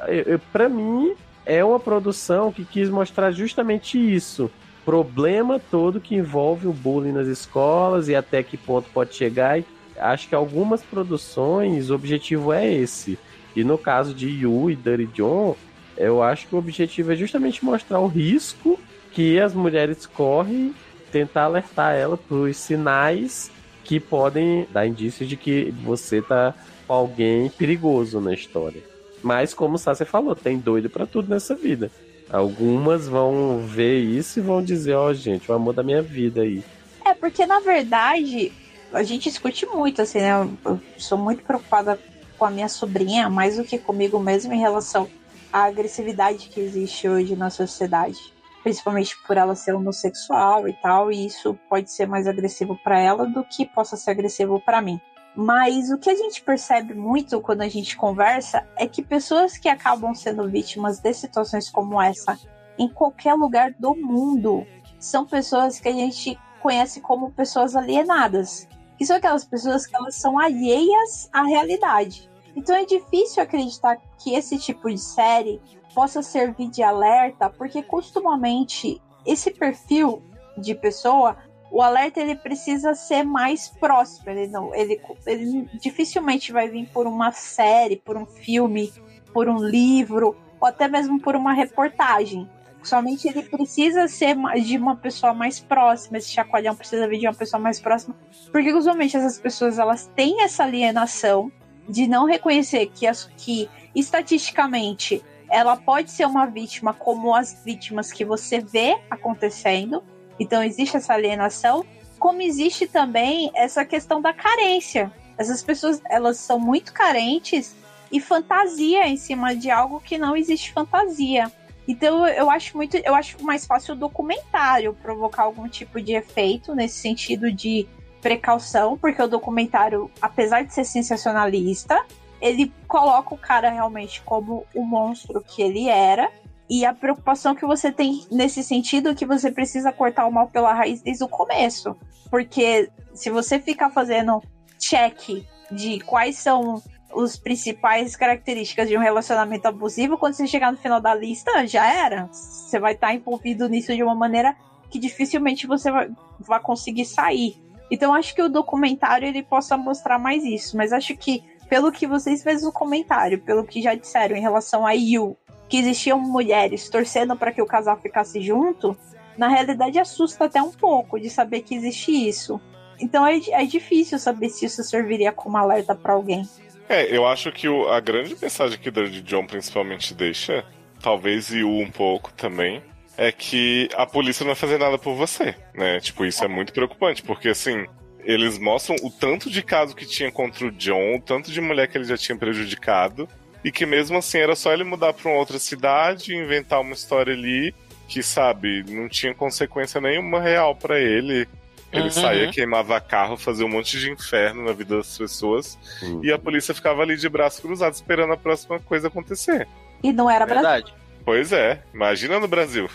para 0.52 0.68
mim 0.68 1.14
é 1.44 1.64
uma 1.64 1.80
produção 1.80 2.52
que 2.52 2.64
quis 2.64 2.88
mostrar 2.88 3.30
justamente 3.32 3.98
isso. 3.98 4.50
Problema 4.84 5.58
todo 5.58 6.00
que 6.00 6.14
envolve 6.16 6.66
o 6.66 6.72
bullying 6.72 7.12
nas 7.12 7.26
escolas 7.28 8.08
e 8.08 8.14
até 8.14 8.42
que 8.42 8.56
ponto 8.56 8.88
pode 8.92 9.14
chegar. 9.14 9.58
E 9.58 9.64
acho 9.98 10.28
que 10.28 10.34
algumas 10.34 10.82
produções 10.82 11.90
o 11.90 11.94
objetivo 11.94 12.52
é 12.52 12.72
esse. 12.72 13.18
E 13.54 13.62
no 13.62 13.76
caso 13.76 14.14
de 14.14 14.28
Yu 14.28 14.70
e 14.70 14.76
Dirty 14.76 15.06
John, 15.06 15.56
eu 15.96 16.22
acho 16.22 16.46
que 16.46 16.54
o 16.54 16.58
objetivo 16.58 17.12
é 17.12 17.16
justamente 17.16 17.64
mostrar 17.64 18.00
o 18.00 18.06
risco 18.06 18.78
que 19.12 19.38
as 19.38 19.54
mulheres 19.54 20.06
correm, 20.06 20.74
tentar 21.10 21.44
alertar 21.44 21.94
ela 21.94 22.16
para 22.16 22.34
os 22.34 22.56
sinais 22.56 23.50
que 23.84 24.00
podem 24.00 24.66
dar 24.72 24.86
indício 24.86 25.26
de 25.26 25.36
que 25.36 25.70
você 25.82 26.22
tá 26.22 26.54
com 26.86 26.94
alguém 26.94 27.50
perigoso 27.50 28.20
na 28.20 28.32
história. 28.32 28.82
Mas 29.22 29.52
como 29.52 29.78
Sácia 29.78 30.06
falou, 30.06 30.34
tem 30.34 30.58
doido 30.58 30.88
para 30.88 31.06
tudo 31.06 31.28
nessa 31.28 31.54
vida. 31.54 31.90
Algumas 32.30 33.06
vão 33.06 33.58
ver 33.66 33.98
isso 33.98 34.38
e 34.38 34.42
vão 34.42 34.62
dizer, 34.62 34.94
ó, 34.94 35.12
gente, 35.12 35.50
o 35.50 35.54
amor 35.54 35.74
da 35.74 35.82
minha 35.82 36.00
vida 36.00 36.40
aí. 36.40 36.64
É, 37.04 37.12
porque 37.12 37.44
na 37.44 37.60
verdade, 37.60 38.52
a 38.92 39.02
gente 39.02 39.28
discute 39.28 39.66
muito, 39.66 40.02
assim, 40.02 40.20
né? 40.20 40.30
Eu, 40.64 40.80
sou 40.98 41.18
muito 41.18 41.42
preocupada 41.42 41.98
com 42.38 42.44
a 42.44 42.50
minha 42.50 42.68
sobrinha, 42.68 43.28
mais 43.30 43.56
do 43.56 43.64
que 43.64 43.78
comigo 43.78 44.18
mesmo, 44.18 44.52
em 44.52 44.58
relação 44.58 45.08
à 45.52 45.64
agressividade 45.64 46.48
que 46.48 46.60
existe 46.60 47.08
hoje 47.08 47.36
na 47.36 47.50
sociedade. 47.50 48.18
Principalmente 48.62 49.16
por 49.26 49.36
ela 49.36 49.54
ser 49.54 49.74
homossexual 49.74 50.68
e 50.68 50.72
tal, 50.74 51.10
e 51.10 51.26
isso 51.26 51.58
pode 51.68 51.90
ser 51.90 52.06
mais 52.06 52.26
agressivo 52.26 52.78
para 52.82 52.98
ela 52.98 53.26
do 53.26 53.44
que 53.44 53.66
possa 53.66 53.96
ser 53.96 54.12
agressivo 54.12 54.60
para 54.60 54.80
mim. 54.80 55.00
Mas 55.34 55.90
o 55.90 55.98
que 55.98 56.10
a 56.10 56.14
gente 56.14 56.42
percebe 56.42 56.94
muito 56.94 57.40
quando 57.40 57.62
a 57.62 57.68
gente 57.68 57.96
conversa 57.96 58.66
é 58.76 58.86
que 58.86 59.02
pessoas 59.02 59.56
que 59.56 59.68
acabam 59.68 60.14
sendo 60.14 60.48
vítimas 60.48 61.00
de 61.00 61.12
situações 61.14 61.70
como 61.70 62.00
essa 62.00 62.38
em 62.78 62.88
qualquer 62.88 63.34
lugar 63.34 63.72
do 63.78 63.94
mundo 63.94 64.66
são 64.98 65.26
pessoas 65.26 65.80
que 65.80 65.88
a 65.88 65.92
gente 65.92 66.38
conhece 66.60 67.00
como 67.00 67.32
pessoas 67.32 67.74
alienadas. 67.74 68.68
Que 68.98 69.06
são 69.06 69.16
aquelas 69.16 69.44
pessoas 69.44 69.86
que 69.86 69.96
elas 69.96 70.14
são 70.16 70.38
alheias 70.38 71.28
à 71.32 71.42
realidade. 71.42 72.30
Então 72.54 72.76
é 72.76 72.84
difícil 72.84 73.42
acreditar 73.42 73.98
que 74.18 74.34
esse 74.34 74.58
tipo 74.58 74.88
de 74.90 74.98
série 74.98 75.60
possa 75.94 76.22
servir 76.22 76.68
de 76.68 76.82
alerta, 76.82 77.50
porque 77.50 77.82
costumamente 77.82 79.00
esse 79.26 79.50
perfil 79.50 80.22
de 80.56 80.74
pessoa, 80.74 81.36
o 81.70 81.80
alerta 81.80 82.20
ele 82.20 82.36
precisa 82.36 82.94
ser 82.94 83.24
mais 83.24 83.68
próximo. 83.68 84.30
Ele 84.30 84.46
não, 84.46 84.74
ele, 84.74 85.00
ele 85.26 85.68
dificilmente 85.80 86.52
vai 86.52 86.68
vir 86.68 86.88
por 86.88 87.06
uma 87.06 87.32
série, 87.32 87.96
por 87.96 88.16
um 88.16 88.26
filme, 88.26 88.92
por 89.32 89.48
um 89.48 89.58
livro 89.58 90.36
ou 90.60 90.68
até 90.68 90.86
mesmo 90.86 91.20
por 91.20 91.34
uma 91.34 91.52
reportagem. 91.52 92.48
Somente 92.82 93.28
ele 93.28 93.42
precisa 93.42 94.08
ser 94.08 94.36
de 94.60 94.76
uma 94.76 94.96
pessoa 94.96 95.32
mais 95.32 95.60
próxima, 95.60 96.18
esse 96.18 96.30
chacoalhão 96.30 96.74
precisa 96.74 97.06
vir 97.06 97.20
de 97.20 97.26
uma 97.26 97.34
pessoa 97.34 97.60
mais 97.60 97.80
próxima, 97.80 98.16
porque 98.50 98.72
usualmente 98.72 99.16
essas 99.16 99.38
pessoas 99.38 99.78
elas 99.78 100.10
têm 100.16 100.42
essa 100.42 100.64
alienação 100.64 101.50
de 101.88 102.06
não 102.06 102.26
reconhecer 102.26 102.86
que, 102.86 103.06
as, 103.06 103.30
que 103.36 103.68
estatisticamente 103.94 105.22
ela 105.48 105.76
pode 105.76 106.10
ser 106.10 106.26
uma 106.26 106.46
vítima 106.46 106.94
como 106.94 107.34
as 107.34 107.62
vítimas 107.64 108.10
que 108.10 108.24
você 108.24 108.60
vê 108.60 108.98
acontecendo. 109.10 110.02
Então 110.40 110.62
existe 110.62 110.96
essa 110.96 111.12
alienação, 111.12 111.84
como 112.18 112.40
existe 112.40 112.86
também 112.86 113.50
essa 113.54 113.84
questão 113.84 114.20
da 114.20 114.32
carência. 114.32 115.12
Essas 115.36 115.62
pessoas 115.62 116.00
elas 116.08 116.38
são 116.38 116.58
muito 116.58 116.92
carentes 116.92 117.76
e 118.10 118.20
fantasia 118.20 119.06
em 119.06 119.16
cima 119.16 119.54
de 119.54 119.70
algo 119.70 120.00
que 120.00 120.16
não 120.16 120.36
existe 120.36 120.72
fantasia. 120.72 121.50
Então 121.86 122.26
eu 122.26 122.50
acho 122.50 122.76
muito, 122.76 122.96
eu 122.96 123.14
acho 123.14 123.42
mais 123.42 123.66
fácil 123.66 123.94
o 123.94 123.98
documentário 123.98 124.94
provocar 124.94 125.42
algum 125.42 125.68
tipo 125.68 126.00
de 126.00 126.14
efeito 126.14 126.74
nesse 126.74 126.98
sentido 126.98 127.50
de 127.50 127.86
precaução, 128.20 128.96
porque 128.96 129.20
o 129.20 129.26
documentário, 129.26 130.10
apesar 130.20 130.62
de 130.62 130.72
ser 130.72 130.84
sensacionalista, 130.84 132.04
ele 132.40 132.72
coloca 132.86 133.34
o 133.34 133.38
cara 133.38 133.70
realmente 133.70 134.22
como 134.22 134.64
o 134.74 134.84
monstro 134.84 135.42
que 135.42 135.60
ele 135.60 135.88
era. 135.88 136.30
E 136.70 136.86
a 136.86 136.94
preocupação 136.94 137.54
que 137.54 137.66
você 137.66 137.92
tem 137.92 138.26
nesse 138.30 138.62
sentido 138.62 139.10
é 139.10 139.14
que 139.14 139.26
você 139.26 139.50
precisa 139.50 139.92
cortar 139.92 140.26
o 140.26 140.32
mal 140.32 140.48
pela 140.48 140.72
raiz 140.72 141.02
desde 141.02 141.22
o 141.22 141.28
começo. 141.28 141.96
Porque 142.30 142.90
se 143.12 143.28
você 143.28 143.58
ficar 143.58 143.90
fazendo 143.90 144.42
check 144.78 145.44
de 145.70 146.00
quais 146.00 146.38
são 146.38 146.82
os 147.14 147.36
principais 147.36 148.16
características 148.16 148.88
de 148.88 148.96
um 148.96 149.00
relacionamento 149.00 149.66
abusivo, 149.66 150.18
quando 150.18 150.34
você 150.34 150.46
chegar 150.46 150.72
no 150.72 150.78
final 150.78 151.00
da 151.00 151.14
lista, 151.14 151.66
já 151.66 151.86
era. 151.86 152.28
Você 152.32 152.78
vai 152.78 152.94
estar 152.94 153.14
envolvido 153.14 153.68
nisso 153.68 153.94
de 153.94 154.02
uma 154.02 154.14
maneira 154.14 154.56
que 154.90 154.98
dificilmente 154.98 155.66
você 155.66 155.90
vai, 155.90 156.10
vai 156.40 156.60
conseguir 156.60 157.04
sair. 157.04 157.56
Então 157.90 158.14
acho 158.14 158.34
que 158.34 158.42
o 158.42 158.48
documentário 158.48 159.28
ele 159.28 159.42
possa 159.42 159.76
mostrar 159.76 160.18
mais 160.18 160.44
isso, 160.44 160.76
mas 160.76 160.92
acho 160.92 161.16
que 161.16 161.44
pelo 161.68 161.92
que 161.92 162.06
vocês 162.06 162.42
fez 162.42 162.62
no 162.62 162.72
comentário, 162.72 163.40
pelo 163.40 163.64
que 163.64 163.80
já 163.80 163.94
disseram 163.94 164.36
em 164.36 164.40
relação 164.40 164.86
a 164.86 164.92
Yu, 164.92 165.36
que 165.68 165.78
existiam 165.78 166.18
mulheres 166.20 166.88
torcendo 166.90 167.36
para 167.36 167.52
que 167.52 167.62
o 167.62 167.66
casal 167.66 167.98
ficasse 167.98 168.40
junto, 168.42 168.96
na 169.36 169.48
realidade 169.48 169.98
assusta 169.98 170.44
até 170.44 170.62
um 170.62 170.70
pouco 170.70 171.18
de 171.18 171.30
saber 171.30 171.62
que 171.62 171.74
existe 171.74 172.12
isso. 172.12 172.60
Então 173.00 173.26
é, 173.26 173.40
é 173.50 173.64
difícil 173.64 174.18
saber 174.18 174.50
se 174.50 174.66
isso 174.66 174.84
serviria 174.84 175.32
como 175.32 175.56
alerta 175.56 175.94
para 175.94 176.12
alguém. 176.12 176.46
É, 176.92 177.16
eu 177.16 177.26
acho 177.26 177.50
que 177.50 177.66
o- 177.66 177.88
a 177.88 177.98
grande 178.00 178.36
mensagem 178.40 178.78
que 178.78 178.90
Dirty 178.90 179.22
John 179.22 179.46
principalmente 179.46 180.12
deixa, 180.12 180.62
talvez 181.00 181.50
e 181.50 181.64
um 181.64 181.90
pouco 181.90 182.30
também, 182.34 182.82
é 183.16 183.32
que 183.32 183.88
a 183.94 184.04
polícia 184.04 184.44
não 184.44 184.48
vai 184.48 184.56
fazer 184.60 184.76
nada 184.76 184.98
por 184.98 185.14
você, 185.14 185.54
né? 185.74 185.98
Tipo, 186.00 186.26
isso 186.26 186.44
é 186.44 186.48
muito 186.48 186.70
preocupante, 186.70 187.22
porque 187.22 187.48
assim, 187.48 187.86
eles 188.24 188.58
mostram 188.58 188.94
o 189.02 189.10
tanto 189.10 189.48
de 189.48 189.62
caso 189.62 189.96
que 189.96 190.04
tinha 190.04 190.30
contra 190.30 190.66
o 190.66 190.70
John, 190.70 191.16
o 191.16 191.20
tanto 191.22 191.50
de 191.50 191.62
mulher 191.62 191.88
que 191.88 191.96
ele 191.96 192.04
já 192.04 192.18
tinha 192.18 192.36
prejudicado, 192.36 193.26
e 193.64 193.72
que 193.72 193.86
mesmo 193.86 194.18
assim 194.18 194.38
era 194.38 194.54
só 194.54 194.70
ele 194.70 194.84
mudar 194.84 195.14
pra 195.14 195.30
uma 195.30 195.38
outra 195.38 195.58
cidade, 195.58 196.36
inventar 196.36 196.82
uma 196.82 196.92
história 196.92 197.32
ali, 197.32 197.74
que 198.06 198.22
sabe, 198.22 198.84
não 198.86 199.08
tinha 199.08 199.34
consequência 199.34 199.98
nenhuma 199.98 200.42
real 200.42 200.76
pra 200.76 201.00
ele. 201.00 201.48
Ele 201.92 202.04
Uhum. 202.04 202.10
saía, 202.10 202.50
queimava 202.50 202.98
carro, 203.00 203.36
fazia 203.36 203.66
um 203.66 203.68
monte 203.68 203.98
de 203.98 204.10
inferno 204.10 204.64
na 204.64 204.72
vida 204.72 204.96
das 204.96 205.16
pessoas. 205.18 205.78
E 206.22 206.32
a 206.32 206.38
polícia 206.38 206.74
ficava 206.74 207.02
ali 207.02 207.16
de 207.16 207.28
braços 207.28 207.60
cruzados 207.60 207.98
esperando 207.98 208.32
a 208.32 208.36
próxima 208.36 208.80
coisa 208.80 209.08
acontecer. 209.08 209.68
E 210.02 210.12
não 210.12 210.28
era 210.30 210.46
Brasil. 210.46 210.62
Verdade. 210.68 210.94
Pois 211.24 211.52
é, 211.52 211.82
imagina 211.92 212.40
no 212.40 212.48
Brasil. 212.48 212.88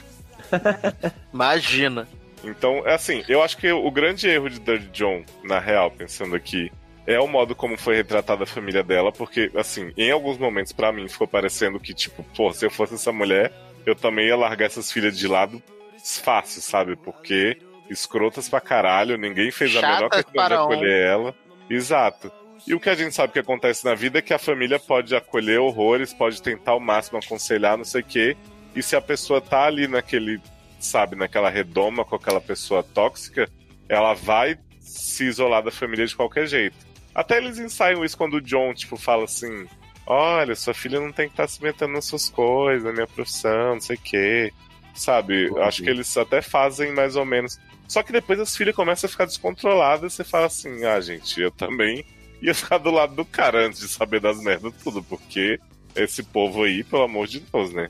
Imagina. 1.33 2.07
Então, 2.43 2.83
é 2.85 2.93
assim, 2.93 3.23
eu 3.27 3.41
acho 3.41 3.57
que 3.57 3.71
o 3.71 3.89
grande 3.91 4.27
erro 4.27 4.49
de 4.49 4.59
Dirty 4.59 4.87
John, 4.93 5.23
na 5.43 5.59
real, 5.59 5.89
pensando 5.91 6.35
aqui, 6.35 6.71
é 7.05 7.19
o 7.19 7.27
modo 7.27 7.55
como 7.55 7.77
foi 7.77 7.95
retratada 7.95 8.43
a 8.43 8.47
família 8.47 8.83
dela, 8.83 9.11
porque, 9.11 9.51
assim, 9.55 9.91
em 9.97 10.11
alguns 10.11 10.37
momentos, 10.37 10.71
pra 10.71 10.91
mim, 10.91 11.07
ficou 11.07 11.27
parecendo 11.27 11.79
que, 11.79 11.93
tipo, 11.93 12.23
pô, 12.35 12.51
se 12.53 12.65
eu 12.65 12.69
fosse 12.69 12.93
essa 12.95 13.11
mulher, 13.11 13.51
eu 13.85 13.95
também 13.95 14.27
ia 14.27 14.35
largar 14.35 14.65
essas 14.65 14.91
filhas 14.91 15.17
de 15.17 15.27
lado 15.27 15.61
fácil, 16.03 16.61
sabe? 16.61 16.95
Porque 16.95 17.57
escrotas 17.89 18.49
pra 18.49 18.61
caralho, 18.61 19.17
ninguém 19.17 19.51
fez 19.51 19.75
a 19.75 19.81
menor 19.81 19.99
Chatas 19.99 20.23
questão 20.23 20.31
de 20.31 20.37
para 20.37 20.61
um. 20.61 20.65
acolher 20.65 21.07
ela. 21.07 21.35
Exato. 21.69 22.31
E 22.65 22.73
o 22.73 22.79
que 22.79 22.89
a 22.89 22.95
gente 22.95 23.13
sabe 23.13 23.33
que 23.33 23.39
acontece 23.39 23.85
na 23.85 23.95
vida 23.95 24.19
é 24.19 24.21
que 24.21 24.33
a 24.33 24.39
família 24.39 24.79
pode 24.79 25.15
acolher 25.15 25.59
horrores, 25.59 26.13
pode 26.13 26.41
tentar 26.41 26.71
ao 26.71 26.79
máximo 26.79 27.19
aconselhar, 27.19 27.77
não 27.77 27.85
sei 27.85 28.01
o 28.01 28.05
quê. 28.05 28.37
E 28.75 28.83
se 28.83 28.95
a 28.95 29.01
pessoa 29.01 29.39
tá 29.39 29.63
ali 29.63 29.87
naquele, 29.87 30.41
sabe, 30.79 31.15
naquela 31.15 31.49
redoma 31.49 32.03
com 32.03 32.15
aquela 32.15 32.41
pessoa 32.41 32.83
tóxica, 32.83 33.49
ela 33.87 34.13
vai 34.13 34.57
se 34.79 35.25
isolar 35.25 35.63
da 35.63 35.71
família 35.71 36.05
de 36.05 36.15
qualquer 36.15 36.47
jeito. 36.47 36.75
Até 37.13 37.37
eles 37.37 37.57
ensaiam 37.57 38.03
isso 38.03 38.17
quando 38.17 38.35
o 38.35 38.41
John, 38.41 38.73
tipo, 38.73 38.97
fala 38.97 39.23
assim: 39.23 39.65
Olha, 40.05 40.55
sua 40.55 40.73
filha 40.73 40.99
não 40.99 41.11
tem 41.11 41.27
que 41.27 41.33
estar 41.33 41.47
se 41.47 41.61
metendo 41.61 41.93
nas 41.93 42.05
suas 42.05 42.29
coisas, 42.29 42.83
na 42.83 42.93
minha 42.93 43.07
profissão, 43.07 43.73
não 43.73 43.81
sei 43.81 43.95
o 43.95 44.01
quê. 44.01 44.53
Sabe? 44.93 45.51
Acho 45.59 45.83
que 45.83 45.89
eles 45.89 46.15
até 46.17 46.41
fazem 46.41 46.93
mais 46.93 47.15
ou 47.15 47.25
menos. 47.25 47.59
Só 47.87 48.03
que 48.03 48.11
depois 48.11 48.39
as 48.39 48.55
filhas 48.55 48.75
começam 48.75 49.07
a 49.07 49.11
ficar 49.11 49.25
descontroladas 49.25 50.13
e 50.13 50.15
você 50.15 50.23
fala 50.23 50.47
assim: 50.47 50.85
Ah, 50.85 50.99
gente, 50.99 51.39
eu 51.39 51.51
também 51.51 52.05
ia 52.41 52.53
ficar 52.53 52.77
do 52.77 52.91
lado 52.91 53.15
do 53.15 53.25
cara 53.25 53.65
antes 53.65 53.79
de 53.79 53.87
saber 53.87 54.19
das 54.19 54.41
merdas 54.41 54.73
tudo, 54.83 55.01
porque 55.03 55.59
esse 55.95 56.21
povo 56.21 56.63
aí, 56.63 56.83
pelo 56.83 57.03
amor 57.03 57.27
de 57.27 57.39
Deus, 57.39 57.73
né? 57.73 57.89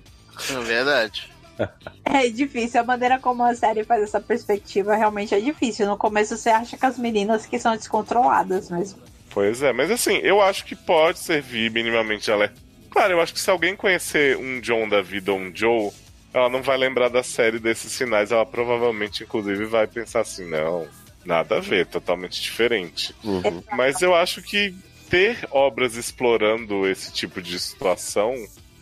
É 0.50 0.60
verdade. 0.62 1.32
É 2.06 2.30
difícil, 2.30 2.80
a 2.80 2.84
maneira 2.84 3.20
como 3.20 3.44
a 3.44 3.54
série 3.54 3.84
faz 3.84 4.02
essa 4.02 4.22
perspectiva 4.22 4.96
realmente 4.96 5.36
é 5.36 5.40
difícil. 5.40 5.86
No 5.88 5.98
começo 5.98 6.38
você 6.38 6.50
acha 6.50 6.78
que 6.78 6.86
as 6.86 6.98
meninas 6.98 7.46
que 7.46 7.60
são 7.60 7.76
descontroladas 7.76 8.70
mesmo. 8.70 9.02
Pois 9.30 9.62
é, 9.62 9.74
mas 9.74 9.92
assim, 9.92 10.18
eu 10.18 10.42
acho 10.42 10.64
que 10.66 10.76
pode 10.76 11.20
servir 11.20 11.70
minimamente 11.70 12.26
de 12.26 12.32
alerta. 12.32 12.56
Claro, 12.90 13.14
eu 13.14 13.22
acho 13.22 13.34
que 13.34 13.40
se 13.40 13.50
alguém 13.50 13.76
conhecer 13.76 14.38
um 14.38 14.62
John 14.62 14.88
da 14.88 15.02
vida 15.02 15.32
ou 15.32 15.38
um 15.38 15.52
Joe, 15.54 15.92
ela 16.38 16.50
não 16.50 16.62
vai 16.62 16.78
lembrar 16.78 17.10
da 17.10 17.24
série 17.24 17.60
desses 17.60 17.92
sinais, 17.92 18.32
ela 18.32 18.46
provavelmente, 18.46 19.24
inclusive, 19.24 19.66
vai 19.66 19.88
pensar 19.88 20.22
assim, 20.22 20.48
não, 20.48 20.88
nada 21.26 21.58
a 21.58 21.60
ver, 21.60 21.86
totalmente 21.86 22.42
diferente. 22.42 23.16
Uhum. 23.24 23.64
Mas 23.74 24.02
eu 24.02 24.16
acho 24.16 24.42
que 24.42 24.74
ter 25.10 25.48
obras 25.52 25.96
explorando 25.96 26.88
esse 26.88 27.12
tipo 27.12 27.42
de 27.42 27.60
situação, 27.60 28.34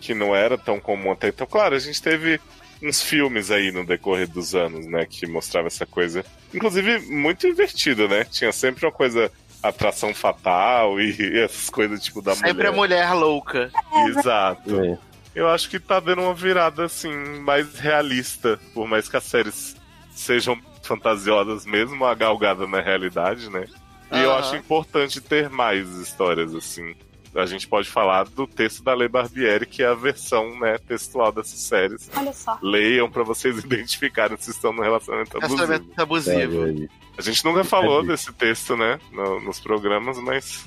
que 0.02 0.14
não 0.14 0.36
era 0.36 0.58
tão 0.58 0.80
comum 0.80 1.12
até 1.12 1.30
então, 1.30 1.48
claro, 1.48 1.76
a 1.76 1.80
gente 1.80 2.02
teve 2.02 2.40
uns 2.82 3.02
filmes 3.02 3.50
aí 3.52 3.72
no 3.72 3.86
decorrer 3.86 4.28
dos 4.28 4.54
anos, 4.54 4.86
né, 4.86 5.06
que 5.10 5.26
mostrava 5.26 5.68
essa 5.68 5.86
coisa, 5.86 6.24
inclusive 6.54 7.00
muito 7.12 7.48
invertida, 7.48 8.08
né? 8.08 8.26
Tinha 8.26 8.52
sempre 8.52 8.86
uma 8.86 8.92
coisa 8.92 9.32
atração 9.64 10.14
fatal 10.14 11.00
e 11.00 11.40
essas 11.40 11.70
coisas 11.70 12.04
tipo 12.04 12.22
da 12.22 12.36
Sempre 12.36 12.54
mulher. 12.54 12.68
a 12.68 12.72
mulher 12.72 13.14
louca. 13.14 13.72
Exato. 14.10 14.80
É. 14.82 14.98
Eu 15.36 15.50
acho 15.50 15.70
que 15.70 15.80
tá 15.80 16.00
dando 16.00 16.22
uma 16.22 16.34
virada 16.34 16.86
assim 16.86 17.14
mais 17.42 17.78
realista, 17.78 18.58
por 18.74 18.88
mais 18.88 19.10
que 19.10 19.18
as 19.18 19.24
séries 19.26 19.76
sejam 20.12 20.58
fantasiosas 20.82 21.66
mesmo, 21.66 22.06
a 22.06 22.16
galgada 22.16 22.66
na 22.66 22.80
realidade, 22.80 23.50
né? 23.50 23.66
E 24.12 24.22
eu 24.22 24.32
Aham. 24.32 24.40
acho 24.40 24.56
importante 24.56 25.20
ter 25.20 25.50
mais 25.50 25.90
histórias 25.98 26.56
assim. 26.56 26.96
A 27.36 27.46
gente 27.46 27.68
pode 27.68 27.90
falar 27.90 28.26
do 28.26 28.48
texto 28.48 28.82
da 28.84 28.94
Lei 28.94 29.08
Barbieri, 29.10 29.66
que 29.66 29.84
é 29.84 29.88
a 29.88 29.94
versão 29.94 30.58
né, 30.60 30.78
textual 30.78 31.32
dessas 31.32 31.60
séries. 31.60 32.10
Olha 32.16 32.32
só. 32.32 32.58
Leiam 32.62 33.10
pra 33.12 33.24
vocês 33.24 33.58
identificarem 33.64 34.38
se 34.40 34.52
estão 34.52 34.72
no 34.72 34.82
relacionamento 34.82 35.38
abusivo. 35.38 35.56
Relacionamento 35.66 36.02
abusivo. 36.02 36.90
A 37.18 37.22
gente 37.22 37.44
nunca 37.46 37.64
falou 37.64 38.06
desse 38.06 38.32
texto, 38.34 38.76
né, 38.78 39.00
no- 39.12 39.42
nos 39.42 39.60
programas, 39.60 40.18
mas 40.20 40.64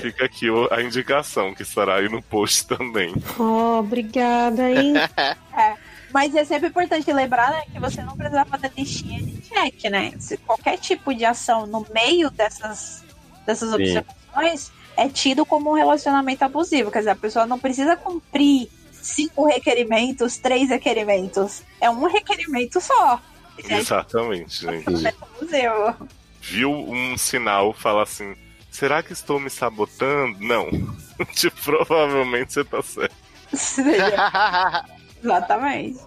fica 0.00 0.24
aqui 0.24 0.46
a 0.72 0.82
indicação 0.82 1.54
que 1.54 1.62
estará 1.62 1.96
aí 1.96 2.08
no 2.08 2.20
post 2.20 2.66
também. 2.66 3.14
Oh, 3.38 3.78
obrigada, 3.78 4.68
hein? 4.70 4.94
Mas 6.12 6.34
é 6.34 6.42
sempre 6.42 6.68
importante 6.68 7.12
lembrar 7.12 7.50
né, 7.50 7.62
que 7.70 7.78
você 7.78 8.02
não 8.02 8.16
precisa 8.16 8.42
fazer 8.46 8.72
listinha 8.76 9.22
de 9.22 9.42
check, 9.42 9.84
né? 9.90 10.12
Se 10.18 10.38
qualquer 10.38 10.78
tipo 10.78 11.14
de 11.14 11.24
ação 11.24 11.66
no 11.66 11.86
meio 11.92 12.30
dessas, 12.30 13.04
dessas 13.46 13.68
Sim. 13.68 13.74
observações 13.74 14.72
é 14.98 15.08
tido 15.08 15.46
como 15.46 15.70
um 15.70 15.74
relacionamento 15.74 16.44
abusivo. 16.44 16.90
Quer 16.90 16.98
dizer, 16.98 17.10
a 17.10 17.16
pessoa 17.16 17.46
não 17.46 17.58
precisa 17.58 17.96
cumprir 17.96 18.68
cinco 18.90 19.46
requerimentos, 19.46 20.38
três 20.38 20.68
requerimentos. 20.68 21.62
É 21.80 21.88
um 21.88 22.06
requerimento 22.06 22.80
só. 22.80 23.20
Esse 23.56 23.72
é 23.72 23.78
Exatamente, 23.78 24.60
gente. 24.66 25.06
abusivo. 25.06 26.08
Viu 26.40 26.72
um 26.72 27.16
sinal, 27.16 27.72
fala 27.72 28.02
assim: 28.02 28.34
será 28.70 29.00
que 29.00 29.12
estou 29.12 29.38
me 29.38 29.48
sabotando? 29.48 30.36
Não. 30.40 30.68
tipo, 31.32 31.56
provavelmente 31.62 32.52
você 32.52 32.64
tá 32.64 32.82
certo. 32.82 33.14
Exatamente. 35.22 36.00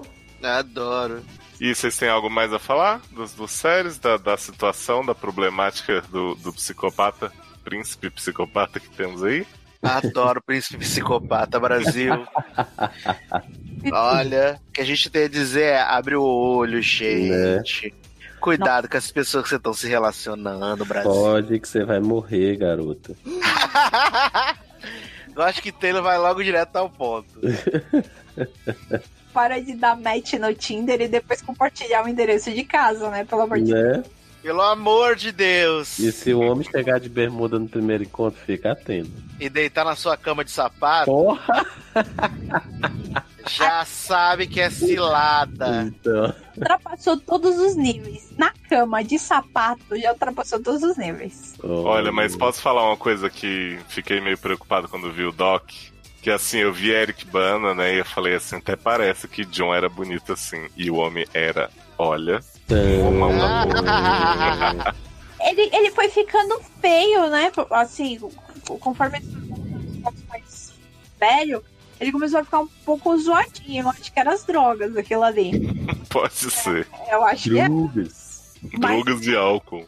Adoro. 0.43 1.23
E 1.61 1.73
vocês 1.73 1.95
têm 1.95 2.09
algo 2.09 2.29
mais 2.29 2.51
a 2.51 2.59
falar 2.59 3.01
dos, 3.11 3.33
dos 3.33 3.51
séries, 3.51 3.99
da, 3.99 4.17
da 4.17 4.35
situação, 4.35 5.05
da 5.05 5.13
problemática 5.13 6.01
do, 6.09 6.33
do 6.35 6.51
psicopata, 6.51 7.31
príncipe 7.63 8.09
psicopata 8.09 8.79
que 8.79 8.89
temos 8.89 9.23
aí? 9.23 9.45
Adoro 9.81 10.41
Príncipe 10.41 10.77
Psicopata 10.77 11.59
Brasil. 11.59 12.13
Olha, 13.91 14.61
o 14.69 14.71
que 14.71 14.81
a 14.81 14.85
gente 14.85 15.09
tem 15.09 15.23
a 15.23 15.27
dizer 15.27 15.63
é 15.63 15.81
abre 15.81 16.15
o 16.15 16.23
olho, 16.23 16.81
gente. 16.81 17.93
Cuidado 18.39 18.87
com 18.87 18.97
as 18.97 19.11
pessoas 19.11 19.43
que 19.43 19.49
você 19.49 19.55
estão 19.55 19.73
se 19.73 19.87
relacionando, 19.87 20.85
Brasil. 20.85 21.11
Pode 21.11 21.59
que 21.59 21.67
você 21.67 21.83
vai 21.83 21.99
morrer, 21.99 22.57
garota. 22.57 23.15
Eu 25.35 25.43
acho 25.43 25.61
que 25.61 25.71
Taylor 25.71 26.03
vai 26.03 26.17
logo 26.17 26.43
direto 26.43 26.75
ao 26.75 26.89
ponto. 26.89 27.39
Para 29.33 29.59
de 29.61 29.75
dar 29.75 29.95
match 29.95 30.33
no 30.33 30.53
Tinder 30.53 31.01
e 31.01 31.07
depois 31.07 31.41
compartilhar 31.41 32.03
o 32.03 32.09
endereço 32.09 32.51
de 32.51 32.63
casa, 32.63 33.09
né? 33.09 33.23
Pelo 33.23 33.41
amor 33.41 33.59
de 33.59 33.73
Deus. 33.73 34.05
Pelo 34.41 34.61
amor 34.61 35.15
de 35.15 35.31
Deus. 35.31 35.99
E 35.99 36.11
se 36.11 36.33
o 36.33 36.39
homem 36.41 36.67
chegar 36.69 36.99
de 36.99 37.07
bermuda 37.07 37.59
no 37.59 37.67
primeiro 37.69 38.03
encontro, 38.03 38.39
fica 38.43 38.71
atento. 38.71 39.11
E 39.39 39.49
deitar 39.49 39.85
na 39.85 39.95
sua 39.95 40.17
cama 40.17 40.43
de 40.43 40.51
sapato, 40.51 41.05
Porra! 41.11 41.65
já 43.49 43.85
sabe 43.85 44.47
que 44.47 44.59
é 44.59 44.69
cilada. 44.69 45.83
Então. 45.87 46.33
Ultrapassou 46.57 47.17
todos 47.19 47.57
os 47.57 47.75
níveis. 47.75 48.31
Na 48.37 48.51
cama, 48.69 49.03
de 49.03 49.19
sapato, 49.19 49.97
já 49.97 50.11
ultrapassou 50.11 50.61
todos 50.61 50.83
os 50.83 50.97
níveis. 50.97 51.55
Olha, 51.63 52.11
mas 52.11 52.35
posso 52.35 52.61
falar 52.61 52.85
uma 52.87 52.97
coisa 52.97 53.29
que 53.29 53.79
fiquei 53.89 54.19
meio 54.21 54.37
preocupado 54.37 54.87
quando 54.87 55.11
vi 55.11 55.23
o 55.23 55.31
Doc? 55.31 55.69
Que 56.21 56.29
assim, 56.29 56.59
eu 56.59 56.71
vi 56.71 56.91
Eric 56.91 57.25
Bana, 57.25 57.73
né? 57.73 57.95
E 57.95 57.99
eu 57.99 58.05
falei 58.05 58.35
assim, 58.35 58.57
até 58.57 58.75
parece 58.75 59.27
que 59.27 59.43
John 59.45 59.73
era 59.73 59.89
bonito 59.89 60.33
assim. 60.33 60.67
E 60.77 60.89
o 60.89 60.95
homem 60.95 61.25
era, 61.33 61.69
olha, 61.97 62.39
Ele, 65.41 65.69
ele 65.73 65.91
foi 65.91 66.07
ficando 66.09 66.59
feio, 66.79 67.27
né? 67.29 67.51
Assim, 67.71 68.19
conforme 68.79 69.17
ele 69.17 69.25
ficando 69.95 70.17
mais 70.29 70.73
velho, 71.19 71.63
ele 71.99 72.11
começou 72.11 72.39
a 72.39 72.43
ficar 72.43 72.59
um 72.59 72.67
pouco 72.85 73.17
zoadinho. 73.17 73.83
Eu 73.83 73.89
acho 73.89 74.11
que 74.11 74.19
eram 74.19 74.31
as 74.31 74.43
drogas, 74.43 74.95
aquilo 74.95 75.23
ali. 75.23 75.51
Pode 76.09 76.33
ser. 76.33 76.87
Eu 77.11 77.23
acho 77.25 77.49
que 77.49 77.59
é. 77.59 77.67
Mas- 77.69 78.41
Drogas 78.63 79.25
e 79.25 79.35
álcool. 79.35 79.85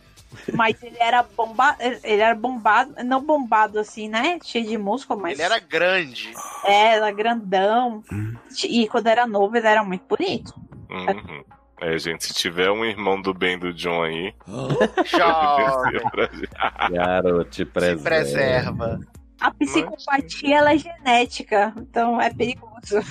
Mas 0.51 0.81
ele 0.81 0.97
era 0.99 1.21
bombado. 1.21 1.77
Ele 1.81 2.21
era 2.21 2.33
bombado, 2.33 2.95
não 3.03 3.21
bombado 3.21 3.79
assim, 3.79 4.09
né? 4.09 4.39
Cheio 4.43 4.65
de 4.65 4.77
músculo, 4.79 5.21
mas. 5.21 5.33
Ele 5.33 5.43
era 5.43 5.59
grande. 5.59 6.33
É, 6.65 6.95
era 6.95 7.11
grandão. 7.11 8.03
E 8.63 8.87
quando 8.87 9.05
era 9.07 9.27
novo, 9.27 9.55
ele 9.55 9.67
era 9.67 9.83
muito 9.83 10.03
bonito. 10.07 10.51
Uhum. 10.89 11.43
É, 11.85 11.97
gente, 11.97 12.23
se 12.23 12.33
tiver 12.33 12.71
um 12.71 12.85
irmão 12.85 13.21
do 13.21 13.33
bem 13.33 13.59
do 13.59 13.73
John 13.73 14.03
aí, 14.03 14.33
Jovem. 15.05 16.09
pra 16.11 16.29
gente. 16.31 16.49
Garoto, 16.95 17.49
te 17.49 17.65
preserva. 17.65 17.97
Se 17.99 18.03
preserva. 18.03 18.99
A 19.41 19.51
psicopatia, 19.51 20.57
ela 20.59 20.73
é 20.73 20.77
genética, 20.77 21.73
então 21.77 22.21
é 22.21 22.33
perigoso. 22.33 23.01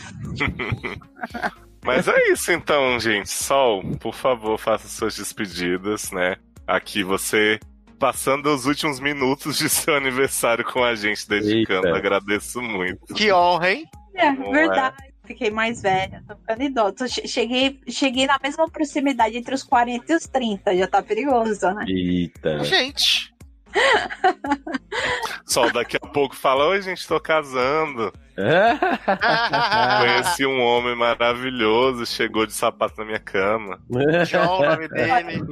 Mas 1.84 2.08
é 2.08 2.32
isso 2.32 2.50
então, 2.50 2.98
gente. 2.98 3.28
Sol, 3.28 3.82
por 4.00 4.14
favor, 4.14 4.56
faça 4.56 4.88
suas 4.88 5.16
despedidas, 5.16 6.10
né? 6.10 6.36
Aqui 6.66 7.04
você 7.04 7.60
passando 7.98 8.46
os 8.46 8.64
últimos 8.64 9.00
minutos 9.00 9.58
de 9.58 9.68
seu 9.68 9.94
aniversário 9.94 10.64
com 10.64 10.82
a 10.82 10.94
gente, 10.94 11.28
dedicando. 11.28 11.88
Eita. 11.88 11.98
Agradeço 11.98 12.62
muito. 12.62 13.12
Que 13.14 13.30
honra, 13.30 13.72
hein? 13.72 13.84
É, 14.14 14.32
Não 14.32 14.50
verdade. 14.50 15.11
Fiquei 15.32 15.50
mais 15.50 15.80
velha, 15.80 16.22
tô 16.28 16.36
ficando 16.36 16.62
idosa. 16.62 17.08
Che- 17.08 17.26
Cheguei, 17.26 17.80
cheguei 17.88 18.26
na 18.26 18.38
mesma 18.42 18.68
proximidade 18.70 19.36
entre 19.36 19.54
os 19.54 19.62
40 19.62 20.12
e 20.12 20.16
os 20.16 20.26
30, 20.26 20.76
já 20.76 20.86
tá 20.86 21.02
perigoso, 21.02 21.70
né? 21.72 21.84
Eita. 21.88 22.62
Gente. 22.64 23.32
Sol, 25.46 25.72
daqui 25.72 25.96
a 25.96 26.06
pouco 26.06 26.36
fala: 26.36 26.66
Oi, 26.68 26.82
gente, 26.82 27.06
tô 27.06 27.18
casando. 27.18 28.12
Conheci 30.00 30.46
um 30.46 30.60
homem 30.60 30.96
maravilhoso, 30.96 32.06
chegou 32.06 32.46
de 32.46 32.52
sapato 32.52 32.94
na 32.98 33.04
minha 33.04 33.18
cama. 33.18 33.80
O 33.90 34.62
nome 34.62 34.88
dele. 34.88 35.44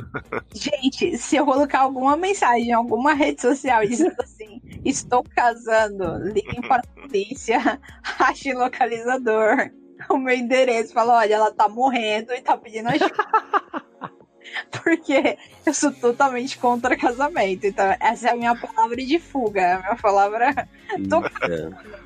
Gente, 0.55 1.19
se 1.19 1.37
eu 1.37 1.45
colocar 1.45 1.81
alguma 1.81 2.17
mensagem 2.17 2.69
em 2.69 2.73
alguma 2.73 3.13
rede 3.15 3.41
social 3.41 3.87
dizendo 3.87 4.17
assim, 4.21 4.61
estou 4.85 5.23
casando, 5.23 6.19
liguem 6.33 6.61
para 6.63 6.83
a 6.83 7.01
polícia, 7.01 7.81
ache 8.19 8.53
localizador, 8.53 9.71
o 10.09 10.17
meu 10.17 10.35
endereço, 10.35 10.95
fala, 10.95 11.19
olha, 11.19 11.35
ela 11.35 11.53
tá 11.53 11.69
morrendo 11.69 12.33
e 12.33 12.41
tá 12.41 12.57
pedindo 12.57 12.89
ajuda. 12.89 13.15
Porque 14.71 15.39
eu 15.65 15.75
sou 15.75 15.93
totalmente 15.93 16.59
contra 16.59 16.97
casamento. 16.97 17.67
Então, 17.67 17.95
essa 18.01 18.29
é 18.29 18.33
a 18.33 18.37
minha 18.37 18.55
palavra 18.55 18.97
de 18.97 19.19
fuga. 19.19 19.77
A 19.77 19.79
minha 19.79 19.97
palavra 19.97 20.69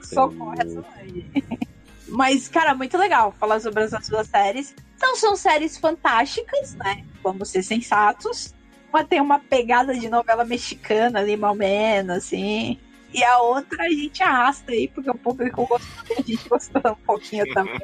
essa 0.03 0.27
mãe. 0.27 1.31
Mas, 2.09 2.49
cara, 2.49 2.75
muito 2.75 2.97
legal 2.99 3.33
falar 3.41 3.61
sobre 3.61 3.85
essas 3.85 4.09
duas 4.09 4.29
séries. 4.29 4.75
Não 5.01 5.17
são 5.17 5.35
séries 5.35 5.79
fantásticas, 5.79 6.75
né? 6.75 7.05
Vamos 7.23 7.49
ser 7.49 7.63
sensatos. 7.63 8.55
Uma 8.91 9.03
tem 9.05 9.21
uma 9.21 9.41
pegada 9.41 9.95
de 9.95 10.09
novela 10.09 10.45
mexicana 10.45 11.21
ali, 11.21 11.37
mal 11.37 11.55
menos, 11.55 12.19
assim. 12.19 12.79
E 13.13 13.25
a 13.25 13.39
outra 13.39 13.85
a 13.85 13.89
gente 13.89 14.23
arrasta 14.23 14.73
aí, 14.73 14.87
porque 14.89 15.11
o 15.11 15.15
público 15.15 15.67
gostou 15.67 16.05
e 16.11 16.13
a 16.13 16.23
gente 16.23 16.49
gostou 16.49 16.83
um 16.85 17.07
pouquinho 17.07 17.53
também. 17.53 17.79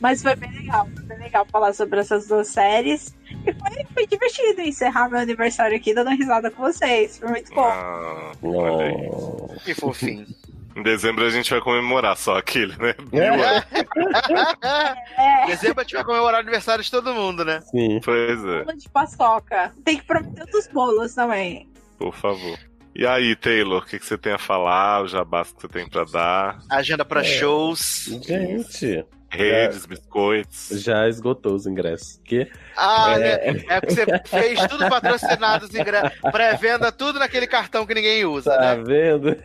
Mas 0.00 0.22
foi 0.22 0.34
bem 0.36 0.50
legal, 0.52 0.88
foi 0.94 1.04
bem 1.04 1.18
legal 1.18 1.46
falar 1.50 1.72
sobre 1.72 2.00
essas 2.00 2.26
duas 2.28 2.48
séries. 2.48 3.14
E 3.46 3.52
foi, 3.52 3.84
foi 3.94 4.06
divertido 4.06 4.60
encerrar 4.60 5.08
meu 5.08 5.18
aniversário 5.20 5.76
aqui 5.76 5.94
dando 5.94 6.10
risada 6.10 6.50
com 6.50 6.62
vocês. 6.62 7.18
Foi 7.18 7.28
muito 7.30 7.54
bom. 7.54 7.62
Ah. 7.62 8.32
Oh. 8.42 9.48
Que 9.64 9.74
fofinho. 9.74 10.26
Em 10.76 10.82
dezembro 10.82 11.24
a 11.24 11.30
gente 11.30 11.50
vai 11.50 11.60
comemorar 11.60 12.16
só 12.16 12.36
aquele, 12.36 12.74
né? 12.76 12.94
É, 15.16 15.46
Dezembro 15.46 15.80
a 15.80 15.82
gente 15.84 15.94
vai 15.94 16.04
comemorar 16.04 16.40
o 16.40 16.42
aniversário 16.42 16.82
de 16.82 16.90
todo 16.90 17.14
mundo, 17.14 17.44
né? 17.44 17.60
Sim. 17.70 18.00
Pois 18.04 18.44
é, 18.44 18.64
bolo 18.64 18.76
de 18.76 18.88
paçoca. 18.88 19.72
Tem 19.84 19.98
que 19.98 20.04
prometer 20.04 20.42
outros 20.42 20.66
bolos 20.68 21.14
também. 21.14 21.68
por 21.98 22.14
favor. 22.14 22.58
E 22.96 23.04
aí, 23.06 23.34
Taylor, 23.34 23.82
o 23.82 23.86
que, 23.86 23.98
que 23.98 24.06
você 24.06 24.16
tem 24.16 24.32
a 24.32 24.38
falar? 24.38 25.02
O 25.02 25.08
jabá 25.08 25.44
que 25.44 25.60
você 25.60 25.66
tem 25.68 25.88
pra 25.88 26.04
dar? 26.04 26.58
Agenda 26.70 27.04
pra 27.04 27.24
shows. 27.24 28.08
Gente, 28.24 29.04
Redes, 29.36 29.86
biscoitos. 29.86 30.68
já 30.82 31.08
esgotou 31.08 31.54
os 31.54 31.66
ingressos. 31.66 32.20
Que? 32.24 32.50
Ah, 32.76 33.16
é, 33.18 33.64
é 33.68 33.80
porque 33.80 33.94
você 33.94 34.20
fez 34.26 34.60
tudo 34.66 34.88
patrocinado, 34.88 35.64
os 35.66 35.74
ingressos. 35.74 36.18
Pré-venda, 36.32 36.90
tudo 36.92 37.18
naquele 37.18 37.46
cartão 37.46 37.86
que 37.86 37.94
ninguém 37.94 38.24
usa, 38.24 38.50
Tá 38.56 38.76
né? 38.76 38.82
vendo? 38.84 39.36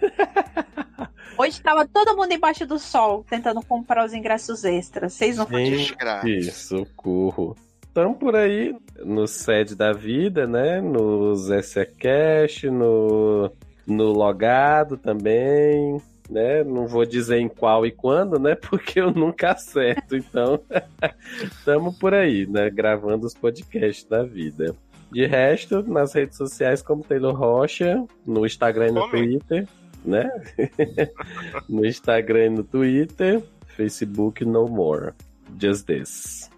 Hoje 1.38 1.61
tava 1.61 1.88
todo 1.88 2.16
mundo 2.18 2.34
embaixo 2.34 2.66
do 2.66 2.78
sol 2.78 3.26
tentando 3.30 3.61
comprar 3.66 4.06
os 4.06 4.14
ingressos 4.14 4.66
extras. 4.66 5.14
Vocês 5.14 5.38
não 5.38 5.45
Desgraça. 5.45 6.28
socorro. 6.52 7.56
Estamos 7.88 8.18
por 8.18 8.36
aí 8.36 8.76
no 9.03 9.26
sede 9.28 9.76
da 9.76 9.94
vida, 9.94 10.45
né? 10.45 10.80
No 10.82 11.36
Zé 11.36 11.86
Cash, 11.86 12.64
no, 12.64 13.52
no 13.88 14.11
Logado 14.11 14.98
também, 14.98 16.02
né? 16.30 16.64
Não 16.64 16.88
vou 16.88 17.06
dizer 17.06 17.39
em 17.39 17.49
qual 17.49 17.85
e 17.85 17.91
quando, 17.91 18.38
né? 18.38 18.56
Porque 18.69 18.99
eu 18.99 19.11
nunca 19.11 19.51
acerto. 19.51 20.15
Então, 20.15 20.61
estamos 21.43 21.97
por 21.97 22.14
aí, 22.14 22.45
né? 22.45 22.69
Gravando 22.69 23.26
os 23.26 23.34
podcasts 23.34 24.06
da 24.06 24.23
vida. 24.23 24.76
De 25.11 25.26
resto, 25.26 25.81
nas 25.84 26.14
redes 26.14 26.38
sociais 26.38 26.81
como 26.81 27.03
Taylor 27.03 27.35
Rocha, 27.35 28.06
no 28.26 28.45
Instagram 28.45 28.89
e 28.89 28.91
no? 28.91 29.10
Twitter, 29.10 29.68
né? 30.06 30.30
no 31.68 31.84
Instagram 31.84 32.45
e 32.45 32.49
no 32.49 32.64
Twitter, 32.64 33.41
Facebook 33.76 34.45
No 34.45 34.68
More. 34.68 35.14
Just 35.60 35.88
this. 35.88 36.49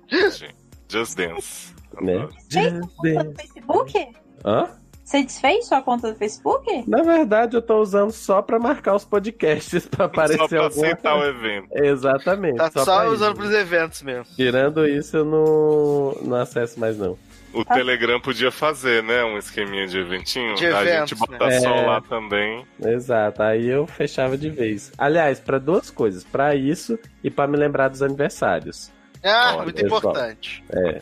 Just 0.89 1.15
Dance. 1.15 1.73
Né? 2.01 2.27
Fez 2.49 2.73
Just 2.73 3.01
this. 3.01 3.35
Facebook? 3.37 4.07
Hã? 4.45 4.80
Você 5.11 5.23
desfez 5.23 5.65
sua 5.67 5.81
conta 5.81 6.13
do 6.13 6.17
Facebook? 6.17 6.85
Na 6.87 7.03
verdade, 7.03 7.57
eu 7.57 7.61
tô 7.61 7.81
usando 7.81 8.11
só 8.13 8.41
pra 8.41 8.57
marcar 8.57 8.95
os 8.95 9.03
podcasts 9.03 9.85
pra 9.91 10.05
aparecer 10.05 10.37
Só 10.37 10.47
pra 10.47 10.63
alguma 10.63 10.85
aceitar 10.87 11.15
o 11.15 11.19
coisa. 11.19 11.37
evento. 11.37 11.67
Exatamente. 11.73 12.55
Tá 12.55 12.71
só, 12.71 13.01
pra 13.01 13.09
usando 13.09 13.33
isso. 13.33 13.41
pros 13.41 13.51
eventos 13.53 14.01
mesmo. 14.03 14.23
Tirando 14.37 14.87
isso, 14.87 15.17
eu 15.17 15.25
não, 15.25 16.17
não 16.21 16.37
acesso 16.37 16.79
mais, 16.79 16.97
não. 16.97 17.17
O 17.53 17.65
Telegram 17.65 18.21
podia 18.21 18.51
fazer, 18.51 19.03
né? 19.03 19.21
Um 19.25 19.37
esqueminha 19.37 19.85
de 19.85 19.99
eventinho. 19.99 20.55
De 20.55 20.65
a 20.67 20.81
eventos, 20.81 21.09
gente 21.09 21.19
bota 21.19 21.45
né? 21.45 21.59
sol 21.59 21.75
É. 21.75 21.85
lá 21.87 21.99
também. 21.99 22.65
Exato. 22.81 23.43
Aí 23.43 23.67
eu 23.67 23.85
fechava 23.85 24.37
de 24.37 24.49
vez. 24.49 24.93
Aliás, 24.97 25.41
pra 25.41 25.59
duas 25.59 25.89
coisas. 25.91 26.23
Pra 26.23 26.55
isso 26.55 26.97
e 27.21 27.29
pra 27.29 27.47
me 27.47 27.57
lembrar 27.57 27.89
dos 27.89 28.01
aniversários. 28.01 28.89
Ah, 29.21 29.55
Olha, 29.55 29.63
muito 29.63 29.85
importante. 29.85 30.63
É. 30.71 31.01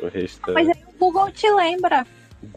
O 0.00 0.08
restante. 0.08 0.52
Mas 0.54 0.68
aí 0.68 0.82
o 0.92 0.98
Google 0.98 1.30
te 1.30 1.48
lembra. 1.52 2.04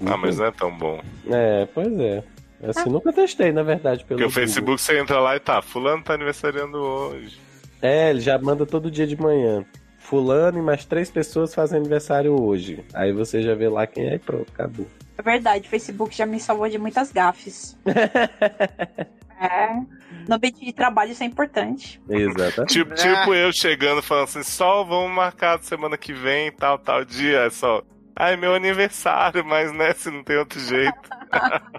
Ah, 0.06 0.18
mas 0.18 0.38
não 0.38 0.46
é 0.46 0.52
tão 0.52 0.76
bom. 0.76 1.02
É, 1.30 1.68
pois 1.74 2.00
é. 2.00 2.24
Assim, 2.64 2.90
nunca 2.90 3.14
testei, 3.14 3.52
na 3.52 3.64
verdade, 3.64 4.04
pelo 4.04 4.20
Porque 4.20 4.24
o 4.24 4.28
Google. 4.28 4.32
Facebook 4.32 4.82
você 4.82 5.00
entra 5.00 5.20
lá 5.20 5.36
e 5.36 5.40
tá, 5.40 5.62
fulano 5.62 6.04
tá 6.04 6.14
aniversariando 6.14 6.78
hoje. 6.78 7.40
É, 7.82 8.10
ele 8.10 8.20
já 8.20 8.38
manda 8.40 8.66
todo 8.66 8.90
dia 8.90 9.06
de 9.06 9.20
manhã. 9.20 9.64
Fulano 10.00 10.58
e 10.58 10.62
mais 10.62 10.86
três 10.86 11.12
pessoas 11.12 11.54
fazem 11.54 11.78
aniversário 11.80 12.34
hoje. 12.42 12.84
Aí 12.94 13.12
você 13.12 13.42
já 13.42 13.54
vê 13.54 13.70
lá 13.70 13.86
quem 13.86 14.08
é 14.08 14.16
e 14.16 14.20
pronto, 14.20 14.52
acabou. 14.52 14.88
É 15.18 15.22
verdade, 15.22 15.68
o 15.68 15.70
Facebook 15.70 16.16
já 16.16 16.26
me 16.26 16.40
salvou 16.40 16.70
de 16.70 16.78
muitas 16.78 17.12
gafes. 17.12 17.78
É. 19.40 19.70
No 20.28 20.36
ambiente 20.36 20.66
de 20.66 20.74
trabalho 20.74 21.12
isso 21.12 21.24
é 21.24 21.26
importante. 21.26 22.02
Exatamente. 22.10 22.74
Tipo, 22.74 22.96
tipo 22.96 23.34
eu 23.34 23.54
chegando 23.54 24.02
falando 24.02 24.24
assim, 24.24 24.44
Sol, 24.44 24.86
vamos 24.86 25.16
marcar 25.16 25.62
semana 25.62 25.98
que 25.98 26.12
vem, 26.12 26.52
tal, 26.52 26.80
tal 26.80 27.06
dia. 27.06 27.42
É 27.42 27.50
só. 27.50 27.84
Ai, 28.20 28.36
meu 28.36 28.54
aniversário, 28.56 29.46
mas 29.46 29.72
né, 29.72 29.94
se 29.94 30.10
não 30.10 30.24
tem 30.24 30.38
outro 30.38 30.60
jeito. 30.60 30.98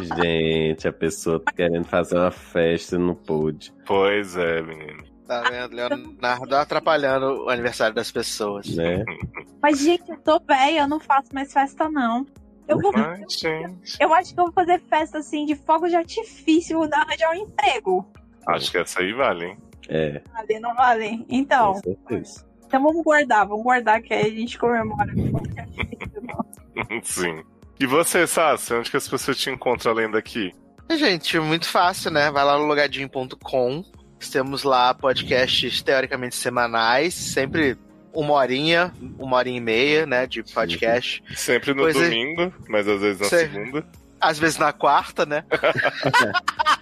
Gente, 0.16 0.88
a 0.88 0.92
pessoa 0.92 1.40
tá 1.40 1.52
querendo 1.52 1.84
fazer 1.84 2.16
uma 2.16 2.30
festa 2.30 2.96
e 2.96 2.98
não 2.98 3.14
pôde. 3.14 3.72
Pois 3.86 4.36
é, 4.36 4.60
menino. 4.62 5.02
Tá 5.26 5.42
vendo? 5.42 5.74
Leonardo 5.74 6.56
atrapalhando 6.56 7.44
o 7.44 7.48
aniversário 7.48 7.94
das 7.94 8.10
pessoas. 8.10 8.66
Né? 8.74 9.04
Mas, 9.62 9.78
gente, 9.78 10.10
eu 10.10 10.16
tô 10.18 10.40
velha, 10.40 10.80
eu 10.80 10.88
não 10.88 10.98
faço 10.98 11.28
mais 11.32 11.52
festa, 11.52 11.88
não. 11.88 12.26
Eu 12.66 12.78
vou. 12.80 12.92
Ai, 12.96 13.22
gente. 13.28 13.96
Eu 14.00 14.12
acho 14.14 14.34
que 14.34 14.40
eu 14.40 14.44
vou 14.44 14.52
fazer 14.52 14.80
festa 14.88 15.18
assim 15.18 15.44
de 15.44 15.54
fogo 15.54 15.88
de 15.88 15.96
artifício, 15.96 16.78
vou 16.78 16.88
dar- 16.88 17.02
arranjar 17.02 17.30
um 17.30 17.34
emprego. 17.34 18.10
Acho 18.46 18.70
que 18.70 18.78
essa 18.78 19.00
aí 19.00 19.12
vale, 19.12 19.46
hein? 19.46 19.58
É, 19.88 20.22
Vale, 20.32 20.60
não 20.60 20.74
vale? 20.74 21.24
Então, 21.28 21.74
com 21.74 21.80
certeza. 21.80 22.46
Então 22.70 22.80
vamos 22.84 23.02
guardar, 23.02 23.44
vamos 23.48 23.64
guardar 23.64 24.00
que 24.00 24.14
aí 24.14 24.26
a 24.26 24.30
gente 24.30 24.56
comemora. 24.56 25.12
Sim. 27.02 27.42
E 27.80 27.84
você, 27.84 28.28
Sassi, 28.28 28.72
onde 28.74 28.88
que 28.88 28.96
as 28.96 29.08
pessoas 29.08 29.36
te 29.36 29.50
encontram 29.50 29.90
além 29.90 30.08
daqui? 30.08 30.52
Gente, 30.88 31.40
muito 31.40 31.68
fácil, 31.68 32.12
né? 32.12 32.30
Vai 32.30 32.44
lá 32.44 32.56
no 32.56 32.66
logadinho.com. 32.66 33.84
Temos 34.30 34.62
lá 34.62 34.94
podcasts 34.94 35.82
teoricamente 35.82 36.36
semanais, 36.36 37.12
sempre 37.12 37.76
uma 38.14 38.34
horinha, 38.34 38.94
uma 39.18 39.36
horinha 39.38 39.58
e 39.58 39.60
meia, 39.60 40.06
né? 40.06 40.28
De 40.28 40.44
podcast. 40.44 41.24
Sempre 41.34 41.74
no 41.74 41.82
Pois 41.82 41.96
é. 41.96 42.04
domingo, 42.04 42.54
mas 42.68 42.86
às 42.86 43.00
vezes 43.00 43.20
na 43.20 43.26
Sei. 43.26 43.48
segunda. 43.48 43.84
Às 44.20 44.38
vezes 44.38 44.58
na 44.58 44.72
quarta, 44.72 45.26
né? 45.26 45.44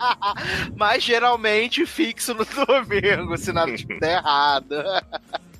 Mas 0.76 1.02
geralmente 1.02 1.86
fixo 1.86 2.34
no 2.34 2.44
domingo, 2.44 3.36
se 3.38 3.52
nada 3.52 3.70
estiver 3.70 4.16
errado. 4.16 4.74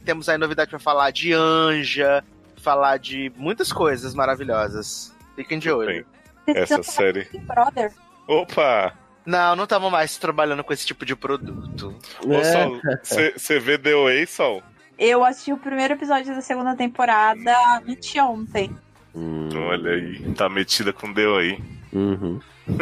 Temos 0.08 0.26
aí 0.26 0.38
novidade 0.38 0.70
pra 0.70 0.78
falar 0.78 1.10
de 1.10 1.34
Anja, 1.34 2.24
falar 2.62 2.96
de 2.96 3.30
muitas 3.36 3.70
coisas 3.70 4.14
maravilhosas. 4.14 5.14
Fiquem 5.36 5.58
de 5.58 5.70
olho. 5.70 6.06
Essa 6.46 6.82
série. 6.82 7.28
Brother. 7.42 7.92
Opa! 8.26 8.94
Não, 9.26 9.54
não 9.54 9.64
estamos 9.64 9.92
mais 9.92 10.16
trabalhando 10.16 10.64
com 10.64 10.72
esse 10.72 10.86
tipo 10.86 11.04
de 11.04 11.14
produto. 11.14 11.94
Ô, 12.26 12.32
É. 12.32 12.42
Sol, 12.42 12.80
você 13.36 13.58
vê 13.60 13.76
The 13.76 13.92
Way, 13.94 14.26
Sol? 14.26 14.62
Eu 14.98 15.22
assisti 15.22 15.52
o 15.52 15.58
primeiro 15.58 15.92
episódio 15.92 16.34
da 16.34 16.40
segunda 16.40 16.74
temporada 16.74 17.54
anteontem. 17.86 18.74
Hum, 19.14 19.50
Olha 19.68 19.90
aí, 19.90 20.32
tá 20.32 20.48
metida 20.48 20.90
com 20.90 21.12
The 21.12 21.26
Way. 21.26 21.64
uhum. 21.92 22.40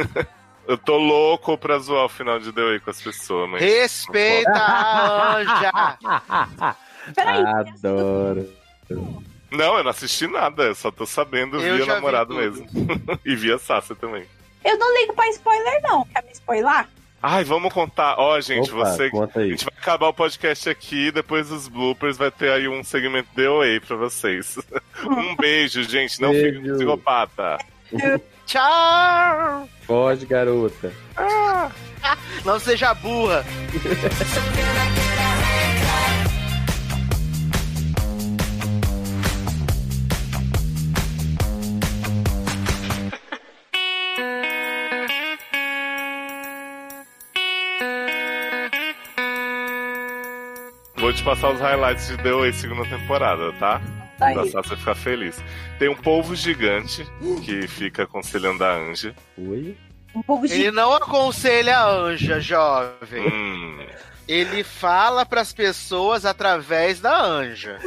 Eu 0.68 0.76
tô 0.78 0.96
louco 0.96 1.56
pra 1.58 1.78
zoar 1.78 2.04
o 2.06 2.08
final 2.08 2.38
de 2.40 2.52
The 2.52 2.60
Way 2.60 2.80
com 2.80 2.90
as 2.90 3.00
pessoas, 3.02 3.48
mas. 3.50 3.60
Respeita 3.62 4.50
a 4.52 5.36
Anja! 5.38 6.76
Peraí, 7.14 7.42
Adoro. 7.44 8.48
Não, 9.50 9.78
eu 9.78 9.84
não 9.84 9.90
assisti 9.90 10.26
nada, 10.26 10.64
eu 10.64 10.74
só 10.74 10.90
tô 10.90 11.06
sabendo 11.06 11.56
Eu 11.56 11.76
via 11.76 11.84
vi 11.84 11.86
namorado 11.86 12.34
tudo. 12.34 12.40
mesmo. 12.40 12.66
e 13.24 13.36
via 13.36 13.58
Sassa 13.58 13.94
também. 13.94 14.24
eu 14.64 14.76
não 14.78 14.98
ligo 15.00 15.14
pra 15.14 15.28
spoiler, 15.28 15.80
não. 15.82 16.04
Quer 16.06 16.22
me 16.24 16.32
spoiler? 16.32 16.86
Ai, 17.22 17.44
vamos 17.44 17.72
contar. 17.72 18.16
Ó, 18.18 18.38
gente, 18.40 18.70
Opa, 18.72 18.84
você. 18.84 19.08
conta 19.10 19.40
A 19.40 19.48
gente 19.48 19.64
vai 19.64 19.74
acabar 19.78 20.08
o 20.08 20.14
podcast 20.14 20.68
aqui, 20.68 21.10
depois 21.10 21.48
dos 21.48 21.66
bloopers 21.66 22.16
vai 22.16 22.30
ter 22.30 22.50
aí 22.52 22.68
um 22.68 22.84
segmento 22.84 23.28
The 23.34 23.48
Way 23.48 23.80
pra 23.80 23.96
vocês. 23.96 24.58
um 25.04 25.34
beijo, 25.36 25.82
gente. 25.84 26.20
Não 26.20 26.32
fique 26.32 26.58
Beijo. 26.58 26.74
psicopata. 26.74 27.58
Tchau! 28.46 29.68
Pode, 29.86 30.26
garota. 30.26 30.92
Não 32.44 32.60
seja 32.60 32.94
burra. 32.94 33.44
Vou 51.06 51.12
te 51.12 51.22
passar 51.22 51.52
os 51.52 51.60
highlights 51.60 52.08
de 52.08 52.16
The 52.16 52.32
Way 52.32 52.52
segunda 52.52 52.84
temporada, 52.88 53.52
tá? 53.60 53.80
Tá 54.18 54.32
Pra 54.32 54.42
aí. 54.42 54.50
Sassa 54.50 54.76
ficar 54.76 54.96
feliz. 54.96 55.40
Tem 55.78 55.88
um 55.88 55.94
polvo 55.94 56.34
gigante 56.34 57.06
que 57.44 57.68
fica 57.68 58.02
aconselhando 58.02 58.64
a 58.64 58.74
Anja. 58.74 59.14
Oi? 59.38 59.76
Um 60.12 60.20
pouco 60.20 60.48
de. 60.48 60.54
Ele 60.54 60.72
não 60.72 60.92
aconselha 60.92 61.78
a 61.78 61.88
Anja, 61.88 62.40
jovem. 62.40 63.22
Hum. 63.24 63.86
Ele 64.26 64.64
fala 64.64 65.24
pras 65.24 65.52
pessoas 65.52 66.24
através 66.26 66.98
da 66.98 67.22
Anja. 67.22 67.78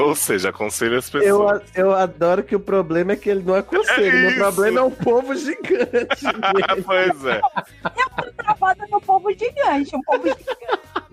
Ou 0.00 0.16
seja, 0.16 0.48
aconselha 0.48 0.98
as 0.98 1.06
Eu, 1.14 1.20
pessoas. 1.20 1.62
a- 1.62 1.64
eu 1.80 1.92
adoro 1.94 2.42
que 2.42 2.56
o 2.56 2.60
problema 2.60 3.12
é 3.12 3.16
que 3.16 3.30
ele 3.30 3.44
não 3.44 3.54
aconselha. 3.54 4.04
É 4.04 4.26
isso. 4.30 4.36
problema 4.40 4.80
é 4.80 4.82
um 4.82 4.90
povo 4.90 5.32
gigante. 5.36 6.24
Pois 6.84 7.24
é. 7.24 7.40
Eu 7.84 8.10
tô 8.24 8.32
travada 8.42 8.84
no 8.90 9.00
povo 9.00 9.30
gigante. 9.32 9.94
Um 9.94 10.02
povo 10.02 10.26
gigante. 10.26 11.03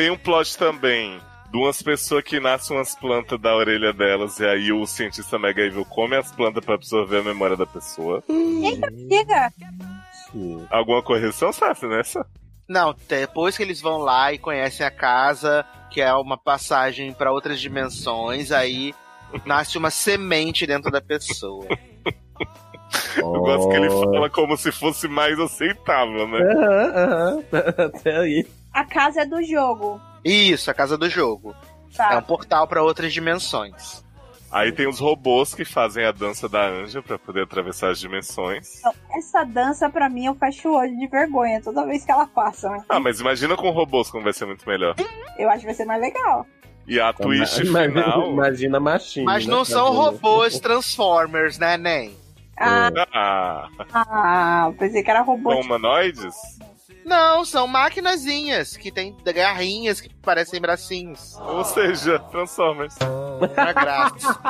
Tem 0.00 0.10
um 0.10 0.16
plot 0.16 0.56
também 0.56 1.20
de 1.50 1.58
umas 1.58 1.82
pessoas 1.82 2.24
que 2.24 2.40
nascem 2.40 2.74
umas 2.74 2.94
plantas 2.94 3.38
da 3.38 3.54
orelha 3.54 3.92
delas 3.92 4.40
e 4.40 4.46
aí 4.46 4.72
o 4.72 4.86
cientista 4.86 5.38
Mega 5.38 5.60
Evil 5.60 5.84
come 5.84 6.16
as 6.16 6.32
plantas 6.32 6.64
pra 6.64 6.76
absorver 6.76 7.18
a 7.18 7.22
memória 7.22 7.54
da 7.54 7.66
pessoa. 7.66 8.24
Diga. 8.26 9.52
Alguma 10.70 11.02
correção, 11.02 11.52
Sassi, 11.52 11.86
nessa? 11.86 12.24
Não, 12.66 12.96
depois 13.06 13.58
que 13.58 13.62
eles 13.62 13.82
vão 13.82 13.98
lá 13.98 14.32
e 14.32 14.38
conhecem 14.38 14.86
a 14.86 14.90
casa, 14.90 15.66
que 15.90 16.00
é 16.00 16.14
uma 16.14 16.38
passagem 16.38 17.12
pra 17.12 17.30
outras 17.30 17.60
dimensões, 17.60 18.52
aí 18.52 18.94
nasce 19.44 19.76
uma 19.76 19.90
semente 19.90 20.66
dentro 20.66 20.90
da 20.90 21.02
pessoa. 21.02 21.66
Eu 23.18 23.32
gosto 23.32 23.68
que 23.68 23.76
ele 23.76 23.90
fala 23.90 24.30
como 24.30 24.56
se 24.56 24.72
fosse 24.72 25.06
mais 25.06 25.38
aceitável, 25.38 26.26
né? 26.26 26.38
Aham, 26.38 26.92
aham. 26.94 27.44
Até 27.94 28.16
aí. 28.16 28.46
A 28.72 28.84
casa 28.84 29.22
é 29.22 29.26
do 29.26 29.42
jogo. 29.42 30.00
Isso, 30.24 30.70
a 30.70 30.74
casa 30.74 30.96
do 30.96 31.08
jogo. 31.08 31.54
É 31.98 32.02
um 32.02 32.20
Tá. 32.20 32.22
portal 32.22 32.66
pra 32.68 32.82
outras 32.82 33.12
dimensões. 33.12 34.04
Aí 34.52 34.72
tem 34.72 34.88
os 34.88 34.98
robôs 34.98 35.54
que 35.54 35.64
fazem 35.64 36.04
a 36.04 36.10
dança 36.12 36.48
da 36.48 36.66
Anja 36.68 37.00
pra 37.00 37.16
poder 37.18 37.44
atravessar 37.44 37.90
as 37.90 38.00
dimensões. 38.00 38.78
Então, 38.80 38.92
essa 39.16 39.44
dança, 39.44 39.88
pra 39.88 40.08
mim, 40.08 40.26
eu 40.26 40.34
fecho 40.34 40.68
o 40.68 40.76
olho 40.76 40.96
de 40.98 41.06
vergonha 41.06 41.60
toda 41.62 41.86
vez 41.86 42.04
que 42.04 42.10
ela 42.10 42.26
passa. 42.26 42.68
né? 42.70 42.84
Ah, 42.88 42.98
mas 42.98 43.20
imagina 43.20 43.56
com 43.56 43.70
robôs 43.70 44.10
como 44.10 44.24
vai 44.24 44.32
ser 44.32 44.46
muito 44.46 44.68
melhor. 44.68 44.94
Eu 45.38 45.48
acho 45.48 45.60
que 45.60 45.66
vai 45.66 45.74
ser 45.74 45.84
mais 45.84 46.00
legal. 46.00 46.44
E 46.86 46.98
a 46.98 47.12
twist 47.12 47.60
Imagina- 47.64 48.02
final. 48.02 48.30
Imagina 48.32 48.80
machinho. 48.80 49.26
Mas 49.26 49.46
né, 49.46 49.52
não 49.52 49.64
são 49.64 49.92
robôs 49.92 50.58
Transformers, 50.58 51.56
né, 51.58 51.76
Nem? 51.76 52.16
Ah, 52.56 52.90
Ah, 53.12 53.68
ah 53.94 54.72
pensei 54.78 55.02
que 55.02 55.10
era 55.10 55.22
robô. 55.22 55.50
são 55.52 55.60
de- 55.60 55.66
humanoides? 55.66 56.34
Não, 57.04 57.44
são 57.44 57.66
maquinazinhas 57.66 58.76
que 58.76 58.90
tem 58.90 59.16
garrinhas 59.34 60.00
que 60.00 60.08
parecem 60.16 60.60
bracinhos. 60.60 61.36
Ou 61.40 61.64
seja, 61.64 62.18
Transformers. 62.18 62.94
Pra 63.54 63.72
graça. 63.72 64.40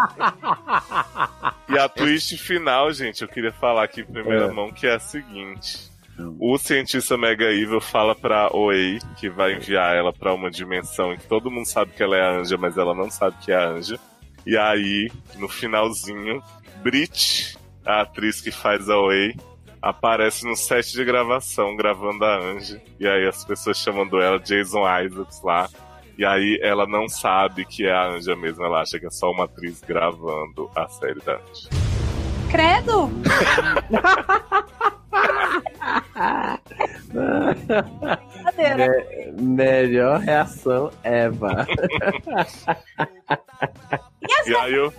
E 1.69 1.79
a 1.79 1.89
twist 1.89 2.37
final, 2.37 2.93
gente, 2.93 3.23
eu 3.23 3.29
queria 3.29 3.53
falar 3.53 3.85
aqui 3.85 4.01
em 4.01 4.05
primeira 4.07 4.47
É. 4.47 4.51
mão, 4.53 4.71
que 4.73 4.87
é 4.87 4.95
a 4.97 5.01
seguinte. 5.01 5.89
O 6.39 6.59
cientista 6.59 7.17
Mega 7.17 7.47
Evil 7.51 7.81
fala 7.81 8.15
pra 8.15 8.55
Oei 8.55 8.99
que 9.17 9.31
vai 9.31 9.55
enviar 9.55 9.97
ela 9.97 10.13
pra 10.13 10.35
uma 10.35 10.51
dimensão 10.51 11.15
em 11.15 11.17
que 11.17 11.27
todo 11.27 11.51
mundo 11.51 11.65
sabe 11.67 11.93
que 11.93 12.03
ela 12.03 12.15
é 12.17 12.21
a 12.21 12.31
Anja, 12.41 12.59
mas 12.59 12.77
ela 12.77 12.95
não 12.95 13.11
sabe 13.11 13.37
que 13.41 13.51
é 13.53 13.57
a 13.57 13.69
Anja. 13.69 13.99
E 14.45 14.57
aí, 14.57 15.11
no 15.37 15.49
finalzinho, 15.49 16.43
Brit, 16.83 17.57
a 17.87 18.03
atriz 18.03 18.41
que 18.41 18.51
faz 18.51 18.91
a 18.91 18.99
Oei, 18.99 19.35
aparece 19.83 20.47
no 20.47 20.57
set 20.57 20.93
de 20.93 21.05
gravação 21.05 21.75
gravando 21.77 22.25
a 22.25 22.37
Anja. 22.39 22.81
E 22.99 23.07
aí 23.09 23.27
as 23.27 23.45
pessoas 23.45 23.79
chamando 23.79 24.21
ela 24.21 24.39
Jason 24.39 24.81
Isaacs 25.03 25.43
lá. 25.43 25.69
E 26.19 26.25
aí 26.25 26.59
ela 26.63 26.87
não 26.87 27.09
sabe 27.09 27.65
que 27.65 27.87
é 27.87 27.93
a 27.93 28.09
Anja 28.09 28.37
mesmo, 28.37 28.65
ela 28.65 28.83
acha 28.83 28.99
que 29.01 29.07
é 29.07 29.11
só 29.11 29.31
uma 29.31 29.45
atriz 29.45 29.81
gravando 29.81 30.71
a 30.77 30.87
série 30.89 31.21
da 31.21 31.35
Anja. 31.37 31.69
Credo! 32.51 33.09
Brincadeira. 38.29 39.07
Me- 39.37 39.43
melhor 39.43 40.21
reação, 40.21 40.91
Eva. 41.03 41.67
E 44.47 44.55
aí 44.57 44.75
eu. 44.75 44.93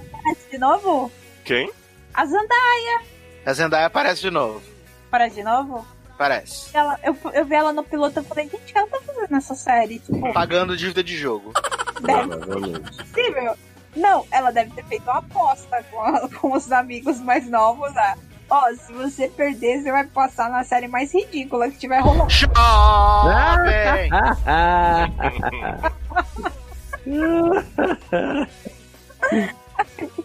De 0.50 0.58
novo? 0.58 1.12
Quem? 1.44 1.72
A 2.14 2.26
Zandaya 2.26 3.02
A 3.46 3.54
Zendaya 3.54 3.86
aparece 3.88 4.22
de 4.22 4.32
novo. 4.32 4.62
aparece 5.08 5.36
de 5.36 5.44
novo? 5.44 5.86
Parece. 6.18 6.76
Ela, 6.78 7.00
eu, 7.04 7.18
eu 7.34 7.46
vi 7.46 7.56
ela 7.56 7.74
no 7.74 7.84
piloto 7.84 8.20
e 8.20 8.24
falei, 8.24 8.46
gente, 8.48 8.62
o 8.62 8.66
que 8.66 8.78
ela 8.78 8.88
tá 8.88 9.00
fazendo 9.06 9.32
nessa 9.32 9.56
série? 9.56 10.00
Tipo, 10.00 10.32
Pagando 10.34 10.78
dívida 10.78 11.04
de 11.04 11.18
jogo. 11.18 11.52
deve 12.02 12.80
possível. 12.80 13.58
Não, 13.96 14.26
ela 14.32 14.52
deve 14.52 14.72
ter 14.72 14.86
feito 14.86 15.04
uma 15.04 15.18
aposta 15.18 15.84
com, 15.90 16.00
a- 16.02 16.30
com 16.30 16.54
os 16.54 16.72
amigos 16.72 17.20
mais 17.20 17.50
novos. 17.50 17.92
Ah, 17.98 18.16
Ó, 18.54 18.70
se 18.76 18.92
você 18.94 19.28
perder, 19.30 19.82
você 19.82 19.92
vai 19.92 20.06
passar 20.06 20.50
na 20.50 20.64
série 20.64 20.88
mais 20.88 21.14
ridícula 21.14 21.70
que 21.70 21.78
tiver 21.78 22.00
rolando. 22.00 22.30
Jovem! 22.30 24.10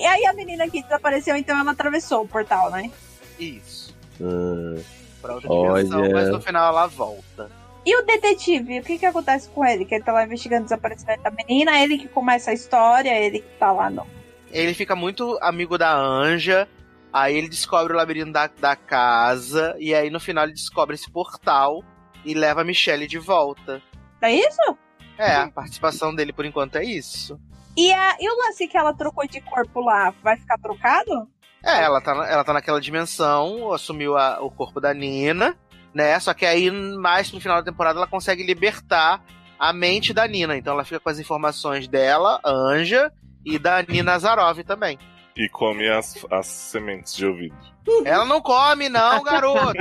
E 0.00 0.06
aí 0.06 0.24
a 0.26 0.32
menina 0.32 0.68
que 0.68 0.82
desapareceu, 0.82 1.36
então 1.36 1.58
ela 1.58 1.72
atravessou 1.72 2.22
o 2.22 2.28
portal, 2.28 2.70
né? 2.70 2.90
Isso. 3.38 3.94
Hum, 4.20 4.82
Pra 5.20 5.34
outra 5.34 5.48
dimensão, 5.50 6.00
Olha. 6.00 6.14
mas 6.14 6.28
no 6.30 6.40
final 6.40 6.68
ela 6.72 6.86
volta. 6.86 7.50
E 7.84 7.94
o 7.96 8.02
detetive, 8.04 8.80
o 8.80 8.82
que 8.82 8.98
que 8.98 9.04
acontece 9.06 9.48
com 9.50 9.64
ele? 9.64 9.84
Que 9.84 9.96
ele 9.96 10.04
tá 10.04 10.12
lá 10.12 10.24
investigando 10.24 10.62
o 10.62 10.64
desaparecimento 10.64 11.22
da 11.22 11.30
menina, 11.30 11.78
ele 11.82 11.98
que 11.98 12.08
começa 12.08 12.50
a 12.50 12.54
história, 12.54 13.10
ele 13.18 13.40
que 13.40 13.58
tá 13.58 13.70
lá 13.72 13.90
no. 13.90 14.06
Ele 14.50 14.72
fica 14.74 14.96
muito 14.96 15.38
amigo 15.42 15.76
da 15.76 15.94
Anja. 15.94 16.66
Aí 17.12 17.36
ele 17.36 17.48
descobre 17.48 17.92
o 17.92 17.96
labirinto 17.96 18.32
da, 18.32 18.46
da 18.46 18.76
casa. 18.76 19.74
E 19.78 19.94
aí 19.94 20.08
no 20.10 20.20
final 20.20 20.44
ele 20.44 20.52
descobre 20.54 20.94
esse 20.94 21.10
portal 21.10 21.82
e 22.24 22.32
leva 22.34 22.62
a 22.62 22.64
Michelle 22.64 23.06
de 23.06 23.18
volta. 23.18 23.82
É 24.22 24.32
isso? 24.32 24.76
É, 25.18 25.36
a 25.36 25.48
participação 25.48 26.14
dele 26.14 26.32
por 26.32 26.44
enquanto 26.46 26.76
é 26.76 26.84
isso. 26.84 27.38
E, 27.80 27.92
a, 27.92 28.16
e 28.20 28.28
o 28.28 28.36
lance 28.46 28.66
que 28.68 28.76
ela 28.76 28.92
trocou 28.92 29.26
de 29.26 29.40
corpo 29.40 29.80
lá, 29.80 30.12
vai 30.22 30.36
ficar 30.36 30.58
trocado? 30.58 31.26
É, 31.64 31.82
ela 31.82 32.00
tá, 32.00 32.12
ela 32.28 32.44
tá 32.44 32.52
naquela 32.52 32.80
dimensão, 32.80 33.72
assumiu 33.72 34.16
a- 34.18 34.38
o 34.42 34.50
corpo 34.50 34.80
da 34.80 34.92
Nina, 34.92 35.56
né? 35.94 36.18
Só 36.20 36.34
que 36.34 36.44
aí, 36.44 36.70
mais 36.70 37.32
no 37.32 37.40
final 37.40 37.56
da 37.58 37.70
temporada, 37.70 37.98
ela 37.98 38.06
consegue 38.06 38.42
libertar 38.42 39.22
a 39.58 39.72
mente 39.72 40.12
da 40.12 40.26
Nina. 40.28 40.56
Então 40.56 40.74
ela 40.74 40.84
fica 40.84 41.00
com 41.00 41.08
as 41.10 41.18
informações 41.18 41.86
dela, 41.88 42.38
Anja, 42.44 43.12
e 43.44 43.58
da 43.58 43.82
Nina 43.82 44.12
Azarov 44.12 44.58
também. 44.64 44.98
E 45.36 45.48
come 45.48 45.88
as, 45.88 46.26
as 46.30 46.46
sementes 46.46 47.14
de 47.16 47.24
ouvido. 47.26 47.56
Ela 48.04 48.24
não 48.26 48.40
come, 48.42 48.88
não, 48.90 49.22
garoto! 49.22 49.72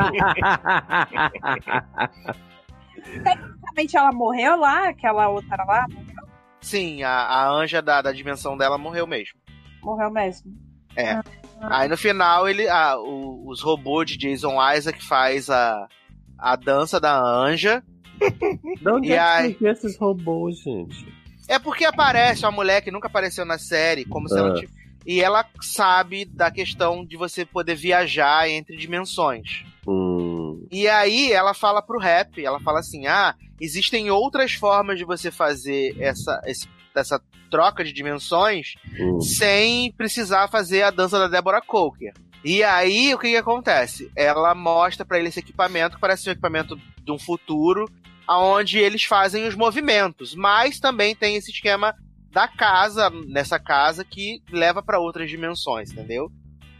Realmente 3.63 3.95
ela 3.97 4.11
morreu 4.11 4.57
lá, 4.57 4.89
aquela 4.89 5.29
outra 5.29 5.63
lá, 5.65 5.85
Sim, 6.61 7.03
a, 7.03 7.11
a 7.11 7.49
Anja 7.49 7.81
da, 7.81 8.01
da 8.01 8.11
dimensão 8.11 8.57
dela 8.57 8.77
morreu 8.77 9.07
mesmo. 9.07 9.39
morreu 9.81 10.09
mesmo. 10.11 10.51
É. 10.95 11.19
Aí 11.61 11.87
no 11.87 11.97
final, 11.97 12.47
ele, 12.47 12.67
a- 12.67 12.97
o- 12.97 13.47
os 13.47 13.61
robôs 13.61 14.09
de 14.09 14.17
Jason 14.17 14.55
Isaac 14.73 15.03
faz 15.05 15.49
a, 15.49 15.87
a 16.37 16.55
dança 16.55 16.99
da 16.99 17.17
Anja. 17.19 17.83
De 18.81 18.89
onde 18.89 19.09
E 19.09 19.13
é 19.13 19.19
aí- 19.19 19.57
esses 19.61 19.97
robôs, 19.97 20.59
gente? 20.59 21.07
É 21.47 21.57
porque 21.57 21.85
aparece 21.85 22.43
uma 22.45 22.51
mulher 22.51 22.81
que 22.81 22.91
nunca 22.91 23.07
apareceu 23.07 23.45
na 23.45 23.57
série, 23.57 24.05
como 24.05 24.27
se 24.27 24.37
ela 24.37 24.51
Ah. 24.51 24.53
tivesse. 24.55 24.79
E 25.05 25.21
ela 25.21 25.45
sabe 25.61 26.25
da 26.25 26.51
questão 26.51 27.03
de 27.05 27.15
você 27.17 27.45
poder 27.45 27.73
viajar 27.75 28.47
entre 28.49 28.75
dimensões. 28.75 29.63
Hum, 29.87 30.67
E 30.71 30.87
aí 30.87 31.31
ela 31.31 31.53
fala 31.53 31.81
pro 31.81 31.97
rap, 31.97 32.43
ela 32.45 32.59
fala 32.59 32.79
assim: 32.79 33.07
ah, 33.07 33.33
existem 33.59 34.09
outras 34.09 34.53
formas 34.53 34.97
de 34.97 35.05
você 35.05 35.31
fazer 35.31 35.95
essa, 35.99 36.41
essa 36.95 37.21
troca 37.49 37.83
de 37.83 37.91
dimensões 37.91 38.75
hum. 38.99 39.21
sem 39.21 39.91
precisar 39.91 40.47
fazer 40.47 40.83
a 40.83 40.91
dança 40.91 41.17
da 41.17 41.27
Deborah 41.27 41.61
Coker. 41.61 42.13
E 42.43 42.63
aí, 42.63 43.13
o 43.13 43.19
que, 43.19 43.31
que 43.31 43.37
acontece? 43.37 44.09
Ela 44.15 44.55
mostra 44.55 45.05
pra 45.05 45.19
ele 45.19 45.27
esse 45.27 45.39
equipamento, 45.39 45.95
que 45.95 46.01
parece 46.01 46.29
um 46.29 46.31
equipamento 46.31 46.79
de 47.03 47.11
um 47.11 47.19
futuro, 47.19 47.85
aonde 48.25 48.77
eles 48.77 49.03
fazem 49.03 49.45
os 49.47 49.55
movimentos, 49.55 50.35
mas 50.35 50.79
também 50.79 51.15
tem 51.15 51.35
esse 51.35 51.51
esquema 51.51 51.93
da 52.31 52.47
casa, 52.47 53.09
nessa 53.27 53.59
casa, 53.59 54.05
que 54.05 54.41
leva 54.51 54.81
pra 54.81 54.99
outras 54.99 55.29
dimensões, 55.29 55.91
entendeu? 55.91 56.31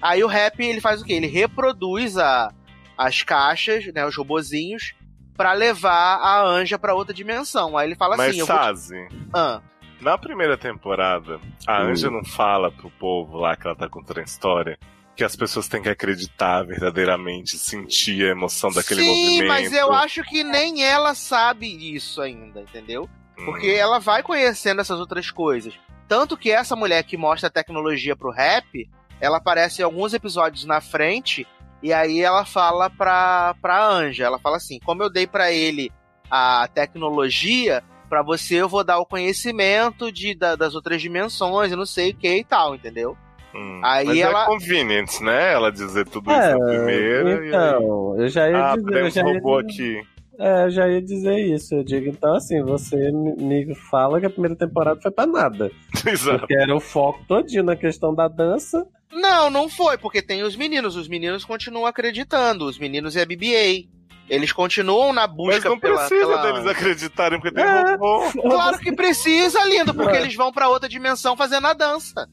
Aí 0.02 0.24
o 0.24 0.28
rap, 0.28 0.64
ele 0.64 0.80
faz 0.80 1.02
o 1.02 1.06
quê? 1.06 1.14
Ele 1.14 1.28
reproduz 1.28 2.18
a, 2.18 2.54
as 2.98 3.24
caixas, 3.24 3.86
né, 3.94 4.06
os 4.06 4.16
robozinhos, 4.16 4.94
pra 5.40 5.54
levar 5.54 6.18
a 6.18 6.42
Anja 6.46 6.78
pra 6.78 6.94
outra 6.94 7.14
dimensão. 7.14 7.78
Aí 7.78 7.88
ele 7.88 7.96
fala 7.96 8.18
Mas 8.18 8.32
assim, 8.32 8.40
eu 8.42 8.46
vou 8.46 8.58
te... 8.58 8.62
Sazi, 8.62 9.08
Ah, 9.34 9.62
na 10.02 10.18
primeira 10.18 10.58
temporada, 10.58 11.40
a 11.66 11.82
Hum. 11.82 11.88
Anja 11.92 12.12
não 12.12 12.26
fala 12.26 12.70
pro 12.70 12.90
povo 12.92 13.38
lá 13.38 13.56
que 13.56 13.66
ela 13.66 13.76
tá 13.76 13.88
contando 13.88 14.20
a 14.20 14.24
história 14.24 14.78
que 15.16 15.24
as 15.24 15.38
pessoas 15.38 15.68
têm 15.70 15.82
que 15.82 15.88
acreditar 15.90 16.64
verdadeiramente, 16.64 17.58
sentir 17.58 18.26
a 18.26 18.32
emoção 18.32 18.70
daquele 18.70 19.02
Sim, 19.02 19.08
movimento. 19.26 19.48
mas 19.48 19.72
eu 19.72 19.94
acho 19.94 20.24
que 20.24 20.44
nem 20.44 20.84
ela 20.84 21.14
sabe 21.16 21.68
isso 21.96 22.22
ainda, 22.22 22.60
entendeu? 22.62 23.10
Hum. 23.38 23.46
Porque 23.46 23.68
ela 23.68 24.00
vai 24.00 24.22
conhecendo 24.22 24.82
essas 24.82 25.00
outras 25.00 25.32
coisas. 25.32 25.74
Tanto 26.08 26.36
que 26.36 26.52
essa 26.52 26.76
mulher 26.76 27.04
que 27.04 27.16
mostra 27.16 27.48
a 27.48 27.52
tecnologia 27.52 28.14
pro 28.16 28.30
rap, 28.32 28.90
ela 29.22 29.38
aparece 29.38 29.82
em 29.82 29.86
alguns 29.86 30.14
episódios 30.14 30.66
na 30.66 30.82
frente, 30.82 31.48
e 31.82 31.94
aí 31.94 32.22
ela 32.22 32.46
fala 32.46 32.90
pra, 32.90 33.56
pra 33.62 33.88
Anja, 33.88 34.26
ela 34.26 34.40
fala 34.40 34.58
assim, 34.58 34.80
como 34.86 35.02
eu 35.04 35.10
dei 35.10 35.26
pra 35.28 35.52
ele 35.52 35.92
a 36.30 36.68
tecnologia, 36.74 37.84
pra 38.10 38.22
você 38.22 38.56
eu 38.56 38.70
vou 38.70 38.84
dar 38.84 39.00
o 39.00 39.06
conhecimento 39.06 40.12
de, 40.12 40.36
da- 40.36 40.56
das 40.56 40.76
outras 40.76 41.02
dimensões, 41.02 41.72
eu 41.72 41.78
não 41.78 41.86
sei 41.86 42.12
o 42.12 42.16
que 42.16 42.38
e 42.38 42.44
tal, 42.44 42.76
entendeu? 42.76 43.18
Hum. 43.54 43.82
Aí 43.84 44.06
mas 44.06 44.18
ela- 44.20 44.44
é 44.44 44.46
convenient, 44.46 45.20
né? 45.22 45.54
Ela 45.54 45.72
dizer 45.72 46.08
tudo 46.08 46.30
isso 46.32 46.40
É, 46.40 46.54
na 46.56 46.66
primeira. 46.66 47.30
e 47.30 47.40
aí... 47.42 47.48
então, 47.48 48.16
eu 48.20 48.30
já 48.30 48.48
ia 48.50 48.72
Ah, 48.72 48.76
dizer. 48.76 48.94
Eu 48.96 49.10
já 49.10 49.22
ia 49.22 49.34
robô 49.34 49.62
dizer- 49.64 49.98
aqui. 50.02 50.08
É, 50.40 50.64
eu 50.66 50.72
já 50.72 50.88
ia 50.88 51.02
dizer 51.02 51.38
isso. 51.38 51.76
Eu 51.76 51.84
digo, 51.84 52.08
então, 52.08 52.34
assim, 52.36 52.62
você 52.64 53.12
me 53.12 53.76
fala 53.76 54.20
que 54.20 54.26
a 54.26 54.30
primeira 54.30 54.56
temporada 54.56 55.00
foi 55.02 55.12
pra 55.12 55.26
nada. 55.28 55.70
Exato. 56.08 56.40
Porque 56.40 56.56
era 56.56 56.74
o 56.76 56.80
foco 56.80 57.24
todinho 57.28 57.64
na 57.64 57.76
questão 57.76 58.16
da 58.16 58.28
dança. 58.28 58.86
Não, 59.12 59.50
não 59.50 59.68
foi, 59.68 59.98
porque 59.98 60.22
tem 60.22 60.44
os 60.44 60.56
meninos. 60.56 60.96
Os 60.96 61.08
meninos 61.10 61.44
continuam 61.44 61.86
acreditando. 61.86 62.66
Os 62.66 62.78
meninos 62.80 63.16
e 63.16 63.20
a 63.20 63.26
BB-8. 63.26 63.90
Eles 64.30 64.52
continuam 64.52 65.12
na 65.12 65.26
Mas 65.28 65.36
busca 65.36 65.70
não 65.70 65.80
pela, 65.80 65.98
precisa 65.98 66.28
pela- 66.28 66.42
deles 66.52 66.68
acreditarem 66.68 67.40
porque 67.40 67.54
tem 67.56 67.64
É. 67.64 67.92
robô. 67.96 68.30
Claro 68.48 68.78
que 68.80 68.92
precisa, 68.94 69.66
lindo, 69.66 69.92
porque 69.94 70.16
É. 70.16 70.22
eles 70.22 70.36
vão 70.36 70.52
pra 70.52 70.70
outra 70.70 70.88
dimensão 70.88 71.36
fazendo 71.36 71.66
a 71.66 71.74
dança. 71.74 72.30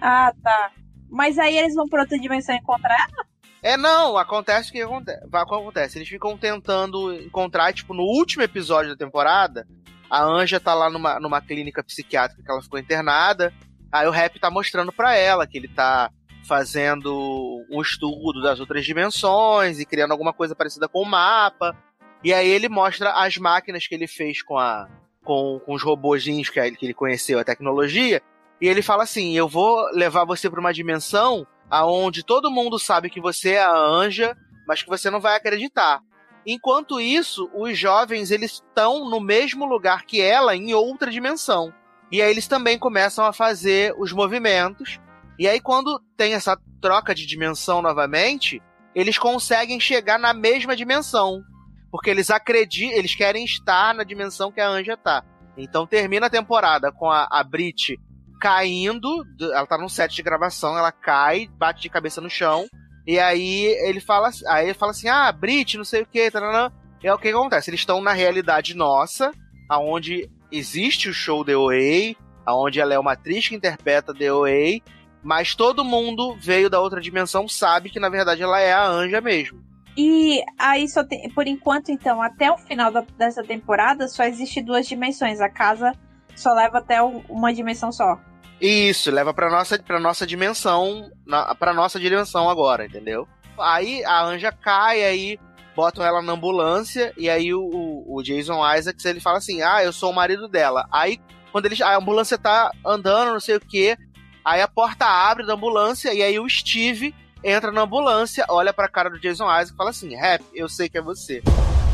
Ah, 0.00 0.30
tá. 0.44 0.70
Mas 1.10 1.38
aí 1.38 1.56
eles 1.56 1.74
vão 1.74 1.88
pra 1.88 2.02
outra 2.02 2.18
dimensão 2.18 2.54
encontrar 2.54 2.94
ela? 2.94 3.26
É, 3.62 3.76
não, 3.76 4.16
acontece 4.16 4.70
o 4.70 4.72
que 4.72 4.80
acontece. 4.82 5.20
Acontece. 5.32 5.98
Eles 5.98 6.08
ficam 6.08 6.36
tentando 6.36 7.12
encontrar, 7.12 7.72
tipo, 7.72 7.92
no 7.92 8.02
último 8.02 8.42
episódio 8.42 8.90
da 8.92 8.96
temporada, 8.96 9.66
a 10.08 10.22
Anja 10.22 10.60
tá 10.60 10.74
lá 10.74 10.88
numa, 10.88 11.18
numa 11.18 11.40
clínica 11.40 11.82
psiquiátrica 11.82 12.42
que 12.42 12.50
ela 12.50 12.62
ficou 12.62 12.78
internada. 12.78 13.52
Aí 13.90 14.06
o 14.06 14.10
Rap 14.12 14.38
tá 14.38 14.50
mostrando 14.50 14.92
pra 14.92 15.14
ela 15.16 15.46
que 15.46 15.58
ele 15.58 15.68
tá 15.68 16.10
fazendo 16.46 17.64
um 17.70 17.80
estudo 17.82 18.40
das 18.42 18.58
outras 18.60 18.84
dimensões 18.84 19.78
e 19.80 19.84
criando 19.86 20.12
alguma 20.12 20.32
coisa 20.32 20.54
parecida 20.54 20.88
com 20.88 21.02
o 21.02 21.06
mapa. 21.06 21.76
E 22.24 22.32
aí 22.32 22.48
ele 22.48 22.68
mostra 22.68 23.12
as 23.12 23.36
máquinas 23.36 23.86
que 23.86 23.94
ele 23.94 24.06
fez 24.06 24.42
com 24.42 24.56
a 24.58 24.88
com, 25.24 25.60
com 25.64 25.74
os 25.74 25.82
robozinhos 25.82 26.48
que, 26.48 26.58
ele- 26.58 26.74
que 26.76 26.86
ele 26.86 26.94
conheceu, 26.94 27.38
a 27.38 27.44
tecnologia. 27.44 28.22
E 28.60 28.66
ele 28.66 28.80
fala 28.82 29.02
assim: 29.02 29.36
Eu 29.36 29.46
vou 29.46 29.84
levar 29.92 30.24
você 30.24 30.48
pra 30.48 30.58
uma 30.60 30.72
dimensão 30.72 31.46
aonde 31.70 32.24
todo 32.24 32.50
mundo 32.50 32.78
sabe 32.78 33.10
que 33.10 33.20
você 33.20 33.52
é 33.52 33.62
a 33.62 33.76
Anja, 33.76 34.36
mas 34.66 34.82
que 34.82 34.88
você 34.88 35.10
não 35.10 35.20
vai 35.20 35.36
acreditar. 35.36 36.00
Enquanto 36.46 37.00
isso, 37.00 37.50
os 37.54 37.78
jovens 37.78 38.30
eles 38.30 38.52
estão 38.52 39.08
no 39.08 39.20
mesmo 39.20 39.66
lugar 39.66 40.04
que 40.04 40.20
ela 40.20 40.56
em 40.56 40.72
outra 40.72 41.10
dimensão. 41.10 41.72
E 42.10 42.22
aí 42.22 42.30
eles 42.30 42.48
também 42.48 42.78
começam 42.78 43.24
a 43.24 43.32
fazer 43.32 43.94
os 43.98 44.12
movimentos. 44.12 44.98
E 45.38 45.46
aí 45.46 45.60
quando 45.60 46.00
tem 46.16 46.34
essa 46.34 46.58
troca 46.80 47.14
de 47.14 47.26
dimensão 47.26 47.82
novamente, 47.82 48.62
eles 48.94 49.18
conseguem 49.18 49.78
chegar 49.78 50.18
na 50.18 50.32
mesma 50.32 50.74
dimensão, 50.74 51.42
porque 51.90 52.08
eles 52.10 52.30
acreditam, 52.30 52.96
eles 52.96 53.14
querem 53.14 53.44
estar 53.44 53.94
na 53.94 54.04
dimensão 54.04 54.50
que 54.50 54.60
a 54.60 54.68
Anja 54.68 54.96
tá. 54.96 55.22
Então 55.56 55.86
termina 55.86 56.26
a 56.26 56.30
temporada 56.30 56.90
com 56.90 57.10
a, 57.10 57.28
a 57.30 57.44
Brit 57.44 57.98
caindo, 58.38 59.24
do- 59.36 59.52
ela 59.52 59.66
tá 59.66 59.76
num 59.78 59.88
set 59.88 60.14
de 60.14 60.22
gravação, 60.22 60.76
ela 60.78 60.92
cai, 60.92 61.48
bate 61.58 61.82
de 61.82 61.88
cabeça 61.88 62.20
no 62.20 62.30
chão, 62.30 62.66
e 63.06 63.18
aí 63.18 63.64
ele 63.86 64.00
fala, 64.00 64.30
aí 64.48 64.66
ele 64.66 64.74
fala 64.74 64.92
assim: 64.92 65.08
"Ah, 65.08 65.30
Brit, 65.32 65.76
não 65.76 65.84
sei 65.84 66.02
o 66.02 66.06
que, 66.06 66.30
taranã". 66.30 66.70
É 67.02 67.12
o 67.12 67.18
que 67.18 67.28
acontece, 67.28 67.70
eles 67.70 67.80
estão 67.80 68.00
na 68.00 68.12
realidade 68.12 68.74
nossa, 68.74 69.30
aonde 69.68 70.28
existe 70.50 71.08
o 71.08 71.14
show 71.14 71.44
The 71.44 71.56
OA, 71.56 72.16
aonde 72.44 72.80
ela 72.80 72.94
é 72.94 72.98
uma 72.98 73.12
atriz 73.12 73.48
que 73.48 73.54
interpreta 73.54 74.14
The 74.14 74.32
OA, 74.32 74.80
mas 75.22 75.54
todo 75.54 75.84
mundo 75.84 76.36
veio 76.40 76.68
da 76.70 76.80
outra 76.80 77.00
dimensão 77.00 77.46
sabe 77.46 77.90
que 77.90 78.00
na 78.00 78.08
verdade 78.08 78.42
ela 78.42 78.58
é 78.60 78.72
a 78.72 78.84
Anja 78.86 79.20
mesmo. 79.20 79.62
E 79.96 80.42
aí 80.58 80.88
só 80.88 81.02
tem, 81.04 81.28
por 81.30 81.46
enquanto, 81.46 81.90
então, 81.90 82.22
até 82.22 82.50
o 82.50 82.56
final 82.58 82.90
da- 82.90 83.04
dessa 83.16 83.42
temporada, 83.42 84.06
só 84.08 84.22
existe 84.24 84.62
duas 84.62 84.86
dimensões. 84.86 85.40
A 85.40 85.48
casa 85.50 85.92
só 86.36 86.52
leva 86.54 86.78
até 86.78 87.02
o- 87.02 87.22
uma 87.28 87.52
dimensão 87.52 87.90
só. 87.90 88.16
Isso, 88.60 89.10
leva 89.10 89.32
pra 89.32 89.48
nossa, 89.50 89.78
pra 89.78 90.00
nossa 90.00 90.26
dimensão, 90.26 91.10
na, 91.26 91.54
pra 91.54 91.72
nossa 91.72 91.98
dimensão 92.00 92.48
agora, 92.50 92.86
entendeu? 92.86 93.26
Aí 93.58 94.04
a 94.04 94.24
Anja 94.24 94.50
cai, 94.50 95.04
aí 95.04 95.38
botam 95.76 96.04
ela 96.04 96.20
na 96.20 96.32
ambulância, 96.32 97.12
e 97.16 97.30
aí 97.30 97.54
o, 97.54 97.60
o- 98.06 98.20
Jason 98.22 98.58
Isaacs, 98.74 99.04
ele 99.04 99.20
fala 99.20 99.38
assim, 99.38 99.62
ah, 99.62 99.82
eu 99.84 99.92
sou 99.92 100.10
o 100.10 100.14
marido 100.14 100.48
dela. 100.48 100.86
Aí, 100.90 101.20
quando 101.52 101.66
eles, 101.66 101.80
a 101.80 101.96
ambulância 101.96 102.36
tá 102.36 102.72
andando, 102.84 103.32
não 103.32 103.38
sei 103.40 103.56
o 103.56 103.60
que, 103.60 103.96
aí 104.44 104.60
a 104.60 104.66
porta 104.66 105.06
abre 105.06 105.46
da 105.46 105.54
ambulância, 105.54 106.12
e 106.12 106.20
aí 106.20 106.38
o 106.40 106.48
Steve 106.48 107.14
entra 107.44 107.70
na 107.70 107.82
ambulância, 107.82 108.44
olha 108.48 108.72
pra 108.72 108.88
cara 108.88 109.08
do 109.08 109.20
Jason 109.20 109.44
Isaac 109.44 109.72
e 109.72 109.76
fala 109.76 109.90
assim: 109.90 110.16
Rap, 110.16 110.42
eu 110.52 110.68
sei 110.68 110.88
que 110.88 110.98
é 110.98 111.02
você. 111.02 111.40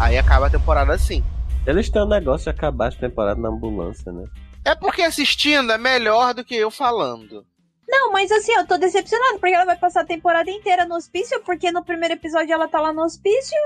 Aí 0.01 0.17
acaba 0.17 0.47
a 0.47 0.51
temporada 0.51 0.95
assim. 0.95 1.23
Eles 1.67 1.91
têm 1.91 2.03
um 2.03 2.09
negócio 2.09 2.45
de 2.45 2.51
acabar 2.59 2.89
a 2.89 2.97
temporada 2.97 3.39
na 3.41 3.49
ambulância, 3.51 4.11
né? 4.11 4.25
É 4.65 4.75
porque 4.75 5.03
assistindo 5.03 5.73
é 5.73 5.79
melhor 5.79 6.35
do 6.35 6.45
que 6.45 6.55
eu 6.55 6.71
falando. 6.71 7.47
Não, 7.87 8.11
mas 8.13 8.33
assim, 8.33 8.53
eu 8.53 8.67
tô 8.67 8.79
decepcionado, 8.79 9.39
porque 9.39 9.55
ela 9.55 9.67
vai 9.67 9.77
passar 9.77 10.01
a 10.01 10.07
temporada 10.07 10.51
inteira 10.51 10.87
no 10.87 10.95
hospício, 10.95 11.41
porque 11.43 11.71
no 11.71 11.85
primeiro 11.85 12.15
episódio 12.15 12.53
ela 12.53 12.67
tá 12.67 12.81
lá 12.81 12.93
no 12.93 13.03
hospício. 13.03 13.59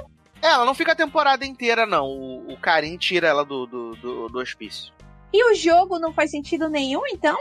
É, 0.43 0.49
ela 0.49 0.65
não 0.65 0.75
fica 0.75 0.93
a 0.93 0.97
temporada 0.97 1.47
inteira, 1.47 1.87
não. 1.87 2.07
O, 2.07 2.53
o 2.53 2.57
Karim 2.59 2.97
tira 2.97 3.29
ela 3.29 3.45
do, 3.45 3.67
do, 3.67 3.97
do, 3.97 4.29
do 4.29 4.39
hospício. 4.39 4.93
E 5.33 5.45
o 5.51 5.55
jogo 5.55 5.99
não 5.99 6.13
faz 6.13 6.31
sentido 6.31 6.69
nenhum, 6.69 7.03
então? 7.07 7.37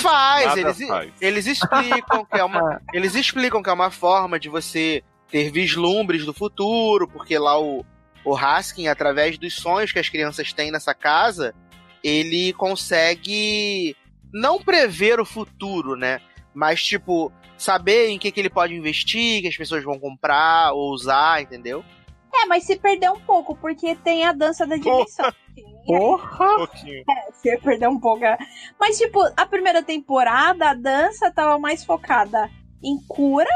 Faz, 0.00 0.56
eles, 0.56 0.86
faz. 0.86 1.12
eles 1.20 1.46
explicam 1.46 2.24
que 2.24 2.38
é 2.38 2.44
uma. 2.44 2.80
Eles 2.94 3.14
explicam 3.14 3.62
que 3.62 3.68
é 3.68 3.72
uma 3.72 3.90
forma 3.90 4.40
de 4.40 4.48
você 4.48 5.04
ter 5.30 5.50
vislumbres 5.50 6.24
do 6.24 6.32
futuro, 6.32 7.06
porque 7.06 7.38
lá 7.38 7.60
o, 7.60 7.84
o 8.24 8.34
Haskin, 8.34 8.88
através 8.88 9.36
dos 9.36 9.54
sonhos 9.54 9.92
que 9.92 9.98
as 9.98 10.08
crianças 10.08 10.52
têm 10.52 10.70
nessa 10.70 10.94
casa, 10.94 11.54
ele 12.06 12.52
consegue 12.52 13.96
não 14.32 14.60
prever 14.60 15.18
o 15.18 15.24
futuro, 15.24 15.96
né? 15.96 16.20
Mas, 16.54 16.80
tipo, 16.80 17.32
saber 17.58 18.10
em 18.10 18.18
que, 18.18 18.30
que 18.30 18.38
ele 18.38 18.48
pode 18.48 18.74
investir, 18.74 19.42
que 19.42 19.48
as 19.48 19.56
pessoas 19.56 19.82
vão 19.82 19.98
comprar 19.98 20.72
ou 20.72 20.92
usar, 20.92 21.42
entendeu? 21.42 21.84
É, 22.32 22.46
mas 22.46 22.62
se 22.62 22.76
perdeu 22.76 23.14
um 23.14 23.20
pouco, 23.20 23.56
porque 23.56 23.96
tem 23.96 24.24
a 24.24 24.32
dança 24.32 24.64
da 24.64 24.76
dimensão. 24.76 25.32
Porra! 25.84 26.52
Um 26.52 26.56
pouquinho. 26.58 27.04
Se 27.32 27.58
perdeu 27.58 27.90
um 27.90 27.98
pouco. 27.98 28.24
é. 28.24 28.38
Mas, 28.78 28.98
tipo, 28.98 29.20
a 29.36 29.46
primeira 29.46 29.82
temporada, 29.82 30.70
a 30.70 30.74
dança 30.74 31.30
tava 31.32 31.58
mais 31.58 31.84
focada 31.84 32.48
em 32.84 32.98
cura 33.08 33.50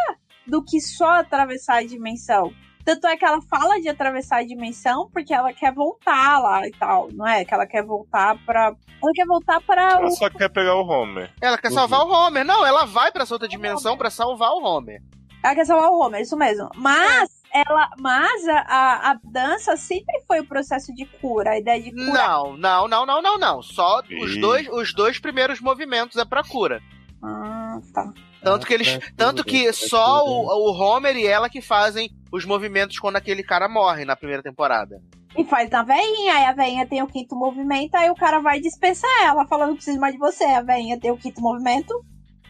do 0.45 0.65
que 0.65 0.81
só 0.81 1.21
atravessar 1.21 1.77
a 1.77 1.87
dimensão. 1.87 2.53
Tanto 2.85 3.07
é 3.07 3.16
que 3.16 3.24
ela 3.24 3.40
fala 3.43 3.81
de 3.81 3.89
atravessar 3.89 4.39
a 4.39 4.47
dimensão 4.47 5.09
porque 5.12 5.32
ela 5.32 5.52
quer 5.52 5.73
voltar 5.73 6.39
lá 6.40 6.66
e 6.66 6.70
tal, 6.73 7.09
não 7.12 7.27
é? 7.27 7.44
Que 7.44 7.55
ela 7.55 7.66
quer 7.66 7.85
voltar 7.85 8.36
pra. 8.44 8.74
Ela 9.02 9.12
quer 9.15 9.27
voltar 9.27 9.61
para 9.61 9.93
Ela 9.93 10.07
o. 10.07 10.11
só 10.11 10.28
quer 10.31 10.48
pegar 10.48 10.74
o 10.74 10.86
Homer. 10.86 11.32
Ela 11.40 11.59
quer 11.59 11.70
salvar 11.70 12.01
o 12.01 12.11
Homer. 12.11 12.44
Não, 12.44 12.65
ela 12.65 12.85
vai 12.85 13.12
pra 13.12 13.23
essa 13.23 13.35
outra 13.35 13.48
dimensão 13.48 13.97
pra 13.97 14.11
salvar 14.11 14.51
o 14.52 14.62
Homer. 14.62 15.02
Ela 15.43 15.55
quer 15.55 15.65
salvar 15.65 15.90
o 15.90 16.01
Homer, 16.01 16.20
isso 16.20 16.36
mesmo. 16.36 16.69
Mas 16.74 17.40
ela. 17.52 17.90
Mas 17.98 18.48
a, 18.48 19.11
a, 19.11 19.20
dança 19.24 19.77
sempre 19.77 20.23
foi 20.27 20.40
o 20.40 20.47
processo 20.47 20.94
de 20.94 21.05
cura, 21.05 21.51
a 21.51 21.59
ideia 21.59 21.82
de 21.82 21.90
cura. 21.90 22.12
Não, 22.12 22.57
não, 22.57 22.89
não, 22.89 23.07
não, 23.07 23.23
não, 23.23 23.39
não. 23.39 23.62
Só 23.62 24.02
os 24.23 24.36
dois, 24.39 24.69
os 24.69 24.94
dois 24.94 25.19
primeiros 25.19 25.61
movimentos 25.61 26.16
é 26.16 26.24
pra 26.24 26.43
cura. 26.43 26.81
Ah, 27.23 27.78
tá. 27.93 28.12
Tanto 28.43 28.67
que 28.67 28.75
eles, 28.75 28.99
tanto 29.17 29.45
que 29.45 29.73
só 29.73 30.25
o, 30.25 30.47
o 30.47 30.73
Homer 30.73 31.17
e 31.17 31.27
ela 31.27 31.49
que 31.49 31.61
fazem 31.61 32.11
os 32.33 32.45
movimentos 32.45 32.99
quando 32.99 33.17
aquele 33.17 33.43
cara 33.43 33.69
morre 33.69 34.05
na 34.05 34.17
primeira 34.17 34.43
temporada. 34.43 35.01
E 35.37 35.45
faz 35.45 35.71
na 35.71 35.83
veinha, 35.83 36.35
aí 36.35 36.45
a 36.45 36.53
veinha 36.53 36.87
tem 36.87 37.03
o 37.03 37.07
quinto 37.07 37.37
movimento, 37.37 37.95
aí 37.95 38.11
o 38.11 38.15
cara 38.15 38.41
vai 38.41 38.61
dispensar 38.61 39.11
ela, 39.23 39.47
falando 39.47 39.71
que 39.71 39.77
precisa 39.77 40.01
mais 40.01 40.15
de 40.15 40.19
você. 40.19 40.45
A 40.45 40.62
veinha 40.62 40.99
tem 40.99 41.11
o 41.11 41.17
quinto 41.17 41.41
movimento. 41.41 41.95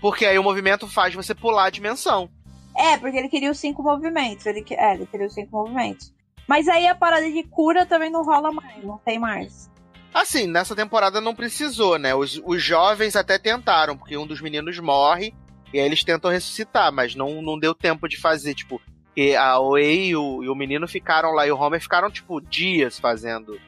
Porque 0.01 0.25
aí 0.25 0.39
o 0.39 0.43
movimento 0.43 0.87
faz 0.87 1.15
você 1.15 1.35
pular 1.35 1.67
a 1.67 1.71
dimensão. 1.71 2.31
É, 2.75 2.97
porque 2.97 3.19
ele 3.19 3.29
queria 3.29 3.51
os 3.51 3.59
cinco 3.59 3.83
movimentos. 3.83 4.47
Ele, 4.47 4.65
é, 4.71 4.95
ele 4.95 5.07
queria 5.07 5.27
os 5.27 5.35
cinco 5.35 5.51
movimentos. 5.53 6.13
Mas 6.49 6.69
aí 6.69 6.87
a 6.87 6.95
parada 6.95 7.31
de 7.31 7.43
cura 7.45 7.85
também 7.85 8.11
não 8.11 8.23
rola 8.23 8.51
mais, 8.51 8.83
não 8.83 8.99
tem 8.99 9.19
mais. 9.19 9.71
Assim, 10.13 10.47
nessa 10.47 10.75
temporada 10.75 11.21
não 11.21 11.35
precisou, 11.35 11.99
né? 11.99 12.15
Os, 12.15 12.41
os 12.45 12.63
jovens 12.63 13.15
até 13.15 13.39
tentaram, 13.39 13.97
porque 13.97 14.17
um 14.17 14.27
dos 14.27 14.41
meninos 14.41 14.79
morre 14.79 15.35
e 15.73 15.79
aí 15.79 15.87
eles 15.87 16.03
tentam 16.05 16.31
ressuscitar, 16.31 16.93
mas 16.93 17.15
não, 17.15 17.41
não 17.43 17.59
deu 17.59 17.75
tempo 17.75 18.09
de 18.09 18.17
fazer, 18.19 18.55
tipo. 18.55 18.81
E 19.17 19.35
a 19.35 19.59
Oei 19.59 20.09
e 20.11 20.17
o, 20.17 20.43
e 20.45 20.49
o 20.49 20.55
menino 20.55 20.87
ficaram 20.87 21.33
lá 21.33 21.47
e 21.47 21.51
o 21.51 21.57
Homer 21.59 21.81
ficaram, 21.81 22.11
tipo, 22.11 22.41
dias 22.41 22.99
fazendo 22.99 23.59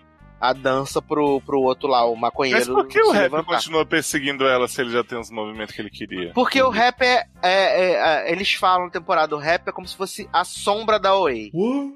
a 0.41 0.53
dança 0.53 1.01
pro, 1.03 1.41
pro 1.43 1.61
outro 1.61 1.89
lá, 1.89 2.05
o 2.05 2.13
Mas 2.13 2.21
maconheiro. 2.21 2.75
por 2.75 2.87
que 2.89 3.01
o 3.01 3.11
Rap 3.13 3.23
levantar. 3.23 3.45
continua 3.57 3.85
perseguindo 3.87 4.45
ela 4.47 4.67
se 4.67 4.81
ele 4.81 4.91
já 4.91 5.05
tem 5.05 5.19
os 5.19 5.31
movimentos 5.31 5.75
que 5.75 5.81
ele 5.83 5.91
queria? 5.91 6.33
Porque 6.33 6.61
o 6.63 6.69
rap 6.69 7.01
é, 7.03 7.25
é- 7.43 7.81
é- 7.93 7.93
é- 8.29 8.33
Eles 8.33 8.53
falam 8.55 8.87
na 8.87 8.91
temporada, 8.91 9.35
o 9.37 9.39
rap 9.39 9.69
é 9.69 9.73
como 9.73 9.87
se 9.87 9.97
fosse 9.97 10.29
a 10.33 10.43
sombra 10.45 10.99
da 10.99 11.17
Oei. 11.17 11.51
Hum, 11.55 11.95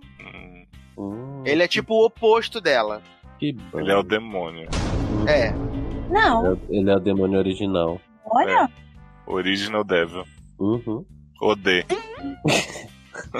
Hum, 0.98 1.42
Ele 1.44 1.62
é 1.62 1.68
tipo 1.68 1.94
o 1.94 2.06
oposto 2.06 2.60
dela. 2.60 3.02
que 3.38 3.52
bom. 3.52 3.80
ele 3.80 3.90
é 3.92 3.96
o 3.96 4.02
demônio. 4.02 4.68
É. 5.28 5.52
Não, 6.10 6.46
Ele 6.46 6.54
é- 6.54 6.78
Ele 6.80 6.90
é 6.90 6.96
o 6.96 7.00
demônio 7.00 7.38
original. 7.38 8.00
olha. 8.24 8.68
Original 9.26 9.84
Devil. 9.84 10.24
Uhum. 10.58 11.04
O 11.40 11.54
D. 11.54 11.84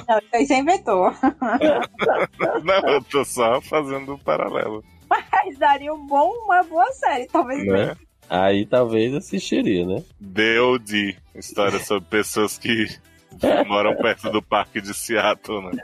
Não, 0.09 0.19
isso 0.19 0.29
aí 0.35 0.47
você 0.47 0.55
inventou. 0.57 1.11
Não, 2.65 2.89
eu 2.91 3.03
tô 3.05 3.25
só 3.25 3.61
fazendo 3.61 4.15
um 4.15 4.19
paralelo. 4.19 4.85
Mas 5.09 5.59
daria 5.59 5.93
um 5.95 6.07
bom, 6.07 6.31
uma 6.45 6.63
boa 6.65 6.91
série, 6.93 7.27
talvez. 7.27 7.65
Né? 7.65 7.97
Aí 8.29 8.67
talvez 8.67 9.15
assistiria, 9.15 9.87
né? 9.87 10.03
D.O.D. 10.21 11.17
História 11.35 11.79
sobre 11.79 12.09
pessoas 12.09 12.59
que 12.59 12.87
moram 13.67 13.95
perto 13.97 14.31
do 14.31 14.43
parque 14.43 14.81
de 14.81 14.93
Seattle, 14.93 15.71
né? 15.71 15.83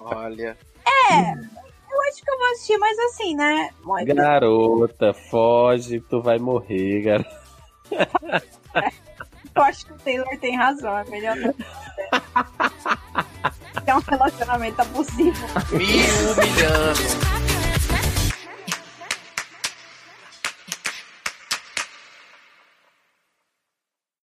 Olha. 0.00 0.56
Eu 1.10 2.02
acho 2.08 2.22
que 2.24 2.30
eu 2.30 2.38
vou 2.38 2.46
assistir, 2.52 2.76
mas 2.78 2.98
assim, 2.98 3.36
né? 3.36 3.70
Mas- 3.84 4.04
Garota, 4.06 5.12
foge, 5.14 6.00
tu 6.00 6.20
vai 6.20 6.38
morrer, 6.38 7.02
garota. 7.02 7.43
Eu 9.54 9.62
acho 9.62 9.86
que 9.86 9.92
o 9.92 9.98
Taylor 9.98 10.38
tem 10.40 10.56
razão, 10.56 10.98
é 10.98 11.04
melhor 11.04 11.36
não. 11.36 11.54
É 13.86 13.94
um 13.94 14.00
relacionamento 14.00 14.80
abusivo. 14.80 15.46
Me 15.72 16.02
humilhando. 16.32 17.43